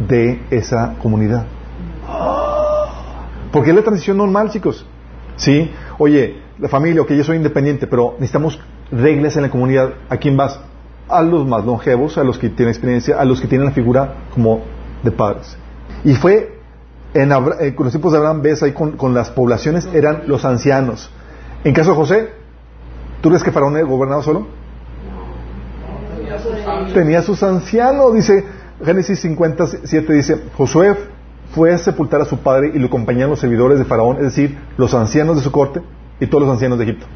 de 0.06 0.42
esa 0.50 0.94
comunidad. 1.02 1.44
Porque 3.52 3.70
es 3.70 3.76
la 3.76 3.82
transición 3.82 4.16
normal, 4.16 4.50
chicos. 4.50 4.86
Sí, 5.36 5.70
oye, 5.98 6.42
la 6.58 6.68
familia, 6.68 7.02
ok, 7.02 7.12
yo 7.12 7.24
soy 7.24 7.36
independiente, 7.36 7.86
pero 7.86 8.12
necesitamos 8.18 8.60
reglas 8.92 9.36
en 9.36 9.42
la 9.42 9.50
comunidad. 9.50 9.90
¿A 10.08 10.16
quién 10.18 10.36
vas? 10.36 10.60
A 11.08 11.22
los 11.22 11.46
más 11.46 11.64
longevos, 11.64 12.18
a 12.18 12.24
los 12.24 12.38
que 12.38 12.50
tienen 12.50 12.70
experiencia, 12.72 13.18
a 13.18 13.24
los 13.24 13.40
que 13.40 13.48
tienen 13.48 13.66
la 13.66 13.72
figura 13.72 14.14
como 14.34 14.60
de 15.02 15.10
padres. 15.10 15.56
Y 16.04 16.14
fue 16.14 16.60
en 17.14 17.32
Abra- 17.32 17.56
eh, 17.60 17.74
con 17.74 17.84
los 17.84 17.92
tiempos 17.92 18.12
de 18.12 18.18
Abraham, 18.18 18.42
ves 18.42 18.62
ahí 18.62 18.72
con, 18.72 18.92
con 18.92 19.14
las 19.14 19.30
poblaciones, 19.30 19.88
eran 19.92 20.24
los 20.26 20.44
ancianos. 20.44 21.10
En 21.64 21.74
caso 21.74 21.90
de 21.90 21.96
José, 21.96 22.32
¿tú 23.20 23.28
crees 23.28 23.42
que 23.42 23.52
Faraón 23.52 23.80
gobernaba 23.86 24.22
solo? 24.22 24.46
Tenía 26.94 27.22
sus 27.22 27.42
ancianos, 27.42 28.14
dice 28.14 28.44
Génesis 28.84 29.20
57, 29.20 30.12
dice, 30.12 30.42
Josué 30.56 30.96
fue 31.54 31.72
a 31.72 31.78
sepultar 31.78 32.20
a 32.20 32.24
su 32.24 32.38
padre 32.38 32.70
y 32.74 32.78
lo 32.78 32.86
acompañaron 32.86 33.30
los 33.30 33.40
servidores 33.40 33.78
de 33.78 33.84
Faraón, 33.84 34.16
es 34.16 34.22
decir, 34.22 34.58
los 34.76 34.94
ancianos 34.94 35.36
de 35.36 35.42
su 35.42 35.50
corte 35.50 35.82
y 36.20 36.26
todos 36.26 36.44
los 36.44 36.52
ancianos 36.52 36.78
de 36.78 36.84
Egipto. 36.84 37.06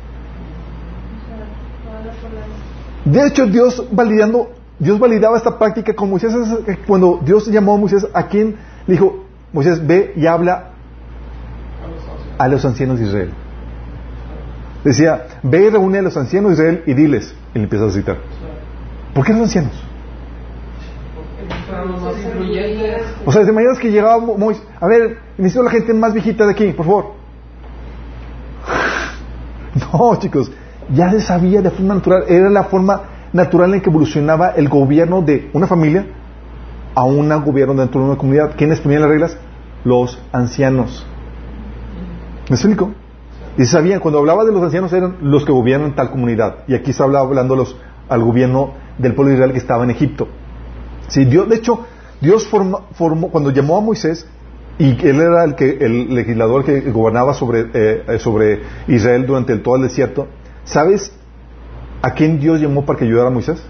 De 3.05 3.27
hecho, 3.27 3.47
Dios 3.47 3.87
validando, 3.93 4.51
Dios 4.79 4.99
validaba 4.99 5.37
esta 5.37 5.59
práctica 5.59 5.95
con 5.95 6.11
Moisés. 6.11 6.33
Cuando 6.87 7.21
Dios 7.23 7.47
llamó 7.47 7.75
a 7.75 7.79
Moisés, 7.79 8.07
¿a 8.13 8.27
quién 8.27 8.57
le 8.87 8.95
dijo, 8.95 9.25
Moisés, 9.53 9.87
ve 9.87 10.15
y 10.17 10.27
habla 10.27 10.71
a 12.39 12.49
los 12.49 12.65
ancianos 12.65 12.99
de 12.99 13.07
Israel? 13.07 13.35
Decía, 14.85 15.27
ve 15.43 15.65
y 15.67 15.71
reúne 15.71 15.99
a 15.99 16.03
los 16.03 16.17
ancianos 16.17 16.51
de 16.51 16.55
Israel 16.55 16.83
y 16.87 16.95
diles, 16.95 17.35
y 17.55 17.59
le 17.59 17.65
empieza 17.65 17.87
a 17.87 17.91
citar. 17.91 18.19
¿Por 19.15 19.25
qué 19.25 19.33
los 19.33 19.43
ancianos? 19.43 19.73
O 23.25 23.33
sea, 23.33 23.45
¿te 23.45 23.51
imaginas 23.51 23.79
que 23.79 23.91
llegaba 23.91 24.19
Mo- 24.19 24.37
Moisés? 24.37 24.63
A 24.81 24.87
ver, 24.87 25.19
necesito 25.39 25.63
la 25.63 25.71
gente 25.71 25.95
más 25.95 26.13
viejita 26.13 26.45
de 26.47 26.53
aquí, 26.53 26.73
por 26.73 26.87
favor. 26.87 27.07
No, 29.93 30.17
chicos, 30.21 30.53
ya 30.93 31.11
se 31.11 31.21
sabía 31.21 31.61
de 31.61 31.71
forma 31.71 31.95
natural, 31.95 32.25
era 32.29 32.49
la 32.49 32.65
forma 32.65 33.03
natural 33.33 33.75
en 33.75 33.81
que 33.81 33.91
evolucionaba 33.91 34.51
el 34.51 34.69
gobierno 34.69 35.21
de 35.23 35.51
una 35.53 35.67
familia 35.67 36.07
a 36.95 37.03
un 37.05 37.29
gobierno 37.45 37.75
dentro 37.75 38.01
de 38.01 38.07
una 38.09 38.17
comunidad. 38.17 38.55
¿Quiénes 38.57 38.79
ponían 38.81 39.01
las 39.03 39.11
reglas? 39.11 39.37
Los 39.85 40.21
ancianos. 40.31 41.05
¿Me 42.49 42.55
explico? 42.55 42.93
Y 43.57 43.65
sabían, 43.67 44.01
cuando 44.01 44.19
hablaba 44.19 44.45
de 44.45 44.53
los 44.53 44.63
ancianos 44.63 44.93
eran 44.93 45.19
los 45.23 45.45
que 45.45 45.53
gobiernan 45.53 45.95
tal 45.95 46.11
comunidad. 46.11 46.65
Y 46.67 46.75
aquí 46.75 46.93
se 46.93 47.03
hablaba 47.03 47.27
hablando 47.27 47.55
los, 47.55 47.77
al 48.09 48.23
gobierno 48.23 48.73
del 48.99 49.15
pueblo 49.15 49.31
de 49.31 49.37
Israel 49.37 49.53
que 49.53 49.59
estaba 49.59 49.85
en 49.85 49.91
Egipto. 49.91 50.29
Sí, 51.09 51.25
Dios, 51.25 51.49
de 51.49 51.57
hecho, 51.57 51.87
Dios 52.21 52.49
forma- 52.49 52.81
formó, 52.95 53.29
cuando 53.29 53.51
llamó 53.51 53.77
a 53.77 53.81
Moisés, 53.81 54.27
y 54.77 54.91
él 55.07 55.21
era 55.21 55.45
el, 55.45 55.55
que, 55.55 55.79
el 55.81 56.13
legislador 56.15 56.65
que 56.65 56.81
gobernaba 56.91 57.33
sobre, 57.35 57.61
eh, 57.75 58.05
eh, 58.09 58.19
sobre 58.19 58.63
Israel 58.89 59.25
durante 59.25 59.53
el, 59.53 59.63
todo 59.63 59.77
el 59.77 59.83
desierto, 59.83 60.27
¿sabes 60.65 61.13
a 62.03 62.11
quién 62.13 62.41
Dios 62.41 62.61
llamó 62.61 62.85
para 62.85 62.99
que 62.99 63.05
ayudara 63.05 63.29
a 63.29 63.31
Moisés? 63.31 63.63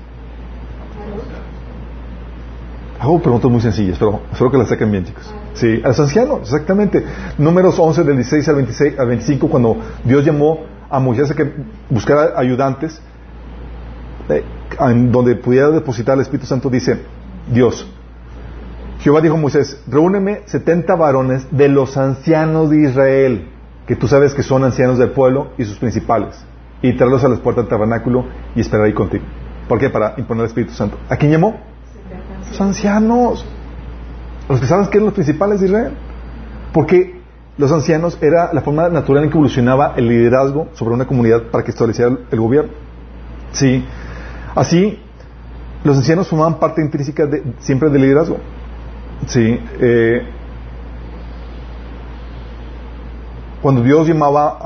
Hago 3.01 3.21
preguntas 3.21 3.51
muy 3.51 3.61
sencillas, 3.61 3.99
pero 3.99 4.21
espero 4.33 4.51
que 4.51 4.57
las 4.57 4.69
saquen 4.69 4.91
bien, 4.91 5.05
chicos. 5.05 5.35
Sí, 5.55 5.81
a 5.85 5.89
los 5.89 6.01
ancianos, 6.01 6.41
exactamente. 6.43 7.05
Números 7.39 7.79
11 7.79 8.03
del 8.05 8.17
16 8.17 8.49
al, 8.49 8.55
26, 8.57 8.99
al 8.99 9.07
25, 9.07 9.49
cuando 9.49 9.77
Dios 10.05 10.25
llamó 10.25 10.65
a 10.91 10.99
Moisés 10.99 11.31
a 11.31 11.35
que 11.35 11.51
buscara 11.91 12.33
ayudantes, 12.37 13.01
eh, 14.29 14.45
en 14.81 15.13
donde 15.13 15.37
pudiera 15.37 15.71
depositar 15.71 16.17
el 16.17 16.23
Espíritu 16.23 16.47
Santo, 16.47 16.69
dice 16.69 17.01
Dios, 17.53 17.87
Jehová 19.01 19.21
dijo 19.21 19.35
a 19.35 19.39
Moisés, 19.39 19.81
reúneme 19.87 20.43
70 20.47 20.95
varones 20.97 21.47
de 21.51 21.69
los 21.69 21.97
ancianos 21.97 22.71
de 22.71 22.89
Israel, 22.89 23.49
que 23.87 23.97
tú 23.97 24.09
sabes 24.09 24.35
que 24.35 24.43
son 24.43 24.65
ancianos 24.65 24.99
del 24.99 25.11
pueblo 25.11 25.53
y 25.59 25.65
sus 25.65 25.79
principales, 25.79 26.45
y 26.83 26.97
tráelos 26.97 27.23
a 27.23 27.29
las 27.29 27.39
puertas 27.39 27.65
del 27.65 27.71
tabernáculo 27.71 28.25
y 28.57 28.61
esperar 28.61 28.87
ahí 28.87 28.95
contigo. 28.95 29.25
¿Por 29.69 29.79
qué? 29.79 29.89
Para 29.91 30.15
imponer 30.17 30.45
el 30.45 30.49
Espíritu 30.49 30.73
Santo. 30.73 30.99
¿A 31.09 31.17
quién 31.17 31.31
llamó? 31.31 31.61
Los 32.51 32.61
ancianos. 32.61 33.47
Los 34.49 34.61
que 34.61 34.67
saben 34.67 34.87
que 34.87 34.99
eran 34.99 35.07
los 35.07 35.15
principales 35.15 35.61
de 35.61 35.67
Israel. 35.67 35.93
Porque 36.73 37.21
los 37.57 37.71
ancianos 37.71 38.19
era 38.21 38.53
la 38.53 38.63
forma 38.63 38.89
natural 38.89 39.25
en 39.25 39.31
que 39.31 39.37
evolucionaba 39.37 39.95
el 39.97 40.09
liderazgo 40.09 40.69
sobre 40.75 40.95
una 40.95 41.07
comunidad 41.07 41.45
para 41.51 41.65
que 41.65 41.71
estableciera 41.71 42.17
el, 42.31 42.41
gobierno. 42.41 42.73
Sí. 43.53 43.85
Así, 44.55 44.99
los 45.85 45.97
ancianos 45.97 46.29
formaban 46.29 46.59
parte 46.59 46.83
intrínseca 46.83 47.29
siempre 47.61 47.91
del 47.91 48.03
liderazgo. 48.03 48.39
Sí. 49.27 49.61
eh, 49.81 50.23
cuando 53.65 53.83
Dios 53.83 54.07
llamaba 54.07 54.59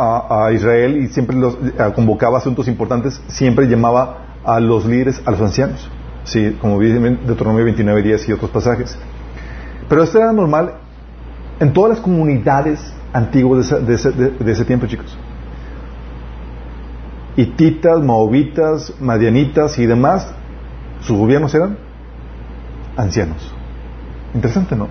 a, 0.44 0.52
Israel 0.52 0.96
y 0.96 1.06
siempre 1.06 1.36
los 1.36 1.56
convocaba 1.94 2.38
asuntos 2.38 2.66
importantes, 2.66 3.22
siempre 3.28 3.68
llamaba 3.68 4.40
a 4.44 4.58
los 4.58 4.86
líderes, 4.86 5.22
a 5.24 5.30
los 5.30 5.40
ancianos. 5.40 5.88
Sí, 6.24 6.58
como 6.60 6.80
dice 6.80 6.98
Deuteronomio 6.98 7.64
29, 7.64 8.02
10 8.02 8.28
y 8.28 8.32
otros 8.32 8.50
pasajes. 8.50 8.98
Pero 9.88 10.02
esto 10.02 10.18
era 10.18 10.32
normal 10.32 10.74
en 11.60 11.72
todas 11.72 11.90
las 11.90 12.00
comunidades 12.00 12.80
antiguas 13.12 13.70
de 13.70 13.76
ese, 13.76 13.84
de 13.84 13.94
ese- 13.94 14.12
de- 14.44 14.52
ese 14.52 14.64
tiempo, 14.64 14.86
chicos. 14.86 15.16
Hititas, 17.36 18.00
Moabitas, 18.00 18.92
Madianitas 19.00 19.78
y 19.78 19.86
demás, 19.86 20.28
sus 21.00 21.16
gobiernos 21.16 21.54
eran 21.54 21.78
ancianos. 22.96 23.54
Interesante, 24.34 24.74
¿no? 24.76 24.88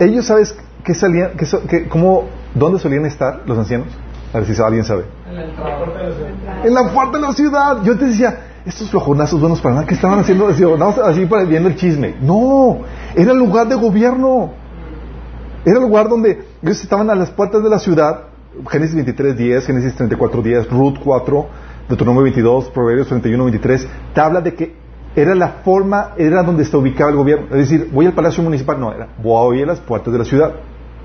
Ellos, 0.00 0.24
¿sabes 0.26 0.56
qué 0.82 0.94
salían, 0.94 1.32
qué 1.68 1.88
cómo, 1.88 2.24
dónde 2.54 2.78
solían 2.78 3.04
estar 3.06 3.42
los 3.46 3.56
ancianos? 3.58 3.88
A 4.32 4.38
ver 4.38 4.46
si 4.46 4.60
alguien 4.62 4.84
sabe. 4.84 5.04
En 5.28 5.36
la. 5.36 6.64
En 6.64 6.74
la 6.74 6.92
puerta 6.92 7.18
de 7.18 7.22
la 7.22 7.32
ciudad. 7.34 7.82
Yo 7.84 7.96
te 7.98 8.06
decía, 8.06 8.38
estos 8.64 8.90
flojonazos 8.90 9.40
buenos 9.40 9.60
para 9.60 9.74
nada, 9.74 9.86
¿qué 9.86 9.94
estaban 9.94 10.20
haciendo? 10.20 10.46
Así, 10.48 10.64
así 11.04 11.28
viendo 11.48 11.68
el 11.68 11.76
chisme. 11.76 12.14
No, 12.20 12.78
era 13.14 13.32
el 13.32 13.38
lugar 13.38 13.68
de 13.68 13.74
gobierno. 13.74 14.52
Era 15.64 15.78
el 15.78 15.82
lugar 15.82 16.08
donde 16.08 16.44
ellos 16.62 16.82
estaban 16.82 17.10
a 17.10 17.14
las 17.14 17.30
puertas 17.30 17.62
de 17.62 17.70
la 17.70 17.78
ciudad. 17.78 18.24
Génesis 18.68 18.94
23, 18.94 19.36
10, 19.36 19.66
Génesis 19.66 19.94
34, 19.94 20.42
10, 20.42 20.70
Ruth 20.70 20.98
4, 21.02 21.46
Deuteronomio 21.88 22.22
22, 22.24 22.70
Proverbios 22.70 23.08
31, 23.08 23.44
23. 23.44 23.88
Te 24.14 24.20
habla 24.20 24.40
de 24.40 24.54
que 24.54 24.74
era 25.16 25.34
la 25.34 25.48
forma, 25.64 26.12
era 26.16 26.42
donde 26.42 26.64
se 26.64 26.76
ubicaba 26.76 27.10
el 27.10 27.16
gobierno. 27.16 27.46
Es 27.50 27.68
decir, 27.68 27.88
voy 27.92 28.06
al 28.06 28.12
palacio 28.12 28.42
municipal. 28.42 28.78
No, 28.78 28.92
era, 28.92 29.08
voy 29.22 29.62
a 29.62 29.66
las 29.66 29.80
puertas 29.80 30.12
de 30.12 30.18
la 30.18 30.24
ciudad. 30.24 30.52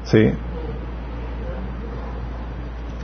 ¿Sí? 0.03 0.31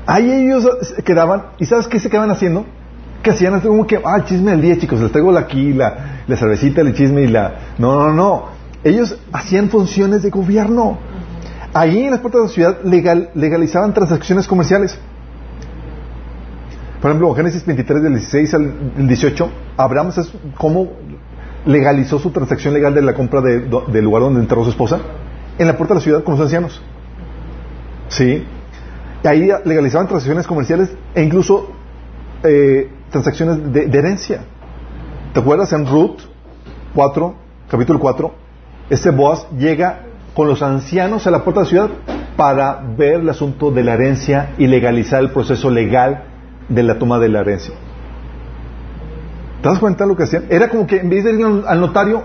Ahí 0.06 0.30
ellos 0.30 0.68
quedaban, 1.06 1.46
¿y 1.60 1.66
sabes 1.66 1.88
qué 1.88 2.00
se 2.00 2.10
quedaban 2.10 2.32
haciendo? 2.32 2.66
Que 3.24 3.32
hacían 3.32 3.54
así 3.56 3.68
como 3.68 3.88
que, 3.88 4.00
ah, 4.04 4.24
chisme 4.26 4.52
del 4.52 4.62
día, 4.62 4.78
chicos, 4.78 5.00
les 5.00 5.12
traigo 5.12 5.32
la 5.32 5.40
aquí, 5.42 5.74
la, 5.74 6.26
cervecita, 6.36 6.82
el 6.82 6.94
chisme 6.94 7.22
y 7.22 7.28
la... 7.28 7.56
No, 7.78 8.08
no, 8.08 8.14
no. 8.14 8.46
Ellos 8.84 9.18
hacían 9.32 9.70
funciones 9.70 10.22
de 10.24 10.30
gobierno. 10.30 10.98
Ahí 11.74 12.04
en 12.04 12.12
las 12.12 12.20
puertas 12.20 12.42
de 12.42 12.48
la 12.48 12.54
ciudad 12.54 12.84
legal, 12.84 13.30
legalizaban 13.34 13.94
transacciones 13.94 14.46
comerciales. 14.48 15.00
Por 17.02 17.12
ejemplo, 17.12 17.34
Génesis 17.34 17.66
23, 17.66 18.04
del 18.04 18.14
16 18.14 18.54
al 18.54 19.08
18, 19.08 19.50
Abraham, 19.78 20.12
¿sabes 20.12 20.32
cómo 20.58 20.90
legalizó 21.66 22.20
su 22.20 22.32
transacción 22.32 22.74
legal 22.74 22.94
de 22.94 23.02
la 23.02 23.14
compra 23.14 23.42
de- 23.42 23.60
del 23.88 24.04
lugar 24.04 24.24
donde 24.24 24.42
entró 24.42 24.64
su 24.66 24.70
esposa? 24.70 25.00
En 25.58 25.68
la 25.68 25.78
puerta 25.78 25.94
de 25.94 26.00
la 26.00 26.04
ciudad 26.04 26.24
con 26.24 26.34
los 26.36 26.42
ancianos. 26.44 26.82
Sí. 28.10 28.44
Ahí 29.24 29.50
legalizaban 29.66 30.08
transacciones 30.08 30.46
comerciales 30.46 30.90
e 31.16 31.24
incluso 31.24 31.72
eh, 32.44 32.90
transacciones 33.14 33.72
de, 33.72 33.98
herencia. 33.98 34.44
¿Te 35.34 35.40
acuerdas 35.40 35.72
en 35.72 35.86
Ruth 35.88 36.18
4, 36.96 37.36
capítulo 37.70 38.00
4? 38.00 38.34
Este 38.90 39.12
Boaz 39.12 39.48
llega 39.58 40.02
con 40.34 40.48
los 40.48 40.62
ancianos 40.62 41.26
a 41.28 41.32
la 41.32 41.44
puerta 41.44 41.62
de 41.62 41.66
la 41.66 41.70
ciudad 41.70 41.90
para 42.36 42.82
ver 42.98 43.22
el 43.22 43.30
asunto 43.30 43.72
de 43.72 43.84
la 43.84 43.94
herencia 43.94 44.50
y 44.58 44.68
legalizar 44.68 45.22
el 45.22 45.30
proceso 45.30 45.70
legal 45.70 46.24
de 46.68 46.84
la 46.84 46.98
toma 46.98 47.20
de 47.20 47.30
la 47.30 47.42
herencia. 47.42 47.76
¿Te 49.62 49.70
das 49.70 49.80
cuenta 49.80 50.04
de 50.04 50.10
lo 50.10 50.18
que 50.18 50.24
hacían? 50.24 50.46
Era 50.50 50.68
como 50.70 50.86
que 50.88 50.98
en 50.98 51.10
vez 51.10 51.24
de 51.24 51.34
ir 51.34 51.46
al 51.46 51.80
notario, 51.80 52.24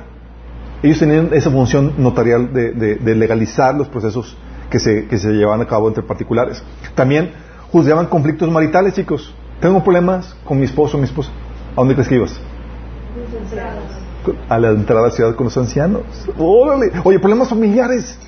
ellos 0.83 0.99
tenían 0.99 1.29
esa 1.33 1.51
función 1.51 1.93
notarial 1.99 2.53
de- 2.53 2.73
de 2.97 3.15
legalizar 3.15 3.75
los 3.75 3.89
procesos 3.89 4.37
que 4.71 4.79
se, 4.81 5.07
que 5.07 5.19
se 5.19 5.33
llevaban 5.33 5.61
a 5.61 5.67
cabo 5.67 5.87
entre 5.89 6.03
particulares. 6.03 6.63
También 6.95 7.33
juzgaban 7.71 8.07
conflictos 8.07 8.51
maritales, 8.51 8.95
chicos. 8.95 9.35
Tengo 9.61 9.83
problemas 9.83 10.37
con 10.45 10.59
mi 10.59 10.65
esposo 10.65 10.97
o 10.97 11.01
mi 11.01 11.07
esposa. 11.07 11.31
¿A 11.73 11.77
dónde 11.77 11.95
crees 11.95 12.09
que 12.09 12.15
ibas? 12.15 12.41
A 14.49 14.59
la 14.59 14.71
entrada 14.71 15.03
a 15.03 15.09
la 15.09 15.11
ciudad 15.11 15.35
con 15.35 15.45
los 15.45 15.57
ancianos. 15.57 16.03
Órale. 16.39 16.93
Oye, 17.05 17.19
problemas 17.19 17.49
familiares. 17.49 18.19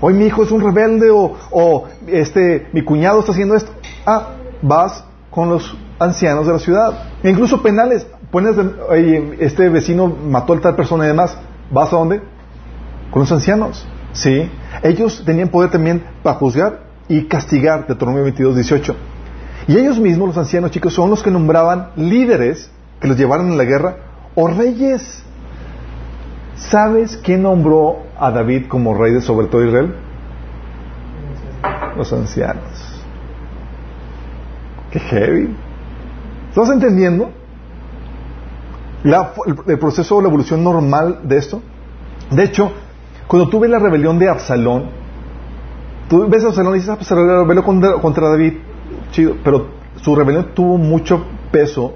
Hoy 0.00 0.14
mi 0.14 0.26
hijo 0.26 0.44
es 0.44 0.50
un 0.50 0.60
rebelde 0.60 1.10
o, 1.10 1.34
o, 1.50 1.84
este, 2.06 2.68
mi 2.72 2.82
cuñado 2.82 3.20
está 3.20 3.32
haciendo 3.32 3.54
esto. 3.54 3.72
Ah, 4.04 4.34
vas 4.62 5.04
con 5.30 5.48
los 5.48 5.76
ancianos 5.98 6.46
de 6.46 6.52
la 6.52 6.58
ciudad. 6.58 6.92
E 7.22 7.30
incluso 7.30 7.62
penales. 7.62 8.06
Pones, 8.30 8.56
oye, 8.88 9.36
este 9.40 9.68
vecino 9.68 10.06
mató 10.06 10.52
a 10.52 10.60
tal 10.60 10.76
persona 10.76 11.04
y 11.04 11.08
demás. 11.08 11.36
¿Vas 11.70 11.92
a 11.92 11.96
dónde? 11.96 12.20
Con 13.10 13.20
los 13.20 13.32
ancianos. 13.32 13.86
Sí. 14.12 14.48
Ellos 14.82 15.22
tenían 15.24 15.48
poder 15.48 15.70
también 15.70 16.04
para 16.22 16.38
juzgar 16.38 16.80
y 17.08 17.24
castigar. 17.24 17.86
Deuteronomio 17.86 18.24
22, 18.24 18.54
18. 18.54 18.96
Y 19.68 19.76
ellos 19.76 19.98
mismos, 19.98 20.28
los 20.28 20.38
ancianos 20.38 20.70
chicos, 20.70 20.94
son 20.94 21.10
los 21.10 21.22
que 21.22 21.30
nombraban 21.30 21.90
líderes 21.96 22.70
que 23.00 23.08
los 23.08 23.16
llevaran 23.16 23.50
a 23.50 23.54
la 23.56 23.64
guerra 23.64 23.96
o 24.34 24.46
reyes. 24.48 25.22
¿Sabes 26.56 27.16
quién 27.22 27.42
nombró 27.42 27.98
a 28.18 28.30
David 28.30 28.66
como 28.68 28.94
rey 28.94 29.12
de 29.12 29.20
sobre 29.20 29.48
todo 29.48 29.64
Israel? 29.64 29.94
Los 31.96 32.12
ancianos. 32.12 33.02
Qué 34.90 35.00
heavy. 35.00 35.54
¿Estás 36.48 36.70
entendiendo? 36.70 37.30
La- 39.02 39.32
el, 39.46 39.78
proceso 39.78 40.16
o 40.16 40.22
la 40.22 40.28
evolución 40.28 40.64
normal 40.64 41.20
de 41.24 41.36
esto. 41.36 41.60
De 42.30 42.44
hecho, 42.44 42.72
cuando 43.26 43.48
tú 43.48 43.60
ves 43.60 43.70
la 43.70 43.78
rebelión 43.78 44.18
de 44.18 44.28
Absalón, 44.28 44.90
tú 46.08 46.26
ves 46.28 46.44
a 46.44 46.48
Absalón 46.48 46.72
y 46.72 46.76
dices, 46.76 46.90
ah, 46.90 46.96
pues 46.96 47.10
rebeló 47.10 47.62
contra 47.64 48.28
David, 48.30 48.54
pero 49.44 49.68
su 50.02 50.14
rebelión 50.14 50.48
tuvo 50.54 50.76
mucho 50.78 51.24
peso 51.50 51.94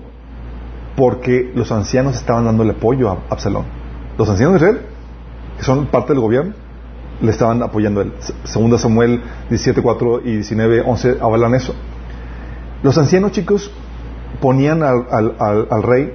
porque 0.97 1.51
los 1.55 1.71
ancianos 1.73 2.17
estaban 2.17 2.45
dándole 2.45 2.73
apoyo 2.73 3.11
a 3.11 3.19
Absalón. 3.31 3.65
Los 4.19 4.29
ancianos 4.29 4.55
de 4.61 4.67
Israel, 4.67 4.87
que 5.59 5.65
son 5.65 5.87
parte 5.87 6.13
del 6.13 6.21
gobierno, 6.21 6.53
le 7.23 7.31
estaban 7.31 7.63
apoyando 7.63 8.01
a 8.01 8.05
él. 8.05 8.13
Segunda 8.45 8.79
Samuel 8.79 9.23
17, 9.49 9.83
4 9.83 10.21
y 10.25 10.33
19, 10.37 10.83
11 10.87 11.19
hablan 11.21 11.55
eso. 11.55 11.75
Los 12.83 12.97
ancianos 12.99 13.33
chicos 13.33 13.71
ponían 14.41 14.83
al, 14.83 15.07
al- 15.11 15.35
al- 15.39 15.69
al 15.71 15.83
rey 15.83 16.15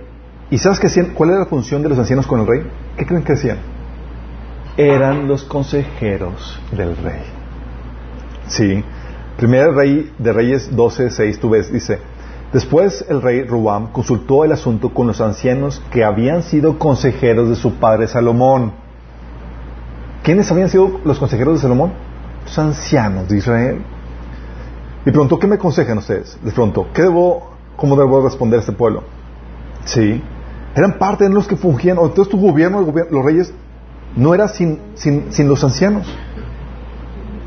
y 0.50 0.58
¿sabes 0.58 0.80
qué 0.80 0.88
hacían? 0.88 1.12
¿Cuál 1.14 1.30
era 1.32 1.40
la 1.40 1.46
función 1.46 1.82
de 1.84 1.90
los 1.90 1.98
ancianos 2.00 2.26
con 2.28 2.40
el 2.42 2.48
rey? 2.48 2.62
¿Qué 2.98 3.06
creen 3.06 3.24
que 3.24 3.34
hacían? 3.34 3.58
Eran 4.78 5.28
los 5.28 5.44
consejeros 5.44 6.60
del 6.72 6.98
rey. 6.98 7.22
Sí. 8.48 8.84
Primera 9.38 9.72
rey 9.72 10.14
de 10.18 10.32
Reyes 10.32 10.74
12, 10.74 11.10
6, 11.10 11.40
tú 11.40 11.50
ves, 11.50 11.72
dice, 11.72 12.00
después 12.54 13.06
el 13.10 13.22
rey 13.22 13.44
Ruam 13.44 13.92
consultó 13.92 14.46
el 14.46 14.54
asunto 14.54 14.94
con 14.94 15.08
los 15.08 15.20
ancianos 15.20 15.82
que 15.92 16.06
habían 16.06 16.44
sido 16.44 16.80
consejeros 16.80 17.50
de 17.50 17.56
su 17.56 17.74
padre 17.74 18.08
Salomón. 18.08 18.72
¿Quiénes 20.24 20.50
habían 20.52 20.70
sido 20.70 21.02
los 21.04 21.20
consejeros 21.20 21.56
de 21.56 21.62
Salomón? 21.62 21.92
Los 22.46 22.58
ancianos 22.58 23.28
de 23.28 23.38
Israel. 23.38 23.82
Y 25.06 25.12
preguntó, 25.12 25.38
¿qué 25.38 25.48
me 25.48 25.56
aconsejan 25.56 25.98
ustedes? 25.98 26.40
Les 26.44 26.54
preguntó, 26.54 26.88
¿qué 26.94 27.04
debo, 27.04 27.52
cómo 27.76 27.98
debo 27.98 28.22
responder 28.22 28.60
a 28.60 28.62
este 28.62 28.72
pueblo? 28.72 29.04
Sí. 29.84 30.24
Eran 30.76 30.98
parte 30.98 31.26
de 31.26 31.30
los 31.30 31.46
que 31.48 31.58
fungían, 31.58 31.98
entonces 32.00 32.30
tu 32.30 32.40
gobierno, 32.40 32.80
el 32.80 32.86
gobierno, 32.86 33.12
los 33.12 33.26
reyes, 33.26 33.54
no 34.16 34.34
era 34.34 34.48
sin, 34.48 34.80
sin, 34.96 35.32
sin 35.32 35.48
los 35.50 35.64
ancianos, 35.64 36.08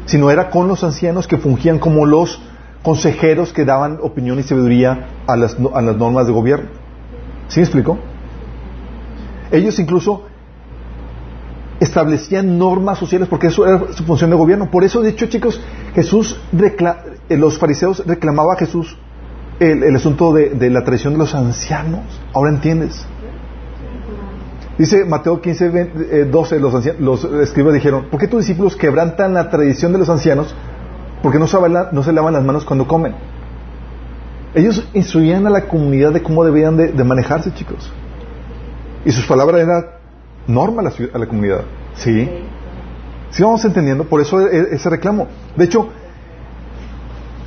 sino 0.09 0.31
era 0.31 0.49
con 0.49 0.69
los 0.69 0.83
ancianos 0.85 1.29
que 1.29 1.37
fungían 1.37 1.79
como 1.79 2.07
los 2.07 2.41
consejeros 2.83 3.53
que 3.53 3.67
daban 3.67 3.99
opinión 4.01 4.39
y 4.39 4.43
sabiduría 4.43 5.09
a 5.27 5.37
las, 5.37 5.57
a 5.75 5.83
las 5.83 5.97
normas 5.97 6.27
de 6.27 6.33
gobierno. 6.33 6.71
¿Sí 7.49 7.61
me 7.61 7.65
explico? 7.65 7.99
Ellos 9.51 9.79
incluso 9.79 10.25
establecían 11.79 12.59
normas 12.59 12.99
sociales 12.99 13.29
porque 13.29 13.49
eso 13.49 13.67
era 13.67 13.93
su 13.93 14.03
función 14.05 14.31
de 14.31 14.37
gobierno. 14.37 14.71
Por 14.71 14.83
eso, 14.83 15.03
de 15.03 15.11
hecho, 15.11 15.27
chicos, 15.27 15.61
Jesús, 15.95 16.41
eh, 16.59 17.37
los 17.37 17.59
fariseos 17.59 18.03
reclamaba 18.07 18.55
a 18.55 18.57
Jesús 18.57 18.97
el, 19.61 19.95
asunto 19.95 20.33
de, 20.33 20.51
de 20.51 20.71
la 20.71 20.85
tradición 20.85 21.13
de 21.13 21.19
los 21.19 21.35
ancianos. 21.35 22.01
Ahora 22.33 22.51
entiendes. 22.51 23.07
Dice 24.79 25.05
Mateo 25.05 25.41
15, 25.41 25.69
20, 25.71 26.21
eh, 26.21 26.25
12, 26.25 26.61
los, 26.61 26.73
ancianos, 26.75 27.01
los 27.01 27.25
escribas 27.43 27.75
dijeron, 27.75 28.07
¿por 28.11 28.21
qué 28.21 28.29
tus 28.29 28.41
discípulos 28.41 28.77
quebrantan 28.77 29.35
la 29.35 29.51
tradición 29.51 29.93
de 29.93 29.99
los 29.99 30.09
ancianos? 30.09 30.55
Porque 31.23 31.39
no 31.41 31.49
se, 31.49 31.57
lavan- 31.57 31.89
no 31.91 32.03
se 32.05 32.13
lavan 32.13 32.33
las 32.35 32.45
manos 32.45 32.65
cuando 32.65 32.87
comen. 32.87 33.15
Ellos 34.55 34.89
instruían 34.95 35.47
a 35.47 35.51
la 35.51 35.63
comunidad 35.67 36.13
de 36.13 36.23
cómo 36.23 36.45
debían 36.45 36.77
de, 36.77 36.89
de 36.93 37.05
manejarse, 37.05 37.53
chicos. 37.53 37.93
Y 39.05 39.11
sus 39.11 39.27
palabras 39.27 39.61
eran 39.63 39.87
norma 40.47 40.81
a 40.83 40.85
la, 40.85 40.93
a 41.13 41.19
la 41.19 41.27
comunidad. 41.27 41.63
¿Sí? 41.95 42.29
¿Sí 43.31 43.43
vamos 43.43 43.65
entendiendo? 43.65 44.05
Por 44.05 44.21
eso 44.21 44.41
e- 44.41 44.69
ese 44.75 44.89
reclamo. 44.89 45.27
De 45.57 45.65
hecho, 45.65 45.89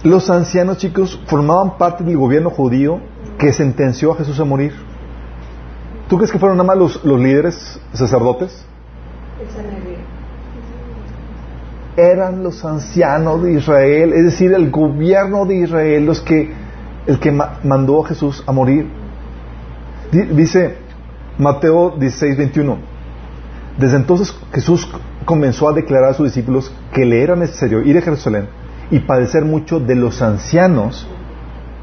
los 0.04 0.30
ancianos, 0.30 0.78
chicos, 0.80 1.20
formaban 1.28 1.78
parte 1.78 2.04
del 2.04 2.18
gobierno 2.18 2.50
judío 2.50 3.00
que 3.38 3.54
sentenció 3.54 4.12
a 4.12 4.16
Jesús 4.18 4.40
a 4.40 4.44
morir. 4.44 4.74
¿Tú 6.12 6.18
crees 6.18 6.30
que 6.30 6.40
fueron 6.40 6.58
nada 6.58 6.68
más 6.68 6.78
los, 6.78 7.06
los 7.06 7.18
líderes 7.18 7.80
sacerdotes? 7.94 8.66
Eran 11.96 12.44
los 12.44 12.66
ancianos 12.66 13.42
de 13.44 13.54
Israel, 13.54 14.12
es 14.12 14.26
decir, 14.26 14.52
el 14.52 14.70
gobierno 14.72 15.46
de 15.46 15.60
Israel, 15.60 16.06
los 16.06 16.20
que, 16.20 16.52
el 17.08 17.18
que 17.18 17.32
ma- 17.32 17.60
mandó 17.64 18.04
a 18.04 18.08
Jesús 18.10 18.44
a 18.46 18.52
morir. 18.52 18.88
Di- 20.12 20.24
Dice 20.36 20.76
Mateo 21.38 21.92
16, 21.98 22.38
21. 22.38 22.78
Desde 23.80 23.96
entonces 23.96 24.36
Jesús 24.52 24.90
comenzó 25.24 25.70
a 25.70 25.74
declarar 25.74 26.10
a 26.10 26.14
sus 26.14 26.26
discípulos 26.26 26.74
que 26.94 27.06
le 27.06 27.24
era 27.24 27.38
necesario 27.38 27.82
ir 27.84 27.98
a 27.98 28.02
Jerusalén 28.02 28.50
y 28.90 29.00
padecer 29.00 29.46
mucho 29.46 29.80
de 29.80 29.96
los 29.96 30.22
ancianos, 30.22 31.08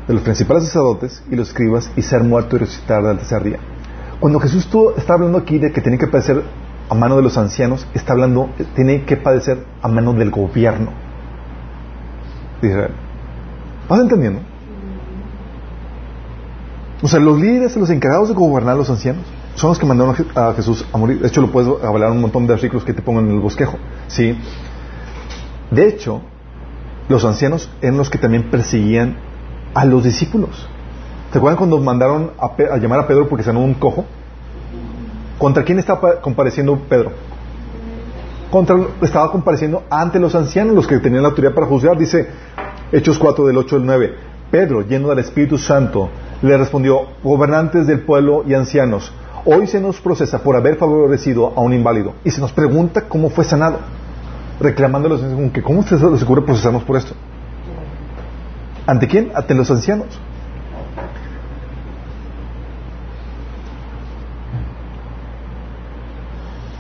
de 0.07 0.13
los 0.13 0.23
principales 0.23 0.65
sacerdotes 0.65 1.23
y 1.31 1.35
los 1.35 1.49
escribas 1.49 1.91
y 1.97 2.03
ser 2.03 2.23
muerto 2.25 2.57
y 2.57 2.59
resucitar 2.59 3.07
al 3.07 3.17
tercer 3.17 3.43
día. 3.43 3.59
Cuando 4.21 4.41
Jesús 4.41 4.69
está 4.97 5.15
hablando 5.15 5.39
aquí 5.39 5.59
de 5.59 5.73
que 5.73 5.81
tiene 5.81 5.99
que 5.99 6.07
padecer 6.07 6.43
a 6.89 6.95
mano 6.95 7.17
de 7.17 7.23
los 7.23 7.37
ancianos, 7.39 7.87
está 7.95 8.15
hablando, 8.15 8.51
tiene 8.75 9.05
que 9.05 9.17
padecer 9.17 9.65
a 9.83 9.89
mano 9.89 10.13
del 10.13 10.31
gobierno 10.31 10.91
de 12.61 12.69
Israel. 12.69 12.93
¿Vas 13.89 14.01
entendiendo? 14.01 14.41
O 17.01 17.07
sea, 17.07 17.21
los 17.21 17.41
líderes, 17.41 17.77
los 17.77 17.91
encargados 17.91 18.29
de 18.29 18.35
gobernar 18.35 18.75
a 18.75 18.79
los 18.79 18.91
ancianos, 18.91 19.23
son 19.55 19.71
los 19.71 19.79
que 19.79 19.87
mandaron 19.87 20.17
a 20.35 20.53
Jesús 20.55 20.85
a 20.93 20.99
morir. 20.99 21.21
De 21.21 21.29
hecho, 21.29 21.41
lo 21.41 21.51
puedes 21.51 21.69
hablar 21.85 22.11
un 22.11 22.21
montón 22.21 22.47
de 22.47 22.55
versículos 22.55 22.85
que 22.85 22.93
te 22.93 23.03
pongan 23.03 23.27
en 23.29 23.35
el 23.35 23.41
bosquejo. 23.41 23.79
¿sí? 24.09 24.37
De 25.71 25.89
hecho, 25.89 26.23
los 27.09 27.25
ancianos 27.25 27.71
eran 27.81 27.97
los 27.97 28.11
que 28.11 28.19
también 28.19 28.51
perseguían 28.51 29.17
a 29.75 29.85
los 29.85 30.05
discípulos. 30.05 30.69
¿Se 31.33 31.37
acuerdan 31.37 31.59
cuando 31.59 31.79
mandaron 31.79 32.31
a, 32.39 32.77
llamar 32.79 33.01
a 33.01 33.07
Pedro 33.07 33.29
porque 33.29 33.45
sanó 33.45 33.61
un 33.61 33.75
cojo? 33.75 34.07
¿Contra 35.39 35.63
quién 35.63 35.79
estaba 35.79 36.21
compareciendo 36.21 36.77
Pedro? 36.89 37.13
Contra, 38.51 38.77
estaba 39.03 39.31
compareciendo 39.31 39.83
ante 39.91 40.19
los 40.19 40.35
ancianos, 40.35 40.75
los 40.75 40.87
que 40.87 40.99
tenían 40.99 41.23
la 41.23 41.29
autoridad 41.29 41.53
para 41.53 41.67
juzgar. 41.67 41.99
Dice 41.99 42.29
Hechos 42.93 43.19
4 43.19 43.47
del 43.47 43.59
8 43.59 43.77
al 43.77 43.87
9. 43.87 44.15
Pedro, 44.51 44.81
lleno 44.81 45.09
del 45.11 45.19
Espíritu 45.19 45.59
Santo, 45.59 46.09
le 46.41 46.57
respondió, 46.57 47.03
gobernantes 47.23 47.87
del 47.87 48.01
pueblo 48.01 48.45
y 48.47 48.55
ancianos, 48.55 49.13
hoy 49.45 49.67
se 49.67 49.79
nos 49.79 50.01
procesa 50.01 50.43
por 50.43 50.57
haber 50.57 50.77
favorecido 50.77 51.53
a 51.55 51.61
un 51.61 51.75
inválido 51.75 52.15
y 52.25 52.31
se 52.31 52.41
nos 52.41 52.53
pregunta 52.53 53.03
cómo 53.03 53.29
fue 53.29 53.45
sanado, 53.45 53.81
reclamándolos 54.59 55.23
que 55.53 55.63
cómo 55.63 55.83
se 55.83 55.97
les 55.97 56.23
ocurre 56.23 56.41
procesarnos 56.41 56.83
por 56.85 56.97
esto. 56.97 57.13
¿Ante 58.87 59.07
quién? 59.07 59.33
Ante 59.35 59.55
los 59.55 59.71
ancianos. 59.71 60.19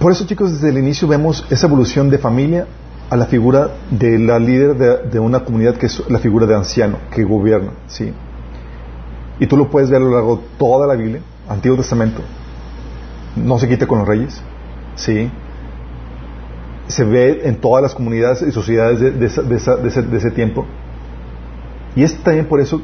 Por 0.00 0.12
eso, 0.12 0.26
chicos, 0.26 0.52
desde 0.52 0.68
el 0.70 0.78
inicio 0.78 1.08
vemos 1.08 1.44
esa 1.50 1.66
evolución 1.66 2.08
de 2.08 2.18
familia 2.18 2.66
a 3.10 3.16
la 3.16 3.26
figura 3.26 3.70
de 3.90 4.18
la 4.18 4.38
líder 4.38 4.76
de, 5.10 5.18
una 5.18 5.40
comunidad 5.40 5.76
que 5.76 5.86
es 5.86 6.02
la 6.08 6.18
figura 6.18 6.46
de 6.46 6.54
anciano, 6.54 6.98
que 7.10 7.24
gobierna, 7.24 7.72
¿sí? 7.88 8.12
Y 9.40 9.46
tú 9.46 9.56
lo 9.56 9.70
puedes 9.70 9.88
ver 9.90 10.00
a 10.00 10.04
lo 10.04 10.10
largo 10.12 10.36
de 10.36 10.42
toda 10.58 10.86
la 10.86 10.94
Biblia, 10.94 11.20
Antiguo 11.48 11.76
Testamento. 11.76 12.20
No 13.36 13.58
se 13.58 13.68
quita 13.68 13.86
con 13.86 13.98
los 14.00 14.06
reyes, 14.08 14.40
¿sí? 14.94 15.30
Se 16.86 17.04
ve 17.04 17.40
en 17.44 17.56
todas 17.60 17.82
las 17.82 17.94
comunidades 17.94 18.42
y 18.42 18.52
sociedades 18.52 19.00
de, 19.00 19.10
de 19.12 19.26
esa- 19.56 19.76
de 19.76 20.16
ese 20.16 20.30
tiempo. 20.30 20.66
Y 21.96 22.02
es 22.02 22.16
también 22.22 22.46
por 22.46 22.60
eso 22.60 22.82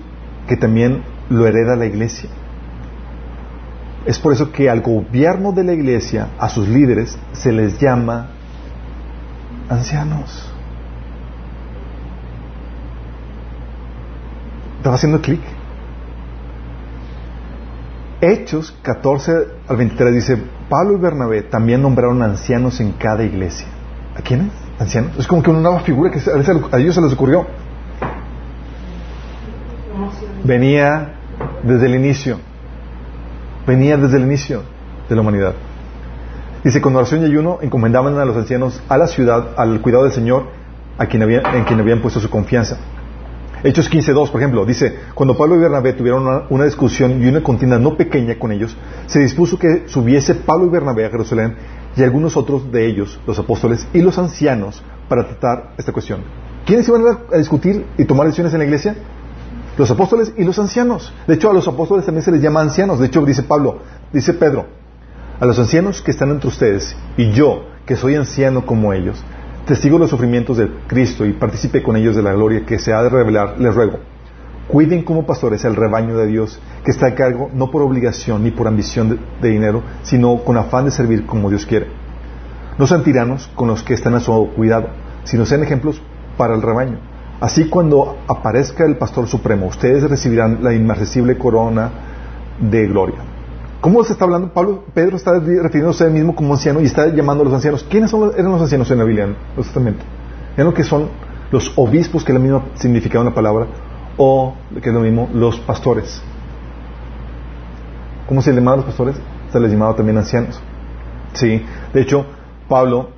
que 0.49 0.57
también 0.57 1.03
lo 1.31 1.47
hereda 1.47 1.77
la 1.77 1.87
iglesia. 1.87 2.29
Es 4.07 4.19
por 4.19 4.33
eso 4.33 4.53
que 4.53 4.69
al 4.69 4.83
gobierno 4.83 5.53
de 5.53 5.65
la 5.65 5.73
iglesia, 5.73 6.29
a 6.39 6.49
sus 6.49 6.69
líderes, 6.69 7.19
se 7.33 7.53
les 7.53 7.79
llama 7.81 8.29
ancianos. 9.69 10.51
¿Estaba 14.77 14.97
haciendo 14.97 15.23
clic? 15.23 15.41
Hechos 18.21 18.75
14 18.83 19.33
al 19.69 19.77
23 19.77 20.15
dice, 20.15 20.43
Pablo 20.69 20.95
y 20.95 20.97
Bernabé 21.01 21.43
también 21.43 21.81
nombraron 21.81 22.23
ancianos 22.23 22.81
en 22.81 22.93
cada 22.93 23.23
iglesia. 23.23 23.67
¿A 24.17 24.21
quiénes? 24.21 24.53
¿Ancianos? 24.79 25.17
Es 25.19 25.27
como 25.27 25.43
que 25.43 25.51
una 25.51 25.61
nueva 25.61 25.81
figura 25.81 26.11
que 26.11 26.19
a 26.19 26.79
ellos 26.79 26.95
se 26.95 27.01
les 27.01 27.13
ocurrió. 27.13 27.47
Venía 30.45 31.15
desde 31.63 31.87
el 31.87 31.95
inicio. 31.95 32.39
Venía 33.67 33.97
desde 33.97 34.17
el 34.19 34.25
inicio 34.25 34.63
de 35.09 35.15
la 35.15 35.21
humanidad. 35.23 35.55
Dice, 36.63 36.81
con 36.81 36.97
oración 36.97 37.23
y 37.23 37.27
ayuno 37.27 37.59
encomendaban 37.63 38.19
a 38.19 38.25
los 38.25 38.37
ancianos 38.37 38.83
a 38.89 38.97
la 38.97 39.07
ciudad, 39.07 39.49
al 39.57 39.81
cuidado 39.81 40.05
del 40.05 40.13
Señor, 40.13 40.45
a 40.99 41.07
quien 41.07 41.23
había- 41.23 41.43
en 41.55 41.65
quien 41.65 41.81
habían 41.81 42.01
puesto 42.01 42.21
su 42.21 42.31
confianza. 42.31 42.79
Hechos 43.63 43.89
15.2, 43.89 44.31
por 44.31 44.41
ejemplo, 44.41 44.65
dice, 44.67 44.95
cuando 45.15 45.37
Pablo 45.37 45.57
y 45.57 45.59
Bernabé 45.59 45.95
tuvieron 45.95 46.27
una, 46.27 46.43
una 46.51 46.65
discusión 46.65 47.23
y 47.23 47.27
una 47.29 47.43
contienda 47.43 47.79
no 47.79 47.97
pequeña 47.97 48.39
con 48.39 48.53
ellos, 48.53 48.77
se 49.07 49.21
dispuso 49.21 49.59
que 49.59 49.85
subiese 49.89 50.35
Pablo 50.35 50.67
y 50.67 50.71
Bernabé 50.71 51.07
a 51.07 51.11
Jerusalén 51.11 51.55
y 51.97 52.03
algunos 52.03 52.37
otros 52.37 52.71
de 52.71 52.87
ellos, 52.87 53.19
los 53.27 53.39
apóstoles 53.39 53.87
y 53.95 54.03
los 54.03 54.19
ancianos, 54.19 54.83
para 55.09 55.27
tratar 55.27 55.73
esta 55.79 55.93
cuestión. 55.93 56.21
¿Quiénes 56.67 56.87
iban 56.89 57.03
a, 57.07 57.35
a 57.35 57.39
discutir 57.39 57.87
y 57.97 58.05
tomar 58.05 58.27
decisiones 58.27 58.53
en 58.53 58.59
la 58.59 58.65
iglesia? 58.67 58.95
Los 59.77 59.91
apóstoles 59.91 60.33
y 60.37 60.45
los 60.45 60.59
ancianos. 60.59 61.13
De 61.27 61.35
hecho, 61.35 61.51
a 61.51 61.53
los 61.53 61.67
apóstoles 61.67 62.05
también 62.05 62.23
se 62.23 62.31
les 62.31 62.41
llama 62.41 62.61
ancianos. 62.61 63.01
De 63.01 63.07
hecho, 63.07 63.25
dice 63.25 63.43
Pablo, 63.43 63.79
dice 64.13 64.35
Pedro, 64.35 64.67
a 65.41 65.47
los 65.47 65.59
ancianos 65.59 66.01
que 66.01 66.13
están 66.13 66.31
entre 66.31 66.49
ustedes 66.49 66.97
y 67.17 67.33
yo, 67.33 67.65
que 67.85 67.97
soy 67.97 68.15
anciano 68.15 68.65
como 68.65 68.93
ellos, 68.93 69.23
testigo 69.67 69.97
de 69.97 70.03
los 70.03 70.11
sufrimientos 70.11 70.59
de 70.59 70.71
Cristo 70.87 71.25
y 71.27 71.33
participe 71.33 71.83
con 71.83 71.97
ellos 71.97 72.15
de 72.15 72.23
la 72.23 72.33
gloria 72.33 72.65
que 72.65 72.79
se 72.79 72.93
ha 72.93 73.03
de 73.03 73.09
revelar, 73.09 73.57
les 73.59 73.75
ruego, 73.75 73.99
cuiden 74.69 75.03
como 75.03 75.27
pastores 75.27 75.65
el 75.65 75.75
rebaño 75.75 76.17
de 76.17 76.27
Dios 76.27 76.61
que 76.85 76.93
está 76.93 77.09
a 77.09 77.15
cargo 77.15 77.51
no 77.53 77.71
por 77.71 77.83
obligación 77.83 78.45
ni 78.45 78.53
por 78.53 78.69
ambición 78.69 79.09
de, 79.09 79.19
de 79.43 79.49
dinero, 79.49 79.83
sino 80.03 80.45
con 80.45 80.57
afán 80.57 80.85
de 80.85 80.93
servir 80.93 81.27
como 81.27 81.51
Dios 81.51 81.67
quiere. 81.67 81.89
No 82.79 82.87
sean 82.87 83.03
tiranos 83.03 83.51
con 83.57 83.69
los 83.69 83.83
que 83.83 83.95
están 83.95 84.15
a 84.15 84.21
su 84.21 84.51
cuidado, 84.55 84.89
sino 85.25 85.47
sean 85.47 85.63
ejemplos 85.63 86.01
para 86.37 86.55
el 86.55 86.63
rebaño. 86.63 87.14
Así 87.45 87.67
cuando 87.67 88.17
aparezca 88.27 88.87
el 88.87 88.97
pastor 88.97 89.27
supremo, 89.29 89.67
ustedes 89.67 90.03
recibirán 90.09 90.65
la 90.65 90.73
inmarcesible 90.73 91.37
corona 91.37 91.91
de 92.59 92.87
gloria. 92.87 93.19
¿Cómo 93.83 94.03
se 94.03 94.15
está 94.15 94.25
hablando? 94.25 94.51
Pablo, 94.55 94.85
Pedro 94.95 95.19
está 95.19 95.39
refiriéndose 95.39 96.05
a 96.05 96.07
él 96.07 96.15
mismo 96.15 96.35
como 96.35 96.55
anciano 96.55 96.81
y 96.81 96.87
está 96.87 97.07
llamando 97.09 97.43
a 97.43 97.45
los 97.45 97.53
ancianos. 97.53 97.85
¿Quiénes 97.91 98.11
son 98.11 98.33
eran 98.35 98.51
los 98.51 98.63
ancianos 98.63 98.91
en 98.91 98.97
la 98.97 99.05
Biblia, 99.05 99.25
el 99.27 99.63
Testamento? 99.63 100.03
Eran 100.55 100.69
lo 100.69 100.73
que 100.73 100.85
son 100.85 101.11
los 101.51 101.71
obispos, 101.77 102.25
que 102.25 102.33
es 102.33 102.39
la 102.39 102.43
misma 102.43 102.63
significado 102.77 103.21
en 103.21 103.29
la 103.29 103.35
palabra, 103.35 103.67
o 104.17 104.55
que 104.83 104.89
es 104.89 104.95
lo 104.95 105.01
mismo, 105.01 105.29
los 105.35 105.61
pastores. 105.61 106.23
¿Cómo 108.27 108.41
se 108.41 108.53
les 108.53 108.61
llamaba 108.61 108.77
a 108.77 108.77
los 108.79 108.87
pastores? 108.87 109.17
Se 109.53 109.61
les 109.61 109.71
llamaba 109.71 109.95
también 109.95 110.17
ancianos. 110.17 110.59
Sí, 111.35 111.63
de 111.93 112.01
hecho, 112.01 112.25
Pablo, 112.71 113.11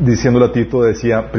diciéndole 0.00 0.46
a 0.46 0.52
Tito, 0.52 0.82
decía, 0.82 1.30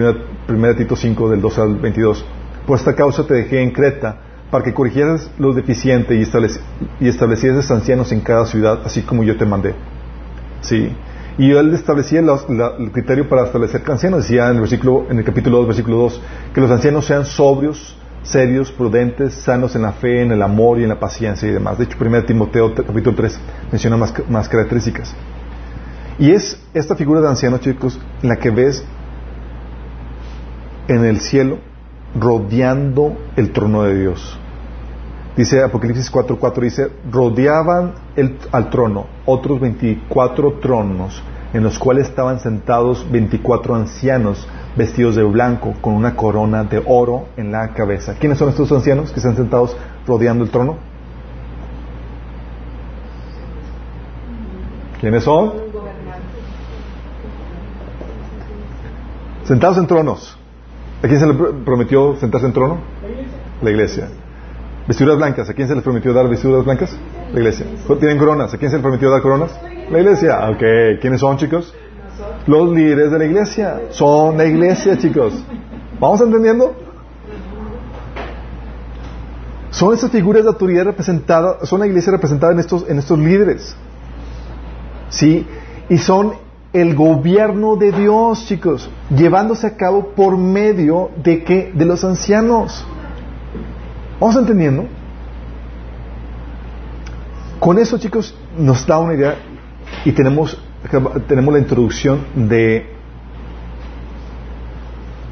1 0.49 0.75
Tito 0.75 0.95
5, 0.95 1.29
del 1.29 1.41
12 1.41 1.61
al 1.61 1.75
22, 1.75 2.25
por 2.65 2.77
esta 2.77 2.93
causa 2.95 3.25
te 3.25 3.33
dejé 3.33 3.61
en 3.61 3.71
Creta, 3.71 4.21
para 4.51 4.63
que 4.63 4.73
corrigieras 4.73 5.29
los 5.37 5.55
deficientes 5.55 6.17
y, 6.17 6.21
establec- 6.21 6.59
y 7.01 7.07
establecieras 7.09 7.69
ancianos 7.69 8.11
en 8.13 8.21
cada 8.21 8.45
ciudad, 8.45 8.79
así 8.85 9.01
como 9.01 9.23
yo 9.23 9.35
te 9.35 9.45
mandé. 9.45 9.75
Sí. 10.61 10.89
Y 11.37 11.51
él 11.51 11.73
establecía 11.73 12.21
el 12.21 12.91
criterio 12.91 13.27
para 13.27 13.43
establecer 13.45 13.83
ancianos, 13.89 14.23
decía 14.23 14.47
en 14.49 14.55
el, 14.55 14.61
versículo, 14.61 15.05
en 15.09 15.19
el 15.19 15.23
capítulo 15.23 15.57
2, 15.57 15.67
versículo 15.67 15.97
2, 15.97 16.21
que 16.53 16.61
los 16.61 16.71
ancianos 16.71 17.05
sean 17.05 17.25
sobrios, 17.25 17.97
serios, 18.23 18.71
prudentes, 18.71 19.33
sanos 19.33 19.75
en 19.75 19.83
la 19.83 19.91
fe, 19.91 20.21
en 20.21 20.31
el 20.31 20.41
amor 20.41 20.79
y 20.79 20.83
en 20.83 20.89
la 20.89 20.99
paciencia 20.99 21.47
y 21.47 21.51
demás. 21.51 21.77
De 21.77 21.83
hecho, 21.83 21.97
1 21.99 22.23
Timoteo 22.23 22.73
capítulo 22.73 23.15
3 23.15 23.39
menciona 23.71 23.97
más, 23.97 24.13
más 24.29 24.49
características. 24.49 25.13
Y 26.19 26.31
es 26.31 26.59
esta 26.73 26.95
figura 26.95 27.21
de 27.21 27.27
anciano, 27.29 27.59
chicos, 27.59 27.99
la 28.21 28.37
que 28.37 28.49
ves 28.49 28.83
en 30.87 31.05
el 31.05 31.19
cielo 31.19 31.59
rodeando 32.19 33.15
el 33.35 33.51
trono 33.51 33.83
de 33.83 33.99
Dios. 33.99 34.39
Dice 35.35 35.61
Apocalipsis 35.61 36.09
4:4 36.09 36.63
dice, 36.63 36.89
rodeaban 37.11 37.93
el- 38.15 38.37
al 38.51 38.69
trono 38.71 39.05
otros 39.25 39.59
24 39.59 40.53
tronos 40.53 41.21
en 41.53 41.63
los 41.63 41.77
cuales 41.77 42.07
estaban 42.07 42.39
sentados 42.39 43.05
24 43.11 43.75
ancianos 43.75 44.47
vestidos 44.75 45.15
de 45.15 45.23
blanco 45.23 45.75
con 45.81 45.93
una 45.93 46.15
corona 46.15 46.63
de 46.63 46.81
oro 46.85 47.27
en 47.37 47.51
la 47.51 47.69
cabeza. 47.69 48.15
¿Quiénes 48.15 48.39
son 48.39 48.49
estos 48.49 48.71
ancianos 48.71 49.11
que 49.11 49.19
están 49.19 49.35
sentados 49.35 49.77
rodeando 50.07 50.43
el 50.43 50.49
trono? 50.49 50.77
¿Quiénes 54.99 55.23
son? 55.23 55.66
Sentados 59.47 59.77
en 59.77 59.87
tronos. 59.87 60.37
¿A 61.01 61.07
quién 61.07 61.19
se 61.19 61.25
le 61.27 61.33
pr- 61.33 61.63
prometió 61.63 62.15
sentarse 62.17 62.47
en 62.47 62.53
trono? 62.53 62.79
La 63.61 63.69
iglesia. 63.69 64.09
Vestiduras 64.87 65.17
blancas. 65.17 65.49
¿A 65.49 65.53
quién 65.53 65.67
se 65.67 65.75
les 65.75 65.83
prometió 65.83 66.13
dar 66.13 66.27
vestiduras 66.27 66.65
blancas? 66.65 66.95
La 67.31 67.39
iglesia. 67.39 67.65
¿Tienen 67.99 68.17
coronas? 68.17 68.53
¿A 68.53 68.57
quién 68.57 68.69
se 68.71 68.77
les 68.77 68.81
prometió 68.83 69.09
dar 69.09 69.21
coronas? 69.21 69.57
La 69.89 69.99
iglesia. 69.99 70.49
Ok. 70.49 70.99
¿Quiénes 71.01 71.21
son, 71.21 71.37
chicos? 71.37 71.73
Los 72.45 72.71
líderes 72.71 73.11
de 73.11 73.19
la 73.19 73.25
iglesia. 73.25 73.81
Son 73.91 74.37
la 74.37 74.45
iglesia, 74.45 74.97
chicos. 74.97 75.33
¿Vamos 75.99 76.19
entendiendo? 76.21 76.75
Son 79.69 79.93
esas 79.93 80.09
figuras 80.09 80.43
de 80.43 80.49
autoridad 80.49 80.85
representadas, 80.85 81.69
son 81.69 81.79
la 81.81 81.87
iglesia 81.87 82.11
representada 82.11 82.51
en 82.51 82.59
estos, 82.59 82.89
en 82.89 82.97
estos 82.97 83.19
líderes. 83.19 83.75
¿Sí? 85.09 85.45
Y 85.89 85.97
son 85.99 86.33
el 86.73 86.95
gobierno 86.95 87.75
de 87.75 87.91
Dios, 87.91 88.45
chicos, 88.45 88.89
llevándose 89.15 89.67
a 89.67 89.77
cabo 89.77 90.09
por 90.09 90.37
medio 90.37 91.11
de 91.23 91.43
que 91.43 91.71
de 91.73 91.85
los 91.85 92.03
ancianos. 92.03 92.85
¿Vamos 94.19 94.35
entendiendo? 94.35 94.85
Con 97.59 97.79
eso, 97.79 97.97
chicos, 97.97 98.35
nos 98.57 98.85
da 98.85 98.99
una 98.99 99.13
idea 99.13 99.35
y 100.05 100.11
tenemos, 100.11 100.61
tenemos 101.27 101.53
la 101.53 101.59
introducción 101.59 102.25
de, 102.35 102.85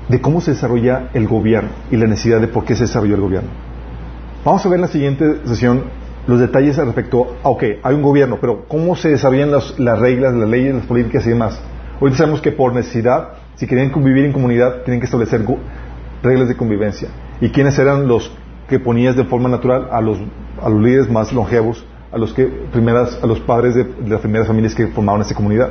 de 0.08 0.22
cómo 0.22 0.42
se 0.42 0.52
desarrolla 0.52 1.10
el 1.14 1.28
gobierno 1.28 1.70
y 1.92 1.98
la 1.98 2.08
necesidad 2.08 2.42
de 2.42 2.48
por 2.48 2.66
qué 2.66 2.76
se 2.76 2.84
desarrolló 2.84 3.16
el 3.16 3.22
gobierno. 3.22 3.50
Vamos 4.44 4.66
a 4.66 4.70
ver 4.70 4.80
la 4.80 4.88
siguiente 4.88 5.42
sesión 5.46 5.84
los 6.28 6.40
detalles 6.40 6.78
respecto 6.78 7.36
a, 7.44 7.50
ok, 7.50 7.64
hay 7.84 7.96
un 7.96 8.02
gobierno, 8.02 8.38
pero 8.42 8.66
¿cómo 8.68 8.96
se 8.96 9.10
desarrollan 9.10 9.52
las, 9.52 9.80
las 9.80 10.00
reglas, 10.00 10.34
las 10.34 10.50
leyes, 10.50 10.76
las 10.76 10.86
políticas 10.86 11.26
y 11.26 11.30
demás? 11.30 11.62
Ahorita 12.00 12.18
sabemos 12.18 12.42
que 12.42 12.52
por 12.52 12.74
necesidad, 12.74 13.30
si 13.56 13.68
querían 13.68 13.92
convivir 13.92 14.26
en 14.26 14.34
comunidad, 14.34 14.84
tienen 14.84 15.00
que 15.00 15.06
establecer 15.06 15.46
reglas 16.24 16.48
de 16.48 16.56
convivencia. 16.56 17.10
¿Y 17.40 17.50
quiénes 17.50 17.78
eran 17.78 18.08
los 18.08 18.32
que 18.68 18.80
ponías 18.80 19.16
de 19.16 19.24
forma 19.26 19.50
natural? 19.50 19.88
A 19.92 20.02
los, 20.02 20.18
a 20.62 20.70
los 20.70 20.82
líderes 20.82 21.10
más 21.10 21.32
longevos, 21.32 21.86
a 22.12 22.18
los, 22.18 22.34
que, 22.34 22.46
primeras, 22.46 23.20
a 23.22 23.28
los 23.28 23.40
padres 23.40 23.76
de, 23.76 23.84
de 23.84 24.10
las 24.10 24.22
primeras 24.22 24.48
familias 24.48 24.74
que 24.74 24.88
formaban 24.88 25.22
esa 25.22 25.36
comunidad. 25.36 25.70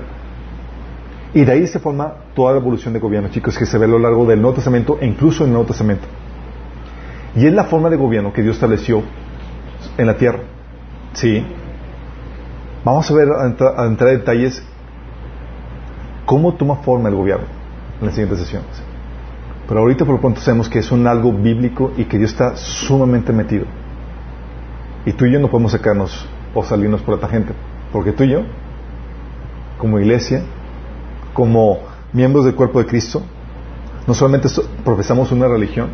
Y 1.35 1.44
de 1.44 1.51
ahí 1.51 1.66
se 1.66 1.81
forma 1.81 2.12
toda 2.35 2.52
la 2.52 2.59
evolución 2.59 2.94
de 2.94 3.01
gobierno, 3.01 3.28
chicos, 3.28 3.59
que 3.59 3.66
se 3.66 3.76
ve 3.76 3.86
a 3.86 3.89
lo 3.89 3.98
largo 3.98 4.24
del 4.24 4.40
Nuevo 4.40 4.55
Testamento 4.55 4.98
e 5.01 5.06
incluso 5.06 5.43
en 5.43 5.48
el 5.48 5.55
Nuevo 5.55 5.66
Testamento. 5.66 6.06
Y 7.35 7.47
es 7.47 7.52
la 7.52 7.64
forma 7.64 7.90
de 7.90 7.97
gobierno 7.97 8.32
que 8.32 8.43
Dios 8.43 8.55
estableció 8.55 9.02
en 9.97 10.06
la 10.06 10.16
tierra. 10.16 10.40
Sí. 11.12 11.44
Vamos 12.85 13.11
a 13.11 13.15
ver, 13.15 13.28
a, 13.31 13.47
entrar 13.47 14.11
en 14.11 14.19
detalles, 14.19 14.62
cómo 16.27 16.55
toma 16.55 16.77
forma 16.77 17.09
el 17.09 17.15
gobierno 17.15 17.47
en 18.01 18.06
las 18.06 18.15
siguientes 18.15 18.40
sesiones. 18.40 18.82
Pero 19.66 19.81
ahorita 19.81 20.05
por 20.05 20.16
lo 20.16 20.20
pronto 20.20 20.40
sabemos 20.40 20.69
que 20.69 20.81
es 20.81 20.93
un 20.93 21.06
algo 21.06 21.32
bíblico 21.32 21.93
y 21.97 22.05
que 22.05 22.19
Dios 22.19 22.32
está 22.32 22.56
sumamente 22.56 23.32
metido. 23.32 23.65
Y 25.06 25.12
tú 25.12 25.24
y 25.24 25.32
yo 25.32 25.40
no 25.40 25.48
podemos 25.48 25.73
sacarnos 25.73 26.27
o 26.55 26.62
salirnos 26.62 27.01
por 27.01 27.20
la 27.20 27.28
gente. 27.28 27.52
Porque 27.93 28.12
tú 28.12 28.24
y 28.24 28.31
yo, 28.31 28.43
como 29.78 29.98
iglesia, 29.98 30.43
como 31.32 31.78
miembros 32.12 32.44
del 32.44 32.55
cuerpo 32.55 32.78
de 32.78 32.86
Cristo, 32.86 33.23
no 34.06 34.12
solamente 34.12 34.48
profesamos 34.85 35.32
una 35.32 35.48
religión, 35.48 35.89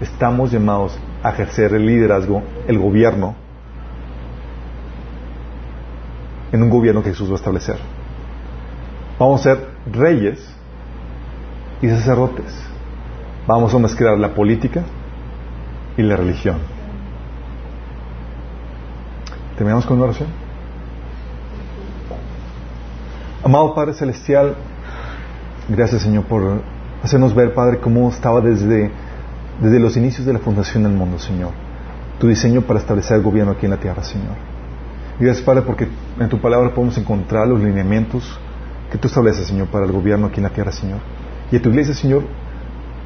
estamos 0.00 0.50
llamados 0.50 0.98
a 1.22 1.30
ejercer 1.30 1.74
el 1.74 1.86
liderazgo, 1.86 2.42
el 2.66 2.78
gobierno, 2.78 3.34
en 6.52 6.62
un 6.62 6.70
gobierno 6.70 7.02
que 7.02 7.10
Jesús 7.10 7.28
va 7.28 7.34
a 7.34 7.36
establecer. 7.36 7.76
Vamos 9.18 9.40
a 9.40 9.44
ser 9.44 9.68
reyes 9.92 10.38
y 11.82 11.88
sacerdotes. 11.88 12.70
Vamos 13.46 13.74
a 13.74 13.78
mezclar 13.78 14.18
la 14.18 14.34
política 14.34 14.82
y 15.96 16.02
la 16.02 16.16
religión. 16.16 16.58
¿Terminamos 19.56 19.84
con 19.84 19.98
una 19.98 20.06
oración? 20.06 20.28
Amado 23.42 23.74
Padre 23.74 23.94
Celestial, 23.94 24.54
gracias 25.68 26.02
Señor 26.02 26.24
por 26.24 26.62
hacernos 27.02 27.34
ver, 27.34 27.54
Padre, 27.54 27.78
cómo 27.78 28.08
estaba 28.10 28.40
desde 28.40 28.90
desde 29.60 29.78
los 29.78 29.96
inicios 29.96 30.26
de 30.26 30.32
la 30.32 30.38
fundación 30.38 30.82
del 30.84 30.92
mundo, 30.92 31.18
Señor, 31.18 31.50
tu 32.18 32.28
diseño 32.28 32.62
para 32.62 32.80
establecer 32.80 33.18
el 33.18 33.22
gobierno 33.22 33.52
aquí 33.52 33.66
en 33.66 33.70
la 33.70 33.76
tierra, 33.78 34.02
Señor. 34.02 34.34
Y 35.18 35.24
gracias, 35.24 35.44
Padre, 35.44 35.62
porque 35.62 35.86
en 36.18 36.28
tu 36.28 36.40
palabra 36.40 36.74
podemos 36.74 36.96
encontrar 36.96 37.46
los 37.46 37.60
lineamientos 37.60 38.38
que 38.90 38.98
tú 38.98 39.08
estableces, 39.08 39.46
Señor, 39.46 39.68
para 39.68 39.84
el 39.84 39.92
gobierno 39.92 40.26
aquí 40.26 40.38
en 40.38 40.44
la 40.44 40.50
tierra, 40.50 40.72
Señor. 40.72 40.98
Y 41.52 41.56
a 41.56 41.62
tu 41.62 41.68
iglesia, 41.68 41.94
Señor, 41.94 42.22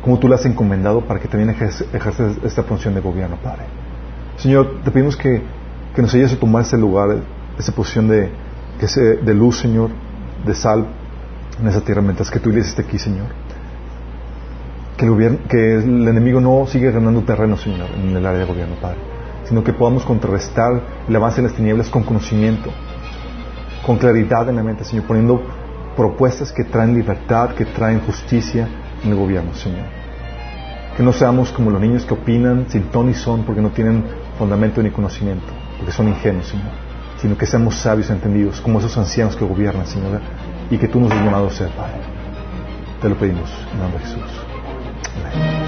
como 0.03 0.19
tú 0.19 0.29
la 0.29 0.37
has 0.37 0.47
encomendado 0.47 1.01
para 1.01 1.19
que 1.19 1.29
también 1.29 1.51
ejerces 1.51 2.39
esta 2.45 2.63
función 2.63 2.95
de 2.95 3.01
gobierno, 3.01 3.37
Padre. 3.43 3.65
Señor, 4.37 4.81
te 4.85 4.91
pedimos 4.91 5.17
que, 5.17 5.43
que 5.95 6.03
nos 6.03 6.15
ayudes 6.15 6.33
a 6.35 6.37
tomar 6.37 6.63
ese 6.63 6.77
lugar, 6.77 7.17
esa 7.59 7.73
posición 7.73 8.09
de, 8.09 8.31
de 9.23 9.35
luz, 9.35 9.59
Señor, 9.59 9.91
de 10.47 10.55
sal 10.55 10.87
en 11.61 11.69
esa 11.69 11.81
tierra 11.81 12.03
mientras 12.03 12.31
que 12.31 12.39
tu 12.39 12.51
iglesia 12.51 12.71
esté 12.71 12.83
aquí, 12.83 12.99
Señor 12.99 13.44
que 14.97 15.75
el, 15.77 16.09
enemigo 16.09 16.41
no 16.41 16.67
siga 16.67 16.91
ganando 16.91 17.23
terreno, 17.23 17.57
Señor, 17.57 17.89
en 17.97 18.17
el 18.17 18.25
área 18.25 18.41
de 18.41 18.47
gobierno, 18.47 18.77
Padre, 18.81 18.99
sino 19.45 19.65
que 19.65 19.73
podamos 19.73 20.05
contrarrestar 20.05 20.81
el 21.09 21.17
avance 21.17 21.43
de 21.43 21.49
las 21.49 21.57
tinieblas 21.57 21.89
con 21.91 22.05
conocimiento, 22.05 22.71
con 23.85 23.99
claridad 23.99 24.49
en 24.49 24.57
la 24.57 24.63
mente, 24.63 24.85
Señor, 24.85 25.05
poniendo 25.07 25.43
propuestas 25.97 26.53
que 26.53 26.65
traen 26.65 26.95
libertad, 26.95 27.51
que 27.51 27.65
traen 27.65 28.01
justicia 28.01 28.69
en 29.05 29.11
el 29.11 29.17
gobierno, 29.17 29.55
Señor. 29.55 29.87
Que 30.97 31.03
no 31.03 31.13
seamos 31.13 31.51
como 31.51 31.71
los 31.71 31.81
niños 31.81 32.05
que 32.05 32.15
opinan 32.15 32.67
sin 32.69 32.85
ton 32.85 33.11
y 33.11 33.15
son 33.15 33.43
porque 33.43 33.61
no 33.61 33.71
tienen 33.71 34.05
fundamento 34.39 34.81
ni 34.81 34.91
conocimiento, 34.91 35.47
porque 35.77 35.93
son 35.93 36.09
ingenuos, 36.09 36.47
Señor, 36.47 36.71
sino 37.21 37.37
que 37.37 37.47
seamos 37.47 37.75
sabios 37.75 38.11
y 38.11 38.13
entendidos 38.13 38.61
como 38.61 38.79
esos 38.79 38.97
ancianos 38.97 39.35
que 39.35 39.45
gobiernan, 39.45 39.87
Señor, 39.87 40.21
y 40.71 40.79
que 40.79 40.87
tú 40.87 41.01
nos 41.01 41.11
has 41.11 41.25
llamado 41.25 41.49
a 41.49 41.51
ser, 41.51 41.69
Padre. 41.71 41.95
Te 43.03 43.09
lo 43.09 43.17
pedimos 43.17 43.51
en 43.73 43.81
nombre 43.81 43.99
de 43.99 44.05
Jesús. 44.07 44.54
Amen. 45.33 45.64